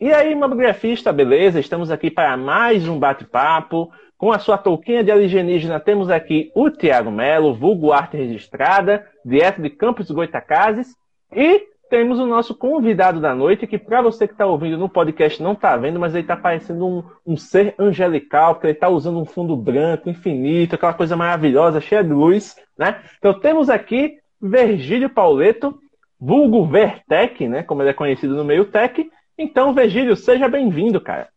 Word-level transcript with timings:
E 0.00 0.12
aí, 0.12 0.32
mamografista, 0.32 1.12
beleza? 1.12 1.58
Estamos 1.58 1.90
aqui 1.90 2.08
para 2.08 2.36
mais 2.36 2.86
um 2.86 3.00
bate-papo. 3.00 3.90
Com 4.16 4.30
a 4.30 4.38
sua 4.38 4.56
touquinha 4.56 5.02
de 5.02 5.10
alienígena, 5.10 5.80
temos 5.80 6.08
aqui 6.08 6.52
o 6.54 6.70
Tiago 6.70 7.10
Melo, 7.10 7.52
vulgo 7.52 7.92
arte 7.92 8.16
registrada, 8.16 9.04
direto 9.24 9.60
de 9.60 9.68
Campos 9.68 10.08
Goitacazes. 10.08 10.94
E 11.32 11.66
temos 11.90 12.20
o 12.20 12.26
nosso 12.26 12.54
convidado 12.54 13.20
da 13.20 13.34
noite, 13.34 13.66
que 13.66 13.76
para 13.76 14.00
você 14.00 14.28
que 14.28 14.34
está 14.34 14.46
ouvindo 14.46 14.78
no 14.78 14.88
podcast 14.88 15.42
não 15.42 15.54
está 15.54 15.76
vendo, 15.76 15.98
mas 15.98 16.14
ele 16.14 16.22
está 16.22 16.36
parecendo 16.36 16.86
um, 16.86 17.02
um, 17.26 17.36
ser 17.36 17.74
angelical, 17.76 18.54
porque 18.54 18.68
ele 18.68 18.74
está 18.74 18.88
usando 18.88 19.18
um 19.18 19.24
fundo 19.24 19.56
branco, 19.56 20.08
infinito, 20.08 20.76
aquela 20.76 20.94
coisa 20.94 21.16
maravilhosa, 21.16 21.80
cheia 21.80 22.04
de 22.04 22.12
luz, 22.12 22.54
né? 22.78 23.00
Então 23.18 23.34
temos 23.34 23.68
aqui 23.68 24.18
Virgílio 24.40 25.10
Pauleto, 25.10 25.76
vulgo 26.20 26.64
Vertec, 26.66 27.48
né? 27.48 27.64
Como 27.64 27.82
ele 27.82 27.90
é 27.90 27.94
conhecido 27.94 28.36
no 28.36 28.44
meio 28.44 28.64
tech, 28.66 29.10
então, 29.38 29.72
Virgílio, 29.72 30.16
seja 30.16 30.48
bem-vindo, 30.48 31.00
cara. 31.00 31.28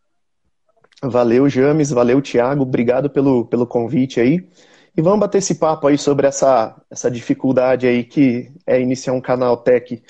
Valeu, 1.03 1.47
James, 1.47 1.89
valeu, 1.91 2.21
Thiago, 2.21 2.63
obrigado 2.63 3.09
pelo, 3.09 3.45
pelo 3.45 3.65
convite 3.65 4.19
aí. 4.19 4.47
E 4.95 5.01
vamos 5.01 5.19
bater 5.19 5.37
esse 5.37 5.55
papo 5.55 5.87
aí 5.87 5.97
sobre 5.97 6.27
essa, 6.27 6.75
essa 6.89 7.09
dificuldade 7.09 7.87
aí 7.87 8.03
que 8.03 8.51
é 8.67 8.81
iniciar 8.81 9.13
um 9.13 9.21
canal 9.21 9.55
tech, 9.57 10.03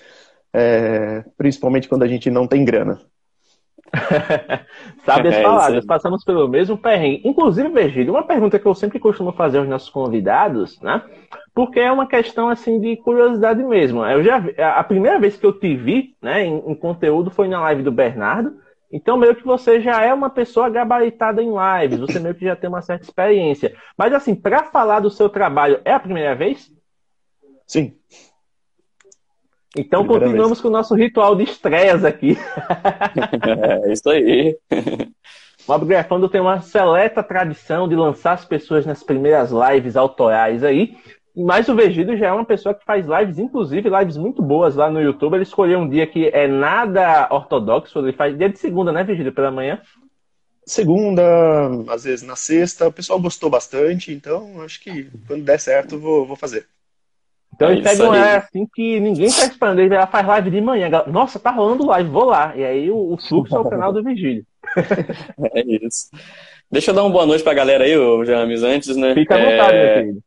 é, 0.54 1.24
principalmente 1.38 1.88
quando 1.88 2.04
a 2.04 2.08
gente 2.08 2.32
não 2.32 2.48
tem 2.48 2.66
grana. 2.66 3.00
Sabe 5.06 5.30
as 5.30 5.36
é, 5.36 5.44
palavras, 5.44 5.86
passamos 5.86 6.24
pelo 6.24 6.48
mesmo 6.48 6.78
perrengue. 6.78 7.22
Inclusive, 7.26 7.70
Virgílio, 7.70 8.14
uma 8.14 8.26
pergunta 8.26 8.58
que 8.58 8.66
eu 8.66 8.74
sempre 8.74 9.00
costumo 9.00 9.32
fazer 9.34 9.58
aos 9.58 9.68
nossos 9.68 9.90
convidados, 9.90 10.80
né? 10.82 11.02
Porque 11.54 11.80
é 11.80 11.92
uma 11.92 12.08
questão 12.08 12.48
assim 12.48 12.80
de 12.80 12.96
curiosidade 12.98 13.62
mesmo. 13.64 14.06
Eu 14.06 14.24
já 14.24 14.40
vi, 14.40 14.56
a 14.60 14.84
primeira 14.84 15.20
vez 15.20 15.36
que 15.36 15.46
eu 15.46 15.52
te 15.52 15.76
vi, 15.76 16.16
né, 16.22 16.46
em, 16.46 16.72
em, 16.72 16.76
conteúdo 16.76 17.30
foi 17.30 17.48
na 17.48 17.60
live 17.62 17.84
do 17.84 17.92
Bernardo. 17.92 18.56
Então, 18.92 19.18
meio 19.18 19.36
que 19.36 19.46
você 19.46 19.82
já 19.82 20.02
é 20.04 20.14
uma 20.14 20.30
pessoa 20.30 20.70
gabaritada 20.70 21.42
em 21.42 21.52
lives, 21.52 22.00
você 22.00 22.20
meio 22.20 22.36
que 22.36 22.46
já 22.46 22.56
tem 22.56 22.70
uma 22.70 22.82
certa 22.82 23.04
experiência. 23.04 23.74
Mas 23.98 24.14
assim, 24.14 24.36
para 24.36 24.64
falar 24.64 25.00
do 25.00 25.10
seu 25.10 25.30
trabalho, 25.30 25.80
é 25.84 25.94
a 25.94 26.00
primeira 26.00 26.36
vez? 26.36 26.72
Sim. 27.66 27.94
Então 29.78 30.04
Primeira 30.04 30.26
continuamos 30.26 30.58
vez. 30.58 30.62
com 30.62 30.68
o 30.68 30.72
nosso 30.72 30.96
ritual 30.96 31.36
de 31.36 31.44
estreias 31.44 32.04
aqui. 32.04 32.38
é 33.88 33.92
isso 33.92 34.10
aí. 34.10 34.58
O 35.68 35.76
Upgrafando 35.76 36.28
tem 36.28 36.42
uma 36.42 36.60
seleta 36.60 37.22
tradição 37.22 37.88
de 37.88 37.96
lançar 37.96 38.34
as 38.34 38.44
pessoas 38.44 38.84
nas 38.84 39.04
primeiras 39.04 39.52
lives 39.52 39.96
autorais 39.96 40.64
aí. 40.64 40.98
Mas 41.36 41.70
o 41.70 41.76
Vegido 41.76 42.18
já 42.18 42.28
é 42.28 42.32
uma 42.32 42.44
pessoa 42.44 42.76
que 42.76 42.84
faz 42.84 43.06
lives, 43.06 43.40
inclusive 43.40 43.90
lives 43.90 44.18
muito 44.18 44.42
boas 44.42 44.76
lá 44.76 44.90
no 44.90 45.02
YouTube. 45.02 45.36
Ele 45.36 45.44
escolheu 45.44 45.80
um 45.80 45.88
dia 45.88 46.06
que 46.06 46.28
é 46.28 46.48
nada 46.48 47.28
ortodoxo, 47.32 48.00
ele 48.00 48.12
faz 48.12 48.38
dia 48.38 48.50
de 48.50 48.60
segunda, 48.60 48.92
né, 48.92 49.04
Vegido, 49.04 49.32
pela 49.32 49.52
manhã? 49.52 49.80
Segunda, 50.66 51.24
às 51.88 52.04
vezes 52.04 52.26
na 52.26 52.36
sexta. 52.36 52.88
O 52.88 52.92
pessoal 52.92 53.20
gostou 53.22 53.50
bastante, 53.50 54.12
então 54.12 54.62
acho 54.62 54.82
que 54.82 55.10
quando 55.28 55.44
der 55.44 55.60
certo 55.60 55.98
vou, 55.98 56.26
vou 56.26 56.36
fazer. 56.36 56.68
Então 57.62 57.70
é 57.70 57.74
ele 57.74 57.84
pega 57.84 58.04
um 58.04 58.10
horário 58.10 58.38
assim 58.40 58.68
que 58.74 59.00
ninguém 59.00 59.30
tá 59.30 59.46
esperando. 59.46 59.80
Ele 59.80 60.06
faz 60.08 60.28
live 60.28 60.50
de 60.50 60.62
manhã. 60.62 60.90
Nossa, 61.08 61.40
tá 61.40 61.52
rolando 61.52 61.86
live, 61.86 62.10
vou 62.10 62.26
lá. 62.26 62.54
E 62.56 62.66
aí 62.66 62.90
o, 62.90 63.14
o 63.14 63.18
fluxo 63.18 63.56
é 63.56 63.60
o 63.60 63.70
canal 63.70 63.94
do 63.94 64.04
Vigílio. 64.04 64.44
é 65.54 65.62
isso. 65.86 66.10
Deixa 66.72 66.90
eu 66.90 66.96
dar 66.96 67.04
uma 67.04 67.12
boa 67.12 67.26
noite 67.26 67.44
pra 67.44 67.54
galera 67.54 67.84
aí, 67.84 67.94
James, 68.26 68.64
antes, 68.64 68.96
né? 68.96 69.14
Fica 69.14 69.36
à 69.36 69.38
vontade, 69.38 69.78
é... 69.78 69.86
meu 69.86 69.94
querido. 70.04 70.24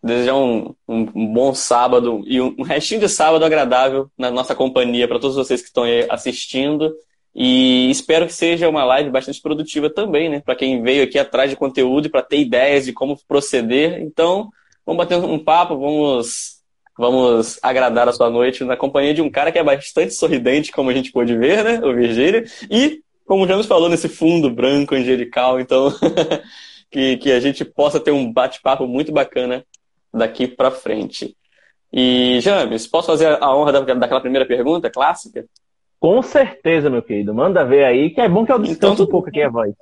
Desejar 0.00 0.36
um, 0.36 0.74
um, 0.86 1.32
bom 1.32 1.52
sábado 1.52 2.22
e 2.24 2.40
um, 2.40 2.54
um 2.56 2.62
restinho 2.62 3.00
de 3.00 3.08
sábado 3.08 3.44
agradável 3.44 4.08
na 4.16 4.30
nossa 4.30 4.54
companhia 4.54 5.08
para 5.08 5.18
todos 5.18 5.36
vocês 5.36 5.60
que 5.60 5.66
estão 5.66 5.82
aí 5.82 6.06
assistindo. 6.08 6.94
E 7.34 7.90
espero 7.90 8.26
que 8.26 8.32
seja 8.32 8.68
uma 8.68 8.84
live 8.84 9.10
bastante 9.10 9.42
produtiva 9.42 9.90
também, 9.90 10.28
né? 10.28 10.40
Para 10.40 10.54
quem 10.54 10.82
veio 10.82 11.02
aqui 11.02 11.18
atrás 11.18 11.50
de 11.50 11.56
conteúdo 11.56 12.06
e 12.06 12.10
para 12.10 12.22
ter 12.22 12.38
ideias 12.38 12.84
de 12.84 12.92
como 12.92 13.18
proceder. 13.26 14.00
Então, 14.00 14.50
Vamos 14.88 15.04
bater 15.04 15.18
um 15.18 15.38
papo, 15.38 15.76
vamos, 15.76 16.62
vamos 16.96 17.58
agradar 17.62 18.08
a 18.08 18.12
sua 18.14 18.30
noite 18.30 18.64
na 18.64 18.74
companhia 18.74 19.12
de 19.12 19.20
um 19.20 19.28
cara 19.28 19.52
que 19.52 19.58
é 19.58 19.62
bastante 19.62 20.14
sorridente, 20.14 20.72
como 20.72 20.88
a 20.88 20.94
gente 20.94 21.12
pôde 21.12 21.36
ver, 21.36 21.62
né? 21.62 21.78
O 21.84 21.94
Virgílio. 21.94 22.42
E, 22.70 23.02
como 23.26 23.46
já 23.46 23.54
nos 23.54 23.66
falou, 23.66 23.90
nesse 23.90 24.08
fundo 24.08 24.48
branco 24.48 24.94
angelical. 24.94 25.60
Então, 25.60 25.92
que, 26.90 27.18
que 27.18 27.30
a 27.30 27.38
gente 27.38 27.66
possa 27.66 28.00
ter 28.00 28.12
um 28.12 28.32
bate-papo 28.32 28.86
muito 28.86 29.12
bacana 29.12 29.62
daqui 30.10 30.48
para 30.48 30.70
frente. 30.70 31.36
E, 31.92 32.40
James, 32.40 32.86
posso 32.86 33.08
fazer 33.08 33.36
a 33.42 33.54
honra 33.54 33.72
da, 33.72 33.80
daquela 33.92 34.22
primeira 34.22 34.46
pergunta 34.46 34.88
clássica? 34.88 35.44
Com 36.00 36.22
certeza, 36.22 36.88
meu 36.88 37.02
querido. 37.02 37.34
Manda 37.34 37.62
ver 37.62 37.84
aí, 37.84 38.08
que 38.08 38.22
é 38.22 38.28
bom 38.28 38.46
que 38.46 38.52
eu 38.52 38.58
descanso 38.58 38.94
então, 38.94 39.04
um 39.04 39.10
pouco 39.10 39.28
aqui 39.28 39.42
a 39.42 39.50
voz. 39.50 39.74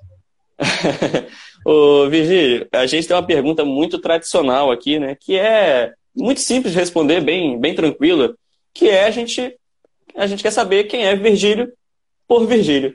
Ô, 1.68 2.08
Virgílio, 2.08 2.68
a 2.70 2.86
gente 2.86 3.08
tem 3.08 3.16
uma 3.16 3.26
pergunta 3.26 3.64
muito 3.64 3.98
tradicional 3.98 4.70
aqui, 4.70 5.00
né? 5.00 5.16
Que 5.16 5.36
é 5.36 5.94
muito 6.14 6.40
simples 6.40 6.72
de 6.72 6.78
responder, 6.78 7.20
bem, 7.20 7.58
bem 7.58 7.74
tranquila, 7.74 8.36
que 8.72 8.88
é 8.88 9.04
a 9.04 9.10
gente, 9.10 9.58
a 10.14 10.28
gente 10.28 10.44
quer 10.44 10.52
saber 10.52 10.84
quem 10.84 11.04
é 11.04 11.16
Virgílio 11.16 11.72
por 12.28 12.46
Virgílio. 12.46 12.94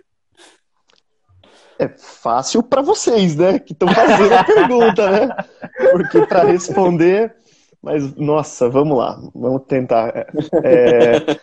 É 1.78 1.90
fácil 1.90 2.64
para 2.64 2.82
vocês, 2.82 3.36
né? 3.36 3.60
Que 3.60 3.74
estão 3.74 3.90
fazendo 3.90 4.34
a 4.34 4.44
pergunta, 4.46 5.12
né? 5.12 5.36
Porque 5.92 6.26
para 6.26 6.46
responder, 6.46 7.36
mas 7.84 8.16
nossa, 8.16 8.70
vamos 8.70 8.98
lá, 8.98 9.22
vamos 9.36 9.64
tentar. 9.68 10.28
É... 10.64 11.38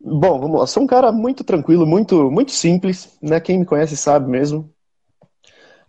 Bom, 0.00 0.38
vamos 0.38 0.60
lá. 0.60 0.66
Sou 0.68 0.84
um 0.84 0.86
cara 0.86 1.10
muito 1.10 1.42
tranquilo, 1.42 1.84
muito, 1.84 2.30
muito 2.30 2.52
simples, 2.52 3.18
né? 3.20 3.40
Quem 3.40 3.58
me 3.58 3.66
conhece 3.66 3.96
sabe 3.96 4.30
mesmo. 4.30 4.72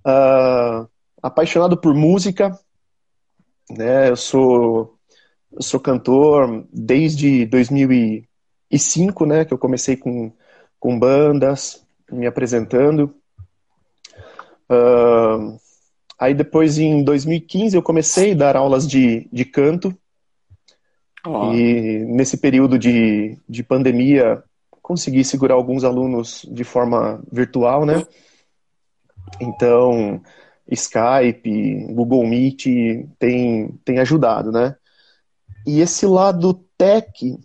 Uh, 0.06 0.88
apaixonado 1.22 1.78
por 1.78 1.94
música, 1.94 2.58
né? 3.70 4.10
Eu 4.10 4.16
sou, 4.16 4.98
eu 5.52 5.62
sou 5.62 5.80
cantor 5.80 6.66
desde 6.74 7.46
2005, 7.46 9.26
né? 9.26 9.46
Que 9.46 9.54
eu 9.54 9.58
comecei 9.58 9.96
com, 9.96 10.32
com 10.80 10.98
bandas, 10.98 11.86
me 12.12 12.26
apresentando. 12.26 13.14
Uh, 14.70 15.58
aí 16.18 16.34
depois, 16.34 16.78
em 16.78 17.04
2015, 17.04 17.76
eu 17.76 17.84
comecei 17.84 18.32
a 18.32 18.36
dar 18.36 18.56
aulas 18.56 18.88
de, 18.88 19.28
de 19.32 19.46
canto. 19.46 19.96
Oh. 21.26 21.54
E 21.54 22.06
nesse 22.06 22.38
período 22.38 22.80
de, 22.80 23.38
de 23.48 23.62
pandemia, 23.62 24.44
consegui 24.82 25.24
segurar 25.24 25.54
alguns 25.54 25.84
alunos 25.84 26.46
de 26.52 26.64
forma 26.64 27.22
virtual, 27.32 27.86
né? 27.86 28.04
Então, 29.40 30.22
Skype, 30.70 31.88
Google 31.94 32.26
Meet 32.26 32.66
tem, 33.20 33.70
tem 33.84 34.00
ajudado, 34.00 34.52
né? 34.52 34.76
E 35.66 35.80
esse 35.80 36.06
lado 36.06 36.54
tech, 36.78 37.38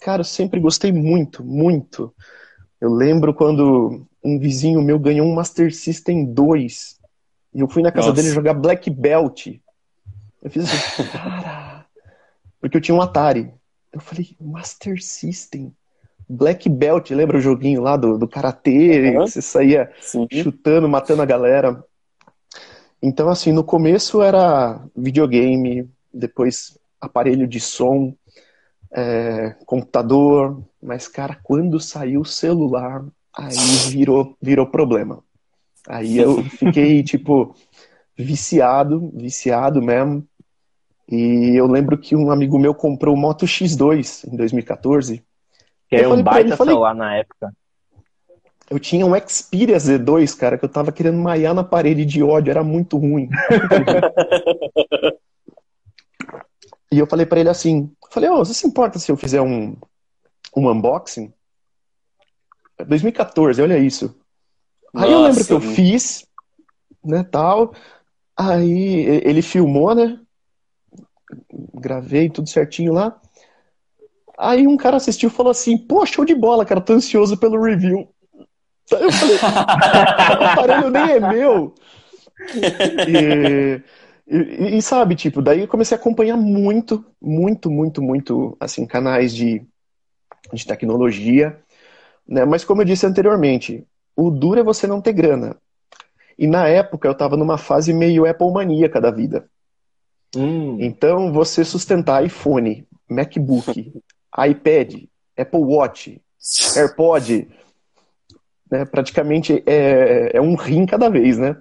cara, 0.00 0.20
eu 0.20 0.24
sempre 0.24 0.60
gostei 0.60 0.92
muito, 0.92 1.44
muito. 1.44 2.14
Eu 2.80 2.92
lembro 2.92 3.32
quando 3.32 4.06
um 4.22 4.38
vizinho 4.38 4.82
meu 4.82 4.98
ganhou 4.98 5.26
um 5.26 5.34
Master 5.34 5.74
System 5.74 6.32
2 6.32 6.98
e 7.54 7.60
eu 7.60 7.68
fui 7.68 7.82
na 7.82 7.90
casa 7.90 8.08
Nossa. 8.08 8.20
dele 8.20 8.34
jogar 8.34 8.54
Black 8.54 8.90
Belt. 8.90 9.46
Eu 10.42 10.50
fiz 10.50 10.64
assim, 10.64 11.08
cara, 11.10 11.86
porque 12.60 12.76
eu 12.76 12.80
tinha 12.80 12.94
um 12.94 13.00
Atari. 13.00 13.50
Eu 13.92 14.00
falei, 14.00 14.36
Master 14.38 15.02
System. 15.02 15.74
Black 16.28 16.68
Belt, 16.68 17.10
lembra 17.10 17.38
o 17.38 17.40
joguinho 17.40 17.80
lá 17.80 17.96
do, 17.96 18.18
do 18.18 18.26
Karatê? 18.26 19.16
Uhum. 19.16 19.26
Você 19.26 19.40
saía 19.40 19.90
Sim. 20.00 20.26
chutando, 20.30 20.88
matando 20.88 21.22
a 21.22 21.26
galera. 21.26 21.84
Então, 23.02 23.28
assim, 23.28 23.52
no 23.52 23.62
começo 23.62 24.22
era 24.22 24.80
videogame, 24.96 25.88
depois 26.12 26.78
aparelho 27.00 27.46
de 27.46 27.60
som, 27.60 28.14
é, 28.92 29.54
computador, 29.66 30.62
mas, 30.82 31.06
cara, 31.06 31.38
quando 31.42 31.78
saiu 31.78 32.22
o 32.22 32.24
celular, 32.24 33.04
aí 33.36 33.56
virou, 33.90 34.36
virou 34.40 34.66
problema. 34.66 35.22
Aí 35.86 36.18
eu 36.18 36.42
fiquei, 36.44 37.02
tipo, 37.04 37.54
viciado, 38.16 39.10
viciado 39.14 39.82
mesmo. 39.82 40.26
E 41.08 41.52
eu 41.54 41.66
lembro 41.66 41.96
que 41.96 42.16
um 42.16 42.30
amigo 42.30 42.58
meu 42.58 42.74
comprou 42.74 43.14
o 43.14 43.18
Moto 43.18 43.46
X2 43.46 44.32
em 44.32 44.36
2014. 44.36 45.22
Que 45.88 45.96
era 45.96 46.08
um 46.08 46.22
baita 46.22 46.56
falei, 46.56 46.74
celular 46.74 46.94
na 46.94 47.16
época. 47.16 47.52
Eu 48.68 48.80
tinha 48.80 49.06
um 49.06 49.12
Xperia 49.28 49.76
Z2, 49.76 50.36
cara, 50.36 50.58
que 50.58 50.64
eu 50.64 50.68
tava 50.68 50.90
querendo 50.90 51.18
maiar 51.18 51.54
na 51.54 51.62
parede 51.62 52.04
de 52.04 52.20
ódio, 52.22 52.50
era 52.50 52.64
muito 52.64 52.98
ruim. 52.98 53.30
e 56.90 56.98
eu 56.98 57.06
falei 57.06 57.24
para 57.24 57.38
ele 57.38 57.48
assim, 57.48 57.92
falei, 58.10 58.28
ô, 58.28 58.34
oh, 58.34 58.44
você 58.44 58.54
se 58.54 58.66
importa 58.66 58.98
se 58.98 59.12
eu 59.12 59.16
fizer 59.16 59.40
um, 59.40 59.76
um 60.56 60.68
unboxing? 60.68 61.32
2014, 62.84 63.62
olha 63.62 63.78
isso. 63.78 64.18
Aí 64.94 65.12
eu 65.12 65.22
lembro 65.22 65.44
que 65.44 65.52
eu 65.52 65.60
fiz, 65.60 66.26
né, 67.04 67.22
tal. 67.22 67.72
Aí 68.36 69.22
ele 69.24 69.42
filmou, 69.42 69.94
né? 69.94 70.18
Gravei 71.74 72.28
tudo 72.28 72.48
certinho 72.48 72.92
lá. 72.92 73.20
Aí 74.38 74.66
um 74.66 74.76
cara 74.76 74.96
assistiu 74.96 75.28
e 75.28 75.32
falou 75.32 75.50
assim: 75.50 75.78
pô, 75.78 76.04
show 76.04 76.24
de 76.24 76.34
bola, 76.34 76.64
cara, 76.64 76.80
tô 76.80 76.92
ansioso 76.92 77.36
pelo 77.36 77.62
review. 77.62 78.08
Eu 78.90 79.10
falei: 79.12 79.36
o 79.36 80.44
aparelho 80.44 80.90
nem 80.90 81.10
é 81.12 81.20
meu. 81.20 81.74
E, 83.08 83.82
e, 84.28 84.76
e, 84.76 84.82
sabe, 84.82 85.14
tipo, 85.14 85.40
daí 85.40 85.60
eu 85.60 85.68
comecei 85.68 85.96
a 85.96 86.00
acompanhar 86.00 86.36
muito, 86.36 87.04
muito, 87.20 87.70
muito, 87.70 88.02
muito, 88.02 88.56
assim, 88.60 88.86
canais 88.86 89.34
de, 89.34 89.62
de 90.52 90.66
tecnologia. 90.66 91.58
Né? 92.28 92.44
Mas 92.44 92.64
como 92.64 92.82
eu 92.82 92.86
disse 92.86 93.06
anteriormente, 93.06 93.86
o 94.14 94.30
duro 94.30 94.60
é 94.60 94.64
você 94.64 94.86
não 94.86 95.00
ter 95.00 95.12
grana. 95.12 95.56
E 96.38 96.46
na 96.46 96.68
época 96.68 97.08
eu 97.08 97.12
estava 97.12 97.36
numa 97.36 97.56
fase 97.56 97.92
meio 97.92 98.28
Apple 98.28 98.52
maníaca 98.52 99.00
da 99.00 99.10
vida. 99.10 99.48
Hum. 100.36 100.76
Então 100.80 101.32
você 101.32 101.64
sustentar 101.64 102.24
iPhone, 102.24 102.86
MacBook, 103.08 103.92
iPad, 104.38 105.04
Apple 105.36 105.60
Watch, 105.60 106.20
AirPod, 106.76 107.48
né, 108.70 108.84
praticamente 108.84 109.62
é, 109.66 110.36
é 110.36 110.40
um 110.40 110.54
rim 110.54 110.86
cada 110.86 111.08
vez, 111.08 111.38
né? 111.38 111.56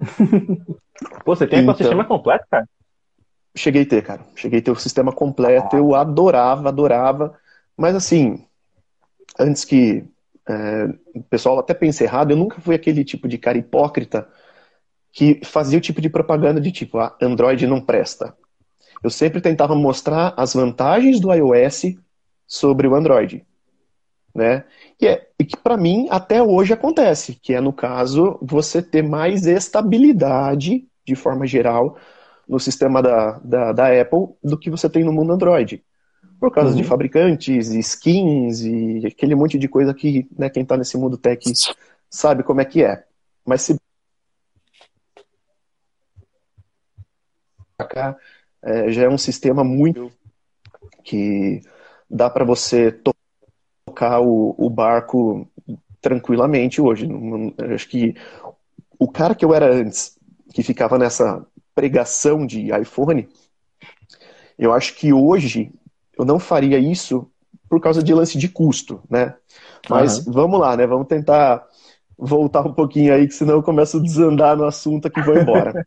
Pô, 1.24 1.34
você 1.34 1.46
tem 1.46 1.60
então, 1.60 1.72
ecossistema 1.72 2.04
completo, 2.04 2.44
cara? 2.50 2.68
Cheguei 3.54 3.82
a 3.82 3.86
ter, 3.86 4.02
cara. 4.02 4.22
Cheguei 4.34 4.60
a 4.60 4.62
ter 4.62 4.70
o 4.70 4.76
sistema 4.76 5.12
completo. 5.12 5.76
Eu 5.76 5.94
adorava, 5.94 6.68
adorava. 6.68 7.38
Mas 7.76 7.94
assim, 7.94 8.44
antes 9.38 9.64
que 9.64 10.04
é, 10.48 10.88
o 11.14 11.22
pessoal 11.22 11.58
até 11.58 11.74
pense 11.74 12.04
errado, 12.04 12.30
eu 12.30 12.36
nunca 12.36 12.60
fui 12.60 12.74
aquele 12.74 13.04
tipo 13.04 13.26
de 13.26 13.38
cara 13.38 13.58
hipócrita 13.58 14.28
que 15.12 15.40
fazia 15.44 15.78
o 15.78 15.80
tipo 15.80 16.00
de 16.00 16.10
propaganda 16.10 16.60
de 16.60 16.70
tipo, 16.70 16.98
ah, 16.98 17.16
Android 17.20 17.66
não 17.66 17.80
presta. 17.80 18.36
Eu 19.02 19.10
sempre 19.10 19.40
tentava 19.40 19.74
mostrar 19.74 20.34
as 20.36 20.54
vantagens 20.54 21.20
do 21.20 21.32
iOS 21.32 21.96
sobre 22.46 22.86
o 22.86 22.94
Android, 22.94 23.44
né? 24.34 24.64
E, 25.00 25.06
é, 25.06 25.28
e 25.38 25.44
que 25.44 25.56
para 25.56 25.76
mim 25.76 26.06
até 26.10 26.42
hoje 26.42 26.72
acontece, 26.72 27.34
que 27.34 27.54
é 27.54 27.60
no 27.60 27.72
caso 27.72 28.38
você 28.40 28.80
ter 28.82 29.02
mais 29.02 29.46
estabilidade 29.46 30.86
de 31.04 31.14
forma 31.14 31.46
geral 31.46 31.96
no 32.48 32.58
sistema 32.58 33.02
da, 33.02 33.38
da, 33.44 33.72
da 33.72 34.00
Apple 34.00 34.28
do 34.42 34.58
que 34.58 34.70
você 34.70 34.88
tem 34.88 35.04
no 35.04 35.12
mundo 35.12 35.32
Android 35.32 35.82
por 36.38 36.52
causa 36.52 36.70
uhum. 36.70 36.76
de 36.76 36.84
fabricantes, 36.84 37.68
skins 37.68 38.60
e 38.60 39.06
aquele 39.06 39.34
monte 39.34 39.58
de 39.58 39.68
coisa 39.68 39.94
que 39.94 40.28
né, 40.36 40.50
quem 40.50 40.62
está 40.62 40.76
nesse 40.76 40.96
mundo 40.96 41.16
tech 41.16 41.40
sabe 42.10 42.42
como 42.42 42.60
é 42.60 42.64
que 42.64 42.82
é. 42.84 43.04
Mas 43.44 43.62
se 43.62 43.76
é, 48.66 48.90
já 48.90 49.04
é 49.04 49.08
um 49.08 49.16
sistema 49.16 49.62
muito 49.62 50.10
que 51.04 51.62
dá 52.10 52.28
para 52.28 52.44
você 52.44 52.90
tocar 53.86 54.20
o, 54.20 54.56
o, 54.58 54.68
barco 54.68 55.48
tranquilamente 56.00 56.80
hoje. 56.80 57.08
Acho 57.72 57.88
que 57.88 58.16
o 58.98 59.08
cara 59.08 59.36
que 59.36 59.44
eu 59.44 59.54
era 59.54 59.72
antes, 59.72 60.18
que 60.52 60.64
ficava 60.64 60.98
nessa 60.98 61.46
pregação 61.74 62.44
de 62.44 62.76
iPhone, 62.76 63.28
eu 64.58 64.72
acho 64.72 64.96
que 64.96 65.12
hoje 65.12 65.72
eu 66.18 66.24
não 66.24 66.40
faria 66.40 66.78
isso 66.78 67.30
por 67.68 67.80
causa 67.80 68.02
de 68.02 68.12
lance 68.12 68.36
de 68.36 68.48
custo, 68.48 69.00
né? 69.08 69.34
Mas 69.88 70.26
uhum. 70.26 70.32
vamos 70.32 70.60
lá, 70.60 70.76
né? 70.76 70.86
Vamos 70.86 71.06
tentar 71.06 71.64
voltar 72.18 72.66
um 72.66 72.72
pouquinho 72.72 73.14
aí, 73.14 73.28
que 73.28 73.34
senão 73.34 73.54
eu 73.54 73.62
começo 73.62 73.98
a 73.98 74.02
desandar 74.02 74.56
no 74.56 74.64
assunto 74.64 75.06
aqui 75.06 75.20
e 75.20 75.22
vou 75.22 75.36
embora. 75.36 75.86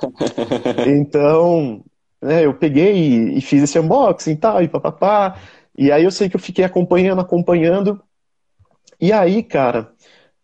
então, 0.86 1.84
né, 2.22 2.44
eu 2.44 2.54
peguei 2.54 2.94
e, 2.96 3.38
e, 3.38 3.40
fiz 3.40 3.62
esse 3.62 3.78
unboxing 3.78 4.32
e 4.32 4.36
tal, 4.36 4.62
e 4.62 4.68
papapá. 4.68 5.38
E 5.76 5.92
aí 5.92 6.04
eu 6.04 6.10
sei 6.10 6.28
que 6.28 6.36
eu 6.36 6.40
fiquei 6.40 6.64
acompanhando, 6.64 7.20
acompanhando. 7.20 8.02
E 9.00 9.12
aí, 9.12 9.42
cara, 9.42 9.92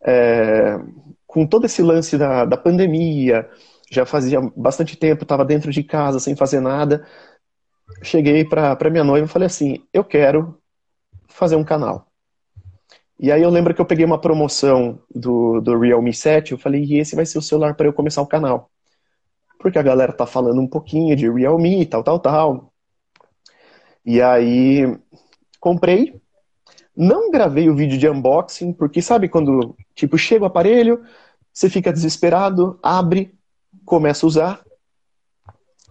é, 0.05 0.79
com 1.27 1.45
todo 1.45 1.65
esse 1.65 1.81
lance 1.81 2.17
da, 2.17 2.45
da 2.45 2.57
pandemia, 2.57 3.49
já 3.91 4.05
fazia 4.05 4.39
bastante 4.55 4.95
tempo, 4.97 5.23
estava 5.23 5.45
dentro 5.45 5.71
de 5.71 5.83
casa 5.83 6.19
sem 6.19 6.35
fazer 6.35 6.59
nada 6.59 7.05
cheguei 8.01 8.45
para 8.45 8.89
minha 8.89 9.03
noiva 9.03 9.25
e 9.25 9.29
falei 9.29 9.47
assim: 9.47 9.83
eu 9.93 10.03
quero 10.03 10.59
fazer 11.27 11.55
um 11.55 11.63
canal. 11.63 12.07
E 13.17 13.31
aí 13.31 13.41
eu 13.41 13.49
lembro 13.49 13.73
que 13.73 13.79
eu 13.79 13.85
peguei 13.85 14.05
uma 14.05 14.19
promoção 14.19 14.99
do, 15.13 15.61
do 15.61 15.79
Realme 15.79 16.13
7, 16.13 16.51
eu 16.51 16.57
falei, 16.57 16.83
e 16.83 16.99
esse 16.99 17.15
vai 17.15 17.25
ser 17.25 17.37
o 17.37 17.41
celular 17.41 17.73
para 17.73 17.87
eu 17.87 17.93
começar 17.93 18.21
o 18.21 18.27
canal. 18.27 18.69
Porque 19.65 19.79
a 19.79 19.81
galera 19.81 20.13
tá 20.13 20.27
falando 20.27 20.61
um 20.61 20.67
pouquinho 20.67 21.15
de 21.15 21.27
Realme 21.27 21.81
e 21.81 21.85
tal, 21.87 22.03
tal, 22.03 22.19
tal. 22.19 22.71
E 24.05 24.21
aí 24.21 24.95
comprei. 25.59 26.21
Não 26.95 27.31
gravei 27.31 27.67
o 27.67 27.75
vídeo 27.75 27.97
de 27.97 28.07
unboxing, 28.07 28.71
porque 28.73 29.01
sabe 29.01 29.27
quando, 29.27 29.75
tipo, 29.95 30.19
chega 30.19 30.43
o 30.43 30.45
aparelho, 30.45 31.03
você 31.51 31.67
fica 31.67 31.91
desesperado, 31.91 32.79
abre, 32.83 33.33
começa 33.83 34.23
a 34.23 34.27
usar 34.27 34.65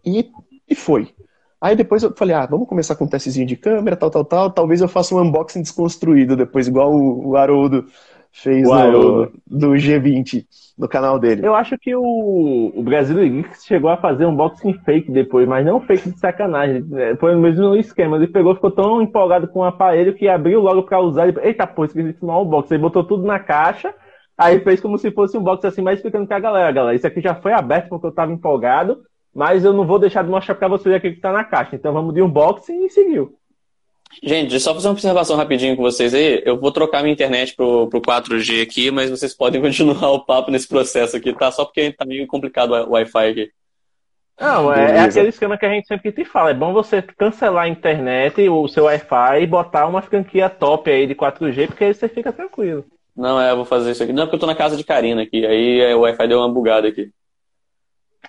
e, 0.06 0.30
e 0.68 0.74
foi. 0.76 1.12
Aí 1.60 1.74
depois 1.74 2.04
eu 2.04 2.14
falei, 2.14 2.36
ah, 2.36 2.46
vamos 2.46 2.68
começar 2.68 2.94
com 2.94 3.06
um 3.06 3.08
testezinho 3.08 3.44
de 3.44 3.56
câmera, 3.56 3.96
tal, 3.96 4.08
tal, 4.08 4.24
tal. 4.24 4.52
Talvez 4.52 4.82
eu 4.82 4.88
faça 4.88 5.16
um 5.16 5.20
unboxing 5.20 5.62
desconstruído 5.62 6.36
depois, 6.36 6.68
igual 6.68 6.94
o, 6.94 7.30
o 7.30 7.36
Haroldo 7.36 7.88
fez 8.34 8.68
o 8.68 8.90
no, 8.90 9.32
do 9.46 9.70
G20 9.70 10.44
no 10.76 10.88
canal 10.88 11.18
dele. 11.18 11.46
Eu 11.46 11.54
acho 11.54 11.78
que 11.78 11.94
o, 11.94 12.72
o 12.74 12.82
Brasil 12.82 13.16
Geeks 13.16 13.64
chegou 13.64 13.88
a 13.88 13.96
fazer 13.96 14.26
um 14.26 14.30
unboxing 14.30 14.74
fake 14.84 15.10
depois, 15.12 15.46
mas 15.48 15.64
não 15.64 15.80
fake 15.80 16.10
de 16.10 16.18
sacanagem. 16.18 16.84
É, 16.94 17.14
foi 17.16 17.34
o 17.34 17.38
mesmo 17.38 17.76
esquema. 17.76 18.16
Ele 18.16 18.26
pegou, 18.26 18.54
ficou 18.54 18.72
tão 18.72 19.00
empolgado 19.00 19.46
com 19.46 19.60
o 19.60 19.64
aparelho 19.64 20.14
que 20.14 20.28
abriu 20.28 20.60
logo 20.60 20.82
pra 20.82 21.00
usar. 21.00 21.28
Ele, 21.28 21.38
Eita, 21.40 21.66
pô, 21.66 21.84
esqueci 21.84 22.12
de 22.12 22.24
um 22.24 22.40
unboxing. 22.42 22.74
Ele 22.74 22.82
botou 22.82 23.04
tudo 23.04 23.24
na 23.24 23.38
caixa. 23.38 23.94
Aí 24.36 24.58
fez 24.58 24.80
como 24.80 24.98
se 24.98 25.12
fosse 25.12 25.38
um 25.38 25.42
box 25.42 25.64
assim, 25.64 25.80
mas 25.80 25.98
explicando 25.98 26.26
pra 26.26 26.40
galera, 26.40 26.72
galera, 26.72 26.96
isso 26.96 27.06
aqui 27.06 27.20
já 27.20 27.36
foi 27.36 27.52
aberto 27.52 27.88
porque 27.88 28.08
eu 28.08 28.12
tava 28.12 28.32
empolgado 28.32 28.98
mas 29.34 29.64
eu 29.64 29.72
não 29.72 29.84
vou 29.84 29.98
deixar 29.98 30.22
de 30.22 30.30
mostrar 30.30 30.54
para 30.54 30.68
vocês 30.68 30.94
aqui 30.94 31.10
que 31.10 31.16
está 31.16 31.32
na 31.32 31.42
caixa. 31.42 31.74
Então 31.74 31.92
vamos 31.92 32.14
de 32.14 32.22
unboxing 32.22 32.84
e 32.86 32.90
seguiu. 32.90 33.36
Gente, 34.22 34.58
só 34.60 34.74
fazer 34.74 34.88
uma 34.88 34.92
observação 34.92 35.36
rapidinho 35.36 35.76
com 35.76 35.82
vocês 35.82 36.14
aí. 36.14 36.42
Eu 36.44 36.58
vou 36.58 36.72
trocar 36.72 37.02
minha 37.02 37.12
internet 37.12 37.54
pro, 37.54 37.88
pro 37.88 38.00
4G 38.00 38.62
aqui, 38.62 38.90
mas 38.90 39.10
vocês 39.10 39.34
podem 39.34 39.60
continuar 39.62 40.10
o 40.10 40.24
papo 40.24 40.50
nesse 40.50 40.68
processo 40.68 41.16
aqui, 41.16 41.32
tá? 41.32 41.50
Só 41.50 41.64
porque 41.64 41.92
tá 41.92 42.04
meio 42.04 42.26
complicado 42.26 42.72
o 42.72 42.90
Wi-Fi 42.92 43.28
aqui. 43.28 43.50
Não, 44.40 44.72
é, 44.72 44.96
é, 44.96 45.00
aquele 45.00 45.28
esquema 45.28 45.56
que 45.56 45.64
a 45.64 45.70
gente 45.70 45.86
sempre 45.86 46.10
te 46.10 46.24
fala. 46.24 46.50
É 46.50 46.54
bom 46.54 46.72
você 46.72 47.00
cancelar 47.00 47.64
a 47.64 47.68
internet, 47.68 48.48
o 48.48 48.66
seu 48.66 48.84
Wi-Fi 48.84 49.42
e 49.42 49.46
botar 49.46 49.86
uma 49.86 50.02
franquia 50.02 50.48
top 50.48 50.90
aí 50.90 51.06
de 51.06 51.14
4G, 51.14 51.68
porque 51.68 51.84
aí 51.84 51.94
você 51.94 52.08
fica 52.08 52.32
tranquilo. 52.32 52.84
Não, 53.16 53.40
é, 53.40 53.52
eu 53.52 53.56
vou 53.56 53.64
fazer 53.64 53.92
isso 53.92 54.02
aqui. 54.02 54.12
Não, 54.12 54.24
porque 54.24 54.34
eu 54.36 54.40
tô 54.40 54.46
na 54.46 54.56
casa 54.56 54.76
de 54.76 54.82
Karina 54.82 55.22
aqui. 55.22 55.46
Aí 55.46 55.80
é, 55.80 55.94
o 55.94 56.00
Wi-Fi 56.00 56.26
deu 56.26 56.38
uma 56.38 56.52
bugada 56.52 56.88
aqui. 56.88 57.10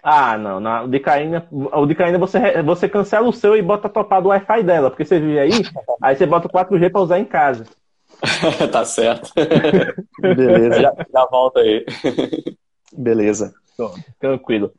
Ah, 0.02 0.38
não. 0.38 0.60
Na, 0.60 0.84
o 0.84 0.88
de 0.88 1.00
Caína, 1.00 1.48
o 1.52 1.86
de 1.86 1.96
Caína 1.96 2.18
você, 2.18 2.62
você 2.62 2.88
cancela 2.88 3.28
o 3.28 3.34
seu 3.34 3.56
e 3.56 3.62
bota 3.62 3.90
topado 3.90 4.28
o 4.28 4.30
Wi-Fi 4.30 4.64
dela, 4.64 4.90
porque 4.90 5.06
você 5.06 5.20
vive 5.20 5.40
aí, 5.40 5.52
aí 6.02 6.16
você 6.16 6.26
bota 6.26 6.48
o 6.48 6.52
4G 6.52 6.92
para 6.92 7.02
usar 7.02 7.20
em 7.20 7.26
casa. 7.26 7.66
tá 8.72 8.86
certo. 8.86 9.32
Beleza. 10.20 10.82
Já, 10.82 10.94
já 11.12 11.26
volta 11.26 11.60
aí. 11.60 11.86
Beleza. 12.94 13.54
tranquilo. 14.20 14.72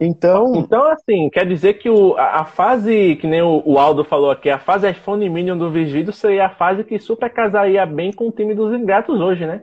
Então. 0.00 0.54
Então, 0.54 0.84
assim, 0.84 1.28
quer 1.28 1.44
dizer 1.46 1.74
que 1.74 1.90
o, 1.90 2.14
a, 2.16 2.40
a 2.40 2.44
fase, 2.44 3.16
que 3.16 3.26
nem 3.26 3.42
o, 3.42 3.62
o, 3.64 3.78
Aldo 3.78 4.04
falou 4.04 4.30
aqui, 4.30 4.48
a 4.48 4.58
fase 4.58 4.88
iPhone 4.88 5.28
Minion 5.28 5.58
do 5.58 5.72
Vigido 5.72 6.12
seria 6.12 6.46
a 6.46 6.54
fase 6.54 6.84
que 6.84 6.98
super 7.00 7.28
casaria 7.30 7.84
bem 7.84 8.12
com 8.12 8.28
o 8.28 8.32
time 8.32 8.54
dos 8.54 8.72
ingratos 8.72 9.20
hoje, 9.20 9.44
né? 9.44 9.62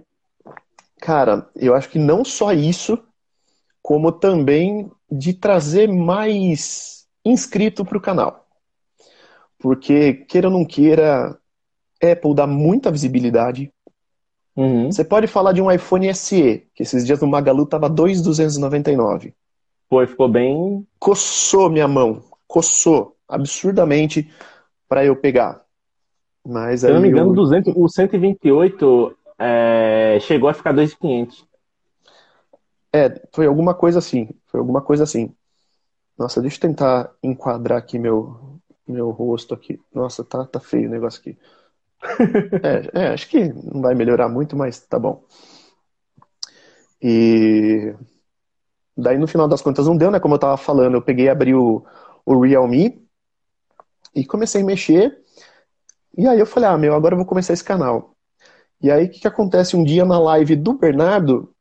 Cara, 0.99 1.47
eu 1.55 1.73
acho 1.73 1.89
que 1.89 1.97
não 1.97 2.25
só 2.25 2.51
isso, 2.51 3.01
como 3.89 4.11
também 4.11 4.87
de 5.11 5.33
trazer 5.33 5.91
mais 5.91 7.07
inscrito 7.25 7.83
para 7.83 7.97
o 7.97 8.01
canal. 8.01 8.45
Porque, 9.57 10.13
queira 10.13 10.47
ou 10.47 10.53
não 10.53 10.63
queira, 10.63 11.35
Apple 11.99 12.35
dá 12.35 12.45
muita 12.45 12.91
visibilidade. 12.91 13.73
Uhum. 14.55 14.91
Você 14.91 15.03
pode 15.03 15.25
falar 15.25 15.53
de 15.53 15.61
um 15.63 15.71
iPhone 15.71 16.13
SE, 16.13 16.67
que 16.75 16.83
esses 16.83 17.03
dias 17.03 17.19
no 17.19 17.27
Magalu 17.27 17.65
tava 17.65 17.89
2,299. 17.89 19.33
Foi, 19.89 20.05
ficou 20.05 20.29
bem. 20.29 20.85
Coçou 20.99 21.67
minha 21.67 21.87
mão. 21.87 22.21
Coçou 22.47 23.15
absurdamente 23.27 24.31
para 24.87 25.03
eu 25.03 25.15
pegar. 25.15 25.63
Mas 26.47 26.81
Se 26.81 26.89
eu 26.89 26.93
não 26.93 27.01
me 27.01 27.09
engano, 27.09 27.31
eu... 27.31 27.35
200, 27.35 27.73
o 27.75 27.89
128 27.89 29.17
é, 29.39 30.19
chegou 30.21 30.47
a 30.47 30.53
ficar 30.53 30.75
2.500. 30.75 31.48
É, 32.93 33.21
foi 33.33 33.45
alguma 33.45 33.73
coisa 33.73 33.99
assim. 33.99 34.29
Foi 34.47 34.59
alguma 34.59 34.81
coisa 34.81 35.03
assim. 35.03 35.35
Nossa, 36.17 36.41
deixa 36.41 36.57
eu 36.57 36.61
tentar 36.61 37.13
enquadrar 37.23 37.77
aqui 37.77 37.97
meu, 37.97 38.59
meu 38.87 39.09
rosto 39.11 39.53
aqui. 39.53 39.79
Nossa, 39.93 40.23
tá, 40.23 40.45
tá 40.45 40.59
feio 40.59 40.89
o 40.89 40.91
negócio 40.91 41.21
aqui. 41.21 41.37
é, 42.93 43.05
é, 43.05 43.07
acho 43.09 43.29
que 43.29 43.53
não 43.53 43.81
vai 43.81 43.95
melhorar 43.95 44.29
muito, 44.29 44.55
mas 44.55 44.79
tá 44.79 44.97
bom. 44.99 45.23
E 47.01 47.95
daí 48.97 49.17
no 49.17 49.27
final 49.27 49.47
das 49.47 49.61
contas 49.61 49.87
não 49.87 49.95
deu, 49.95 50.11
né? 50.11 50.19
Como 50.19 50.35
eu 50.35 50.39
tava 50.39 50.57
falando, 50.57 50.95
eu 50.95 51.01
peguei 51.01 51.25
e 51.25 51.29
abri 51.29 51.53
o, 51.55 51.85
o 52.25 52.41
Realme 52.41 53.01
e 54.13 54.25
comecei 54.25 54.61
a 54.61 54.65
mexer. 54.65 55.17
E 56.17 56.27
aí 56.27 56.39
eu 56.39 56.45
falei, 56.45 56.69
ah, 56.69 56.77
meu, 56.77 56.93
agora 56.93 57.13
eu 57.13 57.17
vou 57.17 57.25
começar 57.25 57.53
esse 57.53 57.63
canal. 57.63 58.15
E 58.81 58.91
aí 58.91 59.05
o 59.05 59.09
que, 59.09 59.19
que 59.21 59.27
acontece 59.27 59.75
um 59.75 59.83
dia 59.83 60.05
na 60.05 60.19
live 60.19 60.55
do 60.55 60.73
Bernardo? 60.73 61.53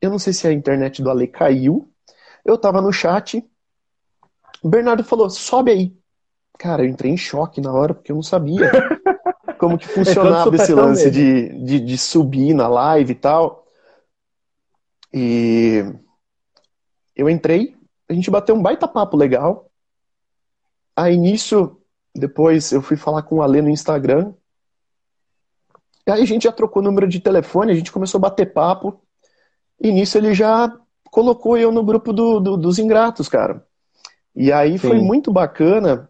Eu 0.00 0.10
não 0.10 0.18
sei 0.18 0.32
se 0.32 0.46
a 0.46 0.52
internet 0.52 1.02
do 1.02 1.10
Ale 1.10 1.26
caiu. 1.26 1.92
Eu 2.44 2.56
tava 2.56 2.80
no 2.80 2.92
chat. 2.92 3.44
O 4.62 4.68
Bernardo 4.68 5.04
falou, 5.04 5.28
sobe 5.28 5.70
aí. 5.70 5.96
Cara, 6.58 6.82
eu 6.82 6.88
entrei 6.88 7.10
em 7.10 7.16
choque 7.16 7.60
na 7.60 7.72
hora, 7.72 7.94
porque 7.94 8.12
eu 8.12 8.16
não 8.16 8.22
sabia 8.22 8.70
como 9.58 9.78
que 9.78 9.88
funcionava 9.88 10.54
esse 10.56 10.74
lance 10.74 11.10
de, 11.10 11.48
de, 11.64 11.80
de 11.80 11.98
subir 11.98 12.54
na 12.54 12.68
live 12.68 13.12
e 13.12 13.14
tal. 13.14 13.66
E 15.12 15.84
eu 17.16 17.28
entrei, 17.28 17.76
a 18.08 18.12
gente 18.12 18.30
bateu 18.30 18.54
um 18.54 18.62
baita 18.62 18.86
papo 18.86 19.16
legal. 19.16 19.70
Aí 20.96 21.16
nisso, 21.16 21.80
depois 22.14 22.72
eu 22.72 22.82
fui 22.82 22.96
falar 22.96 23.22
com 23.22 23.36
o 23.36 23.42
Ale 23.42 23.62
no 23.62 23.70
Instagram. 23.70 24.34
E 26.06 26.10
aí 26.10 26.22
a 26.22 26.26
gente 26.26 26.44
já 26.44 26.52
trocou 26.52 26.82
número 26.82 27.06
de 27.06 27.20
telefone, 27.20 27.72
a 27.72 27.74
gente 27.74 27.92
começou 27.92 28.18
a 28.18 28.22
bater 28.22 28.52
papo. 28.52 29.00
E 29.80 29.90
nisso 29.90 30.18
ele 30.18 30.34
já 30.34 30.72
colocou 31.10 31.56
eu 31.56 31.72
no 31.72 31.82
grupo 31.82 32.12
do, 32.12 32.38
do, 32.38 32.56
dos 32.56 32.78
ingratos, 32.78 33.28
cara. 33.28 33.64
E 34.34 34.52
aí 34.52 34.78
Sim. 34.78 34.88
foi 34.88 34.98
muito 34.98 35.32
bacana, 35.32 36.08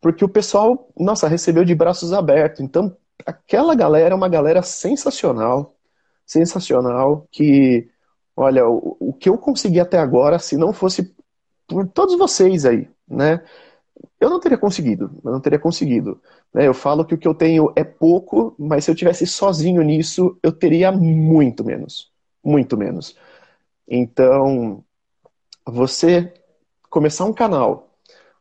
porque 0.00 0.24
o 0.24 0.28
pessoal, 0.28 0.88
nossa, 0.98 1.28
recebeu 1.28 1.64
de 1.64 1.74
braços 1.74 2.12
abertos. 2.12 2.60
Então, 2.60 2.96
aquela 3.26 3.74
galera 3.74 4.14
é 4.14 4.16
uma 4.16 4.28
galera 4.28 4.62
sensacional, 4.62 5.74
sensacional, 6.24 7.26
que, 7.30 7.88
olha, 8.36 8.66
o, 8.66 8.96
o 9.00 9.12
que 9.12 9.28
eu 9.28 9.36
consegui 9.36 9.80
até 9.80 9.98
agora, 9.98 10.38
se 10.38 10.56
não 10.56 10.72
fosse 10.72 11.14
por 11.66 11.86
todos 11.88 12.16
vocês 12.16 12.64
aí, 12.64 12.88
né? 13.08 13.42
Eu 14.18 14.30
não 14.30 14.40
teria 14.40 14.58
conseguido, 14.58 15.10
eu 15.24 15.32
não 15.32 15.40
teria 15.40 15.58
conseguido. 15.58 16.20
Né? 16.52 16.66
Eu 16.66 16.74
falo 16.74 17.04
que 17.04 17.14
o 17.14 17.18
que 17.18 17.28
eu 17.28 17.34
tenho 17.34 17.72
é 17.76 17.84
pouco, 17.84 18.54
mas 18.58 18.84
se 18.84 18.90
eu 18.90 18.94
tivesse 18.94 19.26
sozinho 19.26 19.82
nisso, 19.82 20.38
eu 20.42 20.52
teria 20.52 20.90
muito 20.90 21.64
menos, 21.64 22.09
muito 22.44 22.76
menos. 22.76 23.16
Então, 23.88 24.84
você 25.66 26.32
começar 26.88 27.24
um 27.24 27.32
canal, 27.32 27.94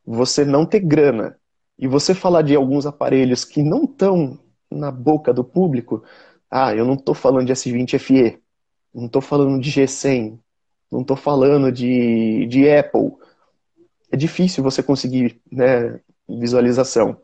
você 0.06 0.46
não 0.46 0.66
ter 0.66 0.80
grana 0.80 1.38
e 1.78 1.88
você 1.88 2.14
falar 2.14 2.42
de 2.42 2.56
alguns 2.56 2.86
aparelhos 2.86 3.46
que 3.46 3.64
não 3.64 3.84
estão 3.84 4.40
na 4.72 4.92
boca 4.92 5.34
do 5.34 5.44
público, 5.44 6.04
ah, 6.50 6.74
eu 6.76 6.86
não 6.86 6.96
estou 6.96 7.16
falando 7.16 7.46
de 7.48 7.54
S20 7.54 7.98
FE, 8.00 8.42
não 8.94 9.06
estou 9.06 9.22
falando 9.22 9.62
de 9.62 9.72
G100, 9.72 10.40
não 10.92 11.02
estou 11.02 11.16
falando 11.16 11.72
de, 11.72 12.46
de 12.48 12.70
Apple. 12.70 13.14
É 14.12 14.18
difícil 14.18 14.64
você 14.64 14.82
conseguir 14.82 15.40
né, 15.52 16.00
visualização. 16.28 17.22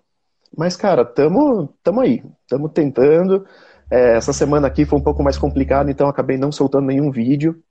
Mas, 0.55 0.75
cara, 0.75 1.03
tamo, 1.03 1.67
tamo 1.83 2.01
aí, 2.01 2.23
tamo 2.47 2.69
tentando. 2.69 3.45
É, 3.89 4.17
essa 4.17 4.33
semana 4.33 4.67
aqui 4.67 4.85
foi 4.85 4.97
um 4.97 5.03
pouco 5.03 5.23
mais 5.23 5.37
complicado, 5.37 5.89
então 5.89 6.07
acabei 6.07 6.37
não 6.37 6.51
soltando 6.51 6.87
nenhum 6.87 7.11
vídeo. 7.11 7.61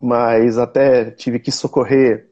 Mas 0.00 0.58
até 0.58 1.10
tive 1.10 1.38
que 1.38 1.50
socorrer 1.50 2.30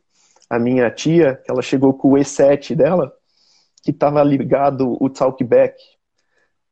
a 0.48 0.58
minha 0.58 0.90
tia, 0.90 1.40
que 1.44 1.50
ela 1.50 1.62
chegou 1.62 1.94
com 1.94 2.12
o 2.12 2.16
E7 2.16 2.74
dela, 2.74 3.12
que 3.82 3.90
estava 3.90 4.22
ligado 4.22 4.96
o 5.00 5.08
Talkback. 5.08 5.74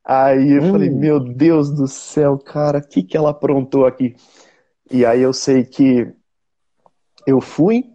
Aí 0.05 0.51
eu 0.51 0.63
hum. 0.63 0.71
falei, 0.71 0.89
meu 0.89 1.19
Deus 1.19 1.71
do 1.71 1.87
céu, 1.87 2.37
cara, 2.37 2.79
o 2.79 2.87
que, 2.87 3.03
que 3.03 3.15
ela 3.15 3.29
aprontou 3.29 3.85
aqui? 3.85 4.15
E 4.91 5.05
aí 5.05 5.21
eu 5.21 5.33
sei 5.33 5.63
que 5.63 6.11
eu 7.25 7.39
fui, 7.39 7.85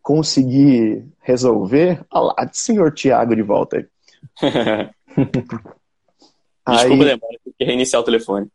consegui 0.00 1.04
resolver. 1.20 2.04
Olha 2.10 2.34
lá, 2.38 2.50
senhor 2.52 2.92
Tiago 2.92 3.34
de 3.34 3.42
volta 3.42 3.76
aí. 3.78 3.86
Desculpa, 6.68 7.04
demora, 7.04 7.38
tem 7.44 7.54
que 7.58 7.64
reiniciar 7.64 8.00
o 8.00 8.04
telefone. 8.04 8.48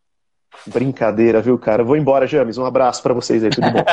Brincadeira, 0.66 1.42
viu, 1.42 1.58
cara? 1.60 1.84
Vou 1.84 1.98
embora, 1.98 2.26
James. 2.26 2.58
Um 2.58 2.66
abraço 2.66 3.04
para 3.04 3.14
vocês 3.14 3.44
aí, 3.44 3.50
tudo 3.50 3.68
bom? 3.72 3.84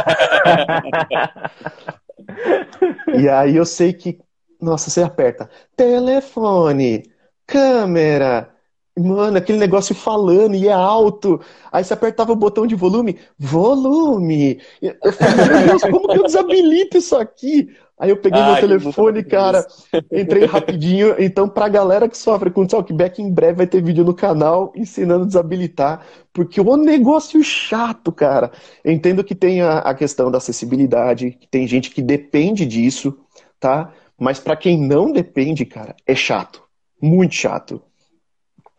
e 3.19 3.29
aí 3.29 3.57
eu 3.57 3.67
sei 3.67 3.93
que, 3.93 4.19
nossa, 4.61 4.89
você 4.89 5.03
aperta 5.03 5.51
telefone, 5.77 7.03
câmera, 7.47 8.54
Mano, 8.97 9.37
aquele 9.37 9.59
negócio 9.59 9.93
falando 9.93 10.55
e 10.55 10.69
é 10.69 10.73
alto. 10.73 11.41
Aí 11.73 11.83
você 11.83 11.93
apertava 11.95 12.33
o 12.33 12.37
botão 12.37 12.65
de 12.65 12.77
volume, 12.77 13.19
volume. 13.37 14.61
Eu 14.81 15.13
falei, 15.13 15.47
meu 15.47 15.67
Deus, 15.67 15.83
como 15.83 16.09
que 16.09 16.19
eu 16.19 16.23
desabilito 16.23 16.97
isso 16.97 17.17
aqui? 17.17 17.75
Aí 17.99 18.11
eu 18.11 18.17
peguei 18.17 18.41
meu 18.43 18.57
telefone, 18.57 19.25
cara, 19.25 19.67
entrei 20.13 20.45
rapidinho. 20.45 21.15
Então, 21.19 21.49
pra 21.49 21.69
galera 21.69 22.09
que 22.09 22.17
sofre 22.17 22.51
com 22.51 22.67
talkback, 22.67 23.21
em 23.21 23.33
breve 23.33 23.59
vai 23.59 23.67
ter 23.67 23.83
vídeo 23.83 24.05
no 24.05 24.15
canal 24.15 24.73
ensinando 24.77 25.25
a 25.25 25.27
desabilitar, 25.27 26.07
porque 26.33 26.61
o 26.61 26.77
negócio 26.77 27.43
chato, 27.43 28.13
cara. 28.13 28.53
entendo 28.85 29.25
que 29.25 29.35
tem 29.35 29.61
a, 29.61 29.79
a 29.79 29.95
questão 29.95 30.31
da 30.31 30.39
acessibilidade, 30.39 31.33
que 31.33 31.49
tem 31.49 31.67
gente 31.67 31.91
que 31.91 32.03
depende 32.03 32.65
disso, 32.67 33.17
tá? 33.59 33.93
Mas 34.19 34.39
para 34.39 34.57
quem 34.57 34.79
não 34.81 35.11
depende, 35.11 35.65
cara, 35.65 35.97
é 36.07 36.15
chato. 36.15 36.63
Muito 37.01 37.35
chato. 37.35 37.83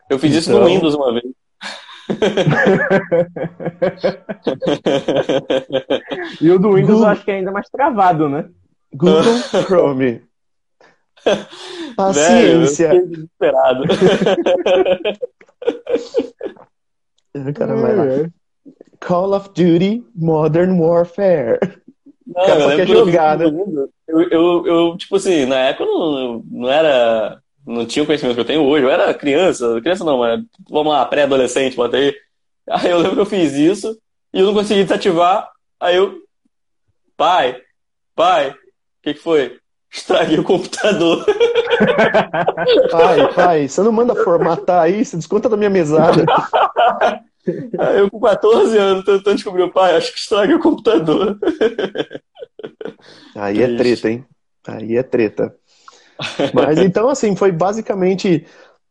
Eu 0.08 0.18
fiz 0.18 0.30
então... 0.30 0.40
isso 0.40 0.50
no 0.50 0.56
então- 0.58 0.68
Windows 0.68 0.94
uma 0.94 1.12
vez. 1.12 1.24
e 6.40 6.50
o 6.50 6.58
do 6.58 6.72
Windows 6.74 6.92
Google... 6.92 7.04
eu 7.04 7.08
acho 7.08 7.24
que 7.24 7.32
é 7.32 7.34
ainda 7.34 7.50
mais 7.50 7.68
travado, 7.68 8.28
né? 8.28 8.48
Google 8.92 9.22
Chrome. 9.66 10.22
Paciência. 11.96 12.88
Velho, 12.88 13.00
eu 13.00 13.08
desesperado. 13.08 13.82
Cara, 17.54 17.76
vai 17.76 17.96
lá. 17.96 18.04
Call 19.00 19.34
of 19.34 19.48
Duty 19.48 20.04
Modern 20.14 20.78
Warfare. 20.80 21.58
Não, 22.26 22.46
Cara, 22.46 22.76
quer 22.76 22.86
jogar, 22.86 23.36
né? 23.38 23.46
Eu, 24.08 24.22
eu, 24.30 24.66
eu, 24.66 24.96
tipo 24.96 25.16
assim, 25.16 25.44
na 25.46 25.56
época 25.56 25.84
eu 25.84 25.98
não, 25.98 26.44
não 26.48 26.70
era 26.70 27.40
não 27.66 27.84
tinha 27.84 28.02
o 28.02 28.06
conhecimento 28.06 28.36
que 28.36 28.40
eu 28.40 28.46
tenho 28.46 28.62
hoje. 28.62 28.84
Eu 28.84 28.90
era 28.90 29.12
criança, 29.12 29.80
criança 29.80 30.04
não, 30.04 30.18
mas 30.18 30.40
vamos 30.70 30.92
lá, 30.92 31.04
pré-adolescente, 31.04 31.76
bota 31.76 31.96
aí. 31.96 32.14
Aí 32.68 32.90
eu 32.90 32.98
lembro 32.98 33.14
que 33.14 33.20
eu 33.20 33.26
fiz 33.26 33.52
isso 33.52 33.96
e 34.32 34.40
eu 34.40 34.46
não 34.46 34.54
consegui 34.54 34.82
desativar. 34.82 35.48
Aí 35.78 35.96
eu, 35.96 36.16
pai, 37.16 37.60
pai, 38.14 38.50
o 38.50 38.54
que, 39.02 39.14
que 39.14 39.20
foi? 39.20 39.58
Estraguei 39.92 40.38
o 40.38 40.44
computador. 40.44 41.24
Pai, 42.90 43.34
pai, 43.34 43.68
você 43.68 43.82
não 43.82 43.92
manda 43.92 44.14
formatar 44.14 44.82
aí, 44.82 45.04
você 45.04 45.16
desconta 45.16 45.48
da 45.48 45.56
minha 45.56 45.70
mesada. 45.70 46.24
Aí 47.78 47.98
eu 47.98 48.10
com 48.10 48.18
14 48.18 48.76
anos 48.76 49.04
tentando 49.04 49.36
descobrir 49.36 49.62
o 49.62 49.72
pai, 49.72 49.94
acho 49.94 50.12
que 50.12 50.18
estraguei 50.18 50.56
o 50.56 50.60
computador. 50.60 51.38
Aí 53.34 53.62
é 53.62 53.76
treta, 53.76 54.10
hein? 54.10 54.24
Aí 54.66 54.96
é 54.96 55.02
treta. 55.02 55.54
Mas 56.54 56.78
então, 56.78 57.08
assim, 57.08 57.36
foi 57.36 57.52
basicamente 57.52 58.46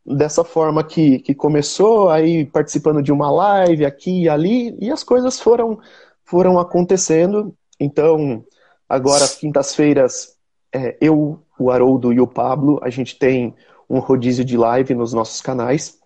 dessa 0.05 0.43
forma 0.43 0.83
que, 0.83 1.19
que 1.19 1.33
começou, 1.33 2.09
aí 2.09 2.45
participando 2.45 3.01
de 3.01 3.11
uma 3.11 3.31
live 3.31 3.85
aqui 3.85 4.23
e 4.23 4.29
ali, 4.29 4.77
e 4.79 4.91
as 4.91 5.03
coisas 5.03 5.39
foram, 5.39 5.79
foram 6.23 6.59
acontecendo. 6.59 7.55
Então, 7.79 8.45
agora, 8.87 9.23
às 9.23 9.35
quintas-feiras, 9.35 10.35
é, 10.71 10.95
eu, 11.01 11.39
o 11.57 11.71
Haroldo 11.71 12.13
e 12.13 12.21
o 12.21 12.27
Pablo, 12.27 12.79
a 12.83 12.89
gente 12.89 13.17
tem 13.17 13.55
um 13.89 13.99
rodízio 13.99 14.45
de 14.45 14.57
live 14.57 14.93
nos 14.93 15.13
nossos 15.13 15.41
canais. 15.41 15.97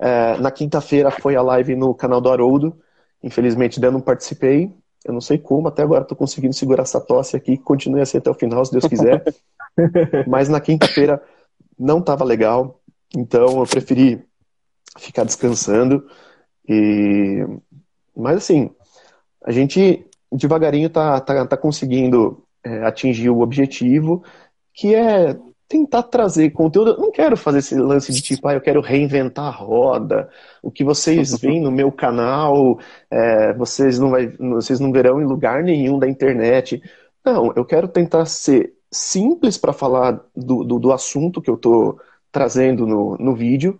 É, 0.00 0.38
na 0.38 0.50
quinta-feira 0.50 1.10
foi 1.10 1.36
a 1.36 1.42
live 1.42 1.74
no 1.74 1.94
canal 1.94 2.20
do 2.20 2.30
Haroldo. 2.30 2.78
Infelizmente, 3.22 3.78
ainda 3.78 3.90
não 3.90 4.00
participei. 4.00 4.72
Eu 5.04 5.12
não 5.12 5.20
sei 5.20 5.38
como, 5.38 5.68
até 5.68 5.82
agora 5.82 6.02
estou 6.02 6.16
conseguindo 6.16 6.54
segurar 6.54 6.82
essa 6.82 7.00
tosse 7.00 7.36
aqui. 7.36 7.56
Continue 7.56 8.00
assim 8.00 8.18
até 8.18 8.30
o 8.30 8.34
final, 8.34 8.64
se 8.64 8.72
Deus 8.72 8.86
quiser. 8.86 9.22
Mas 10.26 10.48
na 10.48 10.60
quinta-feira 10.60 11.22
não 11.78 11.98
estava 11.98 12.24
legal, 12.24 12.80
então 13.16 13.60
eu 13.60 13.66
preferi 13.66 14.22
ficar 14.98 15.24
descansando. 15.24 16.06
E... 16.68 17.46
Mas 18.16 18.38
assim, 18.38 18.70
a 19.44 19.52
gente 19.52 20.04
devagarinho 20.30 20.90
tá, 20.90 21.20
tá, 21.20 21.46
tá 21.46 21.56
conseguindo 21.56 22.42
é, 22.64 22.84
atingir 22.84 23.30
o 23.30 23.40
objetivo, 23.40 24.22
que 24.74 24.94
é 24.94 25.36
tentar 25.68 26.02
trazer 26.04 26.50
conteúdo. 26.50 26.92
Eu 26.92 26.98
não 26.98 27.10
quero 27.10 27.36
fazer 27.36 27.58
esse 27.58 27.74
lance 27.74 28.12
de 28.12 28.22
tipo, 28.22 28.48
ah, 28.48 28.54
eu 28.54 28.60
quero 28.60 28.80
reinventar 28.80 29.46
a 29.46 29.50
roda. 29.50 30.28
O 30.62 30.70
que 30.70 30.82
vocês 30.82 31.36
veem 31.38 31.60
no 31.60 31.70
meu 31.70 31.92
canal, 31.92 32.78
é, 33.10 33.52
vocês, 33.54 33.98
não 33.98 34.10
vai, 34.10 34.28
vocês 34.28 34.80
não 34.80 34.92
verão 34.92 35.20
em 35.20 35.26
lugar 35.26 35.62
nenhum 35.62 35.98
da 35.98 36.08
internet. 36.08 36.82
Não, 37.24 37.52
eu 37.54 37.64
quero 37.64 37.86
tentar 37.86 38.24
ser 38.24 38.72
simples 38.90 39.58
para 39.58 39.72
falar 39.72 40.24
do, 40.34 40.64
do, 40.64 40.78
do, 40.78 40.92
assunto 40.92 41.42
que 41.42 41.50
eu 41.50 41.54
estou 41.54 42.00
trazendo 42.32 42.86
no, 42.86 43.16
no 43.18 43.34
vídeo, 43.34 43.78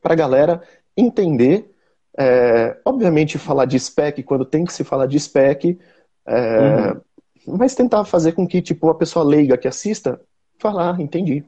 para 0.00 0.14
a 0.14 0.16
galera 0.16 0.62
entender. 0.96 1.70
É, 2.16 2.78
obviamente, 2.84 3.38
falar 3.38 3.64
de 3.64 3.78
spec 3.78 4.22
quando 4.22 4.44
tem 4.44 4.64
que 4.64 4.72
se 4.72 4.84
falar 4.84 5.06
de 5.06 5.18
spec, 5.18 5.78
é, 6.26 6.92
uhum. 6.92 7.56
mas 7.58 7.74
tentar 7.74 8.04
fazer 8.04 8.32
com 8.32 8.46
que 8.46 8.62
tipo, 8.62 8.88
a 8.88 8.94
pessoa 8.94 9.24
leiga 9.24 9.58
que 9.58 9.66
assista 9.66 10.20
falar, 10.58 10.94
ah, 10.94 11.02
entendi. 11.02 11.44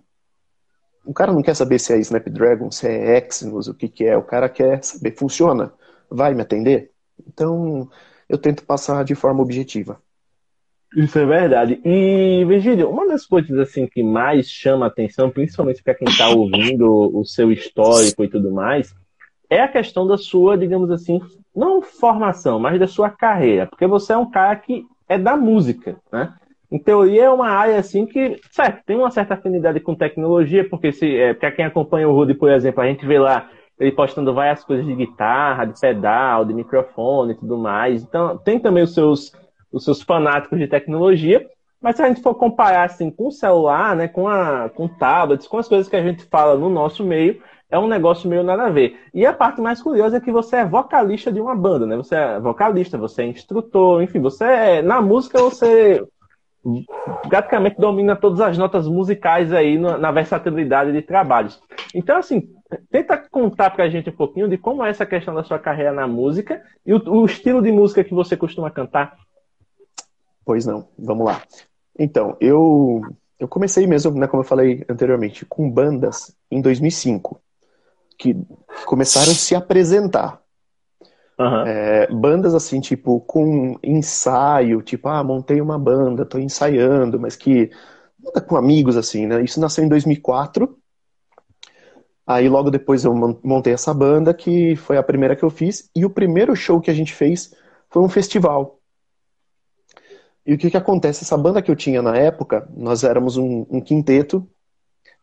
O 1.05 1.15
cara 1.15 1.33
não 1.33 1.43
quer 1.43 1.55
saber 1.55 1.79
se 1.79 1.93
é 1.93 1.99
Snapdragon, 1.99 2.71
se 2.71 2.89
é 2.89 3.17
Exynos, 3.17 3.69
o 3.69 3.75
que, 3.75 3.89
que 3.89 4.05
é. 4.05 4.17
O 4.17 4.25
cara 4.25 4.49
quer 4.49 4.83
saber, 4.83 5.13
funciona? 5.17 5.73
Vai 6.11 6.35
me 6.35 6.43
atender? 6.43 6.91
Então, 7.27 7.89
eu 8.29 8.37
tento 8.37 8.65
passar 8.65 9.05
de 9.05 9.15
forma 9.15 9.41
objetiva. 9.41 10.01
Isso 10.97 11.19
é 11.19 11.27
verdade. 11.27 11.79
E, 11.85 12.43
Virgílio, 12.47 12.89
uma 12.89 13.07
das 13.07 13.27
coisas 13.27 13.59
assim 13.59 13.87
que 13.87 14.03
mais 14.03 14.49
chama 14.49 14.87
a 14.87 14.89
atenção, 14.89 15.29
principalmente 15.29 15.83
para 15.83 15.95
quem 15.95 16.09
está 16.09 16.29
ouvindo 16.35 16.89
o 17.15 17.23
seu 17.23 17.53
histórico 17.53 18.25
e 18.25 18.29
tudo 18.29 18.51
mais, 18.51 18.95
é 19.51 19.61
a 19.61 19.69
questão 19.69 20.07
da 20.07 20.17
sua, 20.17 20.57
digamos 20.57 20.91
assim, 20.91 21.21
não 21.55 21.83
formação, 21.83 22.59
mas 22.59 22.81
da 22.81 22.87
sua 22.87 23.11
carreira. 23.11 23.67
Porque 23.67 23.87
você 23.87 24.15
é 24.15 24.17
um 24.17 24.31
cara 24.31 24.57
que 24.57 24.87
é 25.07 25.19
da 25.19 25.37
música, 25.37 25.97
né? 26.11 26.33
Em 26.73 26.79
teoria 26.79 27.25
é 27.25 27.31
uma 27.31 27.49
área 27.49 27.79
assim 27.79 28.07
que, 28.07 28.41
certo, 28.51 28.83
tem 28.85 28.97
uma 28.97 29.11
certa 29.11 29.35
afinidade 29.35 29.79
com 29.81 29.95
tecnologia, 29.95 30.69
porque 30.69 30.91
se, 30.93 31.15
é, 31.15 31.35
para 31.35 31.53
quem 31.53 31.65
acompanha 31.65 32.09
o 32.09 32.13
Rudy, 32.13 32.35
por 32.35 32.51
exemplo, 32.51 32.83
a 32.83 32.87
gente 32.87 33.07
vê 33.07 33.19
lá 33.19 33.51
ele 33.79 33.93
postando 33.93 34.33
várias 34.33 34.65
coisas 34.65 34.85
de 34.85 34.95
guitarra, 34.95 35.67
de 35.67 35.79
pedal, 35.79 36.45
de 36.45 36.55
microfone 36.55 37.33
e 37.33 37.37
tudo 37.37 37.59
mais. 37.59 38.03
Então, 38.03 38.39
tem 38.39 38.59
também 38.59 38.83
os 38.83 38.95
seus, 38.95 39.31
os 39.73 39.85
seus 39.85 40.03
fanáticos 40.03 40.59
de 40.59 40.67
tecnologia. 40.67 41.47
Mas 41.81 41.97
se 41.97 42.03
a 42.03 42.09
gente 42.09 42.23
for 42.23 42.35
comparar 42.35 42.85
assim 42.85 43.11
com 43.11 43.29
o 43.29 43.33
celular, 43.33 43.95
né, 43.95 44.09
com, 44.09 44.27
a, 44.29 44.69
com 44.71 44.89
tablets, 44.89 45.47
com 45.47 45.59
as 45.59 45.69
coisas 45.69 45.89
que 45.89 45.97
a 45.97 46.03
gente 46.03 46.25
fala 46.25 46.57
no 46.57 46.71
nosso 46.71 47.05
meio, 47.05 47.41
é 47.71 47.79
um 47.79 47.89
negócio 47.89 48.29
meio 48.29 48.43
nada 48.43 48.65
a 48.65 48.71
ver. 48.71 48.99
E 49.13 49.27
a 49.27 49.33
parte 49.33 49.61
mais 49.61 49.83
curiosa 49.83 50.17
é 50.17 50.21
que 50.21 50.31
você 50.31 50.57
é 50.57 50.65
vocalista 50.65 51.31
de 51.33 51.41
uma 51.41 51.55
banda, 51.55 51.87
né? 51.87 51.97
Você 51.97 52.15
é 52.15 52.41
vocalista, 52.41 52.97
você 52.97 53.23
é 53.23 53.27
instrutor, 53.27 54.03
enfim, 54.03 54.21
você 54.21 54.45
é, 54.45 54.83
na 54.83 55.03
música 55.03 55.41
você 55.41 56.03
praticamente 57.29 57.77
domina 57.79 58.17
todas 58.17 58.41
as 58.41 58.59
notas 58.59 58.89
musicais 58.89 59.53
aí 59.53 59.79
na 59.79 60.11
versatilidade 60.11 60.93
de 60.93 61.01
trabalhos. 61.01 61.61
Então, 61.95 62.19
assim, 62.19 62.49
tenta 62.91 63.17
contar 63.17 63.71
pra 63.71 63.89
gente 63.89 64.11
um 64.11 64.17
pouquinho 64.17 64.49
de 64.49 64.59
como 64.59 64.85
é 64.85 64.91
essa 64.91 65.07
questão 65.07 65.35
da 65.35 65.45
sua 65.45 65.59
carreira 65.59 65.93
na 65.93 66.09
música 66.09 66.61
e 66.85 66.93
o, 66.93 67.01
o 67.09 67.25
estilo 67.25 67.63
de 67.63 67.71
música 67.71 68.03
que 68.03 68.15
você 68.15 68.37
costuma 68.37 68.71
cantar. 68.71 69.17
Pois 70.47 70.65
não, 70.65 70.89
vamos 70.97 71.27
lá. 71.27 71.43
Então, 71.99 72.37
eu, 72.41 73.03
eu 73.37 73.49
comecei 73.49 73.85
mesmo, 73.85 74.13
né, 74.13 74.29
como 74.29 74.43
eu 74.43 74.47
falei 74.47 74.85
anteriormente, 74.89 75.45
com 75.45 75.69
bandas 75.69 76.37
em 76.49 76.63
2005, 76.63 77.41
que 78.17 78.37
começaram 78.87 79.33
a 79.33 79.35
se 79.35 79.57
apresentar. 79.57 80.41
Uhum. 81.37 81.67
É, 81.67 82.07
bandas 82.13 82.55
assim, 82.55 82.81
tipo, 82.81 83.21
com 83.23 83.77
ensaio, 83.83 84.81
tipo, 84.83 85.09
ah, 85.09 85.25
montei 85.25 85.61
uma 85.61 85.79
banda, 85.79 86.25
tô 86.25 86.39
ensaiando, 86.39 87.19
mas 87.19 87.35
que 87.35 87.71
com 88.47 88.57
amigos, 88.57 88.97
assim, 88.97 89.27
né? 89.27 89.43
Isso 89.43 89.61
nasceu 89.61 89.85
em 89.85 89.89
2004. 89.89 90.79
Aí 92.25 92.49
logo 92.49 92.71
depois 92.71 93.05
eu 93.05 93.15
montei 93.43 93.73
essa 93.73 93.93
banda, 93.93 94.33
que 94.33 94.77
foi 94.77 94.97
a 94.97 95.03
primeira 95.03 95.35
que 95.35 95.45
eu 95.45 95.51
fiz, 95.51 95.91
e 95.95 96.05
o 96.05 96.11
primeiro 96.11 96.55
show 96.55 96.81
que 96.81 96.91
a 96.91 96.95
gente 96.95 97.13
fez 97.13 97.53
foi 97.91 98.03
um 98.03 98.09
festival. 98.09 98.76
E 100.47 100.55
o 100.55 100.59
que 100.59 100.71
que 100.71 100.77
acontece? 100.77 101.25
Essa 101.25 101.37
banda 101.37 101.61
que 101.61 101.71
eu 101.71 101.77
tinha 101.77 102.01
na 102.01 102.17
época, 102.17 102.69
nós 102.77 103.03
éramos 103.03 103.37
um, 103.37 103.67
um 103.69 103.81
quinteto, 103.81 104.49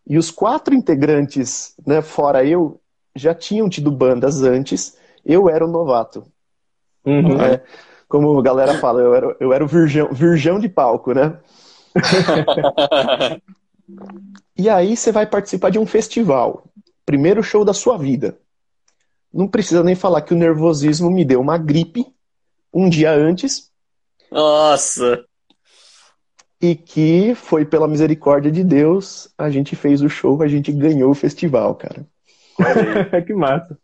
e 0.06 0.18
os 0.18 0.30
quatro 0.30 0.76
integrantes, 0.76 1.76
né, 1.88 2.02
fora 2.02 2.46
eu, 2.46 2.82
já 3.16 3.34
tinham 3.34 3.70
tido 3.70 3.90
bandas 3.90 4.44
antes, 4.44 4.98
eu 5.26 5.50
era 5.50 5.66
o 5.66 5.72
novato. 5.72 6.26
Uhum. 7.06 7.42
É, 7.42 7.64
como 8.08 8.38
a 8.38 8.44
galera 8.44 8.78
fala, 8.80 9.02
eu 9.02 9.16
era, 9.16 9.36
eu 9.40 9.54
era 9.54 9.64
o 9.64 9.68
virgão, 9.68 10.10
virgão 10.12 10.60
de 10.60 10.68
palco, 10.68 11.14
né? 11.14 11.38
e 14.58 14.70
aí 14.70 14.96
você 14.98 15.12
vai 15.12 15.26
participar 15.26 15.70
de 15.70 15.80
um 15.80 15.86
festival. 15.86 16.66
Primeiro 17.06 17.42
show 17.42 17.64
da 17.64 17.74
sua 17.74 17.98
vida. 17.98 18.38
Não 19.34 19.48
precisa 19.48 19.84
nem 19.84 19.96
falar 19.96 20.22
que 20.22 20.34
o 20.34 20.38
nervosismo 20.38 21.10
me 21.10 21.26
deu 21.26 21.42
uma 21.42 21.58
gripe 21.58 22.06
um 22.74 22.90
dia 22.90 23.12
antes. 23.12 23.72
Nossa! 24.34 25.24
E 26.60 26.76
que 26.76 27.36
foi 27.36 27.66
pela 27.66 27.88
misericórdia 27.88 28.52
de 28.52 28.64
Deus, 28.64 29.30
a 29.38 29.50
gente 29.50 29.76
fez 29.76 30.02
o 30.02 30.10
show, 30.10 30.42
a 30.42 30.48
gente 30.48 30.72
ganhou 30.72 31.12
o 31.12 31.16
festival, 31.16 31.76
cara. 31.76 32.06
que 33.28 33.34
massa. 33.34 33.78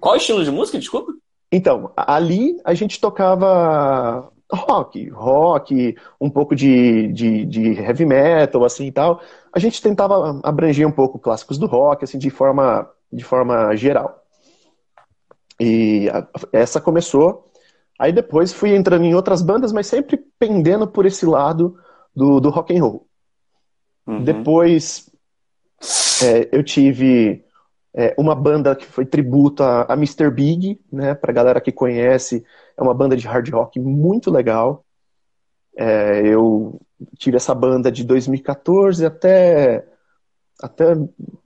Qual 0.00 0.16
estilo 0.16 0.42
de 0.42 0.50
música, 0.50 0.78
desculpa? 0.78 1.12
Então, 1.50 1.92
ali 1.94 2.56
a 2.64 2.72
gente 2.72 2.98
tocava 2.98 4.32
rock, 4.50 5.08
rock, 5.10 5.96
um 6.18 6.30
pouco 6.30 6.56
de, 6.56 7.08
de, 7.12 7.44
de, 7.44 7.72
heavy 7.72 8.06
metal, 8.06 8.64
assim 8.64 8.86
e 8.86 8.92
tal. 8.92 9.20
A 9.52 9.58
gente 9.58 9.82
tentava 9.82 10.40
abranger 10.42 10.86
um 10.86 10.92
pouco 10.92 11.18
clássicos 11.18 11.58
do 11.58 11.66
rock, 11.66 12.04
assim, 12.04 12.18
de 12.18 12.30
forma, 12.30 12.88
de 13.12 13.24
forma 13.24 13.76
geral. 13.76 14.22
E 15.60 16.08
a, 16.08 16.26
essa 16.50 16.80
começou. 16.80 17.51
Aí 18.02 18.12
depois 18.12 18.52
fui 18.52 18.74
entrando 18.74 19.04
em 19.04 19.14
outras 19.14 19.40
bandas, 19.42 19.72
mas 19.72 19.86
sempre 19.86 20.18
pendendo 20.36 20.88
por 20.88 21.06
esse 21.06 21.24
lado 21.24 21.76
do, 22.12 22.40
do 22.40 22.50
rock 22.50 22.76
and 22.76 22.82
roll. 22.82 23.06
Uhum. 24.04 24.24
Depois 24.24 25.08
é, 26.20 26.48
eu 26.50 26.64
tive 26.64 27.44
é, 27.94 28.12
uma 28.18 28.34
banda 28.34 28.74
que 28.74 28.86
foi 28.86 29.06
tributo 29.06 29.62
a, 29.62 29.82
a 29.82 29.92
Mr. 29.92 30.32
Big, 30.32 30.80
né? 30.92 31.14
Pra 31.14 31.32
galera 31.32 31.60
que 31.60 31.70
conhece, 31.70 32.44
é 32.76 32.82
uma 32.82 32.92
banda 32.92 33.16
de 33.16 33.24
hard 33.24 33.48
rock 33.50 33.78
muito 33.78 34.32
legal. 34.32 34.84
É, 35.76 36.26
eu 36.26 36.80
tive 37.16 37.36
essa 37.36 37.54
banda 37.54 37.92
de 37.92 38.02
2014 38.02 39.06
até, 39.06 39.86
até 40.60 40.96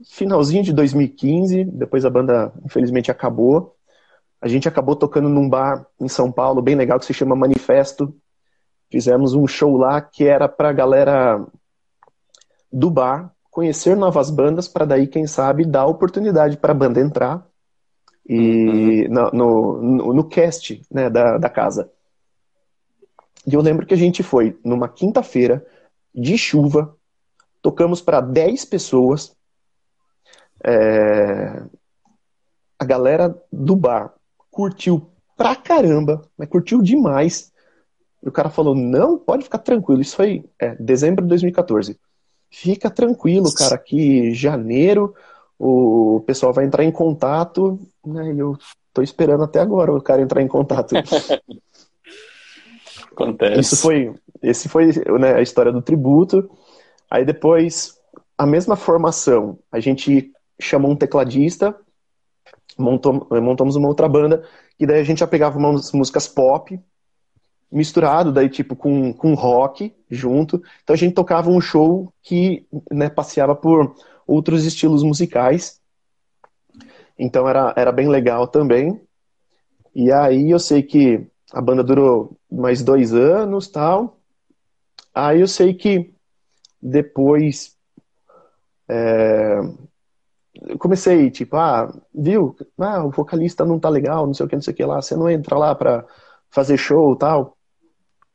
finalzinho 0.06 0.62
de 0.62 0.72
2015. 0.72 1.64
Depois 1.64 2.06
a 2.06 2.08
banda, 2.08 2.50
infelizmente, 2.64 3.10
acabou. 3.10 3.75
A 4.40 4.48
gente 4.48 4.68
acabou 4.68 4.94
tocando 4.94 5.28
num 5.28 5.48
bar 5.48 5.86
em 6.00 6.08
São 6.08 6.30
Paulo, 6.30 6.62
bem 6.62 6.74
legal, 6.74 6.98
que 6.98 7.06
se 7.06 7.14
chama 7.14 7.34
Manifesto. 7.34 8.14
Fizemos 8.90 9.34
um 9.34 9.46
show 9.46 9.76
lá 9.76 10.00
que 10.00 10.24
era 10.26 10.48
pra 10.48 10.72
galera 10.72 11.44
do 12.72 12.90
bar, 12.90 13.32
conhecer 13.50 13.96
novas 13.96 14.30
bandas 14.30 14.68
para 14.68 14.84
daí, 14.84 15.06
quem 15.06 15.26
sabe, 15.26 15.64
dar 15.64 15.86
oportunidade 15.86 16.56
para 16.58 16.72
a 16.72 16.74
banda 16.74 17.00
entrar 17.00 17.46
e 18.28 19.06
uhum. 19.06 19.30
no, 19.32 19.82
no, 19.82 20.12
no, 20.14 20.28
cast 20.28 20.82
né, 20.90 21.08
da, 21.08 21.38
da 21.38 21.48
casa. 21.48 21.90
E 23.46 23.54
eu 23.54 23.62
lembro 23.62 23.86
que 23.86 23.94
a 23.94 23.96
gente 23.96 24.22
foi 24.22 24.58
numa 24.64 24.88
quinta-feira 24.88 25.64
de 26.14 26.36
chuva, 26.36 26.94
tocamos 27.62 28.02
para 28.02 28.20
10 28.20 28.64
pessoas. 28.66 29.34
É... 30.64 31.62
A 32.78 32.84
galera 32.84 33.34
do 33.50 33.74
bar 33.74 34.15
curtiu 34.56 35.10
pra 35.36 35.54
caramba, 35.54 36.22
mas 36.38 36.48
curtiu 36.48 36.80
demais. 36.80 37.52
E 38.24 38.28
o 38.28 38.32
cara 38.32 38.48
falou: 38.48 38.74
não, 38.74 39.18
pode 39.18 39.44
ficar 39.44 39.58
tranquilo. 39.58 40.00
Isso 40.00 40.16
foi 40.16 40.46
é, 40.58 40.74
dezembro 40.76 41.22
de 41.22 41.28
2014. 41.28 42.00
Fica 42.50 42.88
tranquilo, 42.88 43.52
cara, 43.52 43.76
que 43.76 44.32
janeiro 44.32 45.14
o 45.58 46.22
pessoal 46.26 46.54
vai 46.54 46.64
entrar 46.64 46.84
em 46.84 46.90
contato, 46.90 47.78
né? 48.04 48.32
E 48.32 48.38
eu 48.38 48.56
tô 48.94 49.02
esperando 49.02 49.44
até 49.44 49.60
agora 49.60 49.92
o 49.92 50.00
cara 50.00 50.22
entrar 50.22 50.40
em 50.40 50.48
contato. 50.48 50.94
Acontece. 53.12 53.60
Isso 53.60 53.76
foi, 53.76 54.14
esse 54.42 54.68
foi 54.70 54.86
né, 55.18 55.34
a 55.34 55.42
história 55.42 55.70
do 55.72 55.82
tributo. 55.82 56.50
Aí 57.10 57.24
depois, 57.24 57.98
a 58.38 58.46
mesma 58.46 58.76
formação, 58.76 59.58
a 59.70 59.80
gente 59.80 60.30
chamou 60.58 60.90
um 60.90 60.96
tecladista, 60.96 61.74
montou, 62.78 63.26
montamos 63.30 63.76
uma 63.76 63.88
outra 63.88 64.08
banda, 64.08 64.44
e 64.78 64.86
daí 64.86 65.00
a 65.00 65.04
gente 65.04 65.18
já 65.20 65.26
pegava 65.26 65.58
umas 65.58 65.92
músicas 65.92 66.28
pop, 66.28 66.78
misturado 67.70 68.32
daí 68.32 68.48
tipo 68.48 68.76
com, 68.76 69.12
com 69.12 69.34
rock 69.34 69.94
junto. 70.10 70.62
Então 70.82 70.94
a 70.94 70.96
gente 70.96 71.14
tocava 71.14 71.50
um 71.50 71.60
show 71.60 72.12
que 72.22 72.66
né, 72.90 73.08
passeava 73.08 73.54
por 73.54 73.94
outros 74.26 74.64
estilos 74.64 75.02
musicais. 75.02 75.80
Então 77.18 77.48
era, 77.48 77.72
era 77.76 77.92
bem 77.92 78.08
legal 78.08 78.46
também. 78.46 79.00
E 79.94 80.12
aí 80.12 80.50
eu 80.50 80.58
sei 80.58 80.82
que 80.82 81.26
a 81.52 81.60
banda 81.60 81.82
durou 81.82 82.36
mais 82.50 82.82
dois 82.82 83.14
anos 83.14 83.68
tal. 83.68 84.18
Aí 85.14 85.40
eu 85.40 85.48
sei 85.48 85.74
que 85.74 86.12
depois 86.80 87.74
É, 88.88 89.60
eu 90.62 90.78
comecei, 90.78 91.30
tipo, 91.30 91.56
ah, 91.56 91.92
viu? 92.14 92.56
Ah, 92.78 93.04
o 93.04 93.10
vocalista 93.10 93.64
não 93.64 93.78
tá 93.78 93.88
legal, 93.88 94.26
não 94.26 94.34
sei 94.34 94.46
o 94.46 94.48
que, 94.48 94.56
não 94.56 94.62
sei 94.62 94.72
o 94.72 94.76
que 94.76 94.84
lá, 94.84 95.02
você 95.02 95.14
não 95.14 95.28
entra 95.28 95.58
lá 95.58 95.74
pra 95.74 96.04
fazer 96.50 96.76
show 96.76 97.14
e 97.14 97.18
tal. 97.18 97.56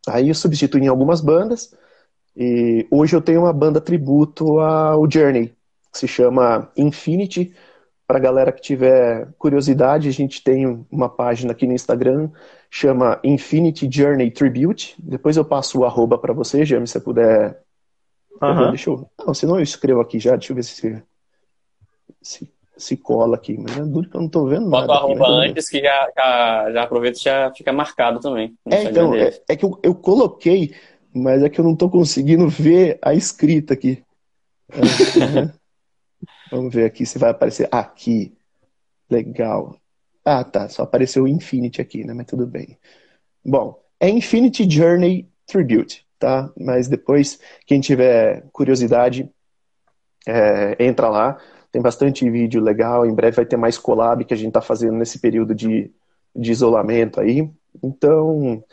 Aí 0.08 0.30
eu 0.30 0.36
substituí 0.36 0.82
em 0.82 0.88
algumas 0.88 1.22
bandas, 1.22 1.74
e 2.36 2.88
hoje 2.90 3.16
eu 3.16 3.22
tenho 3.22 3.42
uma 3.42 3.54
banda 3.54 3.82
tributo 3.82 4.60
ao 4.60 5.10
Journey, 5.10 5.54
que 5.92 6.00
se 6.00 6.08
chama 6.08 6.72
Infinity. 6.78 7.54
Para 8.08 8.20
galera 8.20 8.52
que 8.52 8.62
tiver 8.62 9.30
curiosidade, 9.38 10.10
a 10.10 10.12
gente 10.12 10.44
tem 10.44 10.86
uma 10.92 11.08
página 11.08 11.54
aqui 11.54 11.66
no 11.66 11.74
Instagram, 11.74 12.30
chama 12.70 13.20
Infinity 13.24 13.90
Journey 13.90 14.32
Tribute. 14.32 14.96
Depois 15.00 15.38
eu 15.38 15.46
passo 15.46 15.80
o 15.80 15.86
arroba 15.86 16.18
para 16.18 16.34
você, 16.34 16.66
James, 16.66 16.90
se 16.90 17.00
você 17.00 17.00
puder. 17.00 17.62
Uhum. 18.42 18.70
Deixa 18.70 18.90
eu. 18.90 19.10
Não, 19.26 19.34
senão 19.34 19.56
eu 19.56 19.64
escrevo 19.64 20.02
aqui 20.02 20.20
já, 20.20 20.36
deixa 20.36 20.52
eu 20.52 20.56
ver 20.56 20.64
se 20.64 21.02
se, 22.22 22.52
se 22.78 22.98
cola 22.98 23.36
aqui, 23.36 23.58
mas 23.58 23.78
é 23.78 23.82
duro 23.82 24.10
que 24.10 24.16
eu 24.16 24.22
não 24.22 24.30
tô 24.30 24.46
vendo 24.46 24.70
nada. 24.70 24.88
Bota 24.88 25.06
o 25.06 25.06
arroba 25.06 25.28
antes 25.28 25.70
que 25.70 25.82
já, 25.82 26.12
já, 26.16 26.72
já 26.72 26.84
aproveita 26.84 27.18
e 27.18 27.22
já 27.24 27.54
fica 27.54 27.72
marcado 27.74 28.20
também. 28.20 28.56
É, 28.66 28.84
então, 28.84 29.16
é, 29.16 29.40
é, 29.48 29.56
que 29.56 29.66
eu, 29.66 29.80
eu 29.84 29.96
coloquei, 29.96 30.76
mas 31.14 31.44
é 31.44 31.50
que 31.50 31.60
eu 31.60 31.66
não 31.66 31.76
tô 31.76 31.90
conseguindo 31.90 32.48
ver 32.48 33.00
a 33.02 33.14
escrita 33.14 33.74
aqui. 33.74 34.04
É, 34.72 35.52
Vamos 36.52 36.74
ver 36.74 36.86
aqui 36.86 37.06
se 37.06 37.18
vai 37.18 37.32
aparecer. 37.32 37.70
Aqui. 37.72 38.34
Legal. 39.10 39.78
Ah, 40.24 40.44
tá. 40.44 40.68
Só 40.68 40.84
apareceu 40.84 41.28
Infinity 41.28 41.82
aqui, 41.82 42.04
né? 42.04 42.14
Mas 42.14 42.28
tudo 42.28 42.46
bem. 42.46 42.78
Bom, 43.44 43.82
é 44.00 44.10
Infinity 44.10 44.70
Journey 44.70 45.28
Tribute, 45.48 46.06
tá? 46.20 46.52
Mas 46.58 46.88
depois, 46.88 47.40
quem 47.66 47.80
tiver 47.80 48.44
curiosidade, 48.52 49.30
é, 50.28 50.76
entra 50.80 51.10
lá. 51.10 51.38
Tem 51.72 51.82
bastante 51.82 52.30
vídeo 52.30 52.62
legal. 52.62 53.06
Em 53.06 53.14
breve 53.14 53.36
vai 53.36 53.46
ter 53.46 53.58
mais 53.58 53.78
collab 53.78 54.26
que 54.26 54.34
a 54.34 54.38
gente 54.38 54.50
está 54.50 54.62
fazendo 54.62 54.98
nesse 54.98 55.20
período 55.20 55.56
de, 55.56 55.92
de 56.36 56.52
isolamento 56.52 57.20
aí. 57.20 57.50
Então, 57.82 58.64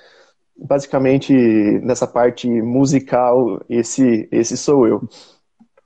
basicamente, 0.57 1.33
nessa 1.83 2.07
parte 2.07 2.49
musical, 2.49 3.63
esse, 3.69 4.29
esse 4.33 4.57
sou 4.57 4.87
eu. 4.87 5.09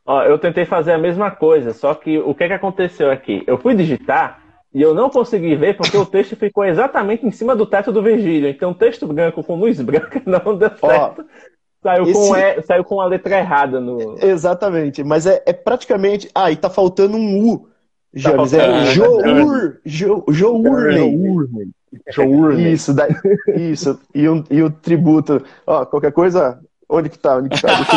Ó, 0.04 0.22
eu 0.22 0.38
tentei 0.38 0.64
fazer 0.64 0.92
a 0.92 0.98
mesma 0.98 1.30
coisa, 1.30 1.72
só 1.72 1.94
que 1.94 2.18
o 2.18 2.34
que, 2.34 2.48
que 2.48 2.52
aconteceu 2.52 3.10
aqui? 3.10 3.44
Eu 3.46 3.58
fui 3.58 3.74
digitar 3.74 4.42
e 4.74 4.80
eu 4.80 4.94
não 4.94 5.10
consegui 5.10 5.54
ver 5.54 5.76
porque 5.76 5.96
o 5.96 6.06
texto 6.06 6.34
ficou 6.34 6.64
exatamente 6.64 7.26
em 7.26 7.30
cima 7.30 7.54
do 7.54 7.66
teto 7.66 7.92
do 7.92 8.02
Virgílio. 8.02 8.48
Então, 8.48 8.74
texto 8.74 9.06
branco 9.06 9.44
com 9.44 9.54
luz 9.54 9.80
branca 9.82 10.20
não 10.24 10.56
deu 10.56 10.70
certo. 10.70 11.20
Ó, 11.20 11.24
Saiu, 11.82 12.04
Esse... 12.04 12.12
com 12.12 12.36
e, 12.36 12.62
saiu 12.62 12.84
com 12.84 13.00
a 13.00 13.06
letra 13.06 13.38
errada 13.38 13.80
no. 13.80 14.16
Exatamente, 14.22 15.02
mas 15.02 15.26
é, 15.26 15.42
é 15.44 15.52
praticamente. 15.52 16.30
Ah, 16.32 16.50
e 16.50 16.56
tá 16.56 16.70
faltando 16.70 17.16
um 17.16 17.48
U. 17.48 17.58
Tá 17.58 17.66
James, 18.14 18.52
é 18.52 18.84
Jour. 18.92 19.22
Journey. 19.84 21.72
Journey. 22.08 22.72
Isso, 22.72 22.94
daí, 22.94 23.10
isso. 23.56 23.98
E, 24.14 24.28
um, 24.28 24.44
e 24.48 24.62
o 24.62 24.70
tributo. 24.70 25.42
Ó, 25.66 25.84
qualquer 25.86 26.12
coisa. 26.12 26.60
Onde 26.88 27.08
que 27.08 27.18
tá? 27.18 27.38
Onde 27.38 27.48
que 27.48 27.60
tá? 27.60 27.74
Deixa 27.74 27.96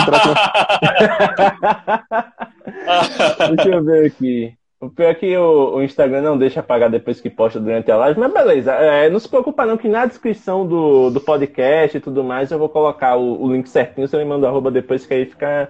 eu, 3.50 3.56
Deixa 3.56 3.70
eu 3.70 3.84
ver 3.84 4.06
aqui. 4.06 4.58
O 4.86 4.90
pior 4.90 5.10
é 5.10 5.16
que 5.16 5.36
o, 5.36 5.78
o, 5.78 5.84
Instagram 5.84 6.22
não 6.22 6.38
deixa 6.38 6.60
apagar 6.60 6.92
depois 6.92 7.20
que 7.20 7.30
posta 7.30 7.60
durante 7.60 7.90
a 7.92 7.98
live, 7.98 8.20
mas 8.20 8.32
beleza. 8.32 8.72
É, 8.72 9.10
não 9.10 9.20
se 9.20 9.28
preocupa 9.28 9.66
não 9.66 9.78
que 9.78 9.88
na 9.88 10.06
descrição 10.06 10.68
do, 10.68 11.10
do 11.10 11.20
podcast 11.20 11.98
e 11.98 12.00
tudo 12.00 12.24
mais 12.24 12.52
eu 12.52 12.60
vou 12.60 12.70
colocar 12.70 13.16
o, 13.16 13.42
o 13.42 13.52
link 13.52 13.68
certinho, 13.68 14.08
você 14.08 14.18
me 14.18 14.26
manda 14.26 14.46
o 14.46 14.50
arroba 14.50 14.70
depois 14.70 15.06
que 15.06 15.14
aí 15.14 15.26
fica 15.26 15.70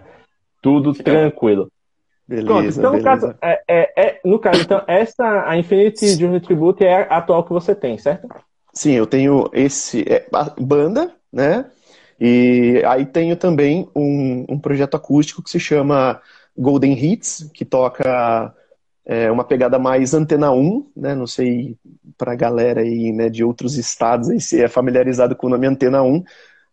tudo 0.61 0.93
tranquilo. 0.93 1.71
Beleza, 2.27 2.47
Pronto, 2.47 2.67
então 2.67 2.91
beleza. 2.91 2.97
no 2.97 3.03
caso, 3.03 3.35
é, 3.41 3.61
é, 3.67 3.93
é, 3.95 4.19
no 4.25 4.39
caso, 4.39 4.61
então, 4.61 4.81
essa, 4.87 5.47
a 5.47 5.57
Infinity 5.57 6.07
Junior 6.07 6.41
Tribute 6.41 6.83
é 6.83 7.03
a 7.03 7.17
atual 7.17 7.43
que 7.43 7.53
você 7.53 7.73
tem, 7.73 7.97
certo? 7.97 8.27
Sim, 8.73 8.93
eu 8.93 9.07
tenho 9.07 9.49
esse, 9.53 10.03
é, 10.07 10.27
banda, 10.59 11.13
né? 11.31 11.65
E 12.19 12.81
aí 12.85 13.05
tenho 13.05 13.35
também 13.37 13.87
um, 13.95 14.45
um 14.49 14.59
projeto 14.59 14.95
acústico 14.95 15.43
que 15.43 15.49
se 15.49 15.59
chama 15.59 16.19
Golden 16.57 16.93
Hits, 16.93 17.49
que 17.53 17.63
toca 17.63 18.53
é 19.05 19.31
uma 19.31 19.43
pegada 19.43 19.77
mais 19.77 20.13
antena 20.13 20.51
1, 20.51 20.91
né? 20.95 21.13
Não 21.13 21.27
sei 21.27 21.77
para 22.17 22.33
a 22.33 22.35
galera 22.35 22.81
aí, 22.81 23.11
né, 23.11 23.29
de 23.29 23.43
outros 23.43 23.77
estados 23.77 24.29
aí 24.29 24.41
se 24.41 24.61
é 24.61 24.67
familiarizado 24.67 25.35
com 25.35 25.47
o 25.47 25.49
nome 25.49 25.67
antena 25.67 26.01
1, 26.01 26.23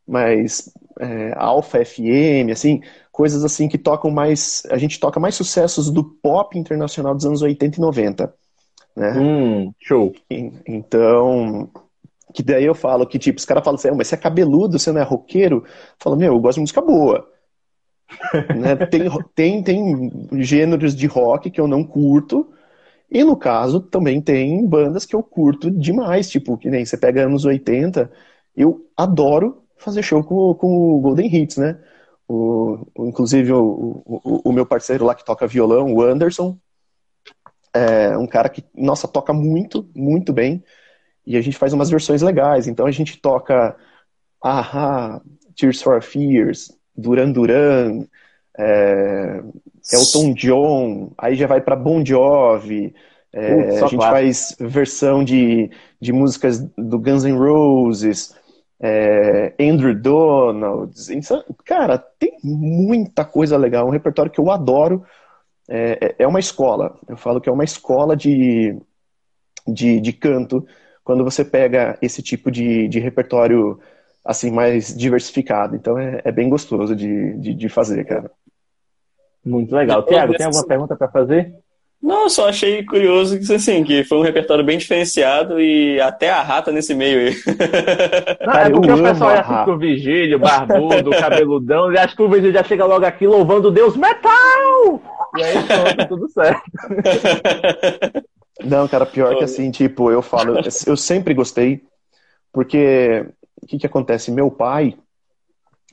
mas 0.07 0.73
é, 1.01 1.33
Alpha 1.37 1.85
FM, 1.85 2.51
assim, 2.53 2.81
coisas 3.11 3.45
assim 3.45 3.69
que 3.69 3.79
tocam 3.79 4.11
mais, 4.11 4.63
a 4.71 4.79
gente 4.79 4.99
toca 4.99 5.21
mais 5.21 5.35
sucessos 5.35 5.91
do 5.91 6.05
pop 6.05 6.59
internacional 6.59 7.15
dos 7.15 7.27
anos 7.27 7.43
80 7.43 7.79
e 7.79 7.81
90, 7.81 8.35
né? 8.97 9.13
Hum, 9.13 9.73
show. 9.81 10.13
Então, 10.67 11.71
que 12.33 12.43
daí 12.43 12.65
eu 12.65 12.75
falo 12.75 13.07
que 13.07 13.19
tipo, 13.19 13.39
os 13.39 13.45
caras 13.45 13.65
falam 13.65 13.77
assim, 13.77 13.89
ah, 13.89 13.95
mas 13.95 14.09
você 14.09 14.15
é 14.15 14.19
cabeludo, 14.19 14.79
você 14.79 14.91
não 14.91 15.01
é 15.01 15.05
roqueiro? 15.05 15.65
Eu 15.65 15.65
falo, 15.99 16.17
meu, 16.17 16.33
eu 16.33 16.41
gosto 16.41 16.57
de 16.57 16.63
música 16.63 16.81
boa. 16.81 17.29
Né? 18.57 18.77
tem, 18.87 19.11
tem, 19.35 19.63
tem 19.63 20.43
gêneros 20.43 20.95
de 20.95 21.07
rock 21.07 21.51
que 21.51 21.61
eu 21.61 21.67
não 21.67 21.85
curto, 21.85 22.53
e 23.11 23.23
no 23.23 23.37
caso 23.37 23.81
também 23.81 24.21
tem 24.21 24.67
bandas 24.67 25.05
que 25.05 25.15
eu 25.15 25.23
curto 25.23 25.71
demais, 25.71 26.31
tipo, 26.31 26.57
que 26.57 26.71
nem 26.71 26.85
você 26.85 26.97
pega 26.97 27.27
anos 27.27 27.45
80, 27.45 28.11
eu 28.57 28.87
adoro 28.97 29.63
fazer 29.77 30.03
show 30.03 30.23
com, 30.25 30.55
com 30.55 30.97
o 30.97 31.01
Golden 31.01 31.35
Hits, 31.35 31.57
né? 31.57 31.79
O, 32.29 32.87
inclusive 33.01 33.53
o, 33.53 34.03
o, 34.07 34.49
o, 34.49 34.53
meu 34.53 34.65
parceiro 34.65 35.05
lá 35.05 35.15
que 35.15 35.25
toca 35.25 35.47
violão, 35.47 35.93
o 35.93 36.01
Anderson, 36.01 36.57
é 37.75 38.17
um 38.17 38.27
cara 38.27 38.49
que, 38.49 38.65
nossa, 38.75 39.09
toca 39.09 39.33
muito, 39.33 39.89
muito 39.95 40.33
bem, 40.33 40.63
e 41.27 41.37
a 41.37 41.41
gente 41.41 41.59
faz 41.59 41.73
umas 41.73 41.91
versões 41.91 42.23
legais, 42.23 42.67
então 42.67 42.87
a 42.87 42.91
gente 42.91 43.21
toca 43.21 43.77
Aha, 44.43 45.21
Tears 45.55 45.81
for 45.83 46.03
Fears, 46.03 46.73
Duran 46.97 47.33
Duran, 47.33 48.05
é, 48.59 49.43
Elton 49.93 50.35
John, 50.35 51.13
aí 51.17 51.35
já 51.35 51.47
vai 51.47 51.61
para 51.61 51.77
Bon 51.77 52.05
Jovi, 52.05 52.95
é, 53.33 53.81
a 53.81 53.87
gente 53.87 53.97
faz 53.97 54.55
versão 54.61 55.25
de, 55.25 55.71
de 56.01 56.13
músicas 56.13 56.61
do 56.77 56.99
Guns 56.99 57.25
N' 57.25 57.39
Roses, 57.39 58.35
é, 58.81 59.55
Andrew 59.59 59.95
Donald, 59.95 60.93
cara, 61.65 61.99
tem 61.99 62.37
muita 62.43 63.25
coisa 63.25 63.57
legal, 63.57 63.87
um 63.87 63.91
repertório 63.91 64.31
que 64.31 64.41
eu 64.41 64.51
adoro, 64.51 65.05
é, 65.69 65.99
é, 66.01 66.15
é 66.25 66.27
uma 66.27 66.41
escola, 66.41 66.99
eu 67.09 67.17
falo 67.17 67.41
que 67.41 67.49
é 67.49 67.53
uma 67.53 67.65
escola 67.65 68.15
de, 68.17 68.77
de, 69.67 70.01
de 70.01 70.13
canto, 70.13 70.67
quando 71.05 71.25
você 71.25 71.45
pega 71.45 71.99
esse 72.03 72.23
tipo 72.23 72.51
de, 72.51 72.87
de 72.89 73.01
repertório 73.01 73.81
assim, 74.25 74.51
mais 74.51 74.97
diversificado. 74.97 75.77
Então 75.77 75.99
é, 75.99 76.21
é 76.25 76.33
bem 76.33 76.49
gostoso 76.49 76.95
de, 76.95 77.37
de, 77.39 77.55
de, 77.55 77.69
fazer, 77.69 78.05
cara. 78.05 78.31
Muito 79.45 79.75
legal. 79.75 80.03
Tiago, 80.05 80.35
tem 80.35 80.47
alguma 80.47 80.67
pergunta 80.67 80.97
para 80.97 81.09
fazer? 81.09 81.53
Não, 82.01 82.29
só 82.29 82.49
achei 82.49 82.85
curioso 82.85 83.39
que, 83.39 83.55
assim, 83.55 83.85
que 83.85 84.03
foi 84.03 84.19
um 84.19 84.23
repertório 84.23 84.65
bem 84.65 84.77
diferenciado 84.77 85.61
e 85.61 86.01
até 86.01 86.31
a 86.31 86.43
rata 86.43 86.73
nesse 86.73 86.95
meio 86.95 87.21
aí. 87.21 87.37
Não, 88.45 88.55
é 88.55 88.71
porque 88.71 88.91
o 88.91 89.03
pessoal 89.03 89.31
acha 89.39 89.65
que 89.65 89.71
o 89.71 89.79
Vigílio, 89.79 90.39
barbudo, 90.39 91.11
cabeludão, 91.11 91.93
e 91.93 91.99
acha 91.99 92.17
que 92.17 92.23
o 92.23 92.29
Vigílio 92.29 92.53
já 92.53 92.65
chega 92.65 92.85
logo 92.85 93.07
aqui 93.07 93.25
louvando 93.25 93.71
Deus 93.71 93.97
metal! 93.97 95.01
E 95.37 95.45
aí 95.45 95.55
pronto, 95.63 96.09
tudo 96.09 96.29
certo. 96.29 96.63
Não, 98.65 98.89
cara, 98.89 99.07
pior 99.07 99.37
que 99.37 99.45
assim, 99.45 99.71
tipo, 99.71 100.11
eu 100.11 100.23
falo, 100.23 100.57
eu 100.87 100.97
sempre 100.97 101.35
gostei, 101.35 101.83
porque 102.53 103.27
o 103.63 103.67
que, 103.67 103.79
que 103.79 103.87
acontece? 103.87 104.31
Meu 104.31 104.51
pai, 104.51 104.97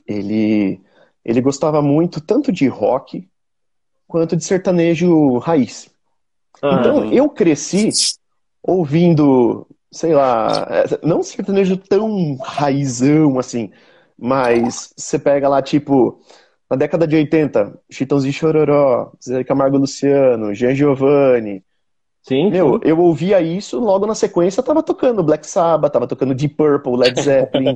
ele, 0.06 0.80
ele 1.24 1.40
gostava 1.40 1.80
muito 1.80 2.20
tanto 2.20 2.50
de 2.50 2.66
rock 2.66 3.28
quanto 4.06 4.36
de 4.36 4.44
sertanejo 4.44 5.38
raiz. 5.38 5.88
Então 6.58 7.12
eu 7.12 7.28
cresci 7.28 7.90
ouvindo, 8.62 9.66
sei 9.90 10.12
lá, 10.12 10.66
não 11.02 11.22
sertanejo 11.22 11.76
tão 11.76 12.36
raizão 12.36 13.38
assim, 13.38 13.70
mas 14.18 14.92
você 14.96 15.18
pega 15.18 15.48
lá, 15.48 15.62
tipo, 15.62 16.20
na 16.68 16.76
década 16.76 17.06
de 17.06 17.16
80, 17.16 17.80
Chitãozinho 17.90 18.34
Chororó, 18.34 19.12
Zé 19.22 19.42
Camargo 19.44 19.78
Luciano, 19.78 20.54
Jean 20.54 20.74
Giovanni, 20.74 21.64
Sim. 22.22 22.50
Meu, 22.50 22.74
sim. 22.74 22.80
eu 22.84 22.98
ouvia 23.00 23.40
isso, 23.40 23.80
logo 23.80 24.06
na 24.06 24.14
sequência 24.14 24.62
tava 24.62 24.82
tocando 24.82 25.22
Black 25.22 25.46
Sabbath, 25.46 25.92
tava 25.92 26.06
tocando 26.06 26.34
Deep 26.34 26.54
Purple, 26.54 26.96
Led 26.96 27.20
Zeppelin. 27.20 27.74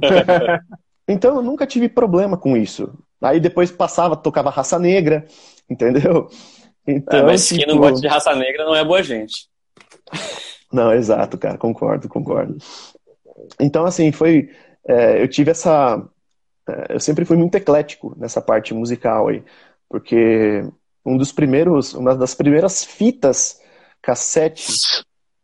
então 1.08 1.36
eu 1.36 1.42
nunca 1.42 1.66
tive 1.66 1.88
problema 1.88 2.36
com 2.36 2.56
isso. 2.56 2.92
Aí 3.22 3.40
depois 3.40 3.70
passava, 3.70 4.16
tocava 4.16 4.50
Raça 4.50 4.78
Negra, 4.78 5.24
entendeu? 5.68 6.28
Então, 6.86 7.20
é, 7.20 7.22
mas 7.22 7.46
tipo... 7.46 7.60
quem 7.60 7.68
não 7.68 7.78
gosta 7.80 8.00
de 8.00 8.06
raça 8.06 8.34
negra 8.34 8.64
não 8.64 8.74
é 8.74 8.84
boa 8.84 9.02
gente. 9.02 9.48
Não, 10.72 10.92
exato, 10.92 11.38
cara, 11.38 11.56
concordo, 11.56 12.08
concordo. 12.08 12.56
Então, 13.60 13.84
assim, 13.84 14.12
foi. 14.12 14.50
É, 14.86 15.22
eu 15.22 15.28
tive 15.28 15.50
essa. 15.50 16.02
É, 16.68 16.94
eu 16.94 17.00
sempre 17.00 17.24
fui 17.24 17.36
muito 17.36 17.54
eclético 17.54 18.14
nessa 18.18 18.40
parte 18.40 18.74
musical 18.74 19.28
aí, 19.28 19.42
porque 19.88 20.64
um 21.04 21.16
dos 21.16 21.32
primeiros, 21.32 21.94
uma 21.94 22.14
das 22.14 22.34
primeiras 22.34 22.84
fitas 22.84 23.60
cassete 24.04 24.72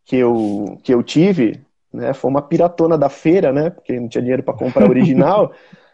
que 0.05 0.17
eu, 0.17 0.79
que 0.83 0.93
eu 0.93 1.03
tive, 1.03 1.61
né, 1.93 2.13
foi 2.13 2.31
uma 2.31 2.43
piratona 2.43 2.99
da 2.99 3.09
feira, 3.09 3.53
né, 3.53 3.71
porque 3.71 3.99
não 3.99 4.09
tinha 4.09 4.23
dinheiro 4.23 4.43
para 4.43 4.55
comprar 4.55 4.87
o 4.87 4.91
original. 4.91 5.53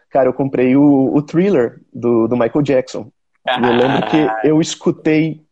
Cara, 0.09 0.29
eu 0.29 0.33
comprei 0.33 0.75
o, 0.75 1.13
o 1.13 1.21
Thriller 1.21 1.81
do, 1.93 2.27
do 2.27 2.35
Michael 2.37 2.61
Jackson. 2.61 3.11
E 3.47 3.65
eu 3.65 3.73
lembro 3.73 4.07
que 4.09 4.47
eu 4.47 4.59
escutei 4.59 5.47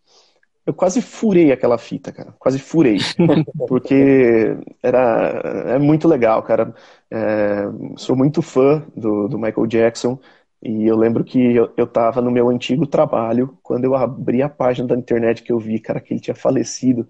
eu 0.66 0.74
quase 0.74 1.00
furei 1.00 1.52
aquela 1.52 1.78
fita, 1.78 2.12
cara. 2.12 2.34
Quase 2.40 2.58
furei. 2.58 2.98
Porque 3.68 4.58
era 4.82 5.42
é 5.68 5.78
muito 5.78 6.08
legal, 6.08 6.42
cara. 6.42 6.74
É, 7.12 7.66
sou 7.98 8.16
muito 8.16 8.42
fã 8.42 8.84
do, 8.96 9.28
do 9.28 9.38
Michael 9.38 9.68
Jackson. 9.68 10.20
E 10.66 10.88
eu 10.88 10.98
lembro 10.98 11.24
que 11.24 11.38
eu, 11.56 11.72
eu 11.78 11.86
tava 11.86 12.22
no 12.22 12.32
meu 12.32 12.50
antigo 12.50 12.88
trabalho, 12.88 13.56
quando 13.62 13.86
eu 13.86 13.96
abri 13.96 14.42
a 14.42 14.50
página 14.50 14.88
da 14.88 14.96
internet 14.96 15.44
que 15.44 15.52
eu 15.52 15.60
vi, 15.60 15.80
cara, 15.80 16.02
que 16.02 16.12
ele 16.12 16.20
tinha 16.20 16.34
falecido. 16.34 17.08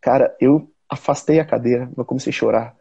Cara, 0.00 0.34
eu 0.40 0.70
afastei 0.88 1.38
a 1.38 1.44
cadeira, 1.44 1.90
eu 1.96 2.04
comecei 2.04 2.30
a 2.30 2.34
chorar. 2.34 2.76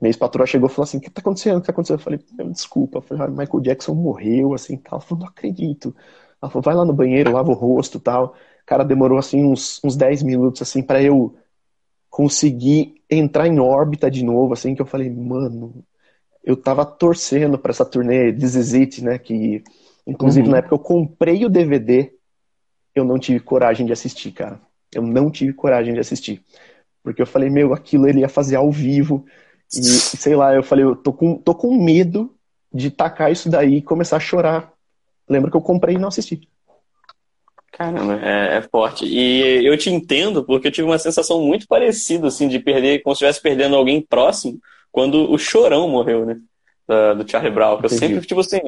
Minha 0.00 0.10
ex-patroa 0.10 0.46
chegou 0.46 0.68
e 0.68 0.72
falou 0.72 0.84
assim, 0.84 0.98
o 0.98 1.00
que 1.02 1.10
tá 1.10 1.20
acontecendo? 1.20 1.58
O 1.58 1.60
que 1.60 1.66
tá 1.66 1.72
acontecendo? 1.72 1.98
Eu 1.98 2.04
falei, 2.04 2.20
desculpa. 2.52 2.98
Eu 2.98 3.02
falei, 3.02 3.24
ah, 3.24 3.28
Michael 3.28 3.60
Jackson 3.60 3.94
morreu, 3.94 4.54
assim, 4.54 4.78
tal. 4.78 4.98
Ela 4.98 5.00
falou, 5.02 5.24
não 5.24 5.30
acredito. 5.30 5.94
Ela 6.42 6.50
falou, 6.50 6.62
vai 6.62 6.74
lá 6.74 6.84
no 6.84 6.94
banheiro, 6.94 7.32
lava 7.32 7.50
o 7.50 7.54
rosto 7.54 8.00
tal. 8.00 8.34
Cara, 8.66 8.84
demorou, 8.84 9.18
assim, 9.18 9.44
uns, 9.44 9.80
uns 9.84 9.96
10 9.96 10.22
minutos, 10.22 10.62
assim, 10.62 10.82
para 10.82 11.02
eu 11.02 11.36
conseguir 12.10 13.02
entrar 13.10 13.48
em 13.48 13.60
órbita 13.60 14.10
de 14.10 14.24
novo, 14.24 14.54
assim, 14.54 14.74
que 14.74 14.82
eu 14.82 14.86
falei, 14.86 15.10
mano, 15.10 15.84
eu 16.44 16.56
tava 16.56 16.84
torcendo 16.84 17.58
para 17.58 17.70
essa 17.70 17.84
turnê 17.84 18.32
This 18.32 18.54
Is 18.54 18.74
It, 18.74 19.02
né? 19.02 19.18
Que, 19.18 19.64
inclusive, 20.06 20.46
uhum. 20.46 20.52
na 20.52 20.58
época 20.58 20.74
eu 20.74 20.78
comprei 20.78 21.44
o 21.44 21.48
DVD, 21.48 22.12
eu 22.94 23.04
não 23.04 23.18
tive 23.18 23.40
coragem 23.40 23.86
de 23.86 23.92
assistir, 23.92 24.30
cara. 24.32 24.60
Eu 24.92 25.02
não 25.02 25.30
tive 25.30 25.52
coragem 25.54 25.94
de 25.94 26.00
assistir. 26.00 26.42
Porque 27.02 27.22
eu 27.22 27.26
falei, 27.26 27.48
meu, 27.48 27.72
aquilo 27.72 28.06
ele 28.06 28.20
ia 28.20 28.28
fazer 28.28 28.56
ao 28.56 28.70
vivo. 28.70 29.24
E, 29.72 29.82
sei 29.82 30.36
lá, 30.36 30.54
eu 30.54 30.62
falei, 30.62 30.84
eu 30.84 30.94
tô 30.94 31.12
com, 31.12 31.36
tô 31.38 31.54
com 31.54 31.82
medo 31.82 32.34
de 32.72 32.90
tacar 32.90 33.32
isso 33.32 33.48
daí 33.48 33.76
e 33.76 33.82
começar 33.82 34.18
a 34.18 34.20
chorar. 34.20 34.70
Lembra 35.28 35.50
que 35.50 35.56
eu 35.56 35.62
comprei 35.62 35.96
e 35.96 35.98
não 35.98 36.08
assisti. 36.08 36.46
Caramba, 37.72 38.20
é, 38.22 38.58
é, 38.58 38.62
forte. 38.62 39.04
E 39.06 39.66
eu 39.66 39.76
te 39.76 39.90
entendo, 39.90 40.44
porque 40.44 40.68
eu 40.68 40.72
tive 40.72 40.86
uma 40.86 40.98
sensação 40.98 41.42
muito 41.42 41.66
parecida, 41.66 42.28
assim, 42.28 42.46
de 42.46 42.60
perder, 42.60 43.02
como 43.02 43.16
se 43.16 43.24
estivesse 43.24 43.42
perdendo 43.42 43.74
alguém 43.74 44.00
próximo 44.00 44.60
quando 44.94 45.28
o 45.28 45.36
Chorão 45.36 45.88
morreu, 45.88 46.24
né? 46.24 46.38
Da, 46.86 47.14
do 47.14 47.28
Charlie 47.28 47.50
Brown. 47.50 47.80
Eu 47.82 47.88
sempre, 47.88 48.20
tipo 48.20 48.38
assim, 48.38 48.60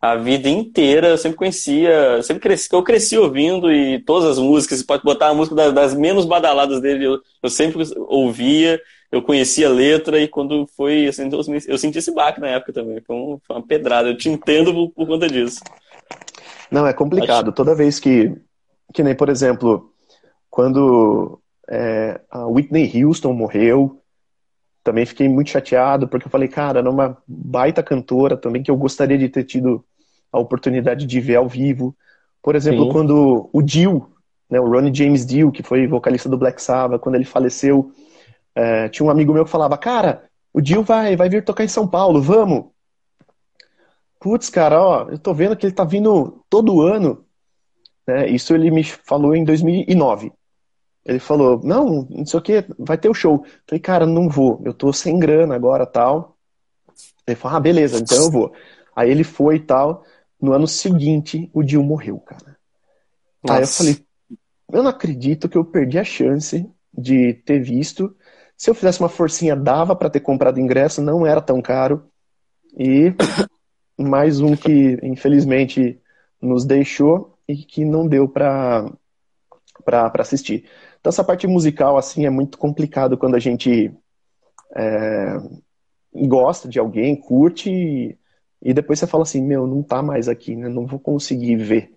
a 0.00 0.16
vida 0.16 0.48
inteira 0.48 1.08
eu 1.08 1.18
sempre 1.18 1.36
conhecia, 1.36 2.22
sempre 2.22 2.40
cresci, 2.40 2.72
eu 2.72 2.82
cresci 2.82 3.18
ouvindo 3.18 3.70
e 3.70 3.98
todas 3.98 4.30
as 4.30 4.38
músicas, 4.38 4.78
você 4.78 4.86
pode 4.86 5.02
botar 5.02 5.28
a 5.28 5.34
música 5.34 5.54
das, 5.54 5.74
das 5.74 5.94
menos 5.94 6.24
badaladas 6.24 6.80
dele, 6.80 7.04
eu, 7.04 7.20
eu, 7.42 7.50
sempre 7.50 7.82
ouvia, 8.08 8.80
eu 9.12 9.20
conhecia 9.20 9.68
a 9.68 9.72
letra 9.72 10.18
e 10.18 10.26
quando 10.26 10.66
foi, 10.74 11.08
assim, 11.08 11.28
eu 11.68 11.76
senti 11.76 11.98
esse 11.98 12.10
baque 12.10 12.40
na 12.40 12.48
época 12.48 12.72
também, 12.72 13.02
foi, 13.06 13.14
um, 13.14 13.38
foi 13.46 13.56
uma 13.56 13.66
pedrada, 13.66 14.08
eu 14.08 14.16
te 14.16 14.30
entendo 14.30 14.72
por, 14.72 14.90
por 14.92 15.06
conta 15.06 15.28
disso. 15.28 15.60
Não, 16.70 16.86
é 16.86 16.94
complicado, 16.94 17.48
Acho... 17.48 17.54
toda 17.54 17.74
vez 17.74 18.00
que, 18.00 18.34
que 18.94 19.02
nem, 19.02 19.14
por 19.14 19.28
exemplo, 19.28 19.92
quando 20.48 21.38
é, 21.68 22.18
a 22.30 22.46
Whitney 22.46 23.04
Houston 23.04 23.34
morreu, 23.34 24.00
também 24.86 25.04
fiquei 25.04 25.28
muito 25.28 25.50
chateado, 25.50 26.06
porque 26.06 26.28
eu 26.28 26.30
falei, 26.30 26.46
cara, 26.46 26.78
era 26.78 26.88
uma 26.88 27.18
baita 27.26 27.82
cantora 27.82 28.36
também 28.36 28.62
que 28.62 28.70
eu 28.70 28.76
gostaria 28.76 29.18
de 29.18 29.28
ter 29.28 29.42
tido 29.42 29.84
a 30.32 30.38
oportunidade 30.38 31.04
de 31.04 31.20
ver 31.20 31.34
ao 31.34 31.48
vivo. 31.48 31.92
Por 32.40 32.54
exemplo, 32.54 32.84
Sim. 32.84 32.92
quando 32.92 33.50
o 33.52 33.62
Dio, 33.62 34.08
né, 34.48 34.60
o 34.60 34.70
Ronnie 34.70 34.94
James 34.94 35.26
Dio, 35.26 35.50
que 35.50 35.60
foi 35.60 35.88
vocalista 35.88 36.28
do 36.28 36.38
Black 36.38 36.62
Sabbath, 36.62 37.00
quando 37.00 37.16
ele 37.16 37.24
faleceu, 37.24 37.90
é, 38.54 38.88
tinha 38.88 39.04
um 39.04 39.10
amigo 39.10 39.32
meu 39.32 39.44
que 39.44 39.50
falava, 39.50 39.76
cara, 39.76 40.22
o 40.54 40.60
Dio 40.60 40.84
vai, 40.84 41.16
vai 41.16 41.28
vir 41.28 41.44
tocar 41.44 41.64
em 41.64 41.68
São 41.68 41.88
Paulo, 41.88 42.22
vamos! 42.22 42.66
Putz, 44.20 44.48
cara, 44.48 44.80
ó, 44.80 45.08
eu 45.10 45.18
tô 45.18 45.34
vendo 45.34 45.56
que 45.56 45.66
ele 45.66 45.74
tá 45.74 45.82
vindo 45.82 46.44
todo 46.48 46.80
ano. 46.80 47.24
Né, 48.06 48.28
isso 48.28 48.54
ele 48.54 48.70
me 48.70 48.84
falou 48.84 49.34
em 49.34 49.42
2009. 49.42 50.32
Ele 51.06 51.20
falou, 51.20 51.60
não, 51.62 52.06
não 52.10 52.26
sei 52.26 52.38
o 52.38 52.42
que, 52.42 52.64
vai 52.76 52.98
ter 52.98 53.08
o 53.08 53.14
show. 53.14 53.44
Eu 53.44 53.52
falei, 53.68 53.80
cara, 53.80 54.06
não 54.06 54.28
vou, 54.28 54.60
eu 54.64 54.74
tô 54.74 54.92
sem 54.92 55.18
grana 55.18 55.54
agora 55.54 55.86
tal. 55.86 56.36
Ele 57.24 57.36
falou, 57.36 57.56
ah, 57.56 57.60
beleza, 57.60 57.98
então 57.98 58.24
eu 58.24 58.30
vou. 58.30 58.52
Aí 58.94 59.10
ele 59.10 59.22
foi 59.22 59.56
e 59.56 59.60
tal. 59.60 60.04
No 60.40 60.52
ano 60.52 60.66
seguinte, 60.66 61.48
o 61.52 61.62
Dio 61.62 61.82
morreu, 61.82 62.18
cara. 62.18 62.56
Nossa. 63.42 63.56
Aí 63.56 63.62
eu 63.62 63.68
falei, 63.68 64.06
eu 64.72 64.82
não 64.82 64.90
acredito 64.90 65.48
que 65.48 65.56
eu 65.56 65.64
perdi 65.64 65.98
a 65.98 66.04
chance 66.04 66.68
de 66.92 67.34
ter 67.34 67.60
visto. 67.60 68.14
Se 68.56 68.68
eu 68.68 68.74
fizesse 68.74 68.98
uma 68.98 69.08
forcinha, 69.08 69.54
dava 69.54 69.94
para 69.94 70.10
ter 70.10 70.20
comprado 70.20 70.58
ingresso, 70.58 71.00
não 71.00 71.24
era 71.24 71.40
tão 71.40 71.62
caro. 71.62 72.04
E 72.76 73.14
mais 73.96 74.40
um 74.40 74.56
que, 74.56 74.98
infelizmente, 75.02 76.00
nos 76.42 76.64
deixou 76.64 77.38
e 77.46 77.56
que 77.56 77.84
não 77.84 78.08
deu 78.08 78.28
para 78.28 78.90
assistir. 80.18 80.64
Então 81.00 81.10
essa 81.10 81.24
parte 81.24 81.46
musical 81.46 81.96
assim 81.96 82.26
é 82.26 82.30
muito 82.30 82.58
complicado 82.58 83.16
quando 83.16 83.34
a 83.34 83.38
gente 83.38 83.92
é, 84.74 85.36
gosta 86.14 86.68
de 86.68 86.78
alguém, 86.78 87.16
curte 87.16 87.70
e, 87.70 88.18
e, 88.62 88.74
depois 88.74 88.98
você 88.98 89.06
fala 89.06 89.22
assim, 89.22 89.42
meu, 89.42 89.66
não 89.66 89.82
tá 89.82 90.02
mais 90.02 90.28
aqui, 90.28 90.56
né? 90.56 90.68
Não 90.68 90.86
vou 90.86 90.98
conseguir 90.98 91.56
ver. 91.56 91.92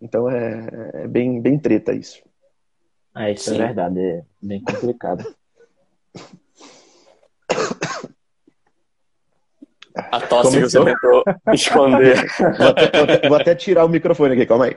Então 0.00 0.30
é, 0.30 0.90
é 0.94 1.08
bem, 1.08 1.40
bem 1.40 1.58
treta 1.58 1.92
isso. 1.92 2.22
É, 3.16 3.32
isso 3.32 3.50
é 3.50 3.54
Sim. 3.54 3.60
é 3.60 3.66
verdade, 3.66 4.00
é 4.00 4.24
bem 4.40 4.62
complicado. 4.62 5.24
A 10.10 10.20
tosse 10.20 10.52
Começou? 10.52 10.84
que 10.84 10.90
você 10.90 11.00
tentou 11.00 11.24
esconder. 11.52 12.26
Vou 12.56 12.68
até, 12.68 12.90
vou, 12.90 13.02
até, 13.02 13.28
vou 13.28 13.36
até 13.36 13.54
tirar 13.54 13.84
o 13.84 13.88
microfone 13.88 14.34
aqui, 14.34 14.46
calma 14.46 14.66
aí. 14.66 14.76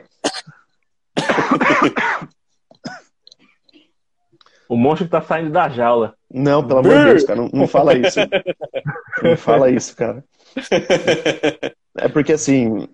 O 4.71 4.77
monstro 4.77 5.05
tá 5.05 5.21
saindo 5.21 5.51
da 5.51 5.67
jaula. 5.67 6.15
Não, 6.33 6.65
pelo 6.65 6.79
amor 6.79 6.97
de 6.97 7.03
Deus, 7.03 7.23
cara, 7.25 7.41
não, 7.41 7.49
não 7.51 7.67
fala 7.67 7.93
isso. 7.93 8.21
não 9.21 9.35
fala 9.35 9.69
isso, 9.69 9.93
cara. 9.97 10.23
É 11.97 12.07
porque 12.07 12.31
assim, 12.31 12.87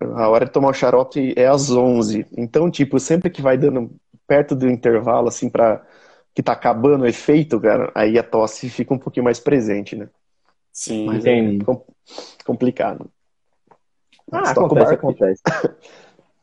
a 0.00 0.28
hora 0.28 0.46
de 0.46 0.50
tomar 0.50 0.70
o 0.70 0.74
xarope 0.74 1.32
é 1.36 1.46
às 1.46 1.70
11. 1.70 2.26
Então, 2.36 2.68
tipo, 2.68 2.98
sempre 2.98 3.30
que 3.30 3.40
vai 3.40 3.56
dando 3.56 3.94
perto 4.26 4.56
do 4.56 4.68
intervalo, 4.68 5.28
assim, 5.28 5.48
para 5.48 5.80
que 6.34 6.42
tá 6.42 6.54
acabando 6.54 7.02
o 7.02 7.06
efeito, 7.06 7.60
cara, 7.60 7.92
aí 7.94 8.18
a 8.18 8.24
tosse 8.24 8.68
fica 8.68 8.92
um 8.92 8.98
pouquinho 8.98 9.22
mais 9.22 9.38
presente, 9.38 9.94
né? 9.94 10.08
Sim. 10.72 11.06
Mas 11.06 11.24
é 11.24 11.40
complicado. 12.44 13.08
Ah, 14.32 14.50
acontece, 14.50 14.94
acontece. 14.94 15.42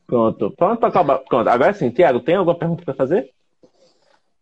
Pronto, 0.08 0.54
pronto, 0.56 0.86
acabar. 0.86 1.20
Pronto, 1.20 1.50
agora 1.50 1.74
sim, 1.74 1.90
Tiago, 1.90 2.22
tem 2.22 2.36
alguma 2.36 2.58
pergunta 2.58 2.86
para 2.86 2.94
fazer? 2.94 3.30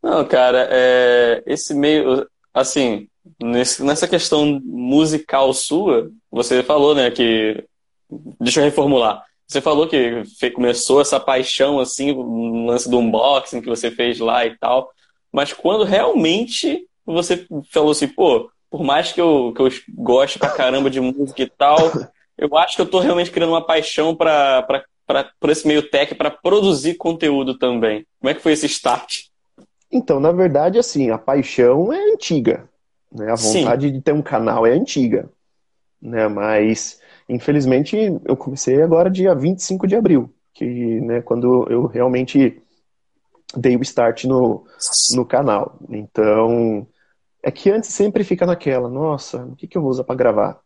Não, 0.02 0.26
cara, 0.26 0.68
é, 0.72 1.44
esse 1.46 1.74
meio, 1.74 2.28
assim, 2.54 3.08
nesse, 3.42 3.84
nessa 3.84 4.08
questão 4.08 4.60
musical 4.64 5.54
sua, 5.54 6.12
você 6.32 6.64
falou, 6.64 6.96
né, 6.96 7.12
que, 7.12 7.64
deixa 8.40 8.60
eu 8.60 8.66
reformular, 8.66 9.24
você 9.48 9.62
falou 9.62 9.88
que 9.88 10.24
começou 10.54 11.02
essa 11.02 11.20
paixão, 11.20 11.80
assim, 11.80 12.14
no 12.14 12.66
lance 12.68 12.90
do 12.90 13.00
unboxing 13.00 13.62
que 13.62 13.70
você 13.70 13.90
fez 13.90 14.20
lá 14.20 14.46
e 14.46 14.58
tal, 14.58 14.92
mas 15.32 15.54
quando 15.54 15.84
realmente 15.84 16.86
você 17.06 17.48
falou 17.72 17.92
assim, 17.92 18.08
pô, 18.08 18.50
por 18.70 18.84
mais 18.84 19.14
que 19.14 19.22
eu, 19.22 19.54
que 19.56 19.62
eu 19.62 19.70
goste 19.96 20.38
pra 20.38 20.50
caramba 20.50 20.90
de 20.90 21.00
música 21.00 21.42
e 21.42 21.50
tal, 21.50 21.78
eu 22.38 22.56
acho 22.58 22.76
que 22.76 22.82
eu 22.82 22.90
tô 22.90 23.00
realmente 23.00 23.32
criando 23.32 23.52
uma 23.52 23.66
paixão 23.66 24.14
pra, 24.14 24.62
pra, 24.64 24.84
pra, 25.06 25.32
por 25.40 25.50
esse 25.50 25.66
meio 25.66 25.90
tech 25.90 26.14
para 26.16 26.30
produzir 26.30 26.96
conteúdo 26.96 27.58
também. 27.58 28.06
Como 28.20 28.30
é 28.30 28.34
que 28.34 28.42
foi 28.42 28.52
esse 28.52 28.66
start? 28.66 29.27
Então, 29.98 30.20
na 30.20 30.32
verdade, 30.32 30.78
assim, 30.78 31.10
a 31.10 31.18
paixão 31.18 31.92
é 31.92 32.14
antiga. 32.14 32.70
Né? 33.12 33.32
A 33.32 33.36
vontade 33.36 33.88
Sim. 33.88 33.94
de 33.94 34.02
ter 34.02 34.14
um 34.14 34.22
canal 34.22 34.66
é 34.66 34.72
antiga. 34.72 35.28
Né? 36.00 36.28
Mas, 36.28 37.02
infelizmente, 37.28 37.98
eu 38.24 38.38
comecei 38.38 38.82
agora 38.82 39.10
dia 39.10 39.34
25 39.34 39.88
de 39.88 39.96
abril, 39.96 40.32
que 40.54 40.66
né, 41.02 41.22
quando 41.22 41.68
eu 41.70 41.88
realmente 41.88 42.62
dei 43.56 43.76
o 43.76 43.82
start 43.82 44.26
no, 44.26 44.66
no 45.16 45.26
canal. 45.26 45.80
Então, 45.90 46.88
é 47.42 47.50
que 47.50 47.72
antes 47.72 47.90
sempre 47.90 48.24
fica 48.24 48.46
naquela, 48.46 48.88
nossa, 48.90 49.46
o 49.46 49.56
que, 49.56 49.68
que 49.68 49.78
eu 49.78 49.82
vou 49.82 49.90
usar 49.90 50.04
para 50.04 50.16
gravar? 50.16 50.60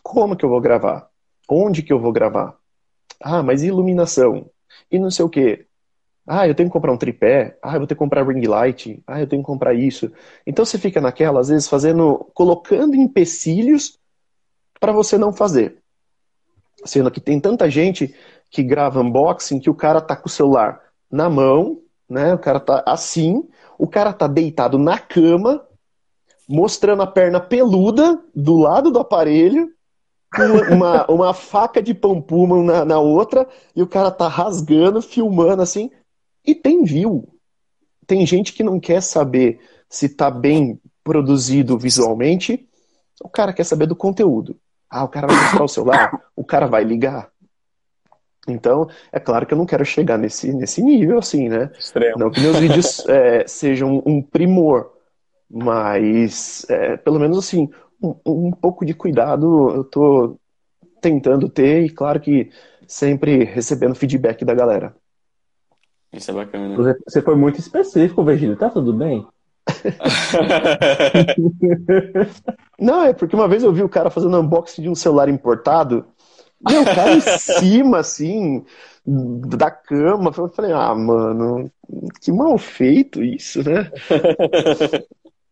Como 0.00 0.36
que 0.36 0.44
eu 0.44 0.48
vou 0.48 0.60
gravar? 0.60 1.08
Onde 1.48 1.82
que 1.82 1.92
eu 1.92 1.98
vou 1.98 2.12
gravar? 2.12 2.56
Ah, 3.20 3.42
mas 3.42 3.64
iluminação? 3.64 4.48
E 4.90 4.98
não 4.98 5.10
sei 5.10 5.24
o 5.24 5.28
quê. 5.28 5.66
Ah, 6.26 6.48
eu 6.48 6.54
tenho 6.54 6.68
que 6.68 6.72
comprar 6.72 6.92
um 6.92 6.96
tripé. 6.96 7.56
Ah, 7.62 7.74
eu 7.74 7.80
vou 7.80 7.86
ter 7.86 7.94
que 7.94 7.98
comprar 7.98 8.26
ring 8.26 8.46
light. 8.46 9.02
Ah, 9.06 9.20
eu 9.20 9.26
tenho 9.28 9.42
que 9.42 9.46
comprar 9.46 9.74
isso. 9.74 10.10
Então 10.44 10.64
você 10.64 10.76
fica 10.76 11.00
naquela, 11.00 11.38
às 11.40 11.48
vezes, 11.48 11.68
fazendo, 11.68 12.30
colocando 12.34 12.96
empecilhos 12.96 13.98
para 14.80 14.92
você 14.92 15.16
não 15.16 15.32
fazer. 15.32 15.78
Sendo 16.84 17.10
que 17.10 17.20
tem 17.20 17.40
tanta 17.40 17.70
gente 17.70 18.14
que 18.50 18.62
grava 18.62 19.00
unboxing 19.00 19.60
que 19.60 19.70
o 19.70 19.74
cara 19.74 20.00
tá 20.00 20.16
com 20.16 20.26
o 20.26 20.30
celular 20.30 20.80
na 21.10 21.30
mão, 21.30 21.80
né? 22.08 22.34
O 22.34 22.38
cara 22.38 22.58
tá 22.58 22.82
assim, 22.86 23.48
o 23.78 23.86
cara 23.86 24.12
tá 24.12 24.26
deitado 24.26 24.78
na 24.78 24.98
cama, 24.98 25.64
mostrando 26.48 27.02
a 27.02 27.06
perna 27.06 27.40
peluda 27.40 28.20
do 28.34 28.56
lado 28.56 28.90
do 28.90 28.98
aparelho, 28.98 29.70
com 30.34 30.74
uma, 30.74 31.06
uma 31.10 31.34
faca 31.34 31.82
de 31.82 31.94
pampuma 31.94 32.62
na, 32.62 32.84
na 32.84 32.98
outra, 32.98 33.48
e 33.74 33.82
o 33.82 33.86
cara 33.86 34.10
tá 34.10 34.28
rasgando, 34.28 35.00
filmando 35.00 35.62
assim. 35.62 35.90
E 36.46 36.54
tem 36.54 36.84
view. 36.84 37.28
Tem 38.06 38.24
gente 38.24 38.52
que 38.52 38.62
não 38.62 38.78
quer 38.78 39.02
saber 39.02 39.58
se 39.88 40.08
tá 40.08 40.30
bem 40.30 40.80
produzido 41.02 41.78
visualmente, 41.78 42.68
o 43.22 43.28
cara 43.28 43.52
quer 43.52 43.64
saber 43.64 43.86
do 43.86 43.96
conteúdo. 43.96 44.56
Ah, 44.88 45.04
o 45.04 45.08
cara 45.08 45.26
vai 45.26 45.36
mostrar 45.36 45.64
o 45.64 45.68
celular, 45.68 46.30
o 46.34 46.44
cara 46.44 46.66
vai 46.66 46.84
ligar. 46.84 47.30
Então, 48.48 48.88
é 49.10 49.18
claro 49.18 49.44
que 49.44 49.52
eu 49.52 49.58
não 49.58 49.66
quero 49.66 49.84
chegar 49.84 50.16
nesse, 50.16 50.52
nesse 50.52 50.80
nível, 50.80 51.18
assim, 51.18 51.48
né? 51.48 51.70
Extremo. 51.76 52.18
Não 52.18 52.30
que 52.30 52.40
meus 52.40 52.58
vídeos 52.58 53.06
é, 53.08 53.46
sejam 53.46 54.02
um 54.06 54.22
primor, 54.22 54.92
mas 55.50 56.64
é, 56.68 56.96
pelo 56.96 57.18
menos 57.18 57.38
assim, 57.38 57.68
um, 58.00 58.14
um, 58.24 58.50
pouco 58.52 58.84
de 58.84 58.94
cuidado 58.94 59.70
eu 59.70 59.84
tô 59.84 60.38
tentando 61.00 61.48
ter 61.48 61.84
e 61.84 61.90
claro 61.90 62.20
que 62.20 62.50
sempre 62.86 63.44
recebendo 63.44 63.94
feedback 63.94 64.44
da 64.44 64.54
galera. 64.54 64.94
Isso 66.12 66.30
é 66.30 66.34
bacana. 66.34 66.76
Você, 66.76 66.98
você 67.06 67.22
foi 67.22 67.36
muito 67.36 67.58
específico, 67.58 68.24
Virgílio. 68.24 68.56
Tá 68.56 68.70
tudo 68.70 68.92
bem? 68.92 69.26
Não, 72.78 73.02
é 73.02 73.12
porque 73.12 73.34
uma 73.34 73.48
vez 73.48 73.62
eu 73.62 73.72
vi 73.72 73.82
o 73.82 73.88
cara 73.88 74.10
fazendo 74.10 74.38
unboxing 74.38 74.82
de 74.82 74.88
um 74.88 74.94
celular 74.94 75.28
importado. 75.28 76.04
Meu, 76.60 76.82
o 76.82 76.84
cara 76.84 77.12
em 77.12 77.20
cima, 77.20 77.98
assim, 77.98 78.64
da 79.06 79.70
cama. 79.70 80.32
Eu 80.36 80.48
falei, 80.48 80.72
ah, 80.72 80.94
mano, 80.94 81.70
que 82.20 82.32
mal 82.32 82.56
feito 82.58 83.22
isso, 83.22 83.62
né? 83.62 83.90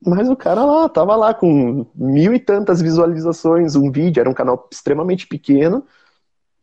Mas 0.07 0.29
o 0.29 0.37
cara 0.37 0.64
lá, 0.64 0.88
tava 0.88 1.17
lá 1.17 1.33
com 1.33 1.87
mil 1.95 2.35
e 2.35 2.38
tantas 2.38 2.83
visualizações, 2.83 3.75
um 3.75 3.90
vídeo, 3.90 4.21
era 4.21 4.29
um 4.29 4.35
canal 4.35 4.69
extremamente 4.71 5.27
pequeno, 5.27 5.83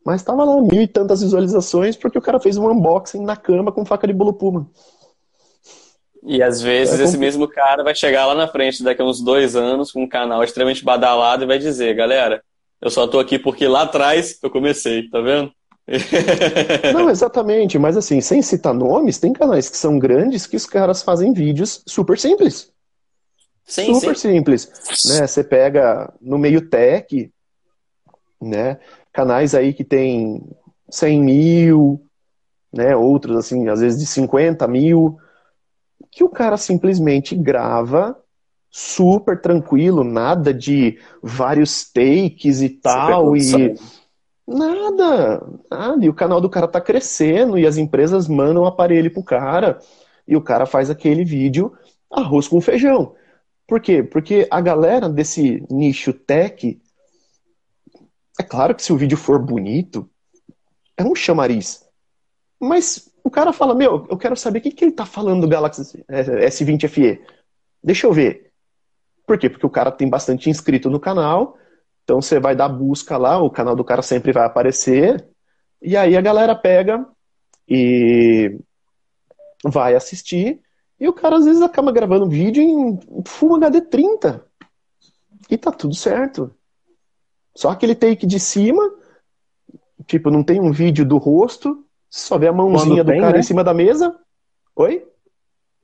mas 0.04 0.22
tava 0.22 0.44
lá 0.44 0.60
mil 0.60 0.82
e 0.82 0.86
tantas 0.86 1.22
visualizações 1.22 1.96
porque 1.96 2.18
o 2.18 2.22
cara 2.22 2.40
fez 2.40 2.56
um 2.56 2.70
unboxing 2.70 3.24
na 3.24 3.36
cama 3.36 3.72
com 3.72 3.84
faca 3.84 4.06
de 4.06 4.12
bolo 4.12 4.32
puma. 4.32 4.68
E 6.24 6.42
às 6.42 6.60
vezes 6.60 7.00
é 7.00 7.04
esse 7.04 7.18
mesmo 7.18 7.48
cara 7.48 7.82
vai 7.82 7.94
chegar 7.94 8.26
lá 8.26 8.34
na 8.34 8.46
frente 8.46 8.82
daqui 8.82 9.02
a 9.02 9.04
uns 9.04 9.20
dois 9.20 9.56
anos 9.56 9.90
com 9.90 10.02
um 10.02 10.08
canal 10.08 10.44
extremamente 10.44 10.84
badalado 10.84 11.42
e 11.42 11.46
vai 11.46 11.58
dizer, 11.58 11.94
galera, 11.94 12.42
eu 12.80 12.90
só 12.90 13.06
tô 13.06 13.18
aqui 13.18 13.38
porque 13.38 13.66
lá 13.66 13.82
atrás 13.82 14.38
eu 14.42 14.50
comecei, 14.50 15.08
tá 15.08 15.20
vendo? 15.20 15.52
Não, 16.94 17.10
exatamente, 17.10 17.76
mas 17.76 17.96
assim, 17.96 18.20
sem 18.20 18.40
citar 18.40 18.72
nomes, 18.72 19.18
tem 19.18 19.32
canais 19.32 19.68
que 19.68 19.76
são 19.76 19.98
grandes 19.98 20.46
que 20.46 20.56
os 20.56 20.64
caras 20.64 21.02
fazem 21.02 21.32
vídeos 21.32 21.82
super 21.86 22.16
simples. 22.16 22.72
Sim, 23.64 23.94
super 23.94 24.16
sim. 24.16 24.32
simples. 24.32 24.70
Né? 25.08 25.26
Você 25.26 25.42
pega 25.42 26.12
no 26.20 26.38
meio 26.38 26.68
tech, 26.68 27.32
né? 28.40 28.78
Canais 29.12 29.54
aí 29.54 29.72
que 29.72 29.84
tem 29.84 30.42
100 30.90 31.20
mil, 31.20 32.02
né? 32.72 32.96
Outros, 32.96 33.36
assim, 33.36 33.68
às 33.68 33.80
vezes 33.80 34.00
de 34.00 34.06
50 34.06 34.66
mil 34.68 35.18
que 36.10 36.22
o 36.22 36.28
cara 36.28 36.56
simplesmente 36.58 37.34
grava 37.34 38.18
super 38.70 39.40
tranquilo, 39.40 40.04
nada 40.04 40.52
de 40.52 40.98
vários 41.22 41.90
takes 41.90 42.62
e 42.62 42.68
tal, 42.68 43.36
e 43.36 43.74
nada, 44.46 45.46
nada. 45.70 46.04
E 46.04 46.08
o 46.08 46.14
canal 46.14 46.40
do 46.40 46.50
cara 46.50 46.68
tá 46.68 46.80
crescendo 46.80 47.58
e 47.58 47.66
as 47.66 47.76
empresas 47.76 48.28
mandam 48.28 48.62
o 48.62 48.66
aparelho 48.66 49.12
pro 49.12 49.22
cara 49.22 49.78
e 50.26 50.36
o 50.36 50.40
cara 50.40 50.66
faz 50.66 50.90
aquele 50.90 51.24
vídeo 51.24 51.72
arroz 52.10 52.46
com 52.46 52.60
feijão. 52.60 53.14
Por 53.66 53.80
quê? 53.80 54.02
Porque 54.02 54.46
a 54.50 54.60
galera 54.60 55.08
desse 55.08 55.64
nicho 55.70 56.12
tech, 56.12 56.80
é 58.38 58.42
claro 58.42 58.74
que 58.74 58.82
se 58.82 58.92
o 58.92 58.96
vídeo 58.96 59.16
for 59.16 59.38
bonito, 59.38 60.08
é 60.96 61.04
um 61.04 61.14
chamariz. 61.14 61.86
Mas 62.58 63.10
o 63.24 63.30
cara 63.30 63.52
fala, 63.52 63.74
meu, 63.74 64.06
eu 64.10 64.16
quero 64.16 64.36
saber 64.36 64.58
o 64.58 64.62
que, 64.62 64.70
que 64.70 64.84
ele 64.84 64.92
tá 64.92 65.04
falando 65.04 65.42
do 65.42 65.48
Galaxy 65.48 66.04
S20 66.08 66.88
FE. 66.88 67.20
Deixa 67.82 68.06
eu 68.06 68.12
ver. 68.12 68.52
Por 69.26 69.38
quê? 69.38 69.48
Porque 69.48 69.66
o 69.66 69.70
cara 69.70 69.90
tem 69.90 70.08
bastante 70.08 70.50
inscrito 70.50 70.90
no 70.90 71.00
canal, 71.00 71.56
então 72.02 72.20
você 72.20 72.40
vai 72.40 72.56
dar 72.56 72.68
busca 72.68 73.16
lá, 73.16 73.40
o 73.40 73.50
canal 73.50 73.76
do 73.76 73.84
cara 73.84 74.02
sempre 74.02 74.32
vai 74.32 74.44
aparecer, 74.44 75.24
e 75.80 75.96
aí 75.96 76.16
a 76.16 76.20
galera 76.20 76.54
pega 76.54 77.06
e 77.68 78.58
vai 79.64 79.94
assistir, 79.94 80.60
e 80.98 81.08
o 81.08 81.12
cara 81.12 81.36
às 81.36 81.44
vezes 81.44 81.62
acaba 81.62 81.92
gravando 81.92 82.28
vídeo 82.28 82.62
em 82.62 82.98
Full 83.24 83.56
HD 83.56 83.80
30. 83.82 84.44
E 85.50 85.58
tá 85.58 85.72
tudo 85.72 85.94
certo. 85.94 86.54
Só 87.54 87.70
aquele 87.70 87.94
take 87.94 88.26
de 88.26 88.40
cima, 88.40 88.82
tipo, 90.06 90.30
não 90.30 90.42
tem 90.42 90.60
um 90.60 90.72
vídeo 90.72 91.04
do 91.04 91.18
rosto, 91.18 91.84
só 92.08 92.38
vê 92.38 92.48
a 92.48 92.52
mãozinha 92.52 93.02
do 93.02 93.12
cara 93.12 93.32
né? 93.32 93.38
em 93.40 93.42
cima 93.42 93.64
da 93.64 93.72
mesa. 93.72 94.14
Oi? 94.76 95.06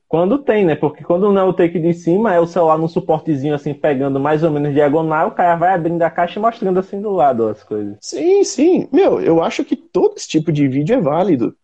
Quando 0.08 0.38
tem, 0.38 0.64
né? 0.64 0.74
Porque 0.74 1.04
quando 1.04 1.30
não 1.30 1.42
é 1.42 1.44
o 1.44 1.52
take 1.52 1.78
de 1.78 1.92
cima, 1.92 2.34
é 2.34 2.40
o 2.40 2.46
celular 2.46 2.78
num 2.78 2.88
suportezinho 2.88 3.54
assim, 3.54 3.74
pegando 3.74 4.18
mais 4.18 4.42
ou 4.42 4.50
menos 4.50 4.72
diagonal, 4.72 5.28
o 5.28 5.32
cara 5.32 5.54
vai 5.56 5.74
abrindo 5.74 6.02
a 6.02 6.10
caixa 6.10 6.38
e 6.38 6.42
mostrando 6.42 6.80
assim 6.80 7.00
do 7.00 7.10
lado 7.10 7.46
as 7.46 7.62
coisas. 7.62 7.98
Sim, 8.00 8.42
sim. 8.42 8.88
Meu, 8.90 9.20
eu 9.20 9.42
acho 9.42 9.62
que 9.64 9.76
todo 9.76 10.14
esse 10.16 10.26
tipo 10.26 10.50
de 10.50 10.66
vídeo 10.66 10.96
é 10.96 11.00
válido. 11.00 11.54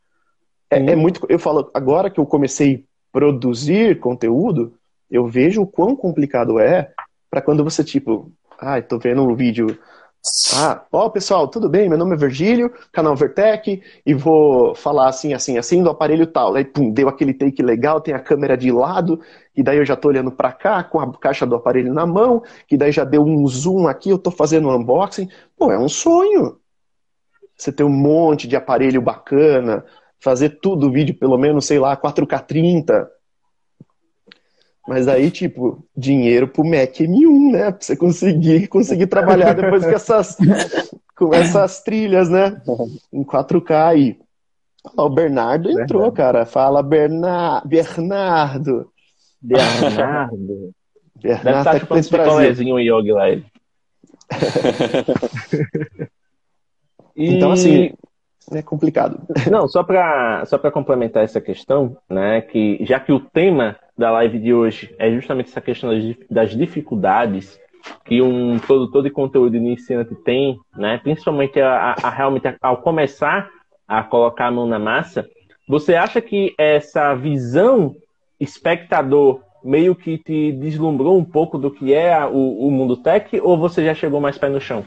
É, 0.71 0.77
é 0.77 0.95
muito. 0.95 1.25
Eu 1.29 1.39
falo, 1.39 1.71
agora 1.73 2.11
que 2.11 2.21
eu 2.21 2.27
comecei 2.27 2.85
a 2.85 3.19
produzir 3.19 3.99
conteúdo, 3.99 4.75
eu 5.11 5.27
vejo 5.27 5.63
o 5.63 5.67
quão 5.67 5.97
complicado 5.97 6.59
é 6.59 6.93
para 7.31 7.41
quando 7.41 7.65
você, 7.65 7.83
tipo, 7.83 8.31
ai, 8.61 8.81
ah, 8.81 8.83
tô 8.83 8.99
vendo 8.99 9.23
um 9.23 9.35
vídeo 9.35 9.79
ah, 10.55 10.87
ó 10.91 11.11
pessoal, 11.11 11.47
tudo 11.49 11.69
bem? 11.69 11.87
Meu 11.87 11.99
nome 11.99 12.15
é 12.15 12.17
Virgílio, 12.17 12.73
canal 12.91 13.15
Vertec, 13.15 13.83
e 14.07 14.15
vou 14.15 14.75
falar 14.75 15.09
assim, 15.09 15.35
assim, 15.35 15.59
assim 15.59 15.83
do 15.83 15.91
aparelho 15.91 16.27
tal. 16.27 16.55
Aí, 16.55 16.65
pum, 16.65 16.91
deu 16.91 17.09
aquele 17.09 17.35
take 17.35 17.63
legal, 17.63 18.01
tem 18.01 18.15
a 18.15 18.19
câmera 18.19 18.57
de 18.57 18.73
lado, 18.73 19.21
e 19.55 19.63
daí 19.63 19.77
eu 19.77 19.85
já 19.85 19.95
tô 19.95 20.09
olhando 20.09 20.33
para 20.33 20.51
cá 20.51 20.83
com 20.83 20.99
a 20.99 21.13
caixa 21.19 21.45
do 21.45 21.55
aparelho 21.55 21.93
na 21.93 22.07
mão, 22.07 22.43
que 22.67 22.77
daí 22.77 22.91
já 22.91 23.05
deu 23.05 23.23
um 23.23 23.47
zoom 23.47 23.87
aqui, 23.87 24.09
eu 24.09 24.19
tô 24.19 24.31
fazendo 24.31 24.69
um 24.69 24.75
unboxing. 24.75 25.29
Pô, 25.59 25.71
é 25.71 25.79
um 25.79 25.89
sonho. 25.89 26.59
Você 27.57 27.71
ter 27.71 27.85
um 27.85 27.91
monte 27.91 28.49
de 28.49 28.57
aparelho 28.57 29.03
bacana, 29.03 29.85
fazer 30.19 30.59
tudo 30.61 30.91
vídeo 30.91 31.15
pelo 31.19 31.37
menos, 31.37 31.67
sei 31.67 31.79
lá, 31.79 31.95
4K 31.97 32.47
30. 32.47 33.11
Mas 34.87 35.09
aí, 35.09 35.31
tipo, 35.31 35.83
dinheiro 35.97 36.47
pro 36.47 36.65
Mac 36.65 36.95
M1, 37.01 37.53
né? 37.53 37.71
Pra 37.71 37.81
você 37.81 37.97
conseguir, 37.97 38.67
conseguir 38.69 39.07
trabalhar 39.07 39.55
depois 39.55 39.85
com 39.85 39.91
essas, 39.91 40.37
com 41.17 41.35
essas 41.35 41.83
trilhas, 41.83 42.29
né? 42.29 42.61
Em 43.13 43.25
4K 43.25 43.71
aí. 43.87 44.19
o 44.97 45.09
Bernardo 45.09 45.71
entrou, 45.71 46.03
Verdade. 46.03 46.17
cara. 46.17 46.47
Fala, 46.47 46.83
Bernard, 46.83 47.67
Bernardo. 47.67 48.91
Bernardo. 49.41 50.75
Bernardo 51.17 51.45
Deve 51.45 51.59
estar 51.59 51.65
tá 51.65 51.79
chupando 51.79 52.01
esse 52.01 52.11
picolézinho 52.11 52.79
yogi 52.79 53.13
lá 53.13 53.31
ele. 53.31 53.47
Então, 57.17 57.53
assim, 57.53 57.93
é 58.51 58.61
complicado. 58.61 59.21
Não, 59.49 59.69
só 59.69 59.85
para 59.85 60.45
só 60.47 60.59
complementar 60.59 61.23
essa 61.23 61.41
questão, 61.41 61.97
né, 62.11 62.41
que 62.41 62.85
já 62.85 62.99
que 62.99 63.13
o 63.13 63.21
tema 63.21 63.77
da 63.97 64.11
live 64.11 64.39
de 64.39 64.53
hoje 64.53 64.95
é 64.99 65.11
justamente 65.11 65.51
essa 65.51 65.61
questão 65.61 65.91
das, 66.31 66.51
dificuldades 66.51 67.59
que 68.05 68.21
um 68.21 68.59
produtor 68.59 69.03
de 69.03 69.11
conteúdo 69.11 69.57
iniciante 69.57 70.15
tem, 70.15 70.59
né, 70.77 70.99
principalmente 71.03 71.61
a, 71.61 71.93
a, 71.93 72.09
a 72.09 72.11
realmente 72.11 72.55
ao 72.61 72.79
começar 72.79 73.51
a 73.87 74.03
colocar 74.03 74.47
a 74.47 74.51
mão 74.51 74.67
na 74.67 74.79
massa, 74.79 75.29
você 75.69 75.95
acha 75.95 76.21
que 76.21 76.55
essa 76.59 77.15
visão 77.15 77.95
espectador 78.41 79.41
meio 79.63 79.95
que 79.95 80.19
te 80.19 80.53
deslumbrou 80.53 81.19
um 81.19 81.25
pouco 81.25 81.57
do 81.57 81.71
que 81.71 81.95
é 81.95 82.25
o, 82.27 82.67
o 82.67 82.71
mundo 82.71 82.97
tech 82.97 83.41
ou 83.41 83.57
você 83.57 83.85
já 83.85 83.95
chegou 83.95 84.21
mais 84.21 84.37
pé 84.37 84.49
no 84.49 84.61
chão? 84.61 84.85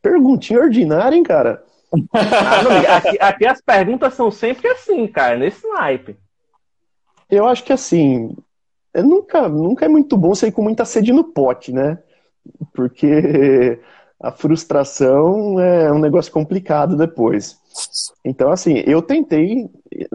Perguntinha 0.00 0.60
ordinária, 0.60 1.16
hein, 1.16 1.22
cara? 1.22 1.62
Ah, 2.12 2.96
aqui, 2.96 3.18
aqui, 3.20 3.46
as 3.46 3.60
perguntas 3.60 4.14
são 4.14 4.30
sempre 4.30 4.68
assim, 4.68 5.06
cara, 5.06 5.36
nesse 5.36 5.66
naipe. 5.68 6.16
Eu 7.30 7.46
acho 7.46 7.64
que 7.64 7.72
assim, 7.72 8.34
é 8.94 9.02
nunca, 9.02 9.48
nunca 9.48 9.84
é 9.84 9.88
muito 9.88 10.16
bom 10.16 10.34
sair 10.34 10.52
com 10.52 10.62
muita 10.62 10.84
sede 10.84 11.12
no 11.12 11.24
pote, 11.24 11.72
né? 11.72 11.98
Porque 12.72 13.80
a 14.20 14.30
frustração 14.30 15.58
é 15.58 15.92
um 15.92 15.98
negócio 15.98 16.32
complicado 16.32 16.96
depois. 16.96 17.58
Então, 18.24 18.50
assim, 18.50 18.82
eu 18.86 19.02
tentei, 19.02 19.68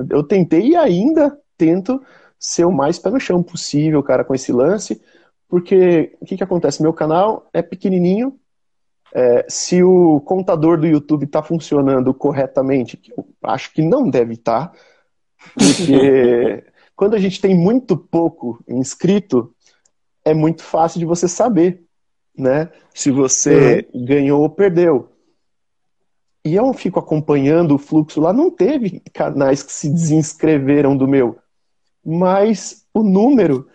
eu 0.10 0.24
tentei 0.24 0.70
e 0.70 0.76
ainda 0.76 1.38
tento 1.58 2.02
ser 2.40 2.66
o 2.66 2.72
mais 2.72 3.00
pé 3.00 3.10
no 3.10 3.20
chão 3.20 3.42
possível, 3.42 4.02
cara, 4.04 4.24
com 4.24 4.34
esse 4.34 4.52
lance, 4.52 5.02
porque 5.50 6.16
o 6.22 6.26
que, 6.26 6.38
que 6.38 6.44
acontece? 6.44 6.82
Meu 6.82 6.94
canal 6.94 7.50
é 7.52 7.62
pequenininho, 7.62 8.38
é, 9.18 9.44
se 9.50 9.82
o 9.82 10.22
contador 10.22 10.80
do 10.80 10.86
YouTube 10.86 11.24
está 11.24 11.42
funcionando 11.42 12.14
corretamente, 12.14 12.96
que 12.96 13.12
eu 13.12 13.26
acho 13.42 13.74
que 13.74 13.82
não 13.82 14.08
deve 14.08 14.34
estar, 14.34 14.68
tá, 14.68 14.74
porque 15.56 16.64
quando 16.96 17.16
a 17.16 17.20
gente 17.20 17.42
tem 17.42 17.56
muito 17.56 17.98
pouco 17.98 18.64
inscrito, 18.68 19.52
é 20.24 20.36
muito 20.36 20.62
fácil 20.62 21.00
de 21.00 21.06
você 21.08 21.28
saber, 21.28 21.84
né? 22.38 22.70
Se 22.94 23.10
você 23.10 23.88
uhum. 23.92 24.06
ganhou 24.06 24.42
ou 24.44 24.52
perdeu. 24.52 25.10
E 26.46 26.54
eu 26.54 26.72
fico 26.74 27.00
acompanhando 27.00 27.74
o 27.74 27.80
fluxo 27.80 28.22
lá, 28.22 28.32
não 28.32 28.52
teve 28.52 29.02
canais 29.12 29.64
que 29.64 29.72
se 29.72 29.90
desinscreveram 29.90 30.96
do 30.96 31.08
meu, 31.08 31.40
mas 32.06 32.86
o 32.94 33.02
número 33.02 33.68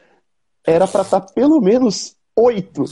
era 0.65 0.87
para 0.87 1.03
estar 1.03 1.21
tá 1.21 1.33
pelo 1.35 1.61
menos 1.61 2.17
oito 2.37 2.85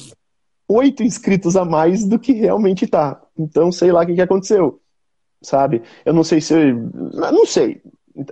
oito 0.71 1.03
inscritos 1.03 1.57
a 1.57 1.65
mais 1.65 2.05
do 2.05 2.19
que 2.19 2.33
realmente 2.33 2.87
tá. 2.87 3.21
Então, 3.37 3.73
sei 3.73 3.91
lá 3.91 4.03
o 4.03 4.07
que, 4.07 4.15
que 4.15 4.23
aconteceu, 4.23 4.81
sabe? 5.43 5.83
Eu 6.05 6.15
não 6.15 6.23
sei 6.23 6.41
se. 6.41 6.55
Não 6.73 7.45
sei. 7.45 7.83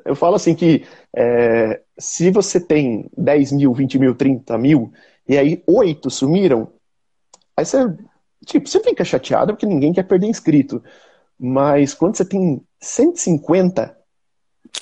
Eu 0.05 0.15
falo 0.15 0.37
assim 0.37 0.55
que 0.55 0.85
é, 1.15 1.81
se 1.99 2.31
você 2.31 2.61
tem 2.61 3.11
10 3.17 3.53
mil, 3.53 3.73
20 3.73 3.99
mil, 3.99 4.15
30 4.15 4.57
mil, 4.59 4.93
e 5.27 5.37
aí 5.37 5.63
oito 5.67 6.11
sumiram, 6.11 6.69
aí 7.57 7.65
você, 7.65 7.79
tipo, 8.45 8.69
você 8.69 8.81
fica 8.81 9.05
chateado 9.05 9.53
porque 9.53 9.67
ninguém 9.67 9.93
quer 9.93 10.05
perder 10.05 10.27
inscrito. 10.27 10.83
Mas 11.39 11.95
quando 11.95 12.17
você 12.17 12.25
tem 12.25 12.61
150 12.81 13.97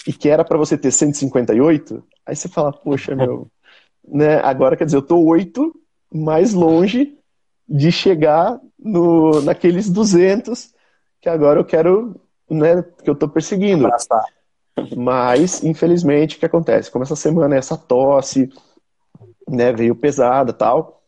e 0.07 0.13
que 0.13 0.29
era 0.29 0.45
para 0.45 0.59
você 0.59 0.77
ter 0.77 0.91
158, 0.91 2.03
aí 2.25 2.35
você 2.35 2.49
fala, 2.49 2.73
poxa, 2.73 3.15
meu, 3.15 3.49
né? 4.07 4.41
Agora 4.43 4.77
quer 4.77 4.85
dizer, 4.85 4.97
eu 4.97 5.03
tô 5.03 5.19
oito 5.21 5.79
mais 6.13 6.53
longe 6.53 7.16
de 7.69 7.91
chegar 7.91 8.61
no, 8.79 9.41
naqueles 9.43 9.91
200 9.91 10.75
que 11.21 11.29
agora 11.29 11.59
eu 11.59 11.65
quero, 11.65 12.15
né, 12.49 12.83
que 13.03 13.11
eu 13.11 13.15
estou 13.15 13.29
perseguindo. 13.29 13.89
Mas, 14.97 15.65
infelizmente, 15.65 16.37
o 16.37 16.39
que 16.39 16.47
acontece? 16.47 16.91
Como 16.91 17.03
essa 17.03 17.17
semana 17.17 17.57
essa 17.57 17.77
tosse, 17.77 18.49
né, 19.49 19.73
veio 19.73 19.97
pesada 19.97 20.53
tal, 20.53 21.03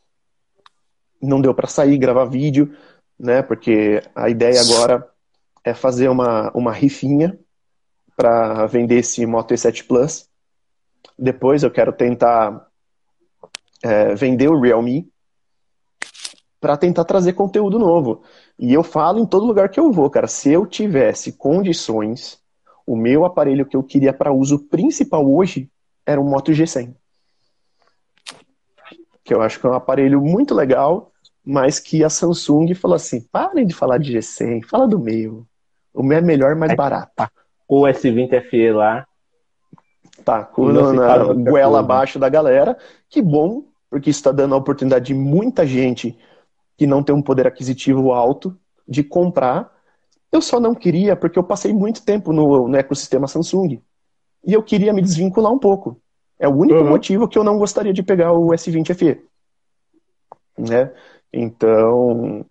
não 1.22 1.40
deu 1.40 1.54
para 1.54 1.68
sair, 1.68 1.98
gravar 1.98 2.24
vídeo, 2.24 2.74
né, 3.18 3.42
porque 3.42 4.02
a 4.14 4.28
ideia 4.28 4.60
agora 4.60 5.08
é 5.62 5.74
fazer 5.74 6.08
uma, 6.08 6.50
uma 6.52 6.72
rifinha 6.72 7.38
para 8.16 8.66
vender 8.66 8.96
esse 8.96 9.24
Moto 9.24 9.54
E7 9.54 9.86
Plus. 9.86 10.28
Depois 11.16 11.62
eu 11.62 11.70
quero 11.70 11.92
tentar 11.92 12.66
é, 13.84 14.14
vender 14.14 14.48
o 14.48 14.60
Realme, 14.60 15.08
para 16.60 16.76
tentar 16.76 17.04
trazer 17.04 17.34
conteúdo 17.34 17.78
novo. 17.78 18.22
E 18.58 18.72
eu 18.72 18.82
falo 18.82 19.18
em 19.18 19.26
todo 19.26 19.46
lugar 19.46 19.68
que 19.68 19.78
eu 19.78 19.92
vou, 19.92 20.10
cara, 20.10 20.26
se 20.26 20.50
eu 20.50 20.66
tivesse 20.66 21.32
condições, 21.32 22.38
o 22.86 22.96
meu 22.96 23.24
aparelho 23.24 23.66
que 23.66 23.76
eu 23.76 23.82
queria 23.82 24.12
para 24.12 24.32
uso 24.32 24.58
principal 24.58 25.30
hoje 25.30 25.70
era 26.04 26.20
um 26.20 26.24
Moto 26.24 26.52
G100. 26.52 26.94
Que 29.22 29.34
eu 29.34 29.42
acho 29.42 29.60
que 29.60 29.66
é 29.66 29.70
um 29.70 29.74
aparelho 29.74 30.22
muito 30.22 30.54
legal, 30.54 31.12
mas 31.44 31.78
que 31.78 32.02
a 32.02 32.08
Samsung 32.08 32.74
falou 32.74 32.94
assim: 32.94 33.20
parem 33.30 33.66
de 33.66 33.74
falar 33.74 33.98
de 33.98 34.16
G100, 34.16 34.64
fala 34.64 34.88
do 34.88 34.98
meu. 34.98 35.46
O 35.92 36.02
meu 36.02 36.18
é 36.18 36.20
melhor, 36.20 36.56
mais 36.56 36.74
barato. 36.74 37.12
Tá. 37.14 37.30
O 37.68 37.82
S20 37.82 38.48
FE 38.48 38.72
lá. 38.72 39.06
Tá, 40.24 40.44
com 40.44 40.72
na 40.72 41.32
goela 41.32 41.80
abaixo 41.80 42.18
da 42.18 42.28
galera. 42.28 42.76
Que 43.08 43.20
bom, 43.20 43.64
porque 43.90 44.10
isso 44.10 44.20
está 44.20 44.32
dando 44.32 44.54
a 44.54 44.58
oportunidade 44.58 45.06
de 45.06 45.14
muita 45.14 45.66
gente 45.66 46.18
que 46.78 46.86
não 46.86 47.02
tem 47.02 47.14
um 47.14 47.20
poder 47.20 47.46
aquisitivo 47.46 48.12
alto 48.12 48.56
de 48.86 49.02
comprar. 49.02 49.70
Eu 50.30 50.40
só 50.40 50.60
não 50.60 50.74
queria 50.74 51.16
porque 51.16 51.38
eu 51.38 51.42
passei 51.42 51.74
muito 51.74 52.04
tempo 52.04 52.32
no, 52.32 52.68
no 52.68 52.76
ecossistema 52.76 53.26
Samsung. 53.26 53.82
E 54.46 54.52
eu 54.52 54.62
queria 54.62 54.92
me 54.92 55.02
desvincular 55.02 55.52
um 55.52 55.58
pouco. 55.58 56.00
É 56.38 56.48
o 56.48 56.54
único 56.54 56.78
uhum. 56.78 56.88
motivo 56.88 57.26
que 57.26 57.36
eu 57.36 57.42
não 57.42 57.58
gostaria 57.58 57.92
de 57.92 58.02
pegar 58.02 58.32
o 58.32 58.50
S20 58.50 58.94
FE. 58.94 59.20
Né? 60.56 60.92
Então, 61.32 62.46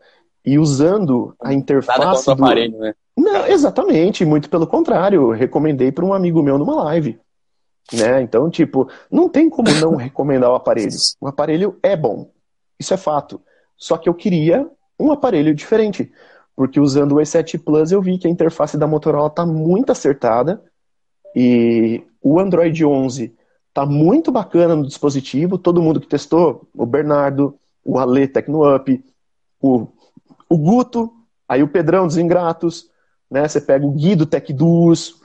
e 0.46 0.60
usando 0.60 1.34
a 1.42 1.54
interface 1.54 2.26
do... 2.26 2.32
aparelho, 2.32 2.78
né? 2.78 2.94
Não, 3.18 3.48
exatamente, 3.48 4.26
muito 4.26 4.50
pelo 4.50 4.68
contrário, 4.68 5.22
eu 5.24 5.32
recomendei 5.32 5.92
para 5.92 6.06
um 6.06 6.14
amigo 6.14 6.44
meu 6.44 6.58
numa 6.58 6.84
live. 6.84 7.18
Né? 7.92 8.22
Então, 8.22 8.50
tipo, 8.50 8.90
não 9.10 9.30
tem 9.30 9.50
como 9.50 9.72
não 9.80 9.96
recomendar 9.96 10.52
o 10.52 10.56
aparelho. 10.56 10.92
O 11.20 11.28
aparelho 11.28 11.80
é 11.82 11.96
bom. 11.96 12.30
Isso 12.78 12.94
é 12.94 12.98
fato. 12.98 13.42
Só 13.78 13.98
que 13.98 14.10
eu 14.10 14.14
queria 14.14 14.70
um 15.00 15.12
aparelho 15.12 15.54
diferente. 15.54 16.12
Porque 16.56 16.80
usando 16.80 17.14
o 17.14 17.16
E7 17.18 17.64
Plus 17.64 17.92
eu 17.92 18.02
vi 18.02 18.18
que 18.18 18.28
a 18.28 18.32
interface 18.32 18.78
da 18.78 18.88
Motorola 18.88 19.28
está 19.28 19.46
muito 19.46 19.92
acertada 19.92 20.62
e 21.36 22.04
o 22.22 22.40
Android 22.40 22.84
11 22.84 23.36
está 23.68 23.86
muito 23.86 24.32
bacana 24.32 24.76
no 24.76 24.88
dispositivo. 24.88 25.60
Todo 25.60 25.82
mundo 25.82 26.02
que 26.02 26.08
testou, 26.08 26.68
o 26.74 26.86
Bernardo, 26.86 27.56
o 27.86 28.00
Ale 28.00 28.28
TecnoUp, 28.28 29.04
o, 29.62 29.88
o 30.50 30.58
Guto, 30.58 31.14
aí 31.48 31.62
o 31.62 31.68
Pedrão 31.68 32.08
dos 32.08 32.18
Ingratos, 32.18 32.90
né? 33.30 33.48
Você 33.48 33.62
pega 33.62 33.86
o 33.86 33.92
Guido 33.92 34.26
Tech 34.26 34.52
Duos, 34.52 35.22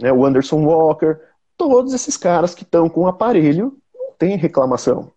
né? 0.00 0.10
o 0.10 0.24
Anderson 0.24 0.64
Walker, 0.64 1.18
todos 1.56 1.92
esses 1.92 2.16
caras 2.16 2.54
que 2.54 2.62
estão 2.62 2.88
com 2.88 3.02
o 3.02 3.06
aparelho 3.06 3.76
não 3.94 4.12
tem 4.18 4.36
reclamação. 4.36 5.12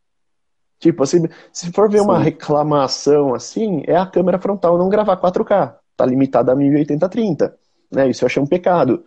Tipo, 0.83 1.03
assim, 1.03 1.29
se 1.49 1.71
for 1.71 1.89
ver 1.89 1.99
Sim. 1.99 2.03
uma 2.03 2.19
reclamação 2.19 3.33
assim, 3.33 3.83
é 3.87 3.95
a 3.95 4.05
câmera 4.05 4.37
frontal 4.37 4.77
não 4.77 4.89
gravar 4.89 5.15
4K. 5.15 5.75
Tá 5.95 6.05
limitada 6.05 6.51
a 6.51 6.55
1080-30. 6.57 7.53
Né? 7.89 8.09
Isso 8.09 8.25
eu 8.25 8.25
achei 8.25 8.43
um 8.43 8.45
pecado. 8.45 9.01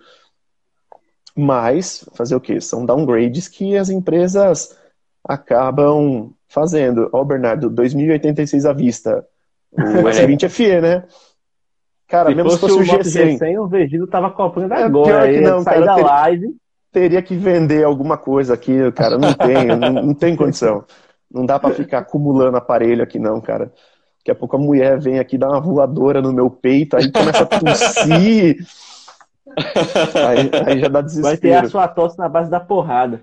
Mas, 1.37 2.09
fazer 2.15 2.35
o 2.35 2.41
quê? 2.41 2.63
São 2.63 2.87
downgrades 2.87 3.47
que 3.47 3.77
as 3.77 3.91
empresas 3.91 4.75
acabam 5.23 6.33
fazendo. 6.49 7.11
Ó, 7.13 7.23
Bernardo, 7.23 7.69
2086 7.69 8.65
à 8.65 8.73
vista. 8.73 9.27
O 9.71 10.09
S20 10.09 10.49
FE, 10.49 10.81
né? 10.81 11.05
Cara, 12.09 12.31
se 12.31 12.35
mesmo 12.37 12.53
se 12.53 12.59
fosse 12.59 12.75
o 12.75 12.81
G100, 12.81 13.39
G100 13.39 13.61
o 13.61 13.67
Vegido 13.67 14.07
tava 14.07 14.31
comprando 14.31 14.73
é, 14.73 14.83
agora. 14.83 15.29
Pior 15.29 15.35
que 15.35 15.41
não, 15.43 15.63
cara, 15.63 15.85
da 15.85 15.97
live. 15.97 16.57
Teria 16.91 17.21
que 17.21 17.37
vender 17.37 17.85
alguma 17.85 18.17
coisa 18.17 18.55
aqui, 18.55 18.91
cara. 18.93 19.19
Não 19.19 19.35
tem, 19.35 19.67
não, 19.67 19.93
não 19.93 20.15
tem 20.15 20.35
condição. 20.35 20.83
Não 21.31 21.45
dá 21.45 21.59
para 21.59 21.75
ficar 21.75 21.99
acumulando 21.99 22.57
aparelho 22.57 23.03
aqui, 23.03 23.19
não, 23.19 23.41
cara. 23.41 23.73
Daqui 24.19 24.31
a 24.31 24.35
pouco 24.35 24.57
a 24.57 24.59
mulher 24.59 24.99
vem 24.99 25.19
aqui, 25.19 25.39
dá 25.39 25.49
uma 25.49 25.61
voadora 25.61 26.21
no 26.21 26.33
meu 26.33 26.51
peito, 26.51 26.97
aí 26.97 27.11
começa 27.11 27.43
a 27.43 27.47
tossir. 27.47 28.59
aí, 30.27 30.51
aí 30.67 30.81
já 30.81 30.89
dá 30.89 31.01
desespero. 31.01 31.29
Vai 31.29 31.37
ter 31.37 31.55
a 31.55 31.69
sua 31.69 31.89
tosse 31.89 32.19
na 32.19 32.29
base 32.29 32.51
da 32.51 32.61
porrada. 32.61 33.23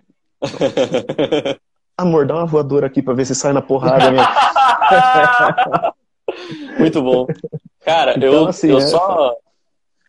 Amor, 1.97 2.25
dá 2.25 2.35
uma 2.35 2.45
voadora 2.45 2.87
aqui 2.87 3.01
pra 3.01 3.13
ver 3.13 3.25
se 3.25 3.35
sai 3.35 3.53
na 3.53 3.61
porrada. 3.61 4.11
Minha... 4.11 4.27
Muito 6.79 7.01
bom. 7.01 7.27
Cara, 7.85 8.15
então, 8.17 8.33
eu, 8.33 8.47
assim, 8.47 8.69
eu 8.69 8.77
é... 8.77 8.81
só 8.81 9.35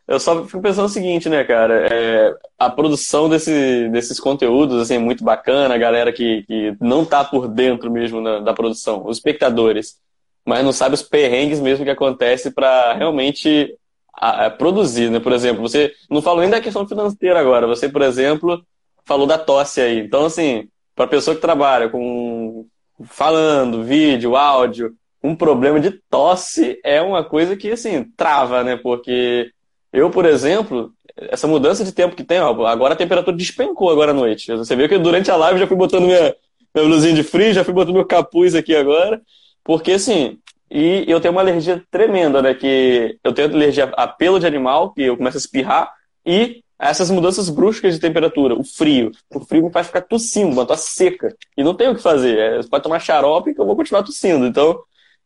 eu 0.07 0.21
só 0.21 0.45
fico 0.45 0.61
pensando 0.61 0.87
o 0.87 0.91
seguinte, 0.91 1.29
né, 1.29 1.45
cara? 1.45 1.87
É, 1.91 2.35
a 2.59 2.71
produção 2.71 3.29
desse, 3.29 3.89
desses 3.89 4.21
conteúdos 4.21 4.83
assim, 4.83 4.95
é 4.97 4.99
muito 4.99 5.25
bacana, 5.25 5.75
a 5.75 5.79
galera 5.79 6.13
que, 6.13 6.43
que 6.43 6.77
não 6.81 7.05
tá 7.05 7.25
por 7.25 7.49
dentro 7.49 7.91
mesmo 7.91 8.21
na, 8.21 8.41
da 8.41 8.53
produção, 8.53 9.07
os 9.07 9.17
espectadores, 9.17 9.97
mas 10.45 10.63
não 10.65 10.73
sabe 10.73 10.95
os 10.95 11.03
perrengues 11.03 11.59
mesmo 11.61 11.85
que 11.85 11.91
acontece 11.91 12.51
para 12.51 12.93
realmente 12.93 13.75
a, 14.15 14.47
a 14.47 14.51
produzir, 14.51 15.11
né? 15.11 15.19
Por 15.21 15.33
exemplo, 15.33 15.63
você 15.63 15.93
não 16.11 16.21
falou 16.21 16.43
nem 16.43 16.51
da 16.51 16.61
questão 16.61 16.87
financeira 16.87 17.41
agora, 17.41 17.67
você, 17.67 17.89
por 17.89 18.03
exemplo, 18.03 18.63
falou 19.05 19.27
da 19.27 19.39
tosse 19.39 19.81
aí. 19.81 20.01
Então, 20.01 20.27
assim, 20.27 20.69
para 20.95 21.07
pessoa 21.07 21.35
que 21.35 21.41
trabalha 21.41 21.89
com 21.89 22.67
falando, 23.07 23.83
vídeo, 23.83 24.37
áudio, 24.37 24.95
um 25.23 25.35
problema 25.35 25.81
de 25.81 25.91
tosse 26.11 26.79
é 26.85 27.01
uma 27.01 27.25
coisa 27.25 27.57
que, 27.57 27.71
assim, 27.71 28.05
trava, 28.17 28.63
né? 28.63 28.77
Porque 28.77 29.51
eu, 29.95 30.11
por 30.11 30.27
exemplo, 30.27 30.93
essa 31.17 31.47
mudança 31.47 31.85
de 31.85 31.93
tempo 31.93 32.17
que 32.17 32.25
tem, 32.25 32.41
ó, 32.41 32.67
agora 32.67 32.95
a 32.95 32.97
temperatura 32.97 33.37
despencou 33.37 33.91
agora 33.91 34.11
à 34.11 34.15
noite. 34.15 34.51
Você 34.53 34.75
viu 34.75 34.89
que 34.89 34.99
durante 34.99 35.31
a 35.31 35.37
live 35.37 35.61
já 35.61 35.67
fui 35.69 35.77
botando 35.77 36.07
minha, 36.07 36.35
minha 36.75 36.89
blusinha 36.89 37.15
de 37.15 37.23
frio, 37.23 37.53
já 37.53 37.63
fui 37.63 37.73
botando 37.73 37.95
meu 37.95 38.05
capuz 38.05 38.57
aqui 38.57 38.75
agora. 38.75 39.23
Porque, 39.63 39.93
assim, 39.93 40.39
e 40.69 41.05
eu 41.07 41.21
tenho 41.21 41.33
uma 41.33 41.41
alergia 41.41 41.81
tremenda, 41.91 42.43
né? 42.43 42.55
Que 42.55 43.17
eu 43.23 43.33
tenho 43.33 43.55
alergia 43.55 43.85
a 43.97 44.09
pelo 44.09 44.41
de 44.41 44.47
animal, 44.47 44.93
que 44.93 45.03
eu 45.03 45.17
começo 45.17 45.37
a 45.37 45.41
espirrar, 45.41 45.93
e 46.27 46.65
essas 46.77 47.09
mudanças 47.09 47.49
bruscas 47.49 47.95
de 47.95 48.01
temperatura, 48.01 48.55
o 48.55 48.65
frio. 48.65 49.13
O 49.33 49.41
frio 49.41 49.65
me 49.65 49.71
faz 49.71 49.87
ficar 49.87 50.01
tossindo, 50.01 50.53
uma 50.53 50.67
tosse 50.67 50.91
seca. 50.91 51.35
E 51.57 51.63
não 51.63 51.75
tem 51.75 51.89
o 51.89 51.95
que 51.95 52.03
fazer. 52.03 52.37
É, 52.37 52.57
você 52.57 52.69
pode 52.69 52.83
tomar 52.83 52.99
xarope 52.99 53.55
que 53.55 53.61
eu 53.61 53.65
vou 53.65 53.77
continuar 53.77 54.03
tossindo. 54.03 54.45
Então, 54.45 54.77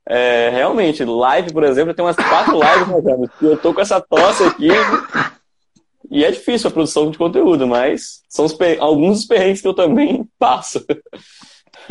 é, 0.09 0.49
realmente, 0.51 1.05
live, 1.05 1.53
por 1.53 1.63
exemplo, 1.65 1.93
tem 1.95 2.05
umas 2.05 2.17
quatro 2.17 2.55
lives, 2.55 3.05
né, 3.05 3.29
eu 3.43 3.57
tô 3.59 3.75
com 3.75 3.81
essa 3.81 4.01
tosse 4.01 4.45
aqui. 4.45 4.69
E 6.11 6.25
é 6.25 6.31
difícil 6.31 6.69
a 6.69 6.73
produção 6.73 7.11
de 7.11 7.19
conteúdo, 7.19 7.67
mas 7.67 8.23
são 8.29 8.47
alguns 8.81 9.19
dos 9.19 9.27
perrengues 9.27 9.61
que 9.61 9.69
eu 9.69 9.75
também 9.75 10.27
passo. 10.39 10.83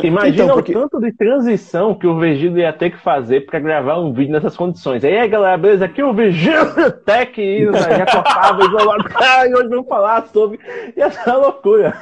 Imagina 0.02 0.44
Então, 0.44 0.56
porque- 0.56 0.76
o 0.76 0.80
tanto 0.82 1.00
de 1.00 1.12
transição 1.12 1.94
que 1.94 2.06
o 2.06 2.18
Virgílio 2.18 2.58
ia 2.58 2.72
ter 2.72 2.90
que 2.90 2.98
fazer 2.98 3.46
pra 3.46 3.58
gravar 3.60 3.98
um 3.98 4.12
vídeo 4.12 4.32
nessas 4.32 4.56
condições. 4.56 5.04
Aí, 5.04 5.16
aí 5.16 5.28
galera, 5.28 5.56
beleza? 5.58 5.84
Aqui 5.84 6.00
é 6.00 6.04
o 6.04 6.12
Virgílio 6.12 6.92
Tech, 7.04 7.40
e, 7.40 7.66
né, 7.66 7.78
já 7.80 8.06
cortava, 8.06 8.64
isolado. 8.64 9.04
E 9.48 9.54
hoje 9.54 9.68
vamos 9.68 9.88
falar 9.88 10.26
sobre. 10.32 10.58
E 10.96 11.00
essa 11.00 11.36
loucura. 11.36 11.94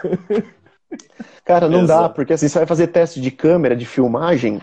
Cara, 1.44 1.68
não 1.68 1.82
Exato. 1.82 2.02
dá, 2.02 2.08
porque 2.08 2.32
assim, 2.32 2.48
você 2.48 2.58
vai 2.58 2.66
fazer 2.66 2.86
teste 2.88 3.20
de 3.20 3.30
câmera, 3.30 3.76
de 3.76 3.86
filmagem, 3.86 4.60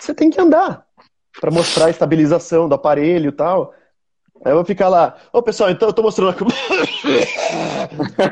você 0.00 0.14
tem 0.14 0.30
que 0.30 0.40
andar 0.40 0.86
pra 1.40 1.50
mostrar 1.50 1.86
a 1.86 1.90
estabilização 1.90 2.68
do 2.68 2.74
aparelho 2.74 3.28
e 3.28 3.32
tal. 3.32 3.74
Aí 4.44 4.52
eu 4.52 4.56
vou 4.56 4.64
ficar 4.64 4.88
lá, 4.88 5.16
ô 5.32 5.42
pessoal, 5.42 5.70
então 5.70 5.88
eu 5.88 5.92
tô 5.92 6.02
mostrando 6.02 6.34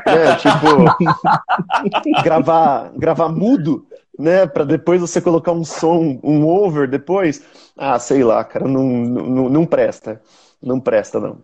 é, 0.05 0.35
tipo, 0.35 0.85
gravar, 2.23 2.91
gravar 2.95 3.29
mudo, 3.29 3.85
né, 4.17 4.47
Pra 4.47 4.63
depois 4.63 4.99
você 4.99 5.21
colocar 5.21 5.51
um 5.51 5.63
som, 5.63 6.19
um 6.23 6.47
over 6.47 6.89
depois. 6.89 7.43
Ah, 7.77 7.99
sei 7.99 8.23
lá, 8.23 8.43
cara, 8.43 8.67
não, 8.67 8.83
não, 8.83 9.49
não 9.49 9.65
presta. 9.65 10.21
Não 10.61 10.79
presta, 10.79 11.19
não. 11.19 11.41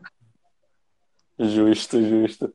Justo, 1.40 2.02
justo. 2.04 2.54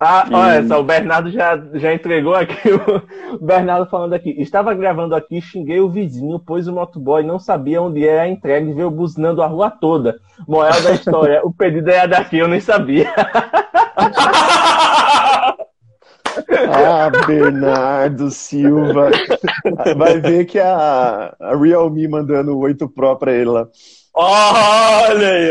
Ah, 0.00 0.26
E- 0.28 0.34
olha 0.34 0.66
só, 0.66 0.80
o 0.80 0.84
Bernardo 0.84 1.30
já, 1.30 1.56
já 1.74 1.94
entregou 1.94 2.34
aqui. 2.34 2.54
O 3.40 3.44
Bernardo 3.44 3.86
falando 3.90 4.12
aqui. 4.12 4.30
Estava 4.40 4.72
gravando 4.74 5.14
aqui, 5.14 5.40
xinguei 5.40 5.80
o 5.80 5.88
vizinho, 5.90 6.38
pois 6.38 6.68
o 6.68 6.72
motoboy 6.72 7.22
não 7.24 7.38
sabia 7.38 7.82
onde 7.82 8.06
era 8.06 8.22
a 8.22 8.28
entrega 8.28 8.70
e 8.70 8.74
veio 8.74 8.90
buzinando 8.90 9.42
a 9.42 9.46
rua 9.46 9.70
toda. 9.70 10.16
Moral 10.46 10.80
da 10.82 10.92
história, 10.92 11.40
o 11.44 11.52
pedido 11.52 11.90
era 11.90 12.06
daqui, 12.06 12.38
eu 12.38 12.48
nem 12.48 12.60
sabia. 12.60 13.12
Ah, 16.66 17.10
Bernardo 17.26 18.30
Silva. 18.30 19.10
Vai 19.96 20.20
ver 20.20 20.44
que 20.46 20.58
a, 20.58 21.34
a 21.40 21.56
Realme 21.56 22.08
mandando 22.08 22.56
o 22.56 22.60
8 22.60 22.88
Pro 22.88 23.16
pra 23.16 23.32
ele 23.32 23.50
lá. 23.50 23.68
Olha 24.14 25.28
aí. 25.28 25.50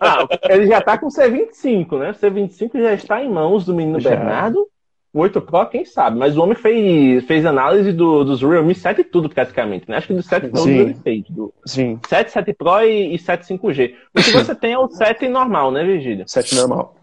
Ah, 0.00 0.26
ele 0.50 0.66
já 0.66 0.80
tá 0.80 0.98
com 0.98 1.06
o 1.06 1.10
C25, 1.10 1.98
né? 1.98 2.10
O 2.10 2.14
C25 2.14 2.70
já 2.74 2.92
está 2.92 3.22
em 3.22 3.30
mãos 3.30 3.64
do 3.64 3.74
menino 3.74 3.98
Já. 3.98 4.10
Bernardo. 4.10 4.66
O 5.12 5.20
8 5.20 5.40
Pro, 5.40 5.64
quem 5.66 5.82
sabe? 5.86 6.18
Mas 6.18 6.36
o 6.36 6.42
homem 6.42 6.54
fez, 6.54 7.24
fez 7.24 7.46
análise 7.46 7.90
do, 7.90 8.22
dos 8.22 8.42
Realme 8.42 8.74
7 8.74 9.00
e 9.00 9.04
tudo, 9.04 9.30
praticamente. 9.30 9.88
Né? 9.88 9.96
Acho 9.96 10.08
que 10.08 10.12
do 10.14 10.22
7 10.22 10.48
Pro 10.48 10.68
ele 10.68 10.92
fez. 10.92 11.24
Do 11.30 11.54
Sim, 11.64 11.98
7, 12.06 12.30
7 12.30 12.52
Pro 12.52 12.82
e, 12.82 13.14
e 13.14 13.18
7 13.18 13.54
5G. 13.54 13.94
O 14.14 14.22
que 14.22 14.30
você 14.32 14.54
tem 14.54 14.74
é 14.74 14.78
o 14.78 14.88
7 14.90 15.26
normal, 15.26 15.70
né, 15.72 15.82
Virgílio? 15.82 16.28
7 16.28 16.54
normal. 16.56 16.96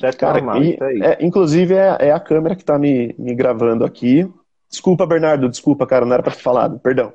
7 0.00 0.16
Cara, 0.16 0.40
normal, 0.40 0.62
e- 0.62 0.78
é, 1.02 1.18
inclusive 1.20 1.74
é, 1.74 1.98
é 2.00 2.12
a 2.12 2.18
câmera 2.18 2.56
que 2.56 2.64
tá 2.64 2.78
me, 2.78 3.14
me 3.18 3.34
gravando 3.34 3.84
aqui. 3.84 4.26
Desculpa, 4.70 5.04
Bernardo, 5.04 5.46
desculpa, 5.46 5.86
cara, 5.86 6.06
não 6.06 6.14
era 6.14 6.22
pra 6.22 6.32
ter 6.32 6.40
falado, 6.40 6.78
perdão. 6.78 7.12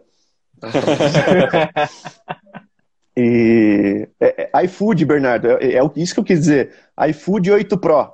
E 3.21 4.07
é, 4.19 4.49
é, 4.53 4.63
iFood, 4.65 5.03
Bernardo, 5.05 5.47
é, 5.47 5.73
é 5.73 5.83
o- 5.83 5.91
isso 5.95 6.13
que 6.13 6.19
eu 6.21 6.23
quis 6.23 6.39
dizer. 6.39 6.71
iFood 7.09 7.51
8 7.51 7.77
Pro. 7.77 8.09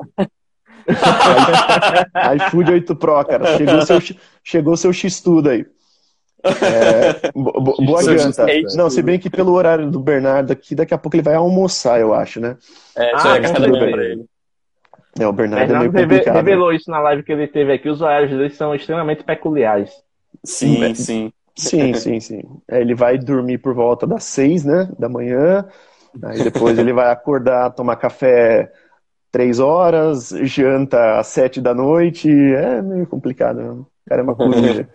iFood 2.38 2.72
8 2.72 2.96
Pro, 2.96 3.24
cara. 3.26 3.58
Chegou 3.58 3.82
seu, 3.86 4.00
chegou 4.44 4.78
seu 4.78 4.92
X-Tudo 4.94 5.50
aí. 5.50 5.66
É, 6.44 7.32
bo- 7.34 7.60
bo- 7.60 7.76
boa 7.86 8.04
janta. 8.04 8.46
Não, 8.76 8.90
se 8.90 9.02
bem 9.02 9.18
que 9.20 9.30
pelo 9.30 9.54
horário 9.54 9.90
do 9.90 10.00
Bernardo 10.00 10.52
aqui, 10.52 10.76
daqui 10.76 10.94
a 10.94 10.98
pouco 10.98 11.16
ele 11.16 11.24
vai 11.24 11.36
almoçar, 11.36 12.00
eu 12.00 12.14
acho, 12.14 12.40
né? 12.40 12.58
É, 12.96 13.16
isso 13.16 13.28
Ah, 13.28 13.36
é 13.38 13.40
ele. 13.40 14.26
É, 15.20 15.26
o 15.28 15.32
Bernardo 15.32 15.64
é 15.64 15.68
Bernardo 15.68 15.94
complicado. 16.02 16.36
revelou 16.36 16.74
isso 16.74 16.92
na 16.92 17.00
live 17.00 17.24
que 17.24 17.32
ele 17.32 17.48
teve 17.48 17.72
aqui. 17.74 17.90
Os 17.90 18.02
horários 18.02 18.32
dele 18.32 18.50
são 18.50 18.76
extremamente 18.76 19.24
peculiares. 19.24 19.92
Sim, 20.44 20.94
sim. 20.94 21.04
Sim, 21.04 21.34
sim, 21.96 22.20
sim. 22.20 22.42
É, 22.68 22.82
ele 22.82 22.94
vai 22.94 23.18
dormir 23.18 23.58
por 23.58 23.74
volta 23.74 24.06
das 24.06 24.24
seis, 24.24 24.64
né, 24.64 24.90
da 24.98 25.10
manhã. 25.10 25.66
Aí 26.24 26.44
depois 26.44 26.78
ele 26.78 26.94
vai 26.94 27.12
acordar, 27.12 27.72
tomar 27.72 27.96
café 27.98 28.72
três 29.32 29.60
horas, 29.60 30.30
janta 30.44 31.20
às 31.20 31.28
sete 31.28 31.60
da 31.60 31.74
noite. 31.74 32.30
É 32.30 32.82
meio 32.82 33.06
complicado. 33.06 33.58
né? 33.58 33.70
O 33.70 33.86
cara 34.08 34.22
é 34.22 34.24
uma 34.24 34.36
coruja. 34.36 34.88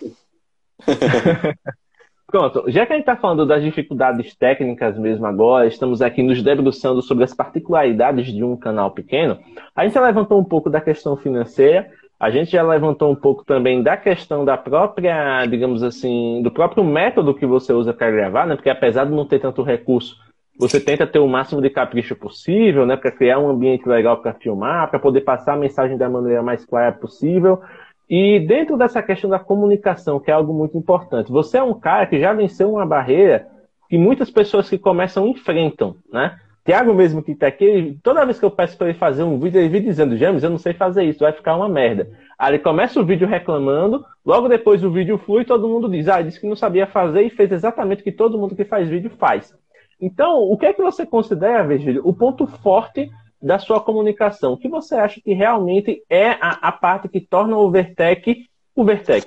Pronto, 2.27 2.65
já 2.69 2.87
que 2.87 2.93
a 2.93 2.97
gente 2.97 3.03
está 3.03 3.17
falando 3.17 3.45
das 3.45 3.61
dificuldades 3.61 4.37
técnicas 4.37 4.97
mesmo 4.97 5.27
agora, 5.27 5.67
estamos 5.67 6.01
aqui 6.01 6.23
nos 6.23 6.41
debruçando 6.43 7.03
sobre 7.03 7.25
as 7.25 7.35
particularidades 7.35 8.33
de 8.33 8.45
um 8.45 8.57
canal 8.57 8.93
pequeno, 8.93 9.37
a 9.75 9.85
gente 9.85 9.95
já 9.95 10.01
levantou 10.01 10.39
um 10.41 10.45
pouco 10.45 10.71
da 10.71 10.81
questão 10.81 11.17
financeira, 11.17 11.91
a 12.21 12.29
gente 12.29 12.51
já 12.51 12.63
levantou 12.63 13.11
um 13.11 13.15
pouco 13.15 13.43
também 13.47 13.83
da 13.83 13.97
questão 13.97 14.45
da 14.45 14.55
própria, 14.55 15.47
digamos 15.47 15.83
assim, 15.83 16.43
do 16.43 16.51
próprio 16.51 16.85
método 16.85 17.35
que 17.35 17.47
você 17.47 17.73
usa 17.73 17.95
para 17.95 18.11
gravar, 18.11 18.47
né? 18.47 18.57
Porque 18.57 18.69
apesar 18.69 19.07
de 19.07 19.11
não 19.11 19.25
ter 19.25 19.39
tanto 19.39 19.63
recurso, 19.63 20.19
você 20.59 20.79
tenta 20.79 21.07
ter 21.07 21.19
o 21.19 21.27
máximo 21.27 21.63
de 21.63 21.71
capricho 21.71 22.15
possível, 22.15 22.85
né? 22.85 22.95
Para 22.95 23.11
criar 23.11 23.39
um 23.39 23.49
ambiente 23.49 23.89
legal 23.89 24.19
para 24.19 24.35
filmar, 24.35 24.91
para 24.91 24.99
poder 24.99 25.23
passar 25.23 25.55
a 25.55 25.57
mensagem 25.57 25.97
da 25.97 26.11
maneira 26.11 26.43
mais 26.43 26.63
clara 26.67 26.93
possível. 26.93 27.63
E 28.07 28.39
dentro 28.41 28.77
dessa 28.77 29.03
questão 29.03 29.31
da 29.31 29.39
comunicação, 29.39 30.21
que 30.21 30.31
é 30.31 30.35
algo 30.35 30.53
muito 30.53 30.77
importante, 30.77 31.33
você 31.33 31.57
é 31.57 31.63
um 31.63 31.73
cara 31.73 32.07
que 32.07 32.21
já 32.21 32.35
venceu 32.35 32.71
uma 32.71 32.85
barreira 32.85 33.47
que 33.89 33.97
muitas 33.97 34.31
pessoas 34.31 34.69
que 34.69 34.77
começam 34.77 35.27
enfrentam, 35.27 35.97
né? 36.13 36.39
Tiago 36.71 36.95
mesmo 36.95 37.21
que 37.21 37.33
está 37.33 37.49
aqui, 37.49 37.99
toda 38.01 38.25
vez 38.25 38.39
que 38.39 38.45
eu 38.45 38.51
peço 38.51 38.79
para 38.79 38.91
ele 38.91 38.97
fazer 38.97 39.25
um 39.25 39.41
vídeo, 39.41 39.61
ele 39.61 39.69
vive 39.69 39.87
dizendo, 39.87 40.17
James, 40.17 40.45
eu 40.45 40.51
não 40.51 40.57
sei 40.57 40.73
fazer 40.73 41.03
isso, 41.03 41.19
vai 41.19 41.33
ficar 41.33 41.57
uma 41.57 41.69
merda. 41.69 42.09
Aí 42.39 42.53
ele 42.53 42.63
começa 42.63 43.01
o 43.01 43.05
vídeo 43.05 43.27
reclamando, 43.27 44.07
logo 44.25 44.49
depois 44.49 44.85
o 44.85 44.91
vídeo 44.93 45.19
flui 45.19 45.45
todo 45.45 45.67
mundo 45.67 45.91
diz, 45.91 46.07
ah, 46.07 46.23
disse 46.23 46.41
que 46.41 46.47
não 46.47 46.55
sabia 46.55 46.87
fazer 46.87 47.23
e 47.23 47.31
fez 47.31 47.51
exatamente 47.51 48.03
o 48.03 48.05
que 48.05 48.13
todo 48.13 48.39
mundo 48.39 48.55
que 48.55 48.65
faz 48.65 48.89
vídeo 48.89 49.11
faz. 49.19 49.53
Então, 50.01 50.45
o 50.45 50.57
que 50.57 50.65
é 50.65 50.73
que 50.73 50.81
você 50.81 51.05
considera, 51.05 51.67
Virgílio, 51.67 52.03
o 52.05 52.15
ponto 52.15 52.47
forte 52.47 53.11
da 53.43 53.59
sua 53.59 53.81
comunicação? 53.81 54.53
O 54.53 54.57
que 54.57 54.69
você 54.69 54.95
acha 54.95 55.21
que 55.21 55.33
realmente 55.33 56.05
é 56.09 56.29
a, 56.41 56.69
a 56.69 56.71
parte 56.71 57.09
que 57.09 57.21
torna 57.21 57.57
o 57.57 57.69
Vertec 57.69 58.47
o 58.77 58.85
Vertec? 58.85 59.27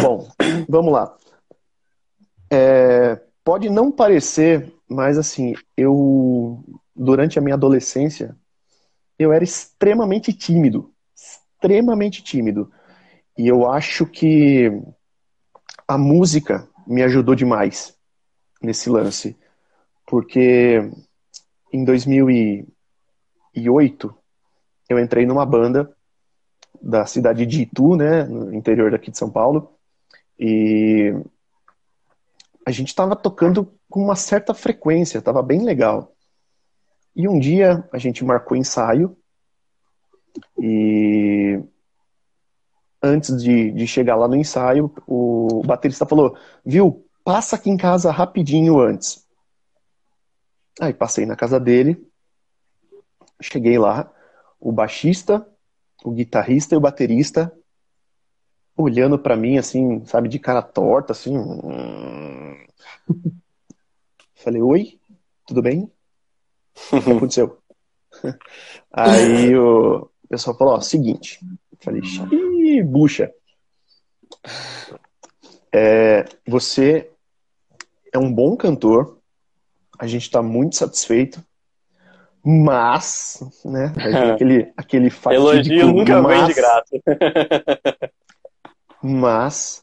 Bom, 0.00 0.28
vamos 0.68 0.92
lá. 0.92 1.12
É, 2.52 3.20
pode 3.50 3.68
não 3.68 3.90
parecer, 3.90 4.72
mas 4.88 5.18
assim, 5.18 5.56
eu 5.76 6.62
durante 6.94 7.36
a 7.36 7.42
minha 7.42 7.56
adolescência 7.56 8.36
eu 9.18 9.32
era 9.32 9.42
extremamente 9.42 10.32
tímido, 10.32 10.94
extremamente 11.12 12.22
tímido. 12.22 12.70
E 13.36 13.48
eu 13.48 13.68
acho 13.68 14.06
que 14.06 14.70
a 15.88 15.98
música 15.98 16.68
me 16.86 17.02
ajudou 17.02 17.34
demais 17.34 17.92
nesse 18.62 18.88
lance, 18.88 19.36
porque 20.06 20.88
em 21.72 21.84
2008 21.84 24.14
eu 24.88 24.96
entrei 24.96 25.26
numa 25.26 25.44
banda 25.44 25.92
da 26.80 27.04
cidade 27.04 27.44
de 27.44 27.62
Itu, 27.62 27.96
né, 27.96 28.22
no 28.22 28.54
interior 28.54 28.92
daqui 28.92 29.10
de 29.10 29.18
São 29.18 29.28
Paulo, 29.28 29.72
e 30.38 31.12
a 32.66 32.70
gente 32.70 32.88
estava 32.88 33.16
tocando 33.16 33.72
com 33.88 34.02
uma 34.02 34.16
certa 34.16 34.54
frequência, 34.54 35.18
estava 35.18 35.42
bem 35.42 35.64
legal. 35.64 36.14
E 37.14 37.28
um 37.28 37.38
dia 37.38 37.88
a 37.92 37.98
gente 37.98 38.24
marcou 38.24 38.56
ensaio 38.56 39.16
e 40.58 41.60
antes 43.02 43.42
de, 43.42 43.72
de 43.72 43.86
chegar 43.86 44.14
lá 44.16 44.28
no 44.28 44.36
ensaio, 44.36 44.92
o 45.06 45.62
baterista 45.64 46.06
falou: 46.06 46.36
Viu, 46.64 47.04
passa 47.24 47.56
aqui 47.56 47.70
em 47.70 47.76
casa 47.76 48.10
rapidinho 48.10 48.78
antes. 48.78 49.26
Aí 50.80 50.94
passei 50.94 51.26
na 51.26 51.36
casa 51.36 51.58
dele, 51.58 52.06
cheguei 53.40 53.78
lá, 53.78 54.10
o 54.58 54.70
baixista, 54.70 55.46
o 56.04 56.10
guitarrista 56.10 56.74
e 56.74 56.78
o 56.78 56.80
baterista 56.80 57.52
olhando 58.76 59.18
pra 59.18 59.36
mim 59.36 59.58
assim, 59.58 60.04
sabe, 60.06 60.28
de 60.28 60.38
cara 60.38 60.62
torta, 60.62 61.12
assim. 61.12 61.34
Falei, 64.34 64.62
oi, 64.62 64.98
tudo 65.46 65.62
bem? 65.62 65.90
O 66.92 67.02
que 67.02 67.10
aconteceu? 67.10 67.58
Aí 68.92 69.56
o 69.56 70.08
pessoal 70.28 70.56
falou, 70.56 70.74
ó, 70.74 70.80
seguinte. 70.80 71.40
Falei, 71.80 72.02
ih, 72.32 72.82
bucha. 72.82 73.32
É, 75.72 76.24
você 76.46 77.10
é 78.12 78.18
um 78.18 78.32
bom 78.32 78.56
cantor, 78.56 79.18
a 79.98 80.06
gente 80.06 80.30
tá 80.30 80.42
muito 80.42 80.76
satisfeito, 80.76 81.44
mas, 82.42 83.42
né, 83.64 83.92
aquele, 84.32 84.72
aquele 84.76 85.10
fatídico 85.10 85.74
Elogio 85.74 85.86
nunca 85.92 86.22
vem 86.22 86.46
de 86.46 86.46
mas- 86.46 86.56
graça. 86.56 86.96
Mas 89.02 89.82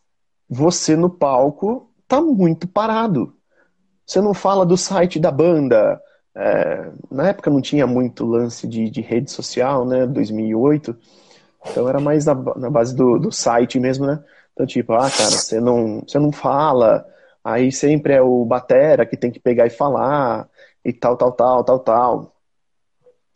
você 0.49 0.95
no 0.95 1.09
palco 1.09 1.89
tá 2.07 2.22
muito 2.22 2.68
parado. 2.68 3.36
Você 4.05 4.22
não 4.22 4.34
fala 4.34 4.65
do 4.65 4.78
site 4.78 5.20
da 5.20 5.32
banda. 5.32 6.01
É, 6.34 6.91
na 7.11 7.30
época 7.30 7.49
não 7.49 7.61
tinha 7.61 7.86
muito 7.86 8.26
lance 8.26 8.68
de, 8.68 8.89
de 8.89 9.01
rede 9.01 9.32
social, 9.32 9.86
né? 9.86 10.05
2008. 10.05 10.95
Então 11.70 11.89
era 11.89 11.99
mais 11.99 12.26
na, 12.26 12.36
na 12.55 12.70
base 12.70 12.95
do, 12.95 13.20
do 13.20 13.32
site 13.32 13.80
mesmo, 13.80 14.05
né? 14.05 14.24
Então, 14.53 14.65
tipo, 14.65 14.93
ah, 14.93 15.09
cara, 15.09 15.32
você 15.32 15.59
não, 15.59 16.01
você 16.01 16.18
não 16.18 16.32
fala, 16.32 17.05
aí 17.43 17.72
sempre 17.72 18.13
é 18.13 18.22
o 18.22 18.43
batera 18.45 19.05
que 19.05 19.15
tem 19.15 19.32
que 19.32 19.39
pegar 19.39 19.68
e 19.68 19.70
falar, 19.70 20.49
e 20.84 20.93
tal, 20.93 21.15
tal, 21.18 21.32
tal, 21.32 21.63
tal, 21.63 21.80
tal. 21.80 22.36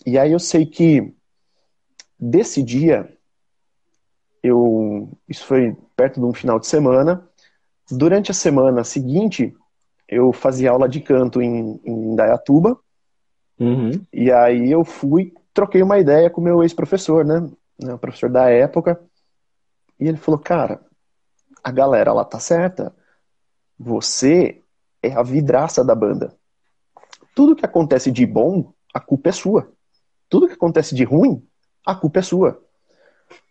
E 0.05 0.17
aí 0.17 0.31
eu 0.31 0.39
sei 0.39 0.65
que 0.65 1.13
desse 2.19 2.63
dia, 2.63 3.11
eu, 4.43 5.09
isso 5.27 5.45
foi 5.45 5.75
perto 5.95 6.19
de 6.19 6.25
um 6.25 6.33
final 6.33 6.59
de 6.59 6.67
semana, 6.67 7.27
durante 7.89 8.31
a 8.31 8.33
semana 8.33 8.83
seguinte, 8.83 9.55
eu 10.07 10.31
fazia 10.33 10.71
aula 10.71 10.87
de 10.89 10.99
canto 10.99 11.41
em, 11.41 11.79
em 11.83 12.15
Dayatuba, 12.15 12.77
uhum. 13.59 13.91
e 14.11 14.31
aí 14.31 14.71
eu 14.71 14.83
fui, 14.83 15.33
troquei 15.53 15.81
uma 15.81 15.99
ideia 15.99 16.29
com 16.29 16.41
o 16.41 16.43
meu 16.43 16.63
ex-professor, 16.63 17.25
né, 17.25 17.49
o 17.79 17.97
professor 17.97 18.29
da 18.29 18.49
época, 18.49 18.99
e 19.99 20.07
ele 20.07 20.17
falou, 20.17 20.39
cara, 20.39 20.81
a 21.63 21.71
galera 21.71 22.11
lá 22.11 22.25
tá 22.25 22.39
certa. 22.39 22.93
Você 23.77 24.61
é 25.01 25.13
a 25.13 25.23
vidraça 25.23 25.83
da 25.83 25.93
banda. 25.93 26.35
Tudo 27.35 27.55
que 27.55 27.65
acontece 27.65 28.11
de 28.11 28.25
bom, 28.25 28.73
a 28.93 28.99
culpa 28.99 29.29
é 29.29 29.31
sua. 29.31 29.71
Tudo 30.27 30.47
que 30.47 30.53
acontece 30.53 30.95
de 30.95 31.03
ruim, 31.03 31.45
a 31.85 31.95
culpa 31.95 32.19
é 32.19 32.21
sua. 32.21 32.61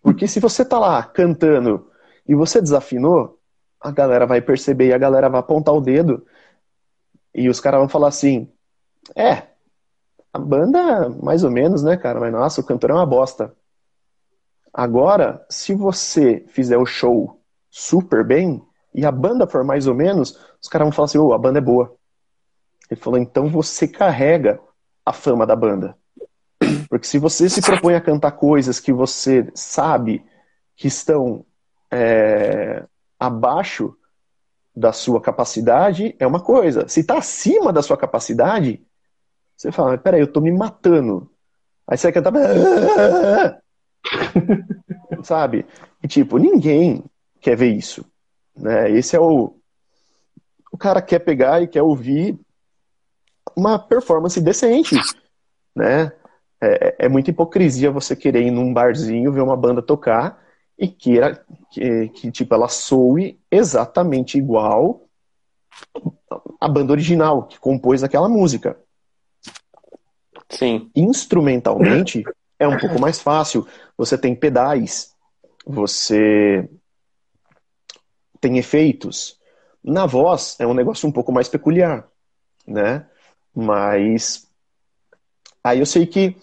Porque 0.03 0.27
se 0.27 0.41
você 0.41 0.65
tá 0.65 0.79
lá 0.79 1.03
cantando 1.03 1.91
e 2.27 2.35
você 2.35 2.61
desafinou, 2.61 3.39
a 3.81 3.91
galera 3.91 4.27
vai 4.27 4.41
perceber 4.41 4.89
e 4.89 4.93
a 4.93 4.99
galera 4.99 5.29
vai 5.29 5.41
apontar 5.41 5.75
o 5.75 5.81
dedo 5.81 6.25
e 7.35 7.49
os 7.49 7.61
caras 7.61 7.81
vão 7.81 7.89
falar 7.89 8.09
assim: 8.09 8.51
é, 9.17 9.49
a 10.33 10.39
banda, 10.39 11.09
mais 11.09 11.45
ou 11.45 11.51
menos, 11.51 11.83
né, 11.83 11.97
cara? 11.97 12.21
Mas 12.21 12.33
nossa, 12.33 12.61
o 12.61 12.65
cantor 12.65 12.91
é 12.91 12.95
uma 12.95 13.07
bosta. 13.07 13.55
Agora, 14.73 15.45
se 15.49 15.75
você 15.75 16.45
fizer 16.49 16.79
o 16.79 16.87
show 16.87 17.41
super 17.69 18.25
bem 18.25 18.63
e 18.95 19.05
a 19.05 19.11
banda 19.11 19.47
for 19.47 19.65
mais 19.65 19.87
ou 19.87 19.95
menos, 19.95 20.39
os 20.61 20.69
caras 20.69 20.87
vão 20.87 20.93
falar 20.93 21.07
assim: 21.07 21.19
oh, 21.19 21.33
a 21.33 21.39
banda 21.39 21.59
é 21.59 21.63
boa. 21.63 21.95
Ele 22.91 23.01
falou: 23.01 23.19
então 23.19 23.49
você 23.49 23.89
carrega 23.89 24.61
a 25.05 25.13
fama 25.13 25.47
da 25.47 25.57
banda. 25.57 25.97
Porque 26.89 27.07
se 27.07 27.19
você 27.19 27.49
se 27.49 27.61
propõe 27.61 27.95
a 27.95 28.01
cantar 28.01 28.33
coisas 28.33 28.81
que 28.81 28.93
você 28.93 29.49
sabe 29.55 30.25
que 30.77 30.89
estão 30.89 31.45
é, 31.91 32.85
abaixo 33.19 33.95
da 34.75 34.93
sua 34.93 35.21
capacidade, 35.21 36.15
é 36.19 36.27
uma 36.27 36.41
coisa. 36.41 36.89
Se 36.89 37.01
está 37.01 37.19
acima 37.19 37.73
da 37.73 37.83
sua 37.83 37.97
capacidade, 37.97 38.83
você 39.57 39.71
fala: 39.71 39.99
peraí, 39.99 40.21
eu 40.21 40.27
estou 40.27 40.43
me 40.43 40.53
matando. 40.53 41.31
Aí 41.87 41.99
você 41.99 42.11
vai 42.11 42.13
cantar. 42.13 42.33
Sabe? 45.23 45.67
E 46.03 46.09
tipo, 46.09 46.39
ninguém 46.39 47.05
quer 47.41 47.57
ver 47.57 47.75
isso. 47.75 48.05
Né? 48.57 48.91
Esse 48.93 49.17
é 49.17 49.21
o. 49.21 49.57
O 50.73 50.79
cara 50.79 51.03
quer 51.03 51.19
pegar 51.19 51.61
e 51.61 51.69
quer 51.69 51.83
ouvir 51.83 52.39
uma 53.57 53.79
performance 53.79 54.41
decente. 54.41 54.97
Né? 55.75 56.13
É, 56.61 57.07
é 57.07 57.09
muita 57.09 57.31
hipocrisia 57.31 57.91
você 57.91 58.15
querer 58.15 58.43
ir 58.43 58.51
num 58.51 58.73
barzinho 58.73 59.33
ver 59.33 59.41
uma 59.41 59.57
banda 59.57 59.81
tocar 59.81 60.43
e 60.79 60.89
queira 60.89 61.45
que, 61.71 62.09
que 62.09 62.31
tipo, 62.31 62.55
ela 62.55 62.69
soe 62.69 63.39
exatamente 63.51 64.37
igual 64.39 65.07
a 66.61 66.69
banda 66.69 66.93
original 66.93 67.45
que 67.45 67.59
compôs 67.59 68.03
aquela 68.03 68.29
música. 68.29 68.79
Sim. 70.51 70.91
Instrumentalmente 70.95 72.25
é 72.59 72.67
um 72.67 72.79
pouco 72.79 73.01
mais 73.01 73.21
fácil. 73.21 73.67
Você 73.97 74.19
tem 74.19 74.35
pedais, 74.35 75.15
você 75.65 76.69
tem 78.41 78.59
efeitos. 78.59 79.39
Na 79.83 80.07
voz 80.07 80.57
é 80.59 80.67
um 80.67 80.75
negócio 80.75 81.09
um 81.09 81.13
pouco 81.13 81.33
mais 81.33 81.49
peculiar, 81.49 82.07
né? 82.67 83.07
Mas 83.55 84.49
aí 85.65 85.79
eu 85.79 85.87
sei 85.87 86.07
que 86.07 86.37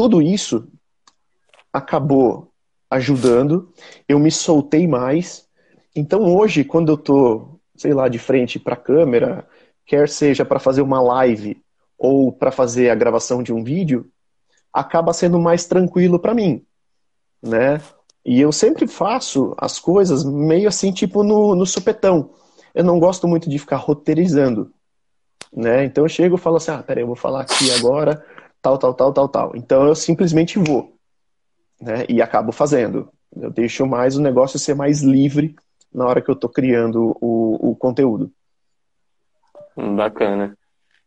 tudo 0.00 0.22
isso 0.22 0.66
acabou 1.70 2.50
ajudando, 2.90 3.70
eu 4.08 4.18
me 4.18 4.30
soltei 4.30 4.88
mais. 4.88 5.46
Então 5.94 6.22
hoje, 6.22 6.64
quando 6.64 6.92
eu 6.92 6.96
tô, 6.96 7.60
sei 7.76 7.92
lá, 7.92 8.08
de 8.08 8.18
frente 8.18 8.58
para 8.58 8.72
a 8.72 8.78
câmera, 8.78 9.46
quer 9.84 10.08
seja 10.08 10.42
para 10.42 10.58
fazer 10.58 10.80
uma 10.80 11.02
live 11.02 11.62
ou 11.98 12.32
para 12.32 12.50
fazer 12.50 12.88
a 12.88 12.94
gravação 12.94 13.42
de 13.42 13.52
um 13.52 13.62
vídeo, 13.62 14.10
acaba 14.72 15.12
sendo 15.12 15.38
mais 15.38 15.66
tranquilo 15.66 16.18
para 16.18 16.32
mim, 16.32 16.64
né? 17.42 17.78
E 18.24 18.40
eu 18.40 18.52
sempre 18.52 18.88
faço 18.88 19.54
as 19.58 19.78
coisas 19.78 20.24
meio 20.24 20.66
assim, 20.66 20.92
tipo 20.92 21.22
no, 21.22 21.54
no 21.54 21.66
supetão. 21.66 22.30
Eu 22.74 22.84
não 22.84 22.98
gosto 22.98 23.28
muito 23.28 23.50
de 23.50 23.58
ficar 23.58 23.76
roteirizando. 23.76 24.72
Né? 25.52 25.84
Então 25.84 26.04
eu 26.04 26.08
chego 26.08 26.36
e 26.36 26.40
falo 26.40 26.56
assim, 26.56 26.70
ah, 26.70 26.82
peraí, 26.82 27.02
eu 27.02 27.06
vou 27.06 27.16
falar 27.16 27.42
aqui 27.42 27.70
agora, 27.72 28.24
tal, 28.62 28.78
tal, 28.78 28.94
tal, 28.94 29.12
tal, 29.12 29.28
tal. 29.28 29.52
Então 29.54 29.86
eu 29.86 29.94
simplesmente 29.94 30.58
vou. 30.58 30.94
Né? 31.80 32.04
E 32.08 32.20
acabo 32.20 32.52
fazendo. 32.52 33.08
Eu 33.34 33.50
deixo 33.50 33.86
mais 33.86 34.16
o 34.16 34.22
negócio 34.22 34.58
ser 34.58 34.74
mais 34.74 35.02
livre 35.02 35.54
na 35.92 36.06
hora 36.06 36.20
que 36.20 36.30
eu 36.30 36.34
estou 36.34 36.50
criando 36.50 37.16
o, 37.20 37.70
o 37.70 37.76
conteúdo. 37.76 38.30
Hum, 39.76 39.96
bacana. 39.96 40.56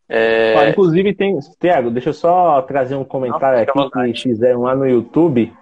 É... 0.08 0.56
Ah, 0.58 0.70
inclusive 0.70 1.14
tem. 1.14 1.38
Tiago, 1.60 1.90
deixa 1.90 2.10
eu 2.10 2.14
só 2.14 2.62
trazer 2.62 2.96
um 2.96 3.06
comentário 3.06 3.66
Não, 3.76 3.84
aqui 3.86 4.14
que 4.14 4.22
fizeram 4.22 4.62
lá 4.62 4.76
no 4.76 4.88
YouTube. 4.88 5.54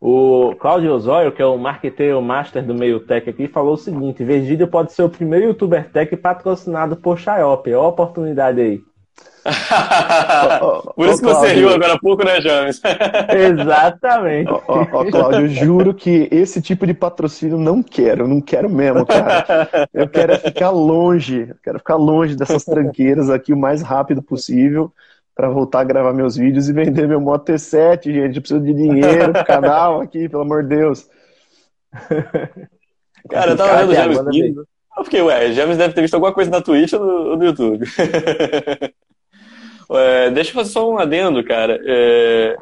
O 0.00 0.56
Claudio 0.56 0.92
Osório, 0.92 1.30
que 1.30 1.40
é 1.40 1.46
o 1.46 1.56
marketeiro 1.56 2.20
master 2.20 2.64
do 2.64 2.74
meio 2.74 2.98
tech 2.98 3.28
aqui, 3.30 3.46
falou 3.46 3.74
o 3.74 3.76
seguinte: 3.76 4.24
Virgílio 4.24 4.66
pode 4.66 4.92
ser 4.92 5.02
o 5.02 5.08
primeiro 5.08 5.46
youtuber 5.46 5.90
tech 5.90 6.16
patrocinado 6.16 6.96
por 6.96 7.18
Xaiope. 7.18 7.72
Olha 7.72 7.84
a 7.84 7.88
oportunidade 7.88 8.60
aí. 8.60 8.80
Por 10.94 11.08
isso 11.08 11.18
que 11.18 11.24
você 11.24 11.52
riu 11.52 11.68
agora 11.68 11.94
há 11.94 11.98
pouco, 11.98 12.24
né, 12.24 12.40
James? 12.40 12.80
Exatamente. 13.60 14.50
Ó, 14.50 14.62
ó, 14.68 14.86
ó, 14.92 15.04
Cláudio, 15.04 15.48
juro 15.48 15.92
que 15.92 16.28
esse 16.30 16.62
tipo 16.62 16.86
de 16.86 16.94
patrocínio 16.94 17.58
não 17.58 17.82
quero, 17.82 18.28
não 18.28 18.40
quero 18.40 18.70
mesmo, 18.70 19.04
cara. 19.04 19.88
Eu 19.92 20.08
quero 20.08 20.38
ficar 20.38 20.70
longe, 20.70 21.52
quero 21.62 21.78
ficar 21.78 21.96
longe 21.96 22.36
dessas 22.36 22.64
tranqueiras 22.64 23.28
aqui 23.28 23.52
o 23.52 23.58
mais 23.58 23.82
rápido 23.82 24.22
possível 24.22 24.92
para 25.34 25.48
voltar 25.48 25.80
a 25.80 25.84
gravar 25.84 26.12
meus 26.12 26.36
vídeos 26.36 26.68
e 26.68 26.72
vender 26.72 27.08
meu 27.08 27.20
Moto 27.20 27.52
T7, 27.52 28.12
gente. 28.12 28.36
Eu 28.36 28.42
preciso 28.42 28.60
de 28.60 28.74
dinheiro 28.74 29.32
pro 29.32 29.44
canal 29.44 30.00
aqui, 30.00 30.28
pelo 30.28 30.42
amor 30.42 30.62
de 30.62 30.76
Deus. 30.76 31.08
Cara, 33.28 33.52
eu 33.52 33.56
tava 33.56 33.86
vendo 33.86 33.90
o 33.90 33.94
James 34.32 34.56
Eu 34.96 35.04
fiquei, 35.04 35.22
ué, 35.22 35.52
James 35.52 35.76
deve 35.76 35.94
ter 35.94 36.02
visto 36.02 36.14
alguma 36.14 36.32
coisa 36.32 36.50
na 36.50 36.60
Twitch 36.60 36.92
ou 36.92 37.00
no, 37.00 37.36
no 37.36 37.44
YouTube. 37.44 37.86
é, 39.90 40.30
deixa 40.30 40.50
eu 40.50 40.54
fazer 40.54 40.70
só 40.70 40.90
um 40.90 40.98
adendo, 40.98 41.42
cara. 41.44 41.80
É, 41.84 42.56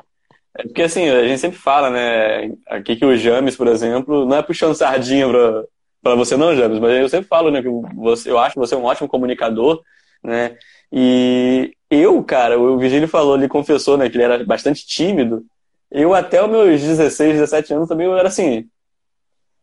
é, 0.57 0.63
porque 0.65 0.83
assim, 0.83 1.09
a 1.09 1.27
gente 1.27 1.41
sempre 1.41 1.59
fala, 1.59 1.91
né, 1.91 2.53
aqui 2.67 2.97
que 2.97 3.05
o 3.05 3.17
James, 3.17 3.57
por 3.57 3.67
exemplo, 3.67 4.27
não 4.27 4.37
é 4.37 4.43
puxando 4.43 4.75
sardinha 4.75 5.29
pra, 5.29 5.65
pra 6.03 6.15
você 6.15 6.37
não, 6.37 6.55
James, 6.55 6.79
mas 6.79 6.93
eu 6.93 7.09
sempre 7.09 7.29
falo, 7.29 7.51
né, 7.51 7.63
que 7.63 7.69
você, 7.95 8.31
eu 8.31 8.39
acho 8.39 8.59
você 8.59 8.75
um 8.75 8.85
ótimo 8.85 9.09
comunicador, 9.09 9.81
né, 10.23 10.57
e 10.93 11.73
eu, 11.91 12.23
cara, 12.25 12.59
o 12.59 12.79
Virgílio 12.79 13.09
falou, 13.09 13.37
ele 13.37 13.49
confessou, 13.49 13.97
né, 13.97 14.09
que 14.09 14.17
ele 14.17 14.25
era 14.25 14.45
bastante 14.45 14.87
tímido. 14.87 15.45
Eu, 15.91 16.15
até 16.15 16.43
os 16.43 16.51
meus 16.51 16.81
16, 16.81 17.35
17 17.35 17.75
anos, 17.75 17.89
também 17.89 18.07
eu 18.07 18.17
era 18.17 18.29
assim. 18.29 18.69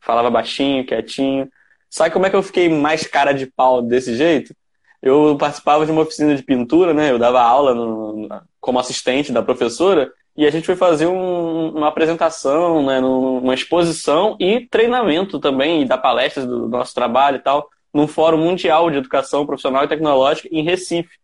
Falava 0.01 0.29
baixinho, 0.29 0.85
quietinho. 0.85 1.49
Sabe 1.89 2.11
como 2.11 2.25
é 2.25 2.29
que 2.29 2.35
eu 2.35 2.43
fiquei 2.43 2.69
mais 2.69 3.05
cara 3.07 3.31
de 3.33 3.45
pau 3.45 3.81
desse 3.81 4.15
jeito? 4.15 4.55
Eu 5.01 5.37
participava 5.39 5.85
de 5.85 5.91
uma 5.91 6.01
oficina 6.01 6.35
de 6.35 6.43
pintura, 6.43 6.93
né? 6.93 7.11
Eu 7.11 7.19
dava 7.19 7.41
aula 7.41 7.73
no, 7.73 8.29
como 8.59 8.79
assistente 8.79 9.31
da 9.31 9.41
professora 9.41 10.11
e 10.35 10.45
a 10.45 10.51
gente 10.51 10.65
foi 10.65 10.75
fazer 10.75 11.07
um, 11.07 11.69
uma 11.69 11.87
apresentação, 11.87 12.85
né, 12.85 12.99
uma 12.99 13.55
exposição 13.55 14.37
e 14.39 14.67
treinamento 14.67 15.39
também, 15.39 15.81
e 15.81 15.85
dar 15.85 15.97
palestras 15.97 16.45
do 16.45 16.69
nosso 16.69 16.93
trabalho 16.93 17.37
e 17.37 17.39
tal 17.39 17.67
num 17.91 18.07
Fórum 18.07 18.37
Mundial 18.37 18.91
de 18.91 18.97
Educação 18.97 19.45
Profissional 19.45 19.83
e 19.83 19.87
Tecnológica 19.87 20.47
em 20.51 20.61
Recife. 20.61 21.17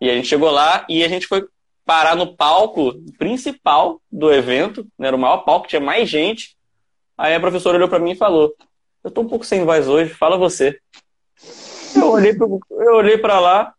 E 0.00 0.08
a 0.08 0.14
gente 0.14 0.28
chegou 0.28 0.50
lá 0.50 0.86
e 0.88 1.02
a 1.02 1.08
gente 1.08 1.26
foi 1.26 1.44
parar 1.84 2.14
no 2.14 2.36
palco 2.36 2.94
principal 3.18 4.00
do 4.10 4.32
evento, 4.32 4.86
né, 4.96 5.08
era 5.08 5.16
o 5.16 5.18
maior 5.18 5.38
palco, 5.38 5.66
tinha 5.66 5.80
mais 5.80 6.08
gente. 6.08 6.56
Aí 7.18 7.34
a 7.34 7.40
professora 7.40 7.76
olhou 7.76 7.88
para 7.88 7.98
mim 7.98 8.12
e 8.12 8.16
falou: 8.16 8.54
Eu 9.04 9.10
tô 9.10 9.22
um 9.22 9.28
pouco 9.28 9.44
sem 9.44 9.64
voz 9.64 9.88
hoje, 9.88 10.14
fala 10.14 10.36
você. 10.36 10.78
Eu 11.94 12.10
olhei, 12.10 12.34
pro, 12.34 12.60
eu 12.70 12.94
olhei 12.94 13.18
para 13.18 13.40
lá. 13.40 13.74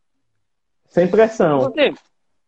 Sem 0.90 1.08
pressão 1.08 1.74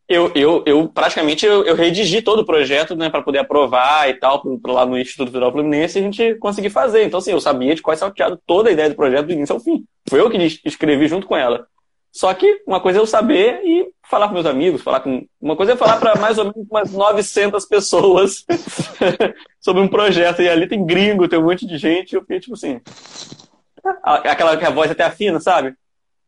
eu, 0.07 0.31
eu, 0.35 0.63
eu 0.65 0.87
praticamente 0.87 1.45
eu, 1.45 1.65
eu 1.65 1.75
redigi 1.75 2.21
todo 2.21 2.39
o 2.39 2.45
projeto 2.45 2.95
né, 2.95 3.09
para 3.09 3.23
poder 3.23 3.39
aprovar 3.39 4.07
e 4.09 4.13
tal, 4.13 4.41
pro, 4.41 4.71
lá 4.71 4.85
no 4.85 4.97
Instituto 4.97 5.31
Federal 5.31 5.51
Fluminense 5.51 5.97
e 5.97 6.01
a 6.01 6.03
gente 6.03 6.35
conseguir 6.35 6.69
fazer. 6.69 7.03
Então, 7.03 7.17
assim, 7.17 7.31
eu 7.31 7.41
sabia 7.41 7.73
de 7.73 7.81
qual 7.81 7.93
é 7.93 7.97
salteado 7.97 8.39
toda 8.45 8.69
a 8.69 8.71
ideia 8.71 8.89
do 8.89 8.95
projeto 8.95 9.25
do 9.25 9.33
início 9.33 9.53
ao 9.53 9.59
fim. 9.59 9.83
Foi 10.07 10.19
eu 10.19 10.29
que 10.29 10.37
escrevi 10.63 11.07
junto 11.07 11.25
com 11.25 11.35
ela. 11.35 11.67
Só 12.15 12.33
que 12.33 12.63
uma 12.65 12.79
coisa 12.79 12.97
é 12.97 13.01
eu 13.01 13.05
saber 13.05 13.59
e 13.65 13.91
falar 14.09 14.29
com 14.29 14.35
meus 14.35 14.45
amigos, 14.45 14.81
falar 14.81 15.01
com. 15.01 15.27
Uma 15.41 15.57
coisa 15.57 15.73
é 15.73 15.75
falar 15.75 15.97
para 15.97 16.15
mais 16.15 16.37
ou 16.37 16.45
menos 16.45 16.65
umas 16.71 16.93
900 16.93 17.65
pessoas 17.65 18.45
sobre 19.59 19.81
um 19.81 19.87
projeto. 19.89 20.41
E 20.41 20.47
ali 20.47 20.65
tem 20.65 20.85
gringo, 20.85 21.27
tem 21.27 21.37
um 21.37 21.43
monte 21.43 21.67
de 21.67 21.77
gente. 21.77 22.13
E 22.13 22.15
eu 22.15 22.21
fiquei 22.21 22.39
tipo 22.39 22.53
assim. 22.53 22.79
Aquela 24.01 24.55
que 24.55 24.63
a 24.63 24.69
voz 24.69 24.89
até 24.89 25.03
afina, 25.03 25.41
sabe? 25.41 25.75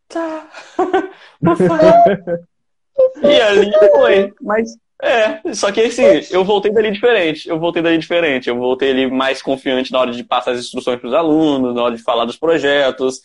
Tá. 0.09 0.49
e 3.23 3.41
ali 3.41 3.71
foi. 3.93 4.33
Mas 4.41 4.77
é, 5.01 5.53
só 5.53 5.71
que 5.71 5.79
assim, 5.79 6.03
eu 6.31 6.43
voltei 6.43 6.69
dali 6.69 6.91
diferente. 6.91 7.47
Eu 7.47 7.57
voltei 7.57 7.81
dali 7.81 7.97
diferente. 7.97 8.49
Eu 8.49 8.57
voltei 8.57 8.91
ali 8.91 9.09
mais 9.09 9.41
confiante 9.41 9.93
na 9.93 10.01
hora 10.01 10.11
de 10.11 10.21
passar 10.21 10.51
as 10.51 10.59
instruções 10.59 10.99
para 10.99 11.07
os 11.07 11.13
alunos, 11.13 11.73
na 11.73 11.81
hora 11.81 11.95
de 11.95 12.03
falar 12.03 12.25
dos 12.25 12.35
projetos. 12.35 13.21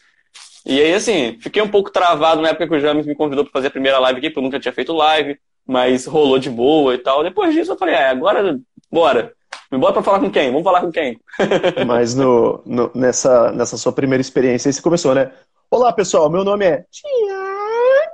E 0.65 0.81
aí, 0.81 0.95
assim, 0.95 1.39
fiquei 1.41 1.61
um 1.61 1.69
pouco 1.69 1.91
travado 1.91 2.41
na 2.41 2.51
época 2.51 2.69
que 2.69 2.75
o 2.75 2.81
James 2.81 3.07
me 3.07 3.15
convidou 3.15 3.45
para 3.45 3.53
fazer 3.53 3.69
a 3.69 3.71
primeira 3.71 3.99
live 3.99 4.19
aqui, 4.19 4.31
porque 4.31 4.39
eu 4.39 4.45
nunca 4.45 4.61
tinha 4.61 4.73
feito 4.73 4.93
live, 4.93 5.39
mas 5.67 6.07
rolou 6.07 6.39
de 6.39 6.49
boa 6.49 6.95
e 6.95 6.99
tal. 6.99 7.23
Depois 7.23 7.55
disso, 7.55 7.73
eu 7.73 7.79
falei, 7.79 7.95
é, 7.95 8.09
agora, 8.09 8.59
bora. 8.91 9.33
Me 9.71 9.79
bota 9.79 9.95
pra 9.95 10.03
falar 10.03 10.21
com 10.21 10.31
quem? 10.31 10.51
Vamos 10.51 10.65
falar 10.65 10.81
com 10.81 10.93
quem? 10.93 11.19
mas 11.87 12.15
no, 12.15 12.63
no, 12.65 12.91
nessa, 12.95 13.51
nessa 13.53 13.77
sua 13.77 13.93
primeira 13.93 14.21
experiência, 14.21 14.69
aí 14.69 14.73
você 14.73 14.83
começou, 14.83 15.15
né? 15.15 15.31
Olá, 15.71 15.93
pessoal, 15.93 16.31
meu 16.31 16.45
nome 16.45 16.67
é 16.67 16.85
Tiago. 16.91 18.13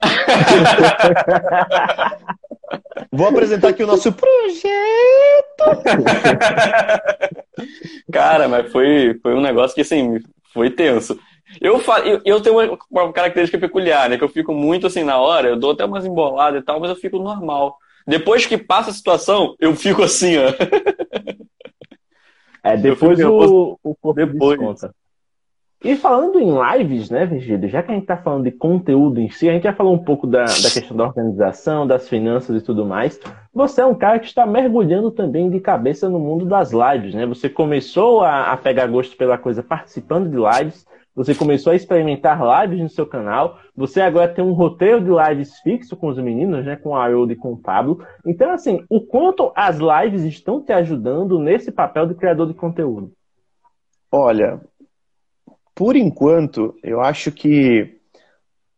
Vou 3.12 3.28
apresentar 3.28 3.68
aqui 3.68 3.84
o 3.84 3.86
nosso 3.86 4.12
projeto. 4.12 4.34
Cara, 8.12 8.48
mas 8.48 8.72
foi, 8.72 9.18
foi 9.22 9.34
um 9.34 9.40
negócio 9.40 9.74
que, 9.74 9.82
assim, 9.82 10.18
foi 10.52 10.70
tenso. 10.70 11.18
Eu, 11.60 11.80
eu, 12.04 12.20
eu 12.24 12.40
tenho 12.40 12.58
uma, 12.58 12.78
uma, 12.90 13.12
característica 13.12 13.58
peculiar, 13.58 14.08
né? 14.08 14.16
Que 14.16 14.24
eu 14.24 14.28
fico 14.28 14.52
muito 14.52 14.86
assim 14.86 15.04
na 15.04 15.18
hora, 15.18 15.48
eu 15.48 15.56
dou 15.56 15.72
até 15.72 15.84
umas 15.84 16.04
emboladas 16.04 16.60
e 16.60 16.64
tal, 16.64 16.80
mas 16.80 16.90
eu 16.90 16.96
fico 16.96 17.18
normal. 17.18 17.76
Depois 18.06 18.46
que 18.46 18.58
passa 18.58 18.90
a 18.90 18.94
situação, 18.94 19.54
eu 19.58 19.74
fico 19.74 20.02
assim, 20.02 20.36
ó. 20.38 20.48
É, 22.62 22.78
depois 22.78 23.20
o, 23.20 23.78
o 23.82 23.94
corpo 23.94 24.14
depois. 24.14 24.58
desconta. 24.58 24.94
E 25.84 25.96
falando 25.96 26.40
em 26.40 26.50
lives, 26.78 27.10
né, 27.10 27.26
Virgílio, 27.26 27.68
já 27.68 27.82
que 27.82 27.90
a 27.90 27.94
gente 27.94 28.04
está 28.04 28.16
falando 28.16 28.44
de 28.44 28.52
conteúdo 28.52 29.20
em 29.20 29.28
si, 29.28 29.50
a 29.50 29.52
gente 29.52 29.64
já 29.64 29.74
falou 29.74 29.92
um 29.92 30.02
pouco 30.02 30.26
da, 30.26 30.44
da 30.44 30.70
questão 30.70 30.96
da 30.96 31.04
organização, 31.04 31.86
das 31.86 32.08
finanças 32.08 32.56
e 32.56 32.64
tudo 32.64 32.86
mais. 32.86 33.20
Você 33.52 33.82
é 33.82 33.86
um 33.86 33.94
cara 33.94 34.18
que 34.18 34.24
está 34.24 34.46
mergulhando 34.46 35.10
também 35.10 35.50
de 35.50 35.60
cabeça 35.60 36.08
no 36.08 36.18
mundo 36.18 36.46
das 36.46 36.72
lives, 36.72 37.14
né? 37.14 37.26
Você 37.26 37.50
começou 37.50 38.22
a, 38.22 38.50
a 38.50 38.56
pegar 38.56 38.86
gosto 38.86 39.14
pela 39.14 39.36
coisa 39.36 39.62
participando 39.62 40.30
de 40.30 40.38
lives, 40.38 40.86
você 41.14 41.34
começou 41.34 41.72
a 41.72 41.76
experimentar 41.76 42.40
lives 42.62 42.80
no 42.80 42.88
seu 42.88 43.06
canal. 43.06 43.60
Você 43.76 44.00
agora 44.00 44.32
tem 44.32 44.44
um 44.44 44.52
roteiro 44.52 45.00
de 45.00 45.10
lives 45.10 45.58
fixo 45.60 45.96
com 45.96 46.08
os 46.08 46.18
meninos, 46.18 46.64
né? 46.64 46.74
Com 46.74 46.96
a 46.96 47.04
Haroldo 47.04 47.32
e 47.32 47.36
com 47.36 47.52
o 47.52 47.56
Pablo. 47.56 48.04
Então, 48.26 48.50
assim, 48.50 48.84
o 48.88 49.00
quanto 49.00 49.52
as 49.54 49.78
lives 49.78 50.24
estão 50.24 50.60
te 50.60 50.72
ajudando 50.72 51.38
nesse 51.38 51.70
papel 51.70 52.06
de 52.06 52.14
criador 52.14 52.48
de 52.48 52.54
conteúdo? 52.54 53.12
Olha, 54.10 54.60
por 55.74 55.94
enquanto, 55.94 56.74
eu 56.82 57.00
acho 57.00 57.30
que 57.30 58.00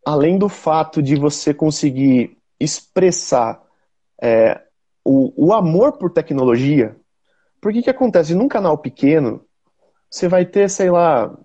além 0.04 0.38
do 0.38 0.48
fato 0.48 1.02
de 1.02 1.16
você 1.16 1.54
conseguir 1.54 2.36
expressar 2.60 3.62
é, 4.22 4.60
o, 5.04 5.48
o 5.48 5.52
amor 5.54 5.92
por 5.92 6.10
tecnologia, 6.10 6.96
porque 7.60 7.82
que 7.82 7.90
acontece? 7.90 8.34
Num 8.34 8.48
canal 8.48 8.78
pequeno, 8.78 9.42
você 10.10 10.28
vai 10.28 10.44
ter, 10.46 10.70
sei 10.70 10.90
lá, 10.90 11.36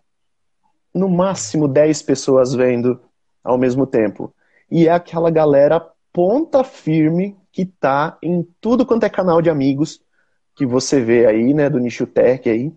no 0.94 1.10
máximo 1.10 1.68
10 1.68 2.02
pessoas 2.02 2.54
vendo 2.54 3.00
ao 3.44 3.58
mesmo 3.58 3.86
tempo. 3.86 4.34
E 4.70 4.88
é 4.88 4.92
aquela 4.92 5.30
galera 5.30 5.86
ponta 6.14 6.64
firme 6.64 7.38
que 7.52 7.66
tá 7.66 8.18
em 8.22 8.48
tudo 8.60 8.86
quanto 8.86 9.06
é 9.06 9.10
canal 9.10 9.42
de 9.42 9.50
amigos 9.50 10.02
que 10.56 10.66
você 10.66 11.02
vê 11.02 11.26
aí, 11.26 11.54
né, 11.54 11.70
do 11.70 11.80
nicho 11.80 12.06
tech 12.06 12.50
aí. 12.50 12.72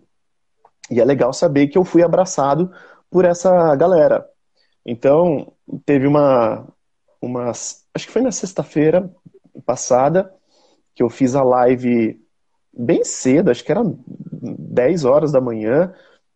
E 0.91 1.01
é 1.01 1.05
legal 1.05 1.33
saber 1.33 1.69
que 1.69 1.79
eu 1.79 1.85
fui 1.85 2.03
abraçado 2.03 2.71
por 3.11 3.25
essa 3.25 3.75
galera. 3.77 4.29
Então, 4.85 5.53
teve 5.85 6.07
uma, 6.07 6.67
uma 7.21 7.51
acho 7.51 8.07
que 8.07 8.11
foi 8.11 8.23
na 8.23 8.33
sexta-feira 8.33 9.11
passada 9.65 10.33
que 10.95 11.03
eu 11.03 11.09
fiz 11.09 11.35
a 11.35 11.43
live 11.43 12.21
bem 12.73 13.05
cedo, 13.05 13.51
acho 13.51 13.65
que 13.65 13.73
era 13.73 13.83
10 13.85 15.05
horas 15.05 15.33
da 15.33 15.41
manhã, 15.41 15.93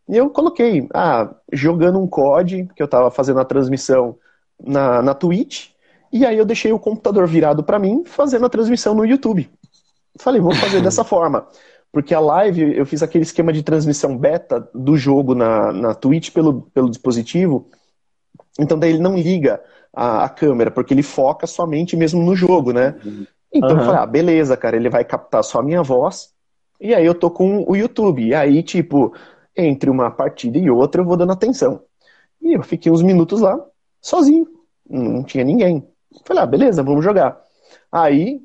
e 0.09 0.17
eu 0.17 0.31
coloquei, 0.31 0.89
ah, 0.95 1.35
jogando 1.53 1.99
um 1.99 2.07
COD, 2.07 2.69
que 2.75 2.83
eu 2.83 2.87
estava 2.87 3.11
fazendo 3.11 3.41
a 3.41 3.45
transmissão 3.45 4.17
na, 4.59 5.03
na 5.03 5.15
Twitch, 5.15 5.69
e 6.13 6.25
aí 6.25 6.39
eu 6.39 6.47
deixei 6.47 6.73
o 6.73 6.79
computador 6.79 7.27
virado 7.27 7.63
para 7.63 7.79
mim, 7.79 8.03
fazendo 8.07 8.47
a 8.47 8.49
transmissão 8.49 8.95
no 8.95 9.05
YouTube. 9.05 9.51
Falei, 10.19 10.41
vou 10.41 10.55
fazer 10.55 10.81
dessa 10.83 11.05
forma. 11.05 11.47
Porque 11.93 12.15
a 12.15 12.21
live, 12.21 12.77
eu 12.77 12.87
fiz 12.87 13.03
aquele 13.03 13.25
esquema 13.25 13.53
de 13.53 13.63
transmissão 13.63 14.17
beta 14.17 14.69
do 14.75 14.97
jogo 14.97 15.35
na, 15.35 15.73
na 15.73 15.95
Twitch 15.95 16.31
pelo, 16.31 16.63
pelo 16.73 16.89
dispositivo, 16.89 17.69
então 18.59 18.79
daí 18.79 18.91
ele 18.91 18.99
não 18.99 19.17
liga 19.17 19.61
a, 19.95 20.25
a 20.25 20.29
câmera, 20.29 20.71
porque 20.71 20.93
ele 20.93 21.03
foca 21.03 21.47
somente 21.47 21.97
mesmo 21.97 22.23
no 22.23 22.35
jogo, 22.35 22.73
né? 22.73 22.95
Então 23.53 23.71
uhum. 23.71 23.79
eu 23.79 23.85
falei, 23.85 24.01
ah, 24.01 24.07
beleza, 24.07 24.57
cara, 24.57 24.77
ele 24.77 24.91
vai 24.91 25.05
captar 25.05 25.45
só 25.45 25.61
a 25.61 25.63
minha 25.63 25.83
voz, 25.83 26.31
e 26.81 26.95
aí 26.95 27.05
eu 27.05 27.15
tô 27.15 27.31
com 27.31 27.65
o 27.67 27.77
YouTube. 27.77 28.25
E 28.25 28.35
aí, 28.35 28.63
tipo, 28.63 29.13
entre 29.59 29.91
uma 29.91 30.11
partida 30.11 30.57
e 30.59 30.71
outra 30.71 31.03
eu 31.03 31.05
vou 31.05 31.17
dando 31.17 31.33
atenção. 31.33 31.83
E 32.41 32.53
eu 32.57 32.63
fiquei 32.63 32.91
uns 32.91 33.03
minutos 33.03 33.41
lá, 33.41 33.59
sozinho, 34.01 34.47
não 34.89 35.25
tinha 35.25 35.45
ninguém. 35.45 35.87
Falei, 36.25 36.43
ah, 36.43 36.47
beleza, 36.47 36.83
vamos 36.83 37.05
jogar. 37.05 37.39
Aí 37.91 38.41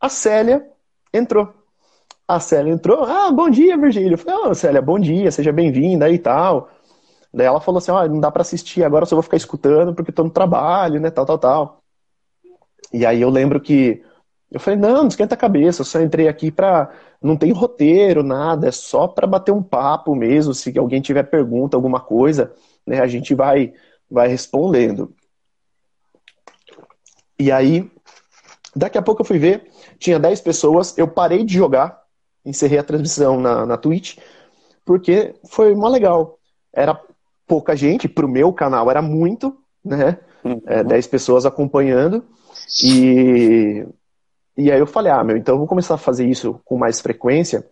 a 0.00 0.08
Célia 0.08 0.66
entrou. 1.12 1.52
A 2.28 2.38
Célia 2.38 2.72
entrou, 2.72 3.02
ah, 3.04 3.30
bom 3.32 3.50
dia, 3.50 3.76
Virgílio. 3.76 4.12
Eu 4.14 4.18
falei, 4.18 4.50
oh, 4.50 4.54
Célia, 4.54 4.80
bom 4.80 4.98
dia, 4.98 5.30
seja 5.32 5.52
bem-vinda 5.52 6.08
e 6.10 6.18
tal. 6.18 6.70
Daí 7.32 7.46
ela 7.46 7.60
falou 7.60 7.78
assim, 7.78 7.90
ó, 7.90 8.04
oh, 8.04 8.08
não 8.08 8.20
dá 8.20 8.30
para 8.30 8.42
assistir 8.42 8.84
agora, 8.84 9.06
só 9.06 9.16
vou 9.16 9.22
ficar 9.22 9.36
escutando 9.36 9.94
porque 9.94 10.12
tô 10.12 10.22
no 10.24 10.30
trabalho, 10.30 11.00
né, 11.00 11.10
tal, 11.10 11.24
tal, 11.26 11.38
tal. 11.38 11.82
E 12.92 13.06
aí 13.06 13.20
eu 13.20 13.30
lembro 13.30 13.60
que 13.60 14.02
eu 14.50 14.58
falei, 14.58 14.78
não, 14.78 15.02
não 15.02 15.08
esquenta 15.08 15.34
a 15.34 15.38
cabeça, 15.38 15.82
eu 15.82 15.84
só 15.86 16.00
entrei 16.00 16.28
aqui 16.28 16.50
pra. 16.50 16.90
Não 17.22 17.36
tem 17.36 17.52
roteiro, 17.52 18.22
nada, 18.22 18.68
é 18.68 18.72
só 18.72 19.06
para 19.06 19.26
bater 19.26 19.52
um 19.52 19.62
papo 19.62 20.14
mesmo. 20.14 20.54
Se 20.54 20.76
alguém 20.78 21.00
tiver 21.02 21.24
pergunta, 21.24 21.76
alguma 21.76 22.00
coisa, 22.00 22.52
né, 22.86 23.00
a 23.00 23.06
gente 23.06 23.34
vai, 23.34 23.74
vai 24.10 24.28
respondendo. 24.28 25.14
E 27.38 27.52
aí, 27.52 27.90
daqui 28.74 28.96
a 28.96 29.02
pouco 29.02 29.20
eu 29.22 29.26
fui 29.26 29.38
ver, 29.38 29.70
tinha 29.98 30.18
10 30.18 30.40
pessoas, 30.40 30.96
eu 30.96 31.08
parei 31.08 31.44
de 31.44 31.54
jogar, 31.54 32.02
encerrei 32.44 32.78
a 32.78 32.84
transmissão 32.84 33.40
na, 33.40 33.66
na 33.66 33.76
Twitch, 33.76 34.18
porque 34.84 35.34
foi 35.48 35.74
mó 35.74 35.88
legal. 35.88 36.38
Era 36.72 36.98
pouca 37.46 37.76
gente, 37.76 38.08
pro 38.08 38.28
meu 38.28 38.52
canal 38.52 38.90
era 38.90 39.02
muito, 39.02 39.56
né? 39.84 40.18
É, 40.66 40.82
10 40.82 41.06
pessoas 41.06 41.44
acompanhando. 41.44 42.24
E 42.84 43.86
e 44.60 44.72
aí 44.72 44.78
eu 44.78 44.86
falei, 44.86 45.12
ah, 45.12 45.24
meu, 45.24 45.36
então 45.36 45.54
eu 45.54 45.58
vou 45.58 45.66
começar 45.66 45.94
a 45.94 45.98
fazer 45.98 46.26
isso 46.26 46.60
com 46.64 46.76
mais 46.76 47.00
frequência, 47.00 47.66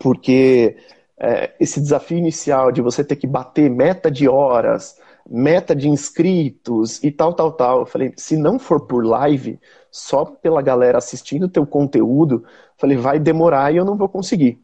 porque 0.00 0.76
é, 1.18 1.54
esse 1.58 1.80
desafio 1.80 2.18
inicial 2.18 2.70
de 2.70 2.80
você 2.80 3.04
ter 3.04 3.16
que 3.16 3.26
bater 3.26 3.68
meta 3.70 4.10
de 4.10 4.28
horas, 4.28 4.96
meta 5.28 5.74
de 5.74 5.88
inscritos 5.88 7.02
e 7.02 7.10
tal, 7.10 7.34
tal, 7.34 7.52
tal. 7.52 7.80
Eu 7.80 7.86
falei, 7.86 8.12
se 8.16 8.36
não 8.36 8.58
for 8.58 8.86
por 8.86 9.04
live, 9.04 9.58
só 9.90 10.24
pela 10.24 10.62
galera 10.62 10.98
assistindo 10.98 11.44
o 11.44 11.48
teu 11.48 11.66
conteúdo, 11.66 12.44
falei, 12.76 12.96
vai 12.96 13.18
demorar 13.18 13.72
e 13.72 13.76
eu 13.76 13.84
não 13.84 13.96
vou 13.96 14.08
conseguir. 14.08 14.62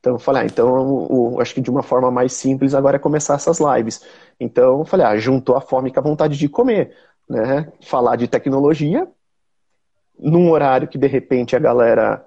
Então 0.00 0.14
eu 0.14 0.18
falei, 0.18 0.42
ah, 0.42 0.46
então 0.46 0.68
eu, 0.68 1.32
eu, 1.34 1.40
acho 1.40 1.54
que 1.54 1.60
de 1.60 1.70
uma 1.70 1.82
forma 1.82 2.10
mais 2.10 2.32
simples 2.32 2.74
agora 2.74 2.96
é 2.96 3.00
começar 3.00 3.34
essas 3.34 3.58
lives. 3.58 4.02
Então 4.38 4.78
eu 4.78 4.84
falei, 4.84 5.06
ah, 5.06 5.16
juntou 5.16 5.56
a 5.56 5.60
fome 5.60 5.92
com 5.92 5.98
a 6.00 6.02
vontade 6.02 6.38
de 6.38 6.48
comer, 6.48 6.94
né? 7.28 7.72
Falar 7.80 8.16
de 8.16 8.28
tecnologia 8.28 9.08
num 10.18 10.50
horário 10.50 10.88
que 10.88 10.98
de 10.98 11.06
repente 11.06 11.54
a 11.54 11.58
galera, 11.58 12.24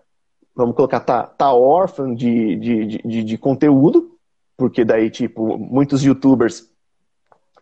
vamos 0.56 0.76
colocar, 0.76 1.00
tá, 1.00 1.24
tá 1.24 1.54
órfã 1.54 2.14
de, 2.14 2.56
de, 2.56 2.86
de, 3.04 3.24
de 3.24 3.38
conteúdo, 3.38 4.12
porque 4.58 4.84
daí, 4.84 5.10
tipo, 5.10 5.58
muitos 5.58 6.04
youtubers 6.04 6.70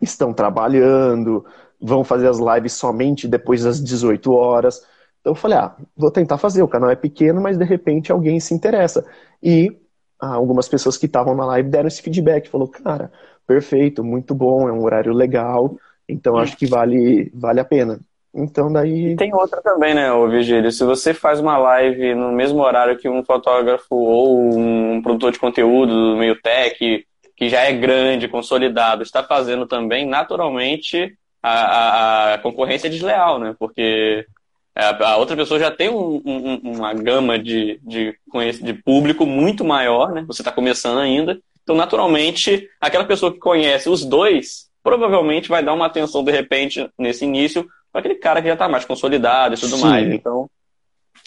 estão 0.00 0.32
trabalhando, 0.32 1.44
vão 1.80 2.04
fazer 2.04 2.28
as 2.28 2.38
lives 2.38 2.72
somente 2.72 3.28
depois 3.28 3.64
das 3.64 3.82
18 3.82 4.32
horas. 4.32 4.84
Então 5.20 5.32
eu 5.32 5.34
falei, 5.34 5.58
ah, 5.58 5.76
vou 5.96 6.10
tentar 6.10 6.38
fazer, 6.38 6.62
o 6.62 6.68
canal 6.68 6.90
é 6.90 6.96
pequeno, 6.96 7.40
mas 7.40 7.56
de 7.56 7.64
repente 7.64 8.12
alguém 8.12 8.40
se 8.40 8.54
interessa. 8.54 9.04
E 9.42 9.76
ah, 10.20 10.34
algumas 10.34 10.68
pessoas 10.68 10.96
que 10.96 11.06
estavam 11.06 11.34
na 11.34 11.46
live 11.46 11.68
deram 11.68 11.88
esse 11.88 12.02
feedback, 12.02 12.48
falou, 12.48 12.68
cara, 12.68 13.12
perfeito, 13.46 14.02
muito 14.04 14.34
bom, 14.34 14.68
é 14.68 14.72
um 14.72 14.82
horário 14.82 15.12
legal, 15.12 15.76
então 16.08 16.36
acho 16.36 16.56
que 16.56 16.66
vale, 16.66 17.30
vale 17.34 17.60
a 17.60 17.64
pena. 17.64 18.00
Então 18.34 18.72
daí. 18.72 19.12
E 19.12 19.16
tem 19.16 19.34
outra 19.34 19.60
também, 19.62 19.94
né, 19.94 20.12
ô 20.12 20.28
Virgílio? 20.28 20.70
Se 20.70 20.84
você 20.84 21.14
faz 21.14 21.40
uma 21.40 21.56
live 21.58 22.14
no 22.14 22.30
mesmo 22.32 22.60
horário 22.62 22.98
que 22.98 23.08
um 23.08 23.24
fotógrafo 23.24 23.94
ou 23.94 24.38
um 24.56 25.00
produtor 25.02 25.32
de 25.32 25.38
conteúdo 25.38 26.12
do 26.12 26.16
meio 26.16 26.40
tech, 26.40 27.06
que 27.36 27.48
já 27.48 27.62
é 27.62 27.72
grande, 27.72 28.28
consolidado, 28.28 29.02
está 29.02 29.22
fazendo 29.22 29.66
também, 29.66 30.06
naturalmente 30.06 31.16
a, 31.42 31.50
a, 31.50 32.34
a 32.34 32.38
concorrência 32.38 32.88
é 32.88 32.90
desleal, 32.90 33.38
né? 33.38 33.54
Porque 33.58 34.26
a 34.74 35.16
outra 35.16 35.36
pessoa 35.36 35.58
já 35.58 35.70
tem 35.70 35.88
um, 35.88 36.22
um, 36.24 36.60
uma 36.76 36.94
gama 36.94 37.38
de, 37.38 37.80
de, 37.82 38.14
de 38.62 38.74
público 38.74 39.26
muito 39.26 39.64
maior, 39.64 40.12
né? 40.12 40.24
Você 40.26 40.42
está 40.42 40.52
começando 40.52 40.98
ainda. 40.98 41.40
Então, 41.62 41.74
naturalmente, 41.74 42.68
aquela 42.80 43.04
pessoa 43.04 43.32
que 43.32 43.38
conhece 43.38 43.88
os 43.88 44.04
dois 44.04 44.68
provavelmente 44.82 45.48
vai 45.48 45.62
dar 45.62 45.74
uma 45.74 45.86
atenção, 45.86 46.24
de 46.24 46.32
repente, 46.32 46.88
nesse 46.96 47.24
início, 47.24 47.68
para 47.92 48.00
aquele 48.00 48.16
cara 48.16 48.40
que 48.40 48.48
já 48.48 48.54
está 48.54 48.68
mais 48.68 48.84
consolidado 48.84 49.54
e 49.54 49.58
tudo 49.58 49.76
Sim. 49.76 49.82
mais. 49.82 50.14
Então, 50.14 50.50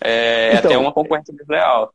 é 0.03 0.55
então, 0.55 0.71
até 0.71 0.77
uma 0.77 0.91
concorrência 0.91 1.33
desleal. 1.33 1.93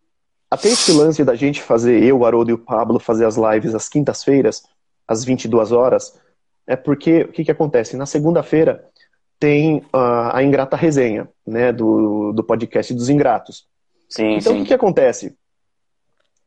Até 0.50 0.68
esse 0.68 0.92
lance 0.92 1.24
da 1.24 1.34
gente 1.34 1.60
fazer, 1.60 2.02
eu, 2.02 2.18
o 2.18 2.26
Haroldo 2.26 2.50
e 2.50 2.54
o 2.54 2.58
Pablo, 2.58 3.00
fazer 3.00 3.26
as 3.26 3.36
lives 3.36 3.74
às 3.74 3.88
quintas-feiras, 3.88 4.62
às 5.06 5.24
22 5.24 5.72
horas, 5.72 6.18
é 6.66 6.76
porque 6.76 7.22
o 7.22 7.32
que, 7.32 7.44
que 7.44 7.50
acontece? 7.50 7.96
Na 7.96 8.06
segunda-feira, 8.06 8.88
tem 9.38 9.78
uh, 9.78 10.32
a 10.32 10.42
Ingrata 10.42 10.76
Resenha, 10.76 11.28
né, 11.46 11.72
do, 11.72 12.32
do 12.32 12.44
podcast 12.44 12.94
dos 12.94 13.08
Ingratos. 13.08 13.66
Sim, 14.08 14.36
então, 14.36 14.52
sim. 14.52 14.58
o 14.58 14.62
que, 14.62 14.68
que 14.68 14.74
acontece? 14.74 15.36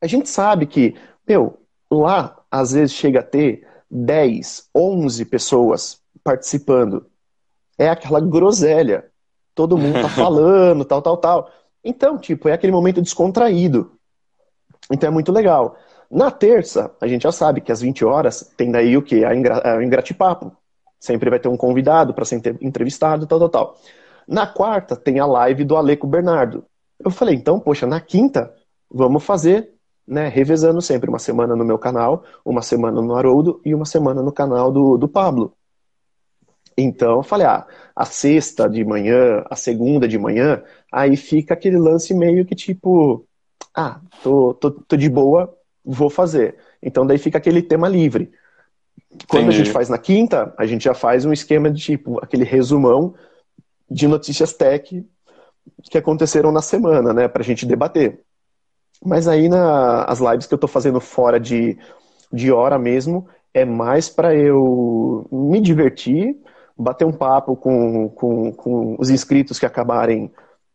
A 0.01 0.07
gente 0.07 0.30
sabe 0.30 0.65
que, 0.65 0.95
meu, 1.28 1.59
lá, 1.91 2.38
às 2.49 2.72
vezes 2.72 2.93
chega 2.93 3.20
a 3.20 3.24
ter 3.24 3.67
10, 3.91 4.70
11 4.76 5.26
pessoas 5.26 6.01
participando. 6.24 7.05
É 7.80 7.89
aquela 7.89 8.19
groselha. 8.19 9.05
Todo 9.55 9.77
mundo 9.77 10.01
tá 10.01 10.09
falando, 10.13 10.84
tal, 10.86 11.01
tal, 11.01 11.17
tal. 11.17 11.51
Então, 11.84 12.17
tipo, 12.17 12.49
é 12.49 12.53
aquele 12.53 12.73
momento 12.73 13.01
descontraído. 13.01 13.93
Então 14.91 15.07
é 15.07 15.11
muito 15.11 15.32
legal. 15.32 15.77
Na 16.11 16.30
terça, 16.30 16.91
a 16.99 17.07
gente 17.07 17.23
já 17.23 17.32
sabe 17.32 17.61
que 17.61 17.71
às 17.71 17.82
20 17.82 18.03
horas 18.03 18.53
tem 18.57 18.71
daí 18.71 18.97
o 18.97 19.01
quê? 19.01 19.23
A, 19.23 19.34
Ingra 19.34 19.77
a 19.77 19.84
Ingratipapo. 19.84 20.51
Sempre 20.99 21.30
vai 21.30 21.39
ter 21.39 21.47
um 21.47 21.55
convidado 21.55 22.13
para 22.13 22.25
ser 22.25 22.41
entrevistado, 22.61 23.25
tal, 23.25 23.39
tal, 23.39 23.49
tal. 23.49 23.75
Na 24.27 24.45
quarta, 24.45 24.95
tem 24.95 25.19
a 25.19 25.25
live 25.25 25.63
do 25.63 25.77
Aleco 25.77 26.05
Bernardo. 26.05 26.65
Eu 26.99 27.09
falei, 27.09 27.36
então, 27.36 27.59
poxa, 27.59 27.88
na 27.88 28.01
quinta, 28.01 28.53
vamos 28.91 29.23
fazer, 29.23 29.71
né, 30.05 30.27
revezando 30.27 30.82
sempre, 30.82 31.09
uma 31.09 31.19
semana 31.19 31.55
no 31.55 31.63
meu 31.63 31.80
canal, 31.80 32.23
uma 32.43 32.61
semana 32.61 33.01
no 33.01 33.15
Haroldo 33.15 33.61
e 33.63 33.73
uma 33.73 33.86
semana 33.86 34.21
no 34.21 34.32
canal 34.32 34.71
do, 34.71 34.97
do 34.97 35.07
Pablo. 35.07 35.53
Então, 36.82 37.17
eu 37.17 37.23
falei, 37.23 37.45
ah, 37.45 37.65
a 37.95 38.05
sexta 38.05 38.69
de 38.69 38.84
manhã, 38.86 39.43
a 39.49 39.55
segunda 39.55 40.07
de 40.07 40.17
manhã, 40.17 40.63
aí 40.91 41.15
fica 41.17 41.53
aquele 41.53 41.77
lance 41.77 42.13
meio 42.13 42.45
que 42.45 42.55
tipo, 42.55 43.25
ah, 43.75 43.99
tô, 44.23 44.53
tô, 44.53 44.71
tô 44.71 44.95
de 44.95 45.09
boa, 45.09 45.53
vou 45.84 46.09
fazer. 46.09 46.55
Então, 46.82 47.05
daí 47.05 47.17
fica 47.17 47.38
aquele 47.38 47.61
tema 47.61 47.88
livre. 47.88 48.32
Quando 49.27 49.45
Entendi. 49.45 49.61
a 49.61 49.63
gente 49.63 49.71
faz 49.71 49.89
na 49.89 49.97
quinta, 49.97 50.53
a 50.57 50.65
gente 50.65 50.84
já 50.84 50.93
faz 50.93 51.25
um 51.25 51.34
esquema 51.34 51.69
de 51.69 51.82
tipo, 51.82 52.23
aquele 52.23 52.43
resumão 52.43 53.13
de 53.89 54.07
notícias 54.07 54.53
tech 54.53 55.05
que 55.84 55.97
aconteceram 55.97 56.51
na 56.51 56.61
semana, 56.61 57.13
né, 57.13 57.27
pra 57.27 57.43
gente 57.43 57.65
debater. 57.65 58.21
Mas 59.03 59.27
aí 59.27 59.49
na, 59.49 60.03
as 60.05 60.19
lives 60.19 60.45
que 60.45 60.53
eu 60.53 60.57
tô 60.57 60.67
fazendo 60.67 60.99
fora 60.99 61.39
de, 61.39 61.77
de 62.32 62.51
hora 62.51 62.77
mesmo, 62.77 63.27
é 63.53 63.65
mais 63.65 64.09
para 64.09 64.36
eu 64.36 65.27
me 65.32 65.59
divertir, 65.59 66.38
bater 66.80 67.05
um 67.05 67.11
papo 67.11 67.55
com, 67.55 68.09
com, 68.09 68.51
com 68.53 68.95
os 68.97 69.09
inscritos 69.09 69.59
que 69.59 69.65
acabarem 69.65 70.32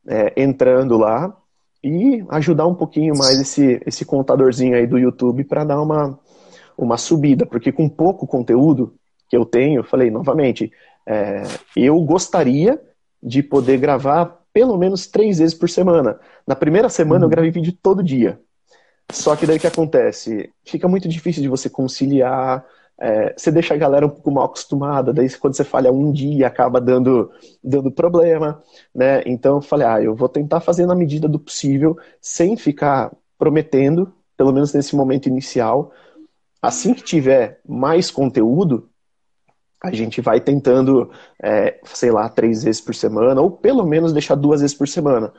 é, 0.07 0.32
entrando 0.36 0.98
lá 0.98 1.34
e 1.82 2.24
ajudar 2.28 2.66
um 2.66 2.74
pouquinho 2.74 3.16
mais 3.16 3.40
esse, 3.40 3.80
esse 3.86 4.05
contadorzinho 4.05 4.76
aí 4.76 4.86
do 4.86 4.98
YouTube 4.98 5.44
para 5.44 5.64
dar 5.64 5.80
uma, 5.80 6.18
uma 6.76 6.96
subida, 6.96 7.46
porque 7.46 7.72
com 7.72 7.88
pouco 7.88 8.26
conteúdo 8.26 8.94
que 9.28 9.36
eu 9.36 9.44
tenho, 9.44 9.80
eu 9.80 9.84
falei 9.84 10.11
novamente, 10.11 10.70
é, 11.07 11.42
eu 11.76 11.98
gostaria 12.02 12.80
de 13.22 13.42
poder 13.42 13.78
gravar 13.78 14.40
pelo 14.52 14.76
menos 14.76 15.07
três 15.07 15.38
vezes 15.38 15.55
por 15.55 15.68
semana. 15.68 16.18
Na 16.46 16.55
primeira 16.55 16.88
semana 16.88 17.20
uhum. 17.20 17.26
eu 17.26 17.30
gravei 17.30 17.50
vídeo 17.50 17.76
todo 17.82 18.02
dia. 18.02 18.38
Só 19.11 19.36
que 19.36 19.46
daí 19.46 19.57
o 19.57 19.61
que 19.61 19.66
acontece? 19.66 20.50
Fica 20.64 20.88
muito 20.88 21.09
difícil 21.09 21.42
de 21.42 21.48
você 21.48 21.68
conciliar, 21.68 22.64
é, 23.01 23.34
você 23.36 23.51
deixa 23.51 23.74
a 23.74 23.76
galera 23.76 24.07
um 24.07 24.11
pouco 24.11 24.30
mal 24.30 24.45
acostumada, 24.45 25.12
daí 25.12 25.28
quando 25.38 25.55
você 25.55 25.64
falha 25.64 25.92
um 25.92 26.12
dia 26.12 26.47
acaba 26.47 26.80
dando, 26.80 27.30
dando 27.62 27.90
problema, 27.90 28.62
né? 28.95 29.22
Então 29.26 29.57
eu 29.57 29.62
falei, 29.62 29.86
ah, 29.86 30.03
eu 30.03 30.14
vou 30.14 30.28
tentar 30.28 30.61
fazer 30.61 30.86
na 30.86 30.95
medida 30.95 31.28
do 31.28 31.38
possível, 31.38 31.97
sem 32.20 32.57
ficar 32.57 33.12
prometendo, 33.38 34.12
pelo 34.36 34.53
menos 34.53 34.72
nesse 34.72 34.95
momento 34.95 35.28
inicial, 35.28 35.92
Assim 36.64 36.95
que 36.95 37.03
tiver 37.03 37.61
mais 37.68 38.11
conteúdo, 38.11 38.88
a 39.82 39.92
gente 39.92 40.22
vai 40.22 40.40
tentando, 40.40 41.11
é, 41.42 41.78
sei 41.84 42.11
lá, 42.11 42.26
três 42.26 42.64
vezes 42.64 42.80
por 42.80 42.95
semana, 42.95 43.38
ou 43.38 43.51
pelo 43.51 43.84
menos 43.84 44.14
deixar 44.14 44.34
duas 44.34 44.62
vezes 44.62 44.74
por 44.74 44.88
semana. 44.88 45.30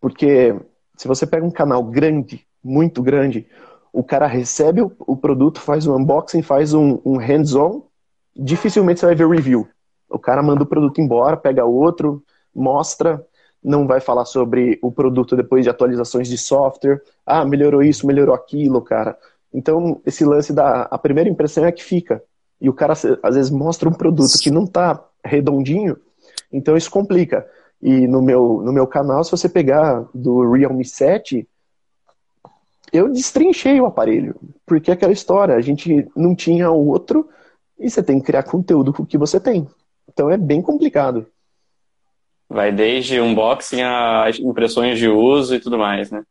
Porque 0.00 0.54
se 0.96 1.08
você 1.08 1.26
pega 1.26 1.44
um 1.44 1.50
canal 1.50 1.82
grande, 1.82 2.46
muito 2.62 3.02
grande, 3.02 3.48
o 3.92 4.02
cara 4.02 4.26
recebe 4.26 4.82
o, 4.82 4.92
o 5.00 5.16
produto, 5.16 5.60
faz 5.60 5.86
um 5.86 5.96
unboxing, 5.96 6.42
faz 6.42 6.74
um, 6.74 7.00
um 7.04 7.16
hands-on, 7.16 7.82
dificilmente 8.36 9.00
você 9.00 9.06
vai 9.06 9.14
ver 9.14 9.28
review. 9.28 9.68
O 10.08 10.18
cara 10.18 10.42
manda 10.42 10.62
o 10.62 10.66
produto 10.66 11.00
embora, 11.00 11.36
pega 11.36 11.64
outro, 11.64 12.22
mostra, 12.54 13.24
não 13.62 13.86
vai 13.86 14.00
falar 14.00 14.24
sobre 14.24 14.78
o 14.82 14.90
produto 14.90 15.36
depois 15.36 15.64
de 15.64 15.70
atualizações 15.70 16.28
de 16.28 16.38
software. 16.38 17.02
Ah, 17.26 17.44
melhorou 17.44 17.82
isso, 17.82 18.06
melhorou 18.06 18.34
aquilo, 18.34 18.80
cara. 18.80 19.18
Então, 19.52 20.00
esse 20.06 20.24
lance 20.24 20.52
da 20.52 20.82
a 20.82 20.98
primeira 20.98 21.28
impressão 21.28 21.64
é 21.64 21.72
que 21.72 21.82
fica. 21.82 22.22
E 22.60 22.68
o 22.68 22.72
cara 22.72 22.94
às 23.22 23.34
vezes 23.34 23.50
mostra 23.50 23.88
um 23.88 23.92
produto 23.92 24.38
que 24.40 24.50
não 24.50 24.64
está 24.64 25.04
redondinho, 25.24 25.96
então 26.52 26.76
isso 26.76 26.90
complica. 26.90 27.46
E 27.80 28.06
no 28.08 28.20
meu, 28.20 28.62
no 28.64 28.72
meu 28.72 28.86
canal, 28.86 29.22
se 29.22 29.30
você 29.30 29.48
pegar 29.48 30.04
do 30.12 30.50
Realme 30.50 30.84
7, 30.84 31.48
eu 32.92 33.08
destrinchei 33.08 33.80
o 33.80 33.86
aparelho. 33.86 34.34
Porque 34.66 34.90
é 34.90 34.94
aquela 34.94 35.12
história, 35.12 35.54
a 35.54 35.60
gente 35.60 36.06
não 36.14 36.34
tinha 36.34 36.70
outro 36.70 37.28
e 37.78 37.88
você 37.88 38.02
tem 38.02 38.18
que 38.18 38.26
criar 38.26 38.42
conteúdo 38.42 38.92
com 38.92 39.02
o 39.02 39.06
que 39.06 39.18
você 39.18 39.38
tem. 39.38 39.66
Então 40.08 40.30
é 40.30 40.36
bem 40.36 40.60
complicado. 40.60 41.26
Vai 42.48 42.72
desde 42.72 43.20
unboxing 43.20 43.82
a 43.82 44.30
impressões 44.40 44.98
de 44.98 45.08
uso 45.08 45.54
e 45.54 45.60
tudo 45.60 45.78
mais, 45.78 46.10
né? 46.10 46.22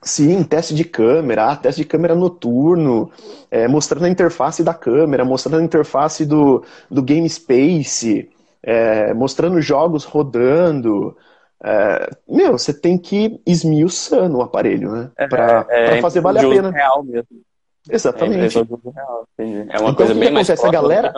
Sim, 0.00 0.44
teste 0.44 0.72
de 0.72 0.84
câmera, 0.84 1.50
ah, 1.50 1.56
teste 1.56 1.82
de 1.82 1.88
câmera 1.88 2.14
noturno, 2.14 3.10
é, 3.50 3.66
mostrando 3.66 4.04
a 4.04 4.08
interface 4.08 4.62
da 4.62 4.72
câmera, 4.72 5.24
mostrando 5.24 5.60
a 5.60 5.64
interface 5.64 6.24
do, 6.24 6.62
do 6.88 7.02
Game 7.02 7.28
Space, 7.28 8.30
é, 8.62 9.12
mostrando 9.14 9.60
jogos 9.60 10.04
rodando. 10.04 11.16
É, 11.62 12.10
meu, 12.28 12.52
você 12.52 12.72
tem 12.72 12.98
que 12.98 13.16
ir 13.16 13.40
esmiuçando 13.46 14.38
o 14.38 14.42
aparelho, 14.42 14.92
né? 14.92 15.10
É, 15.16 15.26
pra, 15.26 15.66
é, 15.68 15.90
pra 15.90 16.02
fazer 16.02 16.20
valer 16.20 16.44
a 16.44 16.48
pena. 16.48 16.70
Real 16.70 17.02
mesmo. 17.02 17.42
Exatamente. 17.88 18.58
É, 18.58 18.62
real, 18.62 19.28
é 19.38 19.42
uma 19.44 19.64
então, 19.64 19.94
coisa 19.94 20.12
que 20.12 20.20
bem 20.20 20.28
que 20.28 20.34
mais 20.34 20.50
acontece? 20.50 20.66
A 20.66 20.80
galera, 20.80 21.14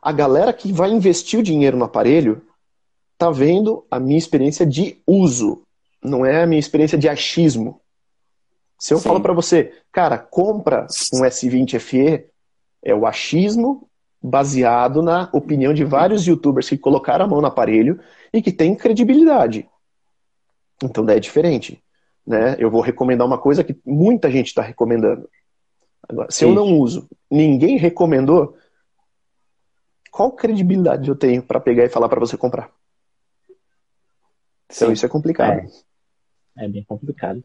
a 0.00 0.12
galera 0.12 0.52
que 0.52 0.72
vai 0.72 0.90
investir 0.90 1.40
o 1.40 1.42
dinheiro 1.42 1.76
no 1.76 1.84
aparelho 1.84 2.42
tá 3.18 3.30
vendo 3.30 3.84
a 3.90 3.98
minha 3.98 4.18
experiência 4.18 4.64
de 4.66 4.98
uso 5.06 5.62
não 6.02 6.24
é 6.24 6.42
a 6.42 6.46
minha 6.46 6.60
experiência 6.60 6.98
de 6.98 7.08
achismo. 7.08 7.80
Se 8.78 8.92
eu 8.92 8.98
Sim. 8.98 9.08
falo 9.08 9.20
para 9.20 9.32
você, 9.32 9.72
cara, 9.90 10.18
compra 10.18 10.86
um 11.12 11.22
S20 11.22 11.78
FE, 11.78 12.26
é 12.82 12.94
o 12.94 13.06
achismo 13.06 13.88
baseado 14.22 15.02
na 15.02 15.28
opinião 15.32 15.72
de 15.72 15.84
vários 15.84 16.26
youtubers 16.26 16.68
que 16.68 16.76
colocaram 16.76 17.24
a 17.24 17.28
mão 17.28 17.40
no 17.40 17.46
aparelho 17.46 17.98
e 18.34 18.42
que 18.42 18.50
tem 18.50 18.74
credibilidade. 18.74 19.68
Então 20.82 21.04
daí 21.04 21.18
é 21.18 21.20
diferente. 21.20 21.80
Né? 22.26 22.56
Eu 22.58 22.68
vou 22.68 22.80
recomendar 22.80 23.24
uma 23.24 23.38
coisa 23.38 23.62
que 23.62 23.78
muita 23.86 24.28
gente 24.28 24.48
está 24.48 24.60
recomendando. 24.60 25.30
Agora, 26.08 26.30
se 26.32 26.44
eu 26.44 26.52
não 26.52 26.76
uso, 26.78 27.08
ninguém 27.30 27.78
recomendou, 27.78 28.56
qual 30.10 30.32
credibilidade 30.32 31.08
eu 31.08 31.14
tenho 31.14 31.42
para 31.42 31.60
pegar 31.60 31.84
e 31.84 31.88
falar 31.88 32.08
para 32.08 32.18
você 32.18 32.36
comprar? 32.36 32.70
Então 34.66 34.88
Sim. 34.88 34.92
isso 34.92 35.06
é 35.06 35.08
complicado. 35.08 35.60
É. 36.56 36.64
É 36.64 36.68
bem 36.68 36.82
complicado. 36.82 37.42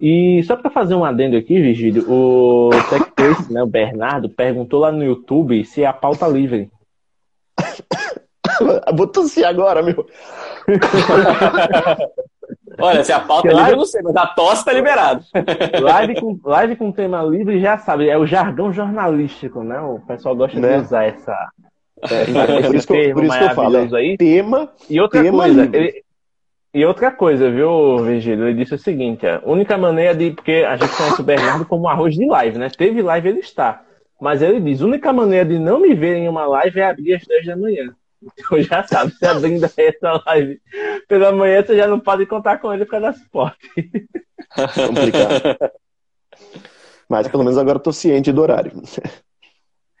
E 0.00 0.42
só 0.42 0.56
para 0.56 0.70
fazer 0.70 0.96
um 0.96 1.04
adendo 1.04 1.36
aqui, 1.36 1.60
Vigílio, 1.60 2.10
o 2.10 2.70
TechPlace, 2.90 3.52
né, 3.52 3.62
o 3.62 3.66
Bernardo, 3.66 4.28
perguntou 4.28 4.80
lá 4.80 4.90
no 4.90 5.04
YouTube 5.04 5.64
se 5.64 5.84
é 5.84 5.86
a 5.86 5.92
pauta 5.92 6.26
livre. 6.26 6.70
Vou 8.94 9.06
tossir 9.06 9.46
agora, 9.46 9.82
meu. 9.82 10.06
Olha, 12.78 13.04
se 13.04 13.12
a 13.12 13.20
pauta 13.20 13.48
é 13.48 13.54
livre, 13.54 13.72
eu 13.72 13.76
não 13.76 13.86
sei, 13.86 14.02
mas 14.02 14.16
a 14.16 14.26
tosse 14.26 14.64
tá 14.64 14.72
liberado. 14.72 15.24
Live 15.80 16.20
com, 16.20 16.38
live 16.44 16.76
com 16.76 16.90
tema 16.90 17.22
livre, 17.22 17.60
já 17.60 17.78
sabe, 17.78 18.08
é 18.08 18.18
o 18.18 18.26
jargão 18.26 18.72
jornalístico, 18.72 19.62
né? 19.62 19.80
O 19.80 20.00
pessoal 20.00 20.34
gosta 20.34 20.58
né? 20.58 20.78
de 20.78 20.84
usar 20.84 21.04
essa. 21.04 21.48
É, 22.10 22.62
é 22.62 22.62
por 22.66 22.74
isso 22.74 22.86
que 22.86 22.94
eu, 22.94 23.14
por 23.14 23.24
isso 23.24 23.38
que 23.38 23.44
eu 23.44 23.50
falo, 23.50 23.76
é 23.76 23.98
aí. 23.98 24.16
tema. 24.16 24.68
E 24.90 25.00
outra 25.00 25.22
tema 25.22 25.44
coisa, 25.44 25.70
ele, 25.72 26.04
e 26.74 26.84
outra 26.84 27.12
coisa, 27.12 27.48
viu, 27.48 27.98
Virgílio? 27.98 28.48
Ele 28.48 28.58
disse 28.58 28.74
o 28.74 28.78
seguinte: 28.78 29.24
a 29.24 29.40
única 29.44 29.78
maneira 29.78 30.12
de. 30.12 30.32
Porque 30.32 30.64
a 30.68 30.76
gente 30.76 30.96
conhece 30.96 31.20
o 31.20 31.24
Bernardo 31.24 31.64
como 31.64 31.88
arroz 31.88 32.16
de 32.16 32.26
live, 32.26 32.58
né? 32.58 32.68
Teve 32.76 33.00
live, 33.00 33.28
ele 33.28 33.38
está. 33.38 33.82
Mas 34.20 34.42
ele 34.42 34.58
diz: 34.58 34.82
a 34.82 34.86
única 34.86 35.12
maneira 35.12 35.44
de 35.44 35.58
não 35.58 35.80
me 35.80 35.94
ver 35.94 36.16
em 36.16 36.28
uma 36.28 36.44
live 36.46 36.80
é 36.80 36.90
abrir 36.90 37.14
às 37.14 37.24
10 37.24 37.46
da 37.46 37.56
manhã. 37.56 37.94
Então 38.38 38.60
já 38.62 38.82
sabe, 38.84 39.12
se 39.12 39.26
abrindo 39.26 39.64
essa 39.64 40.22
live 40.26 40.60
pela 41.08 41.32
manhã, 41.32 41.62
você 41.62 41.76
já 41.76 41.86
não 41.86 42.00
pode 42.00 42.26
contar 42.26 42.58
com 42.58 42.72
ele 42.72 42.84
para 42.84 43.00
dar 43.00 43.14
suporte. 43.14 43.70
Complicado. 44.86 45.72
Mas 47.08 47.28
pelo 47.28 47.44
menos 47.44 47.58
agora 47.58 47.76
eu 47.78 47.82
tô 47.82 47.92
ciente 47.92 48.32
do 48.32 48.42
horário. 48.42 48.72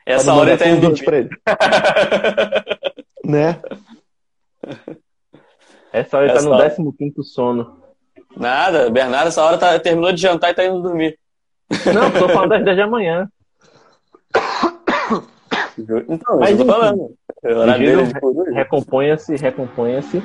Essa 0.06 0.34
hora 0.34 0.50
ele 0.50 0.58
tá 0.58 0.68
indo 0.68 0.80
dormir. 0.80 1.04
Pra 1.04 1.16
ele. 1.18 1.30
né? 3.24 3.60
Essa 5.92 6.16
hora 6.16 6.26
ele 6.26 6.34
tá 6.34 6.42
no 6.42 6.50
hora... 6.50 6.70
15 6.70 7.22
sono. 7.22 7.82
Nada, 8.36 8.90
Bernardo, 8.90 9.28
essa 9.28 9.44
hora 9.44 9.58
tá, 9.58 9.78
terminou 9.78 10.12
de 10.12 10.20
jantar 10.20 10.50
e 10.50 10.54
tá 10.54 10.64
indo 10.64 10.82
dormir. 10.82 11.18
Não, 11.92 12.10
tô 12.10 12.28
falando 12.28 12.50
das 12.50 12.64
10 12.64 12.76
da 12.76 12.86
manhã. 12.86 13.28
Então, 15.78 16.38
Mas, 16.38 16.58
eu 16.58 16.64
tô 16.64 16.72
falando. 16.72 17.14
Recomponha-se, 18.52 19.36
recomponha-se. 19.36 20.22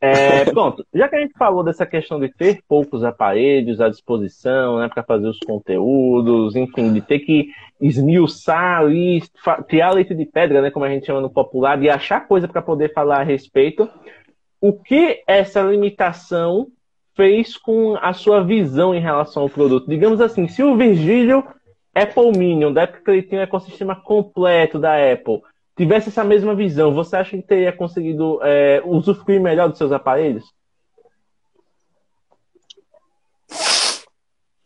É, 0.00 0.44
pronto, 0.52 0.84
já 0.92 1.08
que 1.08 1.16
a 1.16 1.20
gente 1.20 1.32
falou 1.38 1.64
dessa 1.64 1.86
questão 1.86 2.20
de 2.20 2.28
ter 2.28 2.60
poucos 2.68 3.02
aparelhos 3.02 3.80
à 3.80 3.88
disposição, 3.88 4.78
né, 4.78 4.88
para 4.92 5.02
fazer 5.02 5.26
os 5.26 5.38
conteúdos, 5.38 6.54
enfim, 6.54 6.92
de 6.92 7.00
ter 7.00 7.20
que 7.20 7.48
esmiuçar 7.80 8.80
ali, 8.80 9.22
criar 9.66 9.92
leite 9.92 10.14
de 10.14 10.26
pedra, 10.26 10.60
né, 10.60 10.70
como 10.70 10.84
a 10.84 10.90
gente 10.90 11.06
chama 11.06 11.22
no 11.22 11.30
popular, 11.30 11.82
e 11.82 11.88
achar 11.88 12.26
coisa 12.26 12.46
para 12.46 12.60
poder 12.60 12.92
falar 12.92 13.20
a 13.20 13.24
respeito, 13.24 13.88
o 14.60 14.72
que 14.72 15.22
essa 15.26 15.62
limitação 15.62 16.68
fez 17.14 17.56
com 17.56 17.96
a 18.00 18.12
sua 18.12 18.42
visão 18.42 18.94
em 18.94 19.00
relação 19.00 19.44
ao 19.44 19.48
produto? 19.48 19.88
Digamos 19.88 20.20
assim, 20.20 20.48
se 20.48 20.62
o 20.62 20.76
Virgílio 20.76 21.44
Apple 21.94 22.36
Minion, 22.36 22.72
da 22.72 22.82
época 22.82 23.00
que 23.04 23.10
ele 23.10 23.22
tinha 23.22 23.40
o 23.40 23.44
ecossistema 23.44 23.94
completo 23.94 24.78
da 24.78 24.94
Apple, 25.12 25.42
tivesse 25.76 26.08
essa 26.08 26.24
mesma 26.24 26.54
visão, 26.54 26.94
você 26.94 27.16
acha 27.16 27.36
que 27.36 27.42
teria 27.42 27.72
conseguido 27.72 28.40
é, 28.42 28.82
usufruir 28.84 29.40
melhor 29.40 29.68
dos 29.68 29.78
seus 29.78 29.92
aparelhos? 29.92 30.44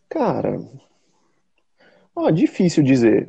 Cara, 0.08 0.58
ó, 2.16 2.30
difícil 2.30 2.82
dizer. 2.82 3.28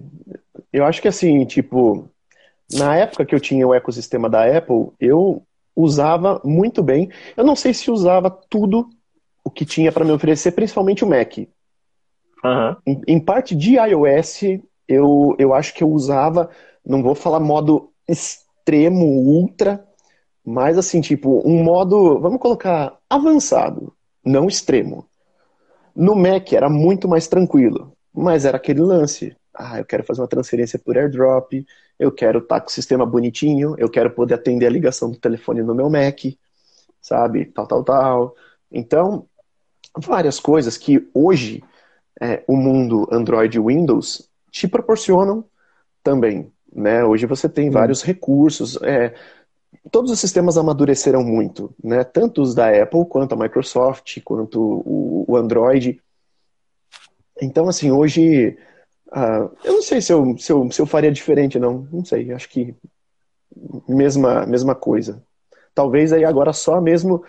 Eu 0.71 0.85
acho 0.85 1.01
que 1.01 1.07
assim, 1.07 1.45
tipo, 1.45 2.09
na 2.71 2.95
época 2.95 3.25
que 3.25 3.35
eu 3.35 3.39
tinha 3.39 3.67
o 3.67 3.73
ecossistema 3.73 4.29
da 4.29 4.45
Apple, 4.57 4.91
eu 4.99 5.43
usava 5.75 6.41
muito 6.43 6.81
bem. 6.81 7.09
Eu 7.35 7.43
não 7.43 7.55
sei 7.55 7.73
se 7.73 7.91
usava 7.91 8.29
tudo 8.29 8.89
o 9.43 9.49
que 9.49 9.65
tinha 9.65 9.91
para 9.91 10.05
me 10.05 10.11
oferecer, 10.11 10.51
principalmente 10.51 11.03
o 11.03 11.07
Mac. 11.07 11.37
Em, 12.85 13.01
em, 13.07 13.19
parte 13.19 13.55
de 13.55 13.75
iOS, 13.75 14.61
eu, 14.87 15.35
eu 15.37 15.53
acho 15.53 15.73
que 15.73 15.83
eu 15.83 15.89
usava 15.89 16.49
não 16.85 17.03
vou 17.03 17.13
falar 17.13 17.39
modo 17.39 17.91
extremo, 18.07 19.05
ultra, 19.05 19.85
mas 20.43 20.77
assim, 20.77 21.01
tipo, 21.01 21.47
um 21.47 21.63
modo, 21.63 22.19
vamos 22.19 22.39
colocar 22.39 22.97
avançado, 23.07 23.93
não 24.25 24.47
extremo. 24.47 25.07
No 25.95 26.15
Mac 26.15 26.51
era 26.51 26.69
muito 26.69 27.07
mais 27.07 27.27
tranquilo, 27.27 27.93
mas 28.13 28.45
era 28.45 28.57
aquele 28.57 28.81
lance. 28.81 29.35
Ah, 29.53 29.77
eu 29.77 29.85
quero 29.85 30.03
fazer 30.03 30.21
uma 30.21 30.27
transferência 30.27 30.79
por 30.79 30.97
airdrop, 30.97 31.65
eu 31.99 32.11
quero 32.11 32.39
estar 32.39 32.55
tá 32.55 32.61
com 32.61 32.69
o 32.69 32.73
sistema 32.73 33.05
bonitinho, 33.05 33.75
eu 33.77 33.89
quero 33.89 34.09
poder 34.11 34.35
atender 34.35 34.65
a 34.65 34.71
ligação 34.71 35.11
do 35.11 35.19
telefone 35.19 35.61
no 35.61 35.75
meu 35.75 35.89
Mac, 35.89 36.19
sabe? 37.01 37.45
Tal, 37.45 37.67
tal, 37.67 37.83
tal. 37.83 38.35
Então, 38.71 39.27
várias 39.97 40.39
coisas 40.39 40.77
que 40.77 41.07
hoje 41.13 41.61
é, 42.19 42.43
o 42.47 42.55
mundo 42.55 43.07
Android 43.11 43.57
e 43.57 43.61
Windows 43.61 44.29
te 44.51 44.67
proporcionam 44.67 45.45
também. 46.03 46.51
Né? 46.71 47.03
Hoje 47.03 47.25
você 47.25 47.47
tem 47.47 47.69
vários 47.69 48.03
recursos. 48.03 48.77
É, 48.81 49.13
todos 49.91 50.11
os 50.11 50.19
sistemas 50.19 50.57
amadureceram 50.57 51.23
muito, 51.23 51.73
né? 51.83 52.03
tanto 52.03 52.41
os 52.41 52.53
da 52.53 52.69
Apple, 52.69 53.05
quanto 53.05 53.33
a 53.33 53.37
Microsoft, 53.37 54.19
quanto 54.23 54.61
o, 54.61 55.25
o 55.27 55.37
Android. 55.37 56.01
Então, 57.41 57.67
assim, 57.67 57.91
hoje. 57.91 58.57
Uh, 59.11 59.49
eu 59.63 59.73
não 59.73 59.81
sei 59.81 60.01
se 60.01 60.13
eu, 60.13 60.37
se, 60.37 60.51
eu, 60.51 60.71
se 60.71 60.79
eu 60.79 60.85
faria 60.85 61.11
diferente, 61.11 61.57
não. 61.57 61.87
Não 61.91 62.05
sei. 62.05 62.31
Acho 62.31 62.49
que 62.49 62.75
mesma, 63.87 64.45
mesma 64.45 64.75
coisa. 64.75 65.23
Talvez 65.73 66.13
aí 66.13 66.23
agora 66.25 66.53
só 66.53 66.79
mesmo 66.79 67.23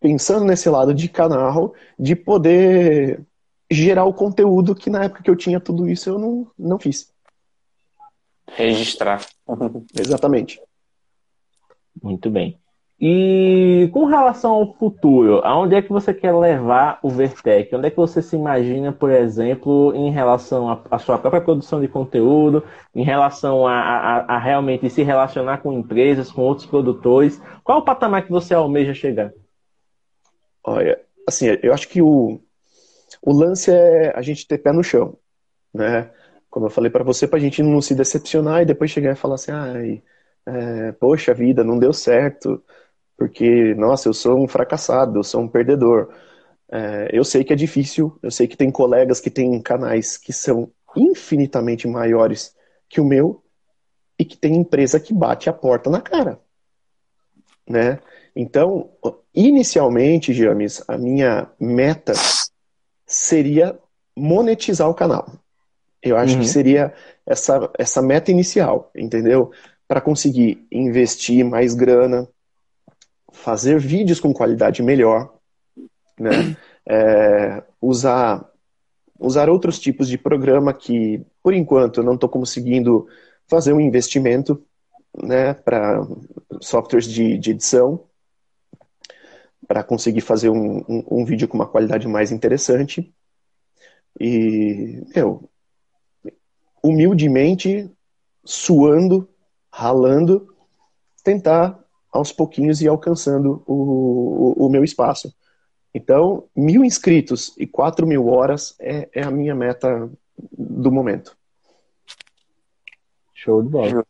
pensando 0.00 0.44
nesse 0.44 0.68
lado 0.68 0.92
de 0.92 1.08
canal, 1.08 1.72
de 1.98 2.16
poder 2.16 3.24
gerar 3.72 4.04
o 4.04 4.14
conteúdo 4.14 4.74
que 4.74 4.90
na 4.90 5.04
época 5.04 5.22
que 5.22 5.30
eu 5.30 5.36
tinha 5.36 5.60
tudo 5.60 5.88
isso 5.88 6.08
eu 6.08 6.18
não, 6.18 6.50
não 6.58 6.78
fiz. 6.78 7.12
Registrar. 8.48 9.24
Exatamente. 9.98 10.60
Muito 12.02 12.30
bem. 12.30 12.58
E 13.04 13.90
com 13.92 14.04
relação 14.04 14.52
ao 14.52 14.74
futuro, 14.74 15.40
aonde 15.42 15.74
é 15.74 15.82
que 15.82 15.90
você 15.90 16.14
quer 16.14 16.32
levar 16.32 17.00
o 17.02 17.10
Vertec? 17.10 17.74
Onde 17.74 17.88
é 17.88 17.90
que 17.90 17.96
você 17.96 18.22
se 18.22 18.36
imagina, 18.36 18.92
por 18.92 19.10
exemplo, 19.10 19.92
em 19.92 20.12
relação 20.12 20.80
à 20.88 20.98
sua 21.00 21.18
própria 21.18 21.42
produção 21.42 21.80
de 21.80 21.88
conteúdo, 21.88 22.62
em 22.94 23.02
relação 23.02 23.66
a, 23.66 23.74
a, 23.74 24.36
a, 24.36 24.38
realmente 24.38 24.88
se 24.88 25.02
relacionar 25.02 25.58
com 25.58 25.72
empresas, 25.72 26.30
com 26.30 26.42
outros 26.42 26.64
produtores? 26.64 27.42
Qual 27.64 27.78
o 27.78 27.84
patamar 27.84 28.24
que 28.24 28.30
você 28.30 28.54
almeja 28.54 28.94
chegar? 28.94 29.32
Olha, 30.62 31.00
assim, 31.26 31.46
eu 31.60 31.74
acho 31.74 31.88
que 31.88 32.00
o, 32.00 32.40
o 33.22 33.32
lance 33.32 33.70
é 33.70 34.12
a 34.16 34.20
gente 34.22 34.46
ter 34.46 34.58
pé 34.58 34.72
no 34.72 34.82
chão, 34.82 35.16
né? 35.72 36.10
como 36.52 36.66
eu 36.66 36.70
falei 36.70 36.90
para 36.90 37.02
você, 37.02 37.26
para 37.26 37.38
a 37.38 37.40
gente 37.40 37.62
não 37.62 37.80
se 37.80 37.94
decepcionar 37.94 38.60
e 38.60 38.66
depois 38.66 38.90
chegar 38.90 39.12
e 39.12 39.16
falar 39.16 39.36
assim, 39.36 39.50
ai, 39.52 40.02
é, 40.44 40.92
poxa 40.92 41.32
vida, 41.32 41.64
não 41.64 41.78
deu 41.78 41.94
certo, 41.94 42.62
porque, 43.16 43.74
nossa, 43.74 44.06
eu 44.06 44.12
sou 44.12 44.38
um 44.38 44.46
fracassado, 44.46 45.18
eu 45.18 45.24
sou 45.24 45.40
um 45.40 45.48
perdedor. 45.48 46.12
É, 46.70 47.08
eu 47.10 47.24
sei 47.24 47.42
que 47.42 47.54
é 47.54 47.56
difícil, 47.56 48.18
eu 48.22 48.30
sei 48.30 48.46
que 48.46 48.56
tem 48.56 48.70
colegas 48.70 49.18
que 49.18 49.30
têm 49.30 49.62
canais 49.62 50.18
que 50.18 50.30
são 50.30 50.70
infinitamente 50.94 51.88
maiores 51.88 52.54
que 52.86 53.00
o 53.00 53.04
meu 53.04 53.42
e 54.18 54.24
que 54.26 54.36
tem 54.36 54.54
empresa 54.54 55.00
que 55.00 55.14
bate 55.14 55.48
a 55.48 55.54
porta 55.54 55.88
na 55.88 56.02
cara, 56.02 56.38
né? 57.66 57.98
Então, 58.36 58.90
inicialmente, 59.34 60.34
James, 60.34 60.82
a 60.86 60.98
minha 60.98 61.50
meta 61.58 62.12
seria 63.12 63.78
monetizar 64.16 64.88
o 64.88 64.94
canal. 64.94 65.30
Eu 66.02 66.16
acho 66.16 66.34
uhum. 66.34 66.40
que 66.40 66.48
seria 66.48 66.92
essa, 67.26 67.70
essa 67.78 68.02
meta 68.02 68.30
inicial, 68.30 68.90
entendeu? 68.96 69.52
Para 69.86 70.00
conseguir 70.00 70.66
investir 70.72 71.44
mais 71.44 71.74
grana, 71.74 72.26
fazer 73.32 73.78
vídeos 73.78 74.18
com 74.18 74.32
qualidade 74.32 74.82
melhor, 74.82 75.32
né? 76.18 76.56
É, 76.88 77.62
usar, 77.80 78.44
usar 79.18 79.48
outros 79.48 79.78
tipos 79.78 80.08
de 80.08 80.18
programa 80.18 80.74
que, 80.74 81.24
por 81.42 81.54
enquanto, 81.54 82.00
eu 82.00 82.04
não 82.04 82.14
estou 82.14 82.28
conseguindo 82.28 83.06
fazer 83.48 83.72
um 83.72 83.80
investimento 83.80 84.60
né, 85.22 85.54
para 85.54 86.04
softwares 86.60 87.06
de, 87.06 87.38
de 87.38 87.50
edição, 87.52 88.04
para 89.72 89.82
conseguir 89.82 90.20
fazer 90.20 90.50
um, 90.50 90.84
um, 90.86 91.04
um 91.10 91.24
vídeo 91.24 91.48
com 91.48 91.54
uma 91.54 91.66
qualidade 91.66 92.06
mais 92.06 92.30
interessante. 92.30 93.10
E, 94.20 95.02
meu, 95.16 95.48
humildemente, 96.82 97.90
suando, 98.44 99.26
ralando, 99.70 100.54
tentar 101.24 101.82
aos 102.12 102.30
pouquinhos 102.30 102.82
ir 102.82 102.88
alcançando 102.88 103.64
o, 103.66 104.58
o, 104.60 104.66
o 104.66 104.68
meu 104.68 104.84
espaço. 104.84 105.34
Então, 105.94 106.46
mil 106.54 106.84
inscritos 106.84 107.56
e 107.56 107.66
quatro 107.66 108.06
mil 108.06 108.28
horas 108.28 108.76
é, 108.78 109.08
é 109.14 109.22
a 109.22 109.30
minha 109.30 109.54
meta 109.54 110.10
do 110.52 110.92
momento. 110.92 111.34
Show 113.32 113.62
de 113.62 113.70
bola. 113.70 114.04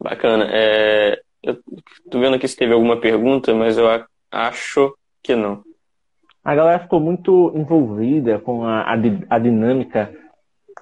Bacana. 0.00 0.48
É, 0.50 1.22
tô 2.10 2.20
vendo 2.20 2.36
aqui 2.36 2.46
se 2.46 2.56
teve 2.56 2.72
alguma 2.72 3.00
pergunta, 3.00 3.54
mas 3.54 3.78
eu 3.78 3.86
acho 4.30 4.94
que 5.22 5.34
não 5.34 5.62
a 6.44 6.54
galera 6.54 6.78
ficou 6.78 7.00
muito 7.00 7.52
envolvida 7.54 8.38
com 8.38 8.64
a, 8.64 8.82
a, 8.82 8.94
a 9.28 9.38
dinâmica 9.38 10.12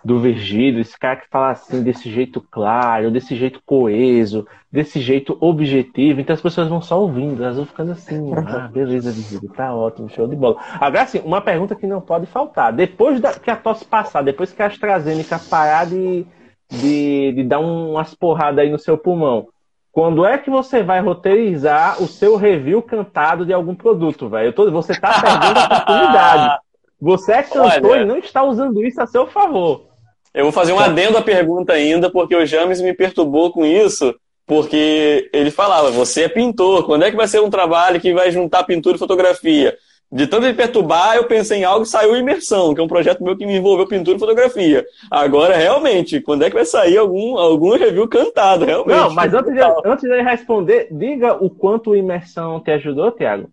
do 0.04 0.20
Virgílio, 0.20 0.80
esse 0.80 0.96
cara 0.96 1.16
que 1.16 1.28
fala 1.28 1.50
assim 1.50 1.82
desse 1.82 2.08
jeito 2.08 2.40
claro, 2.40 3.10
desse 3.10 3.34
jeito 3.34 3.60
coeso, 3.66 4.46
desse 4.70 5.00
jeito 5.00 5.36
objetivo. 5.40 6.20
Então 6.20 6.32
as 6.32 6.40
pessoas 6.40 6.68
vão 6.68 6.80
só 6.80 7.00
ouvindo, 7.00 7.42
elas 7.42 7.56
vão 7.56 7.66
ficando 7.66 7.92
assim, 7.92 8.32
ah, 8.46 8.68
beleza, 8.68 9.10
Virgílio, 9.10 9.52
tá 9.52 9.74
ótimo, 9.74 10.08
show 10.08 10.28
de 10.28 10.36
bola. 10.36 10.56
Agora 10.74 11.06
sim, 11.06 11.20
uma 11.24 11.40
pergunta 11.40 11.74
que 11.74 11.86
não 11.86 12.00
pode 12.00 12.26
faltar. 12.26 12.72
Depois 12.72 13.20
da, 13.20 13.34
que 13.34 13.50
a 13.50 13.56
tosse 13.56 13.84
passar, 13.84 14.22
depois 14.22 14.52
que 14.52 14.62
a 14.62 14.66
AstraZeneca 14.66 15.38
parar 15.38 15.86
de, 15.86 16.24
de, 16.70 17.32
de 17.32 17.42
dar 17.42 17.58
umas 17.58 18.14
porradas 18.14 18.60
aí 18.60 18.70
no 18.70 18.78
seu 18.78 18.96
pulmão, 18.96 19.48
quando 19.92 20.24
é 20.24 20.38
que 20.38 20.50
você 20.50 20.82
vai 20.82 21.00
roteirizar 21.00 22.02
o 22.02 22.06
seu 22.06 22.36
review 22.36 22.82
cantado 22.82 23.44
de 23.44 23.52
algum 23.52 23.74
produto, 23.74 24.28
velho? 24.28 24.54
Você 24.70 24.98
tá 24.98 25.20
perdendo 25.20 25.58
a 25.58 25.64
oportunidade. 25.64 26.58
Você 27.00 27.30
é 27.30 27.42
cantor 27.44 27.92
Olha, 27.92 28.02
e 28.02 28.04
não 28.04 28.18
está 28.18 28.42
usando 28.42 28.84
isso 28.84 29.00
a 29.00 29.06
seu 29.06 29.28
favor. 29.28 29.86
Eu 30.34 30.42
vou 30.44 30.52
fazer 30.52 30.72
um 30.72 30.80
adendo 30.80 31.16
à 31.16 31.22
pergunta 31.22 31.72
ainda, 31.72 32.10
porque 32.10 32.34
o 32.34 32.44
James 32.44 32.80
me 32.80 32.92
perturbou 32.92 33.52
com 33.52 33.64
isso, 33.64 34.14
porque 34.44 35.30
ele 35.32 35.52
falava, 35.52 35.92
você 35.92 36.24
é 36.24 36.28
pintor, 36.28 36.84
quando 36.86 37.04
é 37.04 37.10
que 37.10 37.16
vai 37.16 37.28
ser 37.28 37.40
um 37.40 37.50
trabalho 37.50 38.00
que 38.00 38.12
vai 38.12 38.32
juntar 38.32 38.64
pintura 38.64 38.96
e 38.96 38.98
fotografia? 38.98 39.76
De 40.10 40.26
tanto 40.26 40.46
me 40.46 40.54
perturbar, 40.54 41.16
eu 41.16 41.24
pensei 41.24 41.58
em 41.58 41.64
algo 41.64 41.82
e 41.82 41.86
saiu 41.86 42.16
Imersão, 42.16 42.74
que 42.74 42.80
é 42.80 42.84
um 42.84 42.88
projeto 42.88 43.22
meu 43.22 43.36
que 43.36 43.44
me 43.44 43.56
envolveu 43.56 43.86
pintura 43.86 44.16
e 44.16 44.20
fotografia. 44.20 44.86
Agora, 45.10 45.54
realmente, 45.54 46.18
quando 46.20 46.44
é 46.44 46.48
que 46.48 46.56
vai 46.56 46.64
sair 46.64 46.96
algum, 46.96 47.36
algum 47.36 47.76
review 47.76 48.08
cantado, 48.08 48.64
realmente? 48.64 48.96
Não, 48.96 49.10
mas 49.12 49.34
antes 49.34 49.52
de, 49.52 49.60
antes 49.84 50.04
de 50.04 50.10
ele 50.10 50.22
responder, 50.22 50.88
diga 50.90 51.34
o 51.34 51.50
quanto 51.50 51.94
Imersão 51.94 52.58
te 52.58 52.70
ajudou, 52.70 53.12
Tiago. 53.12 53.50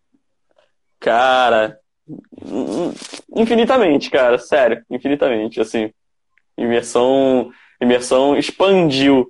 Cara, 0.98 1.78
infinitamente, 3.36 4.10
cara, 4.10 4.38
sério, 4.38 4.82
infinitamente, 4.90 5.60
assim. 5.60 5.92
Imersão, 6.58 7.52
imersão 7.82 8.38
expandiu 8.38 9.30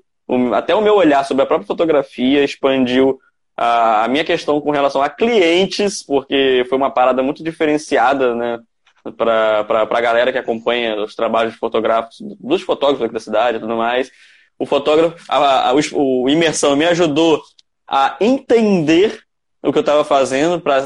até 0.53 0.75
o 0.75 0.81
meu 0.81 0.95
olhar 0.95 1.23
sobre 1.25 1.43
a 1.43 1.45
própria 1.45 1.67
fotografia, 1.67 2.43
expandiu 2.43 3.19
a, 3.57 4.07
minha 4.09 4.23
questão 4.23 4.59
com 4.59 4.71
relação 4.71 5.01
a 5.01 5.09
clientes, 5.09 6.03
porque 6.03 6.65
foi 6.67 6.77
uma 6.77 6.91
parada 6.91 7.23
muito 7.23 7.43
diferenciada, 7.43 8.35
né? 8.35 8.59
Para 9.15 9.65
a 9.69 10.01
galera 10.01 10.31
que 10.31 10.37
acompanha 10.37 10.95
os 11.01 11.15
trabalhos 11.15 11.55
fotográficos 11.55 12.17
dos 12.39 12.63
fotógrafos 12.63 13.05
aqui 13.05 13.13
da 13.13 13.19
cidade 13.19 13.57
e 13.57 13.59
tudo 13.59 13.75
mais. 13.75 14.11
O 14.57 14.65
fotógrafo, 14.65 15.15
a, 15.29 15.69
a, 15.69 15.73
o, 15.93 16.27
imersão 16.27 16.75
me 16.75 16.85
ajudou 16.85 17.41
a 17.87 18.17
entender 18.19 19.21
o 19.61 19.71
que 19.71 19.77
eu 19.77 19.81
estava 19.81 20.03
fazendo 20.03 20.59
para 20.59 20.85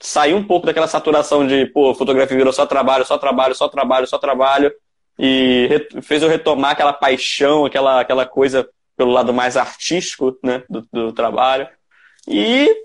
sair 0.00 0.34
um 0.34 0.44
pouco 0.44 0.66
daquela 0.66 0.86
saturação 0.86 1.46
de, 1.46 1.66
pô, 1.66 1.94
fotografia 1.94 2.36
virou 2.36 2.52
só 2.52 2.66
trabalho, 2.66 3.04
só 3.04 3.18
trabalho, 3.18 3.54
só 3.54 3.68
trabalho, 3.68 4.06
só 4.06 4.18
trabalho, 4.18 4.72
e 5.18 5.86
fez 6.02 6.22
eu 6.22 6.28
retomar 6.28 6.72
aquela 6.72 6.92
paixão, 6.92 7.66
aquela, 7.66 8.00
aquela 8.00 8.26
coisa 8.26 8.68
pelo 8.96 9.10
lado 9.10 9.32
mais 9.32 9.56
artístico 9.56 10.36
né, 10.42 10.62
do, 10.68 10.86
do 10.92 11.12
trabalho. 11.12 11.68
E 12.28 12.84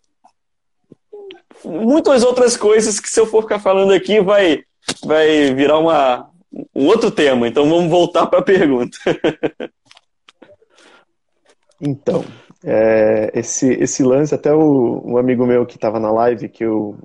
muitas 1.63 2.23
outras 2.23 2.55
coisas 2.55 2.99
que 2.99 3.09
se 3.09 3.19
eu 3.19 3.25
for 3.25 3.43
ficar 3.43 3.59
falando 3.59 3.93
aqui 3.93 4.21
vai, 4.21 4.63
vai 5.03 5.53
virar 5.53 5.79
uma, 5.79 6.29
um 6.75 6.87
outro 6.87 7.11
tema. 7.11 7.47
Então 7.47 7.69
vamos 7.69 7.89
voltar 7.89 8.27
para 8.27 8.39
a 8.39 8.43
pergunta. 8.43 8.97
então, 11.81 12.23
é, 12.63 13.31
esse, 13.33 13.71
esse 13.73 14.03
lance, 14.03 14.33
até 14.33 14.53
o, 14.53 15.01
um 15.05 15.17
amigo 15.17 15.45
meu 15.45 15.65
que 15.65 15.75
estava 15.75 15.99
na 15.99 16.11
live, 16.11 16.49
que 16.49 16.63
eu 16.63 16.97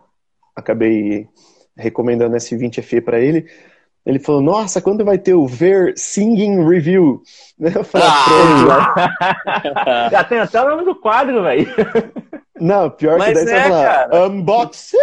acabei 0.54 1.28
recomendando 1.76 2.36
esse 2.36 2.56
20FE 2.56 3.02
para 3.02 3.20
ele, 3.20 3.46
ele 4.06 4.18
falou, 4.18 4.42
nossa, 4.42 4.82
quando 4.82 5.04
vai 5.04 5.16
ter 5.16 5.34
o 5.34 5.46
Ver 5.46 5.94
Singing 5.96 6.68
Review? 6.68 7.22
Eu 7.58 7.84
falei, 7.84 8.06
ah! 8.08 10.08
Já 10.10 10.24
tem 10.24 10.38
até 10.38 10.62
o 10.62 10.68
nome 10.68 10.84
do 10.84 10.94
quadro, 10.94 11.42
velho. 11.42 11.66
Não, 12.60 12.90
pior 12.90 13.18
Mas 13.18 13.38
que 13.38 13.44
daí 13.44 13.54
é, 13.54 13.62
você 13.62 13.68
vai 13.68 13.70
falar, 13.70 14.26
Unboxing! 14.26 14.98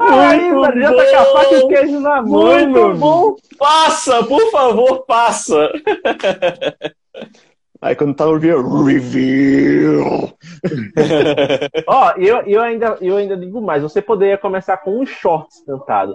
Aí, 0.00 0.52
mano, 0.52 0.80
já 0.80 0.94
tá 0.94 1.04
com 1.04 1.16
a 1.16 1.24
faca 1.24 1.54
e 1.54 1.68
queijo 1.68 2.00
na 2.00 2.22
mão. 2.22 2.42
Muito 2.42 2.94
bom. 2.94 3.36
Passa, 3.58 4.24
por 4.24 4.50
favor, 4.50 5.04
passa. 5.06 5.70
Aí 7.80 7.94
quando 7.94 8.14
tá 8.14 8.26
no 8.26 8.34
review, 8.34 8.84
review. 8.84 10.04
Ó, 11.86 12.08
oh, 12.08 12.20
eu, 12.20 12.38
eu, 12.42 12.60
ainda, 12.60 12.98
eu 13.00 13.16
ainda 13.16 13.36
digo 13.36 13.60
mais, 13.60 13.82
você 13.82 14.02
poderia 14.02 14.36
começar 14.36 14.76
com 14.78 15.00
um 15.00 15.06
shorts 15.06 15.62
cantado. 15.64 16.14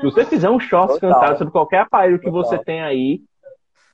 Se 0.00 0.02
você 0.02 0.24
fizer 0.24 0.48
um 0.48 0.58
shorts 0.58 0.98
Total. 0.98 1.20
cantado 1.20 1.38
sobre 1.38 1.52
qualquer 1.52 1.80
aparelho 1.80 2.18
que 2.18 2.30
Total. 2.30 2.44
você 2.44 2.58
tem 2.58 2.80
aí, 2.80 3.20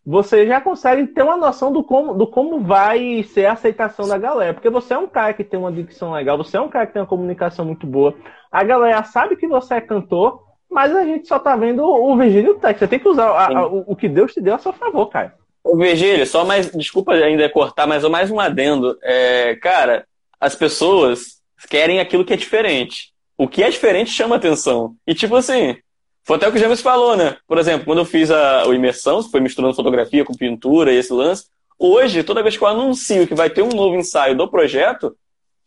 você 0.04 0.46
já 0.46 0.60
consegue 0.60 1.08
ter 1.08 1.22
uma 1.22 1.36
noção 1.36 1.72
do 1.72 1.82
como, 1.82 2.14
do 2.14 2.26
como 2.26 2.60
vai 2.60 3.22
ser 3.24 3.46
a 3.46 3.52
aceitação 3.52 4.06
da 4.06 4.18
galera. 4.18 4.54
Porque 4.54 4.70
você 4.70 4.94
é 4.94 4.98
um 4.98 5.08
cara 5.08 5.32
que 5.32 5.44
tem 5.44 5.58
uma 5.58 5.72
dicção 5.72 6.12
legal, 6.12 6.36
você 6.36 6.56
é 6.56 6.60
um 6.60 6.68
cara 6.68 6.86
que 6.86 6.92
tem 6.92 7.02
uma 7.02 7.08
comunicação 7.08 7.64
muito 7.64 7.86
boa. 7.86 8.14
A 8.50 8.62
galera 8.62 9.02
sabe 9.04 9.36
que 9.36 9.46
você 9.46 9.74
é 9.74 9.80
cantor, 9.80 10.40
mas 10.70 10.94
a 10.94 11.04
gente 11.04 11.26
só 11.26 11.38
tá 11.38 11.56
vendo 11.56 11.84
o 11.84 12.16
Virgílio 12.16 12.58
Tech. 12.60 12.78
Você 12.78 12.86
tem 12.86 12.98
que 12.98 13.08
usar 13.08 13.26
a, 13.26 13.58
a, 13.58 13.66
o, 13.66 13.84
o 13.88 13.96
que 13.96 14.08
Deus 14.08 14.32
te 14.32 14.40
deu 14.40 14.54
a 14.54 14.58
seu 14.58 14.72
favor, 14.72 15.06
cara. 15.06 15.34
Ô, 15.64 15.76
Virgílio, 15.76 16.26
só 16.26 16.44
mais. 16.44 16.70
Desculpa 16.70 17.12
ainda 17.12 17.48
cortar, 17.48 17.86
mas 17.86 18.04
mais 18.04 18.30
um 18.30 18.40
adendo. 18.40 18.98
É, 19.02 19.56
cara, 19.56 20.06
as 20.40 20.54
pessoas 20.54 21.40
querem 21.68 22.00
aquilo 22.00 22.24
que 22.24 22.32
é 22.32 22.36
diferente. 22.36 23.12
O 23.38 23.48
que 23.48 23.62
é 23.62 23.70
diferente 23.70 24.10
chama 24.10 24.36
atenção. 24.36 24.94
E 25.06 25.14
tipo 25.14 25.36
assim, 25.36 25.76
foi 26.24 26.36
até 26.36 26.48
o 26.48 26.52
que 26.52 26.58
o 26.58 26.60
James 26.60 26.80
falou, 26.80 27.16
né? 27.16 27.36
Por 27.46 27.58
exemplo, 27.58 27.86
quando 27.86 27.98
eu 27.98 28.04
fiz 28.04 28.30
a, 28.30 28.62
a 28.62 28.74
imersão, 28.74 29.22
foi 29.22 29.40
misturando 29.40 29.74
fotografia 29.74 30.24
com 30.24 30.34
pintura 30.34 30.92
e 30.92 30.96
esse 30.96 31.12
lance. 31.12 31.46
Hoje, 31.78 32.22
toda 32.22 32.42
vez 32.42 32.56
que 32.56 32.62
eu 32.62 32.68
anuncio 32.68 33.26
que 33.26 33.34
vai 33.34 33.50
ter 33.50 33.62
um 33.62 33.68
novo 33.68 33.96
ensaio 33.96 34.36
do 34.36 34.48
projeto, 34.48 35.16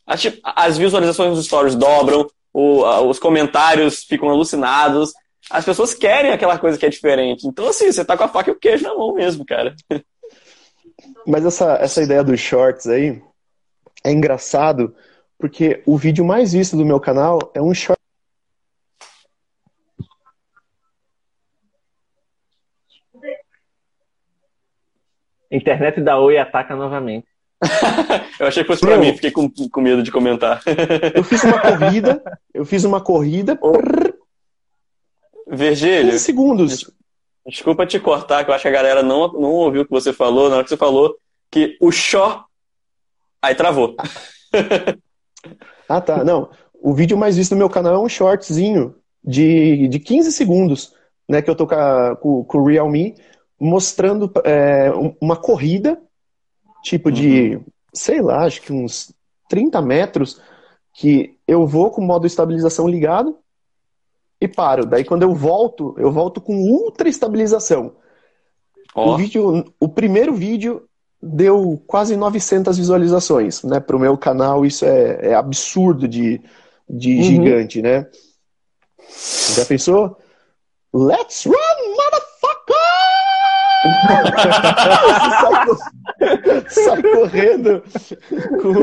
as, 0.05 0.21
as 0.43 0.77
visualizações 0.77 1.35
dos 1.35 1.45
stories 1.45 1.75
dobram, 1.75 2.29
o, 2.53 2.83
os 3.09 3.19
comentários 3.19 4.03
ficam 4.03 4.29
alucinados. 4.29 5.13
As 5.49 5.63
pessoas 5.63 5.93
querem 5.93 6.31
aquela 6.31 6.57
coisa 6.57 6.77
que 6.77 6.85
é 6.85 6.89
diferente. 6.89 7.47
Então, 7.47 7.67
assim, 7.67 7.91
você 7.91 8.03
tá 8.03 8.17
com 8.17 8.23
a 8.23 8.27
faca 8.27 8.49
e 8.49 8.53
o 8.53 8.59
queijo 8.59 8.83
na 8.83 8.95
mão 8.95 9.13
mesmo, 9.13 9.45
cara. 9.45 9.75
Mas 11.27 11.45
essa, 11.45 11.73
essa 11.75 12.01
ideia 12.01 12.23
dos 12.23 12.39
shorts 12.39 12.87
aí 12.87 13.21
é 14.03 14.11
engraçado, 14.11 14.95
porque 15.37 15.81
o 15.85 15.97
vídeo 15.97 16.23
mais 16.23 16.53
visto 16.53 16.77
do 16.77 16.85
meu 16.85 16.99
canal 16.99 17.51
é 17.53 17.61
um 17.61 17.73
short 17.73 17.99
Internet 25.51 26.01
da 26.01 26.19
Oi 26.19 26.37
ataca 26.37 26.75
novamente. 26.75 27.27
eu 28.39 28.47
achei 28.47 28.63
que 28.63 28.67
fosse 28.67 28.81
pra 28.81 28.97
mim, 28.97 29.13
fiquei 29.13 29.31
com, 29.31 29.49
com 29.49 29.81
medo 29.81 30.03
de 30.03 30.11
comentar. 30.11 30.61
eu 31.13 31.23
fiz 31.23 31.43
uma 31.43 31.59
corrida, 31.61 32.39
eu 32.53 32.65
fiz 32.65 32.83
uma 32.83 33.01
corrida. 33.01 33.57
Oh. 33.61 34.14
Virgílio. 35.47 36.11
15 36.11 36.19
segundos. 36.19 36.91
Desculpa 37.47 37.85
te 37.85 37.99
cortar, 37.99 38.43
que 38.43 38.49
eu 38.49 38.55
acho 38.55 38.63
que 38.63 38.67
a 38.67 38.71
galera 38.71 39.03
não, 39.03 39.31
não 39.33 39.51
ouviu 39.51 39.83
o 39.83 39.85
que 39.85 39.91
você 39.91 40.11
falou, 40.11 40.49
na 40.49 40.55
hora 40.55 40.63
que 40.63 40.69
você 40.69 40.77
falou 40.77 41.15
que 41.51 41.77
o 41.79 41.91
Xó. 41.91 42.45
Aí 43.41 43.53
travou. 43.53 43.95
ah, 45.87 46.01
tá. 46.01 46.23
Não. 46.23 46.49
O 46.73 46.93
vídeo 46.93 47.17
mais 47.17 47.37
visto 47.37 47.51
do 47.51 47.57
meu 47.57 47.69
canal 47.69 47.95
é 47.95 47.99
um 47.99 48.09
shortzinho 48.09 48.95
de, 49.23 49.87
de 49.87 49.99
15 49.99 50.31
segundos, 50.31 50.93
né? 51.29 51.41
Que 51.41 51.49
eu 51.49 51.55
tô 51.55 51.67
com, 51.67 52.43
com 52.45 52.57
o 52.57 52.65
Realme 52.65 53.15
mostrando 53.59 54.31
é, 54.43 54.91
uma 55.21 55.35
corrida, 55.35 56.01
tipo 56.83 57.11
de, 57.11 57.55
uhum. 57.55 57.63
sei 57.93 58.21
lá, 58.21 58.43
acho 58.43 58.61
que 58.61 58.73
uns 58.73 59.13
30 59.47 59.81
metros, 59.81 60.41
que 60.93 61.37
eu 61.47 61.65
vou 61.65 61.89
com 61.91 62.01
o 62.01 62.05
modo 62.05 62.27
estabilização 62.27 62.87
ligado 62.87 63.37
e 64.39 64.47
paro. 64.47 64.85
Daí 64.85 65.03
quando 65.03 65.23
eu 65.23 65.33
volto, 65.33 65.95
eu 65.97 66.11
volto 66.11 66.41
com 66.41 66.55
ultra 66.55 67.09
estabilização. 67.09 67.93
Oh. 68.93 69.11
O, 69.11 69.17
vídeo, 69.17 69.65
o 69.79 69.89
primeiro 69.89 70.33
vídeo 70.33 70.83
deu 71.21 71.81
quase 71.87 72.15
900 72.15 72.77
visualizações, 72.77 73.63
né? 73.63 73.79
Para 73.79 73.95
o 73.95 73.99
meu 73.99 74.17
canal 74.17 74.65
isso 74.65 74.85
é, 74.85 75.29
é 75.29 75.33
absurdo 75.33 76.07
de, 76.07 76.41
de 76.89 77.15
uhum. 77.15 77.23
gigante, 77.23 77.81
né? 77.81 78.07
Já 79.55 79.65
pensou? 79.65 80.17
Let's 80.93 81.45
run, 81.45 81.95
sai, 86.69 87.01
correndo 87.01 87.83
com, 88.61 88.73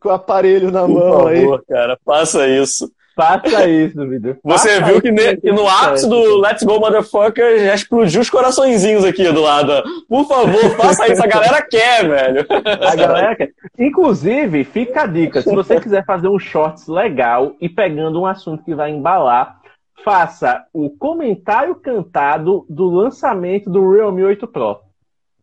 com, 0.00 0.08
o 0.08 0.12
aparelho 0.12 0.70
na 0.70 0.82
Por 0.82 0.88
mão 0.88 1.12
favor, 1.12 1.28
aí. 1.28 1.46
cara, 1.68 1.98
faça 2.04 2.46
isso. 2.48 2.90
Faça 3.14 3.68
isso, 3.68 4.08
vídeo. 4.08 4.38
Você 4.42 4.80
viu 4.82 5.00
que, 5.00 5.10
ne, 5.10 5.36
que 5.36 5.52
no 5.52 5.68
ápice 5.68 6.08
do 6.08 6.40
Let's 6.40 6.62
Go 6.62 6.80
Motherfucker 6.80 7.58
já 7.64 7.74
explodiu 7.74 8.22
os 8.22 8.30
coraçõezinhos 8.30 9.04
aqui 9.04 9.30
do 9.30 9.42
lado. 9.42 9.82
Por 10.08 10.26
favor, 10.26 10.60
faça 10.76 11.12
isso. 11.12 11.22
A 11.22 11.26
galera 11.26 11.60
quer, 11.62 12.08
velho. 12.08 12.46
A 12.64 12.96
galera 12.96 13.36
quer. 13.36 13.52
Inclusive, 13.78 14.64
fica 14.64 15.02
a 15.02 15.06
dica: 15.06 15.42
se 15.42 15.54
você 15.54 15.78
quiser 15.78 16.04
fazer 16.06 16.28
um 16.28 16.38
shorts 16.38 16.86
legal 16.88 17.54
e 17.60 17.68
pegando 17.68 18.20
um 18.20 18.26
assunto 18.26 18.64
que 18.64 18.74
vai 18.74 18.90
embalar, 18.90 19.60
faça 20.02 20.64
o 20.72 20.88
comentário 20.88 21.74
cantado 21.74 22.64
do 22.68 22.88
lançamento 22.88 23.68
do 23.68 23.90
Realme 23.90 24.24
8 24.24 24.46
Pro. 24.46 24.80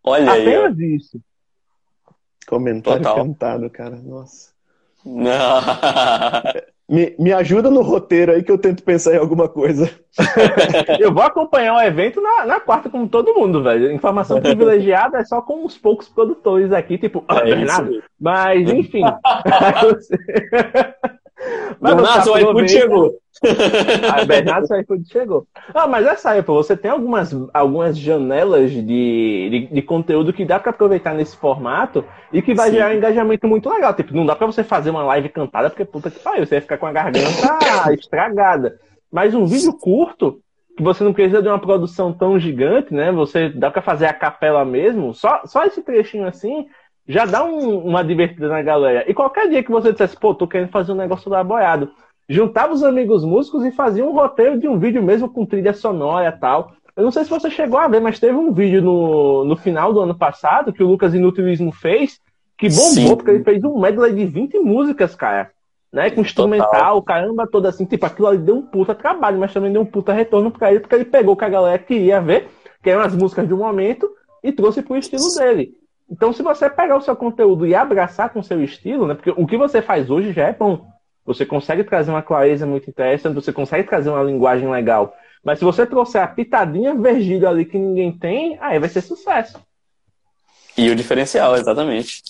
Olha 0.04 0.32
Apenas 0.32 0.48
aí. 0.48 0.56
Apenas 0.56 0.80
isso. 0.80 1.22
Comentário 2.48 3.04
Total. 3.04 3.24
cantado, 3.24 3.70
cara. 3.70 3.96
Nossa. 3.98 4.50
me, 6.90 7.16
me 7.20 7.32
ajuda 7.32 7.70
no 7.70 7.82
roteiro 7.82 8.32
aí 8.32 8.41
que 8.41 8.52
eu 8.52 8.57
tento 8.57 8.84
pensar 8.84 9.14
em 9.14 9.20
alguma 9.20 9.48
coisa. 9.48 9.90
eu 10.99 11.14
vou 11.14 11.22
acompanhar 11.22 11.76
o 11.76 11.82
evento 11.82 12.20
na, 12.20 12.45
na 12.45 12.60
quarta, 12.60 12.90
como 12.90 13.07
todo 13.07 13.36
mundo, 13.36 13.61
velho. 13.61 13.91
Informação 13.91 14.41
privilegiada 14.41 15.20
é 15.20 15.24
só 15.24 15.41
com 15.41 15.64
uns 15.64 15.78
poucos 15.78 16.10
produtores 16.10 16.72
aqui, 16.72 16.98
tipo, 16.98 17.20
é 17.20 17.24
ah, 17.28 17.41
Bernardo. 17.41 18.03
Mas, 18.20 18.70
enfim. 18.70 19.03
Bernardo, 21.82 22.24
seu 22.24 22.38
iFood 22.38 22.70
chegou. 22.70 23.14
Bernardo, 24.28 24.68
seu 24.68 24.80
iFood 24.80 25.10
chegou. 25.10 25.48
Ah, 25.74 25.88
mas 25.88 26.06
essa 26.06 26.32
aí, 26.32 26.41
você 26.41 26.76
tem 26.76 26.91
algumas, 26.91 27.36
algumas 27.54 27.98
janelas 27.98 28.72
de, 28.72 28.82
de, 28.82 29.70
de 29.72 29.82
conteúdo 29.82 30.34
que 30.34 30.46
dá 30.46 30.60
para 30.60 30.72
aproveitar 30.72 31.14
nesse 31.14 31.38
formato 31.38 32.04
e 32.34 32.41
que 32.41 32.54
vai 32.54 32.70
Sim. 32.70 32.76
gerar 32.76 32.91
um 32.91 32.98
engajamento 32.98 33.48
muito 33.48 33.70
legal. 33.70 33.94
Tipo, 33.94 34.16
não 34.16 34.26
dá 34.26 34.36
para 34.36 34.48
você 34.48 34.64
fazer 34.64 34.90
uma 34.90 35.04
live 35.04 35.30
cantada, 35.30 35.70
porque 35.70 35.86
puta 35.86 36.10
que 36.10 36.20
pariu, 36.20 36.46
você 36.46 36.56
vai 36.56 36.62
ficar 36.62 36.78
com 36.78 36.88
a 36.88 36.91
garganta 36.91 37.94
estragada. 37.94 38.80
Mas 39.12 39.34
um 39.34 39.46
vídeo 39.46 39.74
curto, 39.74 40.40
que 40.78 40.84
você 40.84 41.04
não 41.04 41.14
precisa 41.14 41.41
de 41.41 41.48
uma 41.48 41.60
produção 41.60 42.14
tão 42.14 42.40
gigante, 42.40 42.94
né? 42.94 43.12
Você 43.12 43.50
dá 43.50 43.70
para 43.72 43.82
fazer 43.82 44.06
a 44.06 44.14
capela 44.14 44.64
mesmo, 44.64 45.14
só, 45.14 45.41
só 45.46 45.66
esse 45.66 45.82
trechinho 45.82 46.28
assim 46.28 46.68
já 47.10 47.26
dá 47.26 47.44
um, 47.44 47.80
uma 47.80 48.03
divertida 48.03 48.48
na 48.48 48.61
galera. 48.61 49.03
E 49.10 49.15
qualquer 49.15 49.49
dia 49.49 49.64
que 49.64 49.72
você 49.72 49.91
dissesse, 49.91 50.15
pô, 50.15 50.36
tô 50.36 50.48
querendo 50.48 50.69
fazer 50.69 50.91
um 50.91 50.95
negócio 50.95 51.30
lá 51.30 51.44
boiado, 51.44 51.90
juntava 52.30 52.72
os 52.72 52.84
amigos 52.84 53.26
músicos 53.26 53.65
e 53.65 53.72
fazia 53.72 54.06
um 54.06 54.14
roteiro 54.14 54.60
de 54.60 54.68
um 54.68 54.77
vídeo 54.77 55.02
mesmo 55.02 55.27
com 55.27 55.44
trilha 55.44 55.73
sonora 55.73 56.30
e 56.30 56.40
tal. 56.40 56.72
Eu 56.95 57.03
não 57.03 57.11
sei 57.11 57.23
se 57.23 57.30
você 57.31 57.49
chegou 57.49 57.80
a 57.80 57.88
ver, 57.88 57.99
mas 57.99 58.19
teve 58.19 58.38
um 58.38 58.53
vídeo 58.53 58.84
no, 58.84 59.44
no 59.44 59.56
final 59.57 59.91
do 59.91 60.02
ano 60.02 60.14
passado 60.14 60.72
que 60.72 60.84
o 60.84 60.88
Lucas 60.88 61.15
Inutilismo 61.15 61.72
fez, 61.72 62.19
que 62.56 62.69
bombou, 62.69 62.91
Sim. 62.91 63.15
porque 63.15 63.31
ele 63.31 63.44
fez 63.44 63.64
um 63.64 63.80
medley 63.80 64.14
de 64.14 64.26
20 64.26 64.60
músicas, 64.60 65.15
cara. 65.15 65.49
Né, 65.91 66.11
com 66.11 66.22
instrumental, 66.22 66.69
Total. 66.69 67.02
caramba, 67.02 67.48
toda 67.48 67.69
assim, 67.69 67.84
tipo, 67.84 68.06
aquilo 68.06 68.27
ali 68.27 68.38
deu 68.38 68.57
um 68.57 68.61
puta 68.61 68.94
trabalho, 68.94 69.40
mas 69.40 69.52
também 69.52 69.73
deu 69.73 69.81
um 69.81 69.86
puta 69.88 70.14
retorno 70.14 70.52
pra 70.52 70.69
ele, 70.69 70.81
porque 70.81 70.94
ele 70.94 71.06
pegou 71.06 71.34
o 71.34 71.36
que 71.36 71.45
a 71.45 71.49
galera 71.49 71.80
queria 71.80 72.22
ver, 72.22 72.48
que 72.84 72.91
eram 72.91 73.02
as 73.02 73.15
músicas 73.15 73.48
do 73.48 73.57
momento, 73.57 74.07
e 74.44 74.52
trouxe 74.52 74.84
pro 74.84 74.95
estilo 74.95 75.34
dele. 75.36 75.78
Então, 76.11 76.34
se 76.34 76.41
você 76.41 76.69
pegar 76.69 76.98
o 76.98 77.02
seu 77.02 77.15
conteúdo 77.15 77.68
e 77.68 77.76
abraçar 77.76 78.30
com 78.31 78.40
o 78.40 78.44
seu 78.44 78.64
estilo, 78.64 79.07
né? 79.07 79.14
Porque 79.14 79.31
o 79.36 79.45
que 79.45 79.57
você 79.57 79.81
faz 79.81 80.10
hoje 80.10 80.34
já 80.34 80.48
é 80.48 80.53
bom. 80.53 80.88
Você 81.26 81.45
consegue 81.45 81.84
trazer 81.84 82.10
uma 82.10 82.23
clareza 82.23 82.65
muito 82.65 82.90
interessante, 82.90 83.36
você 83.36 83.53
consegue 83.53 83.88
trazer 83.88 84.10
uma 84.10 84.23
linguagem 84.23 84.69
legal. 84.69 85.14
Mas 85.44 85.60
se 85.60 85.65
você 85.65 85.86
trouxer 85.86 86.22
a 86.22 86.27
pitadinha 86.27 86.95
Virgílio 86.95 87.48
ali 87.48 87.65
que 87.65 87.77
ninguém 87.77 88.11
tem, 88.11 88.57
aí 88.60 88.80
vai 88.80 88.90
ser 88.90 89.02
sucesso. 89.02 89.60
E 90.76 90.90
o 90.90 90.95
diferencial, 90.95 91.56
exatamente. 91.56 92.23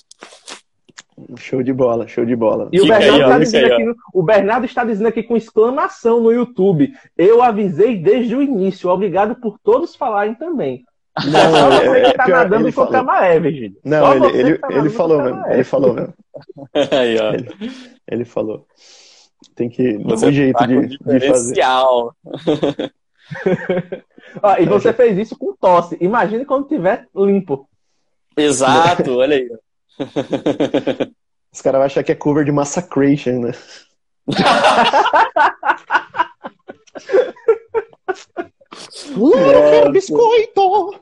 Show 1.38 1.64
de 1.64 1.74
bola, 1.74 2.08
show 2.08 2.26
de 2.26 2.36
bola. 2.36 2.70
E 2.72 2.82
o 2.82 2.88
Bernardo, 2.88 3.14
aí, 3.14 3.22
está 3.22 3.40
dizendo 3.40 3.74
aqui, 3.74 3.96
o 4.14 4.24
Bernardo 4.24 4.66
está 4.66 4.84
dizendo 4.84 5.08
aqui 5.08 5.24
com 5.24 5.38
exclamação 5.38 6.22
no 6.22 6.32
YouTube. 6.32 6.94
Eu 7.18 7.42
avisei 7.42 7.98
desde 7.98 8.36
o 8.36 8.42
início. 8.42 8.90
Obrigado 8.90 9.36
por 9.36 9.58
todos 9.60 9.96
falarem 9.96 10.36
também. 10.36 10.86
Não, 11.26 11.52
só 11.52 11.70
você 11.70 12.00
é, 12.00 12.12
que 12.12 12.18
tá 12.18 12.26
pior, 12.26 12.38
nadando 12.38 12.74
contra 12.74 13.00
a 13.00 13.04
maré, 13.04 13.40
Virgílio. 13.40 13.78
Não, 13.84 14.00
só 14.00 14.14
ele, 14.14 14.38
ele, 14.38 14.58
tá 14.58 14.68
ele 14.72 14.90
falou 14.90 15.24
mesmo. 15.24 15.48
Ele 15.48 15.64
falou 15.64 15.94
mesmo. 15.94 16.14
Aí, 16.92 17.20
ó. 17.20 17.34
Ele, 17.34 17.50
ele 18.08 18.26
falou. 18.26 18.66
Tem 19.56 19.70
que. 19.70 19.98
Você 20.00 20.28
um 20.28 20.32
jeito 20.32 20.58
tá 20.58 20.66
de, 20.66 20.88
de 20.88 21.28
fazer. 21.28 21.62
ó, 24.42 24.56
e 24.58 24.66
você 24.66 24.94
fez 24.94 25.18
isso 25.18 25.38
com 25.38 25.56
tosse. 25.56 25.98
Imagine 26.00 26.46
quando 26.46 26.68
tiver 26.68 27.08
limpo. 27.16 27.68
Exato, 28.38 29.16
olha 29.20 29.36
aí. 29.36 29.50
Os 31.52 31.62
caras 31.62 31.80
vão 31.80 31.86
achar 31.86 32.04
que 32.04 32.12
é 32.12 32.16
cover 32.16 32.46
de 32.46 32.52
Massacration, 32.52 33.40
né? 33.40 33.52
Lero, 39.18 39.92
biscoito! 39.92 40.96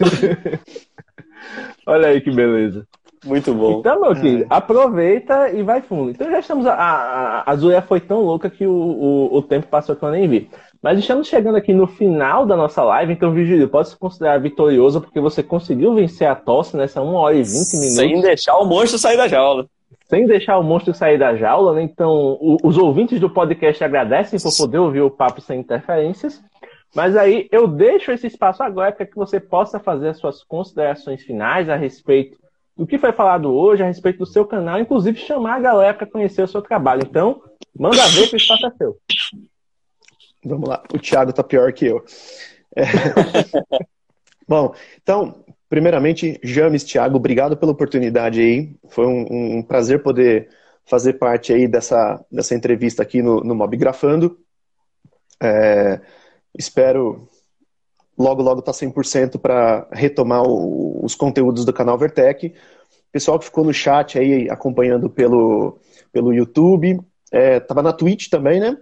Olha 1.86 2.08
aí 2.08 2.20
que 2.20 2.30
beleza. 2.30 2.86
Muito 3.24 3.54
bom. 3.54 3.80
Então, 3.80 4.00
meu 4.00 4.14
querido, 4.14 4.46
aproveita 4.50 5.50
e 5.50 5.62
vai 5.62 5.80
fundo. 5.80 6.10
Então 6.10 6.30
já 6.30 6.38
estamos. 6.40 6.66
A, 6.66 6.74
a, 6.74 7.50
a 7.50 7.56
Zulia 7.56 7.80
foi 7.80 7.98
tão 8.00 8.20
louca 8.20 8.50
que 8.50 8.66
o, 8.66 8.72
o, 8.72 9.36
o, 9.36 9.42
tempo 9.42 9.66
passou 9.66 9.96
que 9.96 10.02
eu 10.02 10.10
nem 10.10 10.28
vi. 10.28 10.50
Mas 10.82 10.98
estamos 10.98 11.26
chegando 11.26 11.56
aqui 11.56 11.72
no 11.72 11.86
final 11.86 12.44
da 12.44 12.54
nossa 12.54 12.82
live, 12.82 13.14
então, 13.14 13.32
Vigílio, 13.32 13.68
pode 13.68 13.88
se 13.88 13.96
considerar 13.96 14.38
vitorioso 14.38 15.00
porque 15.00 15.18
você 15.18 15.42
conseguiu 15.42 15.94
vencer 15.94 16.28
a 16.28 16.34
tosse 16.34 16.76
nessa 16.76 17.00
1 17.00 17.14
hora 17.14 17.34
e 17.34 17.42
20 17.42 17.52
minutos. 17.54 17.94
Sem 17.94 18.20
deixar 18.20 18.58
o 18.58 18.66
monstro 18.66 18.98
sair 18.98 19.16
da 19.16 19.26
jaula. 19.26 19.66
Sem 20.06 20.26
deixar 20.26 20.58
o 20.58 20.62
monstro 20.62 20.92
sair 20.92 21.18
da 21.18 21.34
jaula, 21.34 21.72
né? 21.72 21.82
Então, 21.82 22.36
o, 22.38 22.58
os 22.62 22.76
ouvintes 22.76 23.18
do 23.18 23.30
podcast 23.30 23.82
agradecem 23.82 24.38
por 24.38 24.54
poder 24.54 24.78
ouvir 24.78 25.00
o 25.00 25.10
papo 25.10 25.40
sem 25.40 25.60
interferências. 25.60 26.42
Mas 26.94 27.16
aí 27.16 27.48
eu 27.50 27.66
deixo 27.66 28.12
esse 28.12 28.26
espaço 28.26 28.62
agora 28.62 28.92
para 28.92 29.06
que 29.06 29.16
você 29.16 29.40
possa 29.40 29.80
fazer 29.80 30.10
as 30.10 30.18
suas 30.18 30.44
considerações 30.44 31.22
finais 31.22 31.68
a 31.68 31.76
respeito 31.76 32.38
do 32.76 32.86
que 32.86 32.98
foi 32.98 33.12
falado 33.12 33.52
hoje, 33.52 33.82
a 33.82 33.86
respeito 33.86 34.18
do 34.18 34.26
seu 34.26 34.44
canal, 34.44 34.78
inclusive 34.80 35.18
chamar 35.18 35.56
a 35.56 35.60
galera 35.60 35.94
para 35.94 36.06
conhecer 36.06 36.42
o 36.42 36.48
seu 36.48 36.62
trabalho. 36.62 37.02
Então, 37.04 37.42
manda 37.76 38.06
ver 38.08 38.28
que 38.28 38.34
o 38.34 38.36
espaço 38.36 38.66
é 38.66 38.70
seu. 38.72 38.96
Vamos 40.44 40.68
lá, 40.68 40.82
o 40.92 40.98
Thiago 40.98 41.32
tá 41.32 41.42
pior 41.42 41.72
que 41.72 41.86
eu. 41.86 42.04
É... 42.76 42.82
Bom, 44.46 44.74
então, 45.02 45.44
primeiramente, 45.68 46.38
James, 46.42 46.84
Thiago, 46.84 47.16
obrigado 47.16 47.56
pela 47.56 47.72
oportunidade 47.72 48.40
aí. 48.40 48.76
Foi 48.88 49.06
um, 49.06 49.58
um 49.58 49.62
prazer 49.62 50.02
poder 50.02 50.48
fazer 50.84 51.14
parte 51.14 51.52
aí 51.52 51.66
dessa, 51.66 52.22
dessa 52.30 52.54
entrevista 52.54 53.02
aqui 53.02 53.22
no, 53.22 53.40
no 53.40 53.54
Mob 53.54 53.74
Grafando. 53.76 54.38
É, 55.42 56.00
Espero 56.56 57.28
logo, 58.18 58.42
logo 58.42 58.60
estar 58.60 58.72
tá 58.72 58.78
100% 58.78 59.38
para 59.38 59.88
retomar 59.92 60.42
o, 60.42 61.04
os 61.04 61.14
conteúdos 61.14 61.64
do 61.64 61.72
canal 61.72 61.98
Vertec. 61.98 62.54
Pessoal 63.10 63.38
que 63.38 63.44
ficou 63.44 63.64
no 63.64 63.72
chat 63.72 64.18
aí 64.18 64.48
acompanhando 64.50 65.08
pelo, 65.10 65.78
pelo 66.12 66.32
YouTube. 66.32 67.00
É, 67.30 67.60
tava 67.60 67.82
na 67.82 67.92
Twitch 67.92 68.28
também, 68.28 68.60
né? 68.60 68.76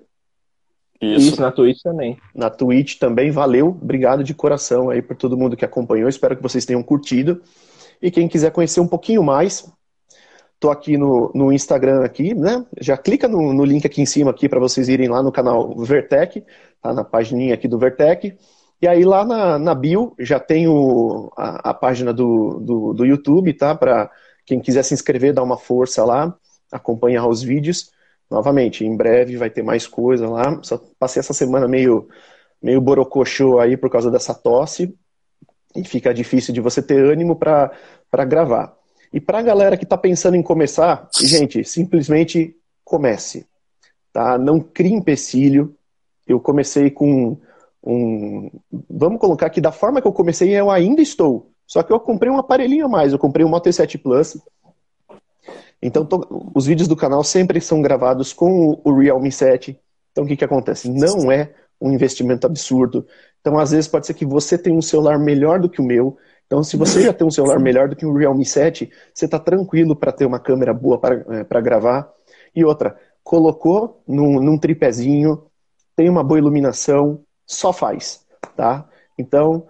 Isso. 1.00 1.32
Isso, 1.32 1.40
na 1.40 1.50
Twitch 1.50 1.82
também. 1.82 2.16
Na 2.34 2.48
Twitch 2.48 2.98
também, 2.98 3.30
valeu. 3.30 3.68
Obrigado 3.68 4.22
de 4.22 4.34
coração 4.34 4.88
aí 4.88 5.02
por 5.02 5.16
todo 5.16 5.36
mundo 5.36 5.56
que 5.56 5.64
acompanhou. 5.64 6.08
Espero 6.08 6.36
que 6.36 6.42
vocês 6.42 6.64
tenham 6.64 6.82
curtido. 6.82 7.42
E 8.00 8.10
quem 8.10 8.28
quiser 8.28 8.52
conhecer 8.52 8.80
um 8.80 8.86
pouquinho 8.86 9.22
mais, 9.22 9.68
tô 10.60 10.70
aqui 10.70 10.96
no, 10.96 11.32
no 11.34 11.52
Instagram 11.52 12.04
aqui, 12.04 12.34
né? 12.34 12.64
Já 12.80 12.96
clica 12.96 13.26
no, 13.26 13.52
no 13.52 13.64
link 13.64 13.84
aqui 13.84 14.00
em 14.00 14.06
cima 14.06 14.30
aqui 14.30 14.48
para 14.48 14.60
vocês 14.60 14.88
irem 14.88 15.08
lá 15.08 15.22
no 15.22 15.32
canal 15.32 15.76
Vertec 15.76 16.44
tá 16.82 16.92
na 16.92 17.04
página 17.04 17.54
aqui 17.54 17.68
do 17.68 17.78
Vertec. 17.78 18.36
E 18.80 18.88
aí 18.88 19.04
lá 19.04 19.24
na, 19.24 19.58
na 19.58 19.74
bio 19.74 20.12
já 20.18 20.40
tem 20.40 20.66
o, 20.66 21.32
a, 21.36 21.70
a 21.70 21.74
página 21.74 22.12
do, 22.12 22.58
do, 22.60 22.92
do 22.92 23.06
YouTube, 23.06 23.54
tá? 23.54 23.74
Para 23.76 24.10
quem 24.44 24.60
quiser 24.60 24.82
se 24.82 24.92
inscrever, 24.92 25.32
dar 25.32 25.44
uma 25.44 25.56
força 25.56 26.04
lá, 26.04 26.36
acompanhar 26.70 27.26
os 27.28 27.42
vídeos. 27.42 27.92
Novamente, 28.28 28.84
em 28.84 28.96
breve 28.96 29.36
vai 29.36 29.48
ter 29.48 29.62
mais 29.62 29.86
coisa 29.86 30.28
lá. 30.28 30.58
Só 30.62 30.82
passei 30.98 31.20
essa 31.20 31.32
semana 31.32 31.68
meio, 31.68 32.08
meio 32.60 32.80
borocochô 32.80 33.60
aí 33.60 33.76
por 33.76 33.88
causa 33.88 34.10
dessa 34.10 34.34
tosse. 34.34 34.92
E 35.76 35.84
fica 35.84 36.12
difícil 36.12 36.52
de 36.52 36.60
você 36.60 36.82
ter 36.82 37.04
ânimo 37.04 37.36
para 37.36 37.70
gravar. 38.26 38.74
E 39.12 39.20
para 39.20 39.38
a 39.38 39.42
galera 39.42 39.76
que 39.76 39.84
está 39.84 39.96
pensando 39.96 40.34
em 40.34 40.42
começar, 40.42 41.08
gente, 41.20 41.62
simplesmente 41.64 42.56
comece. 42.84 43.46
Tá? 44.12 44.36
Não 44.36 44.58
crie 44.58 44.92
empecilho, 44.92 45.76
eu 46.32 46.40
comecei 46.40 46.90
com 46.90 47.38
um. 47.82 48.50
Vamos 48.88 49.20
colocar 49.20 49.50
que 49.50 49.60
da 49.60 49.72
forma 49.72 50.00
que 50.00 50.08
eu 50.08 50.12
comecei, 50.12 50.50
eu 50.54 50.70
ainda 50.70 51.02
estou. 51.02 51.50
Só 51.66 51.82
que 51.82 51.92
eu 51.92 52.00
comprei 52.00 52.30
um 52.30 52.38
aparelhinho 52.38 52.86
a 52.86 52.88
mais, 52.88 53.12
eu 53.12 53.18
comprei 53.18 53.46
um 53.46 53.48
Moto 53.48 53.68
E7 53.68 54.00
Plus. 54.00 54.36
Então, 55.80 56.06
os 56.54 56.66
vídeos 56.66 56.86
do 56.86 56.94
canal 56.94 57.24
sempre 57.24 57.60
são 57.60 57.82
gravados 57.82 58.32
com 58.32 58.80
o, 58.84 59.00
Realme 59.00 59.32
7. 59.32 59.76
Então, 60.12 60.24
o 60.24 60.26
que, 60.26 60.36
que 60.36 60.44
acontece? 60.44 60.88
Não 60.88 61.32
é 61.32 61.52
um 61.80 61.90
investimento 61.90 62.46
absurdo. 62.46 63.04
Então, 63.40 63.58
às 63.58 63.72
vezes, 63.72 63.88
pode 63.88 64.06
ser 64.06 64.14
que 64.14 64.24
você 64.24 64.56
tenha 64.56 64.76
um 64.76 64.82
celular 64.82 65.18
melhor 65.18 65.58
do 65.58 65.68
que 65.68 65.80
o 65.80 65.84
meu. 65.84 66.16
Então, 66.46 66.62
se 66.62 66.76
você 66.76 67.02
já 67.02 67.12
tem 67.12 67.26
um 67.26 67.30
celular 67.30 67.58
melhor 67.58 67.88
do 67.88 67.96
que 67.96 68.06
o 68.06 68.14
Realme 68.14 68.44
7, 68.44 68.88
você 69.12 69.24
está 69.24 69.38
tranquilo 69.38 69.96
para 69.96 70.12
ter 70.12 70.24
uma 70.24 70.38
câmera 70.38 70.72
boa 70.72 70.98
para 70.98 71.24
é, 71.40 71.60
gravar. 71.60 72.12
E 72.54 72.64
outra, 72.64 72.96
colocou 73.24 74.02
num, 74.06 74.40
num 74.40 74.58
tripézinho, 74.58 75.42
tem 75.96 76.08
uma 76.08 76.22
boa 76.22 76.38
iluminação, 76.38 77.22
só 77.46 77.72
faz, 77.72 78.26
tá? 78.56 78.88
Então, 79.18 79.66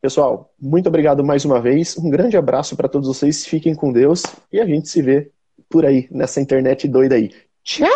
pessoal, 0.00 0.52
muito 0.60 0.88
obrigado 0.88 1.24
mais 1.24 1.44
uma 1.44 1.60
vez. 1.60 1.96
Um 1.98 2.10
grande 2.10 2.36
abraço 2.36 2.76
para 2.76 2.88
todos 2.88 3.08
vocês. 3.08 3.46
Fiquem 3.46 3.74
com 3.74 3.92
Deus 3.92 4.22
e 4.52 4.60
a 4.60 4.66
gente 4.66 4.88
se 4.88 5.02
vê 5.02 5.30
por 5.68 5.84
aí 5.84 6.08
nessa 6.10 6.40
internet 6.40 6.86
doida 6.86 7.16
aí. 7.16 7.30
Tchau! 7.62 7.88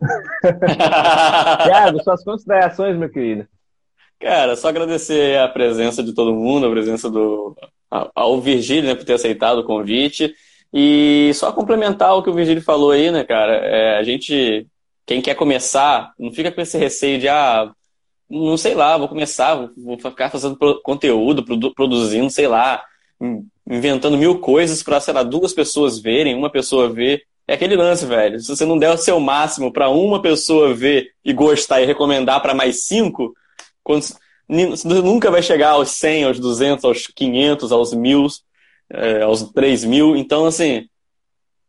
Thiago, 1.64 2.02
suas 2.02 2.24
considerações, 2.24 2.96
meu 2.96 3.10
querido. 3.10 3.46
Cara, 4.18 4.54
só 4.54 4.68
agradecer 4.68 5.38
a 5.38 5.48
presença 5.48 6.02
de 6.02 6.14
todo 6.14 6.34
mundo, 6.34 6.66
a 6.66 6.70
presença 6.70 7.10
do 7.10 7.56
ao 7.90 8.40
Virgílio, 8.40 8.84
né, 8.84 8.94
por 8.94 9.04
ter 9.04 9.14
aceitado 9.14 9.58
o 9.58 9.64
convite. 9.64 10.32
E 10.72 11.32
só 11.34 11.52
complementar 11.52 12.14
o 12.14 12.22
que 12.22 12.30
o 12.30 12.34
Virgílio 12.34 12.62
falou 12.62 12.92
aí, 12.92 13.10
né, 13.10 13.24
cara? 13.24 13.54
É, 13.54 13.98
a 13.98 14.02
gente 14.04 14.66
quem 15.10 15.20
quer 15.20 15.34
começar, 15.34 16.12
não 16.16 16.30
fica 16.30 16.52
com 16.52 16.60
esse 16.60 16.78
receio 16.78 17.18
de, 17.18 17.28
ah, 17.28 17.68
não 18.30 18.56
sei 18.56 18.76
lá, 18.76 18.96
vou 18.96 19.08
começar, 19.08 19.68
vou 19.76 19.98
ficar 19.98 20.30
fazendo 20.30 20.56
conteúdo, 20.84 21.44
produzindo, 21.74 22.30
sei 22.30 22.46
lá, 22.46 22.80
inventando 23.68 24.16
mil 24.16 24.38
coisas 24.38 24.84
para, 24.84 25.00
sei 25.00 25.12
lá, 25.12 25.24
duas 25.24 25.52
pessoas 25.52 25.98
verem, 25.98 26.36
uma 26.36 26.48
pessoa 26.48 26.88
ver. 26.88 27.24
É 27.48 27.54
aquele 27.54 27.74
lance, 27.74 28.06
velho. 28.06 28.38
Se 28.38 28.54
você 28.54 28.64
não 28.64 28.78
der 28.78 28.94
o 28.94 28.96
seu 28.96 29.18
máximo 29.18 29.72
para 29.72 29.88
uma 29.88 30.22
pessoa 30.22 30.72
ver 30.72 31.10
e 31.24 31.32
gostar 31.32 31.82
e 31.82 31.86
recomendar 31.86 32.40
para 32.40 32.54
mais 32.54 32.84
cinco, 32.84 33.34
quando, 33.82 34.04
você 34.48 34.86
nunca 34.86 35.28
vai 35.28 35.42
chegar 35.42 35.70
aos 35.70 35.90
100, 35.90 36.22
aos 36.22 36.38
200, 36.38 36.84
aos 36.84 37.08
500, 37.08 37.72
aos 37.72 37.92
1000, 37.92 38.28
é, 38.92 39.22
aos 39.22 39.42
3 39.50 39.84
mil. 39.86 40.14
Então, 40.14 40.46
assim, 40.46 40.86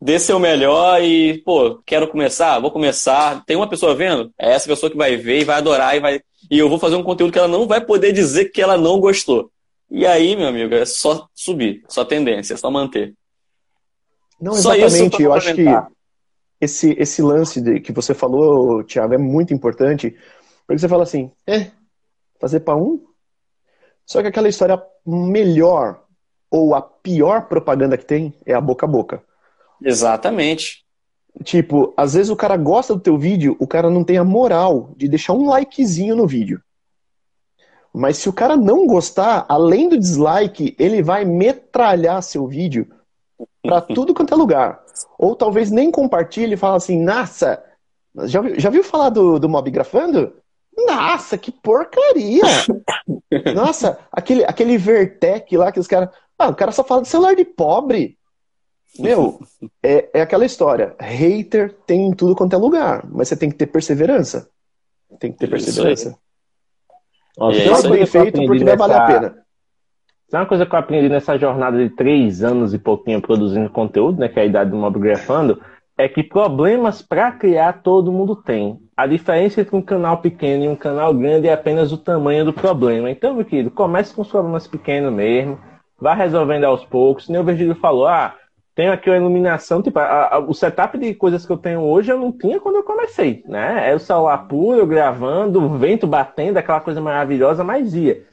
dê 0.02 0.18
seu 0.18 0.40
melhor 0.40 1.02
e, 1.04 1.38
pô, 1.46 1.80
quero 1.86 2.08
começar? 2.08 2.60
Vou 2.60 2.72
começar. 2.72 3.46
Tem 3.46 3.56
uma 3.56 3.70
pessoa 3.70 3.94
vendo? 3.94 4.34
É 4.38 4.54
essa 4.54 4.68
pessoa 4.68 4.90
que 4.90 4.98
vai 4.98 5.16
ver 5.16 5.42
e 5.42 5.44
vai 5.44 5.58
adorar 5.58 5.96
e 5.96 6.00
vai. 6.00 6.22
E 6.50 6.58
eu 6.58 6.68
vou 6.68 6.80
fazer 6.80 6.96
um 6.96 7.04
conteúdo 7.04 7.32
que 7.32 7.38
ela 7.38 7.48
não 7.48 7.68
vai 7.68 7.80
poder 7.80 8.12
dizer 8.12 8.46
que 8.46 8.62
ela 8.62 8.78
não 8.78 9.00
gostou. 9.00 9.52
E 9.90 10.06
aí, 10.06 10.36
meu 10.36 10.48
amigo, 10.48 10.74
é 10.74 10.86
só 10.86 11.28
subir, 11.36 11.84
só 11.88 12.04
tendência, 12.04 12.56
é 12.56 12.58
só 12.58 12.72
manter. 12.72 13.14
Não, 14.40 14.54
exatamente. 14.54 15.22
eu 15.22 15.34
acho 15.34 15.54
que 15.54 15.66
esse, 16.60 16.96
esse 16.98 17.22
lance 17.22 17.62
de, 17.62 17.80
que 17.80 17.92
você 17.92 18.14
falou, 18.14 18.84
Thiago, 18.84 19.14
é 19.14 19.18
muito 19.18 19.54
importante. 19.54 20.16
Porque 20.66 20.80
você 20.80 20.88
fala 20.88 21.04
assim, 21.04 21.32
é, 21.46 21.72
fazer 22.40 22.62
para 22.62 22.76
um? 22.76 23.04
Só 24.06 24.22
que 24.22 24.28
aquela 24.28 24.50
história 24.50 24.82
melhor 25.06 26.04
ou 26.50 26.74
a 26.74 26.82
pior 26.82 27.48
propaganda 27.48 27.98
que 27.98 28.06
tem 28.06 28.34
é 28.46 28.54
a 28.54 28.62
boca 28.62 28.86
a 28.86 28.90
boca. 28.90 29.24
Exatamente. 29.84 30.86
Tipo, 31.44 31.94
às 31.96 32.14
vezes 32.14 32.30
o 32.30 32.36
cara 32.36 32.58
gosta 32.58 32.94
do 32.94 33.00
teu 33.00 33.18
vídeo, 33.18 33.56
o 33.60 33.68
cara 33.68 33.90
não 33.90 34.04
tem 34.04 34.18
a 34.18 34.24
moral 34.24 34.92
de 34.98 35.08
deixar 35.08 35.34
um 35.34 35.50
likezinho 35.50 36.16
no 36.16 36.28
vídeo. 36.28 36.62
Mas 37.94 38.18
se 38.18 38.30
o 38.30 38.34
cara 38.34 38.56
não 38.56 38.86
gostar, 38.86 39.46
além 39.50 39.90
do 39.90 39.98
dislike, 39.98 40.76
ele 40.80 41.02
vai 41.02 41.26
metralhar 41.26 42.22
seu 42.22 42.48
vídeo 42.48 42.88
para 43.62 43.82
tudo 43.94 44.14
quanto 44.14 44.34
é 44.34 44.38
lugar. 44.38 44.82
Ou 45.18 45.36
talvez 45.36 45.72
nem 45.72 45.92
compartilhe 45.92 46.54
e 46.54 46.58
fala 46.58 46.78
assim, 46.78 47.02
nossa, 47.04 47.64
já, 48.26 48.42
já 48.58 48.70
viu 48.70 48.84
falar 48.84 49.10
do, 49.10 49.40
do 49.40 49.50
Mob 49.50 49.70
Grafando? 49.72 50.34
Nossa, 50.78 51.38
que 51.38 51.52
porcaria! 51.52 52.44
Nossa, 53.54 54.00
aquele, 54.12 54.44
aquele 54.46 54.78
Vertec 54.78 55.56
lá 55.56 55.72
que 55.72 55.80
os 55.80 55.88
caras. 55.88 56.10
Ah, 56.38 56.50
o 56.50 56.56
cara 56.56 56.72
só 56.72 56.84
fala 56.84 57.02
de 57.02 57.08
celular 57.08 57.36
de 57.36 57.46
pobre. 57.46 58.18
Meu, 59.00 59.40
é, 59.82 60.10
é 60.14 60.22
aquela 60.22 60.46
história. 60.46 60.96
Hater 61.00 61.74
tem 61.86 62.08
em 62.08 62.14
tudo 62.14 62.36
quanto 62.36 62.54
é 62.54 62.58
lugar, 62.58 63.06
mas 63.10 63.30
você 63.30 63.38
tem 63.38 63.50
que 63.50 63.56
ter 63.56 63.68
perseverança. 63.68 64.50
Tem 65.20 65.32
que 65.32 65.38
ter 65.38 65.48
perseverança. 65.48 66.18
Nossa, 67.38 67.58
é, 67.58 67.72
isso 67.72 67.90
bem 67.90 68.06
feito 68.06 68.46
porque 68.46 68.64
vai 68.64 68.76
valer 68.76 68.98
a 68.98 69.06
pena. 69.06 69.42
Isso 70.28 70.38
é 70.38 70.40
uma 70.40 70.46
coisa 70.46 70.66
que 70.66 70.74
eu 70.74 70.80
aprendi 70.80 71.10
nessa 71.10 71.38
jornada 71.38 71.78
de 71.78 71.90
três 71.90 72.44
anos 72.44 72.74
e 72.74 72.80
pouquinho 72.80 73.22
produzindo 73.22 73.70
conteúdo, 73.70 74.20
né, 74.20 74.30
que 74.30 74.40
é 74.40 74.44
a 74.44 74.46
idade 74.46 74.72
do 74.72 74.78
Mob 74.78 75.00
Grafando, 75.00 75.62
é 75.98 76.08
que 76.08 76.24
problemas 76.24 77.02
para 77.02 77.32
criar 77.32 77.82
todo 77.82 78.12
mundo 78.12 78.36
tem. 78.36 78.80
A 78.96 79.06
diferença 79.06 79.62
entre 79.62 79.76
um 79.76 79.82
canal 79.82 80.18
pequeno 80.18 80.64
e 80.64 80.68
um 80.68 80.76
canal 80.76 81.14
grande 81.14 81.48
é 81.48 81.54
apenas 81.54 81.92
o 81.92 81.98
tamanho 81.98 82.46
do 82.46 82.54
problema. 82.54 83.10
Então, 83.10 83.34
meu 83.34 83.46
querido, 83.46 83.72
comece 83.72 84.14
com 84.14 84.22
os 84.22 84.30
problemas 84.30 84.68
pequenos 84.68 85.14
mesmo, 85.14 85.60
vá 86.00 86.14
resolvendo 86.14 86.64
aos 86.64 86.86
poucos. 86.86 87.28
Nem 87.28 87.40
o 87.40 87.44
Virgílio 87.44 87.76
falou, 87.76 88.08
ah, 88.08 88.36
tenho 88.74 88.94
aqui 88.94 89.10
uma 89.10 89.18
iluminação, 89.18 89.82
tipo, 89.82 90.00
a, 90.00 90.36
a, 90.36 90.40
o 90.40 90.54
setup 90.54 90.98
de 90.98 91.14
coisas 91.14 91.46
que 91.46 91.52
eu 91.52 91.58
tenho 91.58 91.82
hoje 91.82 92.12
eu 92.12 92.18
não 92.18 92.32
tinha 92.32 92.60
quando 92.60 92.76
eu 92.76 92.84
comecei, 92.84 93.44
né? 93.46 93.90
É 93.92 93.94
o 93.94 94.00
celular 94.00 94.38
puro, 94.48 94.80
eu 94.80 94.88
gravando, 94.88 95.62
o 95.62 95.78
vento 95.78 96.08
batendo, 96.08 96.58
aquela 96.58 96.80
coisa 96.80 97.02
maravilhosa, 97.02 97.64
mas 97.64 97.94
ia. 97.94 98.24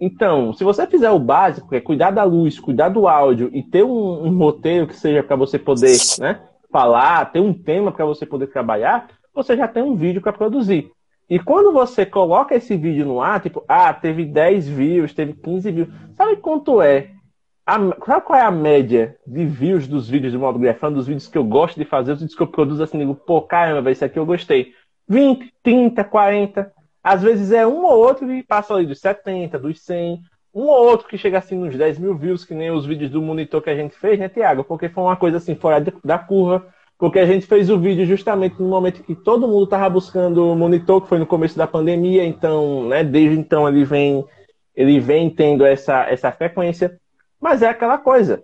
Então, 0.00 0.52
se 0.52 0.62
você 0.62 0.86
fizer 0.86 1.10
o 1.10 1.18
básico, 1.18 1.68
que 1.68 1.76
é 1.76 1.80
cuidar 1.80 2.12
da 2.12 2.22
luz, 2.22 2.60
cuidar 2.60 2.88
do 2.88 3.08
áudio 3.08 3.50
e 3.52 3.62
ter 3.62 3.82
um, 3.82 4.26
um 4.26 4.38
roteiro 4.38 4.86
que 4.86 4.94
seja 4.94 5.22
para 5.22 5.34
você 5.34 5.58
poder, 5.58 5.96
né, 6.20 6.40
falar, 6.70 7.32
ter 7.32 7.40
um 7.40 7.52
tema 7.52 7.90
para 7.90 8.04
você 8.04 8.24
poder 8.24 8.46
trabalhar, 8.46 9.08
você 9.34 9.56
já 9.56 9.66
tem 9.66 9.82
um 9.82 9.96
vídeo 9.96 10.22
para 10.22 10.32
produzir. 10.32 10.90
E 11.28 11.38
quando 11.38 11.72
você 11.72 12.06
coloca 12.06 12.54
esse 12.54 12.76
vídeo 12.76 13.04
no 13.04 13.20
ar, 13.20 13.40
tipo, 13.40 13.64
ah, 13.68 13.92
teve 13.92 14.24
10 14.24 14.68
views, 14.68 15.12
teve 15.12 15.34
15 15.34 15.70
views, 15.70 15.88
sabe 16.16 16.36
quanto 16.36 16.80
é? 16.80 17.10
A, 17.68 17.74
sabe 18.06 18.24
qual 18.24 18.38
é 18.38 18.42
a 18.42 18.50
média 18.50 19.14
de 19.26 19.44
views 19.44 19.86
dos 19.86 20.08
vídeos 20.08 20.32
do 20.32 20.38
modo 20.38 20.58
grafando, 20.58 20.96
dos 20.96 21.06
vídeos 21.06 21.28
que 21.28 21.36
eu 21.36 21.44
gosto 21.44 21.78
de 21.78 21.84
fazer, 21.84 22.12
os 22.12 22.20
vídeos 22.20 22.34
que 22.34 22.42
eu 22.42 22.46
produzo 22.46 22.82
assim, 22.82 22.98
digo, 22.98 23.14
pô, 23.14 23.42
caramba, 23.42 23.90
esse 23.90 24.02
aqui 24.02 24.18
eu 24.18 24.24
gostei. 24.24 24.72
20, 25.06 25.52
30, 25.62 26.02
40. 26.02 26.72
Às 27.04 27.22
vezes 27.22 27.52
é 27.52 27.66
um 27.66 27.84
ou 27.84 27.98
outro 27.98 28.26
que 28.26 28.42
passa 28.42 28.72
ali 28.72 28.86
dos 28.86 29.00
70, 29.00 29.58
dos 29.58 29.82
100. 29.82 30.18
Um 30.54 30.62
ou 30.62 30.88
outro 30.88 31.06
que 31.06 31.18
chega 31.18 31.36
assim 31.36 31.58
nos 31.58 31.76
10 31.76 31.98
mil 31.98 32.16
views, 32.16 32.42
que 32.42 32.54
nem 32.54 32.70
os 32.70 32.86
vídeos 32.86 33.10
do 33.10 33.20
monitor 33.20 33.60
que 33.60 33.68
a 33.68 33.76
gente 33.76 33.94
fez, 33.98 34.18
né, 34.18 34.30
Tiago? 34.30 34.64
Porque 34.64 34.88
foi 34.88 35.04
uma 35.04 35.16
coisa 35.16 35.36
assim 35.36 35.54
fora 35.54 35.84
da 36.02 36.18
curva 36.18 36.66
porque 36.96 37.18
a 37.20 37.26
gente 37.26 37.46
fez 37.46 37.70
o 37.70 37.78
vídeo 37.78 38.04
justamente 38.04 38.60
no 38.60 38.68
momento 38.68 39.04
que 39.04 39.14
todo 39.14 39.46
mundo 39.46 39.64
estava 39.64 39.88
buscando 39.88 40.50
o 40.50 40.56
monitor, 40.56 41.00
que 41.00 41.08
foi 41.08 41.18
no 41.18 41.26
começo 41.26 41.56
da 41.56 41.64
pandemia, 41.64 42.24
então, 42.24 42.88
né, 42.88 43.04
desde 43.04 43.38
então 43.38 43.68
ele 43.68 43.84
vem, 43.84 44.24
ele 44.74 44.98
vem 44.98 45.30
tendo 45.30 45.64
essa, 45.64 46.10
essa 46.10 46.32
frequência, 46.32 46.98
mas 47.40 47.62
é 47.62 47.68
aquela 47.68 47.98
coisa. 47.98 48.42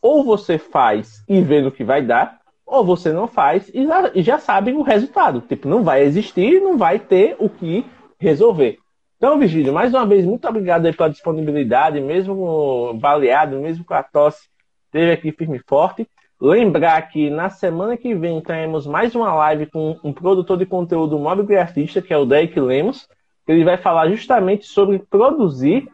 Ou 0.00 0.24
você 0.24 0.58
faz 0.58 1.24
e 1.28 1.40
vê 1.40 1.62
no 1.62 1.72
que 1.72 1.84
vai 1.84 2.02
dar, 2.02 2.40
ou 2.66 2.84
você 2.84 3.12
não 3.12 3.26
faz 3.26 3.70
e 3.72 3.86
já, 3.86 4.10
e 4.14 4.22
já 4.22 4.38
sabe 4.38 4.72
o 4.72 4.82
resultado. 4.82 5.40
Tipo, 5.40 5.68
não 5.68 5.82
vai 5.82 6.02
existir, 6.02 6.60
não 6.60 6.76
vai 6.76 6.98
ter 6.98 7.36
o 7.38 7.48
que 7.48 7.84
resolver. 8.18 8.78
Então, 9.16 9.38
Vigílio, 9.38 9.72
mais 9.72 9.94
uma 9.94 10.04
vez, 10.04 10.24
muito 10.24 10.46
obrigado 10.46 10.84
aí 10.86 10.92
pela 10.92 11.08
disponibilidade, 11.08 12.00
mesmo 12.00 12.92
baleado, 13.00 13.58
mesmo 13.60 13.84
com 13.84 13.94
a 13.94 14.02
tosse, 14.02 14.48
esteve 14.86 15.12
aqui 15.12 15.32
firme 15.32 15.58
e 15.58 15.62
forte. 15.66 16.06
Lembrar 16.40 17.00
que 17.02 17.30
na 17.30 17.48
semana 17.48 17.96
que 17.96 18.14
vem 18.14 18.40
teremos 18.40 18.86
mais 18.86 19.14
uma 19.14 19.32
live 19.32 19.66
com 19.66 19.98
um 20.04 20.12
produtor 20.12 20.58
de 20.58 20.66
conteúdo 20.66 21.18
mobigrafista, 21.18 22.02
que 22.02 22.12
é 22.12 22.18
o 22.18 22.26
Derek 22.26 22.58
Lemos. 22.58 23.08
Ele 23.46 23.64
vai 23.64 23.76
falar 23.76 24.08
justamente 24.08 24.66
sobre 24.66 24.98
produzir 24.98 25.88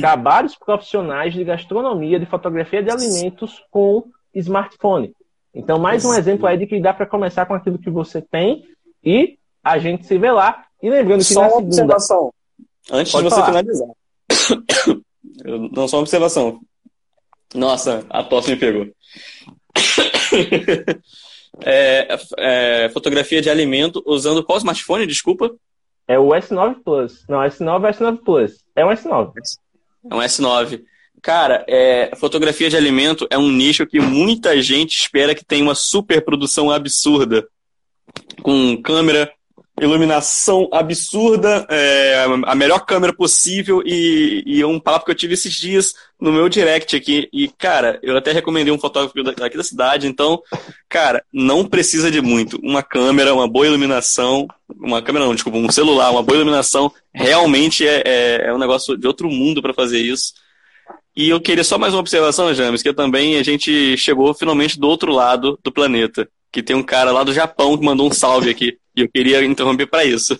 trabalhos 0.00 0.54
profissionais 0.54 1.34
de 1.34 1.44
gastronomia, 1.44 2.20
de 2.20 2.26
fotografia 2.26 2.82
de 2.82 2.90
alimentos 2.90 3.62
com 3.70 4.04
smartphone. 4.34 5.14
Então, 5.54 5.78
mais 5.78 6.04
um 6.04 6.14
exemplo 6.14 6.46
aí 6.46 6.56
de 6.56 6.66
que 6.66 6.80
dá 6.80 6.94
para 6.94 7.06
começar 7.06 7.46
com 7.46 7.54
aquilo 7.54 7.78
que 7.78 7.90
você 7.90 8.22
tem 8.22 8.64
e 9.04 9.38
a 9.62 9.78
gente 9.78 10.06
se 10.06 10.18
vê 10.18 10.30
lá. 10.30 10.64
E 10.82 10.88
lembrando 10.88 11.18
que 11.18 11.24
só 11.24 11.42
na 11.42 11.48
segunda... 11.48 11.66
observação. 11.66 12.32
Antes 12.90 13.12
Pode 13.12 13.24
de 13.24 13.30
você 13.30 13.40
falar. 13.40 13.46
finalizar. 13.46 13.88
Eu, 15.44 15.68
não 15.70 15.88
só 15.88 15.96
uma 15.96 16.02
observação. 16.02 16.60
Nossa, 17.54 18.04
a 18.08 18.22
tosse 18.22 18.50
me 18.50 18.56
pegou. 18.56 18.86
é, 21.64 22.16
é, 22.38 22.88
fotografia 22.90 23.40
de 23.40 23.50
alimento 23.50 24.02
usando 24.06 24.44
qual 24.44 24.58
smartphone? 24.58 25.06
Desculpa. 25.06 25.54
É 26.08 26.18
o 26.18 26.28
S9 26.28 26.82
Plus. 26.82 27.24
Não, 27.28 27.38
S9 27.38 27.88
é 27.88 27.92
S9 27.92 28.24
Plus. 28.24 28.64
É 28.74 28.84
um 28.84 28.90
S9. 28.90 29.32
É 30.10 30.14
um 30.14 30.18
S9. 30.18 30.82
Cara, 31.22 31.64
é, 31.68 32.10
fotografia 32.16 32.68
de 32.68 32.76
alimento 32.76 33.26
é 33.30 33.38
um 33.38 33.50
nicho 33.50 33.86
que 33.86 34.00
muita 34.00 34.60
gente 34.60 34.98
espera 34.98 35.34
que 35.34 35.44
tenha 35.44 35.62
uma 35.62 35.74
super 35.74 36.24
produção 36.24 36.70
absurda. 36.70 37.46
Com 38.42 38.80
câmera 38.82 39.32
iluminação 39.80 40.68
absurda, 40.70 41.66
é, 41.68 42.26
a 42.44 42.54
melhor 42.54 42.80
câmera 42.84 43.12
possível 43.12 43.82
e, 43.84 44.42
e 44.44 44.64
um 44.64 44.78
papo 44.78 45.06
que 45.06 45.10
eu 45.10 45.14
tive 45.16 45.34
esses 45.34 45.52
dias 45.54 45.94
no 46.20 46.30
meu 46.30 46.48
direct 46.48 46.94
aqui. 46.94 47.28
E, 47.32 47.48
cara, 47.48 47.98
eu 48.02 48.16
até 48.16 48.32
recomendei 48.32 48.72
um 48.72 48.78
fotógrafo 48.78 49.14
daqui 49.34 49.56
da 49.56 49.64
cidade, 49.64 50.06
então, 50.06 50.40
cara, 50.88 51.24
não 51.32 51.66
precisa 51.66 52.10
de 52.10 52.20
muito. 52.20 52.58
Uma 52.62 52.82
câmera, 52.82 53.34
uma 53.34 53.48
boa 53.48 53.66
iluminação, 53.66 54.46
uma 54.78 55.00
câmera 55.00 55.24
não, 55.24 55.34
desculpa, 55.34 55.58
um 55.58 55.70
celular, 55.70 56.10
uma 56.10 56.22
boa 56.22 56.36
iluminação, 56.36 56.92
realmente 57.12 57.86
é, 57.86 58.02
é, 58.04 58.46
é 58.48 58.54
um 58.54 58.58
negócio 58.58 58.96
de 58.96 59.06
outro 59.06 59.30
mundo 59.30 59.62
para 59.62 59.74
fazer 59.74 60.00
isso. 60.00 60.34
E 61.16 61.28
eu 61.28 61.40
queria 61.40 61.64
só 61.64 61.78
mais 61.78 61.92
uma 61.92 62.00
observação, 62.00 62.54
James, 62.54 62.82
que 62.82 62.92
também 62.92 63.36
a 63.36 63.42
gente 63.42 63.96
chegou 63.96 64.32
finalmente 64.32 64.78
do 64.78 64.88
outro 64.88 65.12
lado 65.12 65.58
do 65.62 65.72
planeta. 65.72 66.28
Que 66.52 66.62
tem 66.62 66.76
um 66.76 66.82
cara 66.82 67.10
lá 67.10 67.24
do 67.24 67.32
Japão 67.32 67.76
que 67.78 67.84
mandou 67.84 68.06
um 68.08 68.12
salve 68.12 68.50
aqui. 68.50 68.76
E 68.94 69.00
eu 69.00 69.08
queria 69.08 69.42
interromper 69.42 69.86
para 69.86 70.04
isso. 70.04 70.38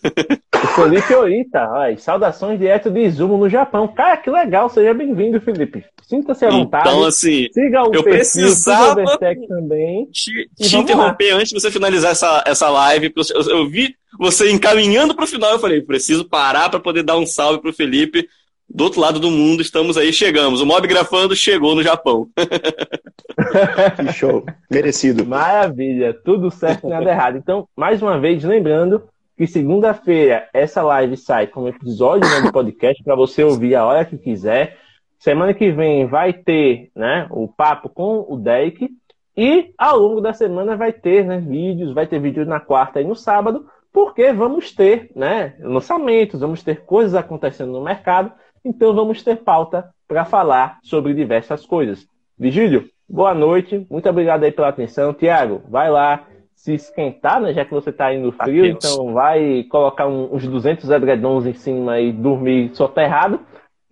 O 0.55 0.67
Felipe 0.75 1.15
Oita, 1.15 1.67
ó, 1.71 1.97
saudações 1.97 2.59
direto 2.59 2.91
de 2.91 3.01
Izumo 3.01 3.39
no 3.39 3.49
Japão. 3.49 3.89
Cara, 3.89 4.19
que 4.19 4.31
legal, 4.31 4.69
seja 4.69 4.93
bem-vindo, 4.93 5.41
Felipe. 5.41 5.83
Sinta-se 6.03 6.45
à 6.45 6.49
então, 6.49 6.61
vontade. 6.61 6.89
Então, 6.89 7.05
assim, 7.05 7.49
siga 7.51 7.83
o 7.83 7.95
eu 7.95 8.05
perfil, 8.05 8.13
precisava 8.13 9.05
também. 9.49 10.07
te, 10.13 10.51
te 10.55 10.77
interromper 10.77 11.33
lá. 11.33 11.39
antes 11.39 11.49
de 11.49 11.61
você 11.61 11.71
finalizar 11.71 12.13
essa, 12.13 12.45
essa 12.47 12.69
live. 12.69 13.11
Eu, 13.35 13.51
eu 13.51 13.69
vi 13.69 13.97
você 14.19 14.51
encaminhando 14.53 15.15
para 15.15 15.25
o 15.25 15.29
final, 15.29 15.53
eu 15.53 15.59
falei, 15.59 15.81
preciso 15.81 16.29
parar 16.29 16.69
para 16.69 16.79
poder 16.79 17.03
dar 17.03 17.17
um 17.17 17.25
salve 17.25 17.63
pro 17.63 17.73
Felipe 17.73 18.29
do 18.75 18.85
outro 18.85 19.01
lado 19.01 19.21
do 19.21 19.31
mundo, 19.31 19.61
estamos 19.61 19.99
aí, 19.99 20.13
chegamos. 20.13 20.63
O 20.63 20.67
Mob 20.67 20.87
Grafando 20.89 21.37
chegou 21.37 21.75
no 21.75 21.83
Japão. 21.83 22.27
que 23.97 24.13
show. 24.13 24.45
Merecido. 24.71 25.27
Maravilha. 25.27 26.15
Tudo 26.15 26.51
certo, 26.51 26.89
nada 26.89 27.11
errado. 27.11 27.37
Então, 27.37 27.69
mais 27.77 28.01
uma 28.01 28.19
vez, 28.19 28.43
lembrando 28.43 29.03
que 29.37 29.47
segunda-feira 29.47 30.49
essa 30.55 30.83
live 30.83 31.17
sai 31.19 31.47
como 31.47 31.69
episódio 31.69 32.29
né, 32.31 32.41
do 32.41 32.53
podcast 32.53 33.03
para 33.05 33.15
você 33.15 33.45
ouvir 33.45 33.75
a 33.75 33.85
hora 33.85 34.05
que 34.07 34.17
quiser. 34.17 34.79
Semana 35.19 35.53
que 35.53 35.71
vem 35.71 36.07
vai 36.07 36.33
ter 36.33 36.91
né, 36.97 37.27
o 37.31 37.47
papo 37.47 37.91
com 37.91 38.25
o 38.27 38.39
Derek. 38.39 38.89
E 39.37 39.73
ao 39.77 39.99
longo 39.99 40.21
da 40.21 40.33
semana 40.33 40.77
vai 40.77 40.93
ter 40.93 41.25
né, 41.27 41.39
vídeos, 41.39 41.93
vai 41.93 42.07
ter 42.07 42.19
vídeo 42.19 42.47
na 42.47 42.59
quarta 42.61 43.01
e 43.01 43.05
no 43.05 43.15
sábado, 43.15 43.67
porque 43.93 44.33
vamos 44.33 44.73
ter 44.73 45.11
né, 45.15 45.55
lançamentos, 45.61 46.41
vamos 46.41 46.63
ter 46.63 46.85
coisas 46.85 47.15
acontecendo 47.15 47.73
no 47.73 47.83
mercado, 47.83 48.33
então 48.65 48.95
vamos 48.95 49.23
ter 49.23 49.37
pauta 49.37 49.91
para 50.07 50.25
falar 50.25 50.79
sobre 50.83 51.15
diversas 51.15 51.67
coisas. 51.67 52.07
Vigílio, 52.39 52.89
boa 53.09 53.35
noite, 53.35 53.87
muito 53.91 54.09
obrigado 54.09 54.45
aí 54.45 54.53
pela 54.53 54.69
atenção. 54.69 55.15
Tiago, 55.15 55.63
vai 55.69 55.91
lá 55.91 56.27
se 56.55 56.75
esquentar, 56.75 57.41
né, 57.41 57.53
já 57.53 57.65
que 57.65 57.75
você 57.75 57.91
está 57.91 58.07
aí 58.07 58.19
no 58.19 58.31
frio, 58.31 58.65
então 58.65 59.13
vai 59.13 59.65
colocar 59.65 60.07
um, 60.07 60.33
uns 60.33 60.47
200 60.47 60.89
edredons 60.91 61.45
em 61.45 61.55
cima 61.55 61.99
e 62.01 62.13
dormir 62.13 62.71
soterrado. 62.75 63.41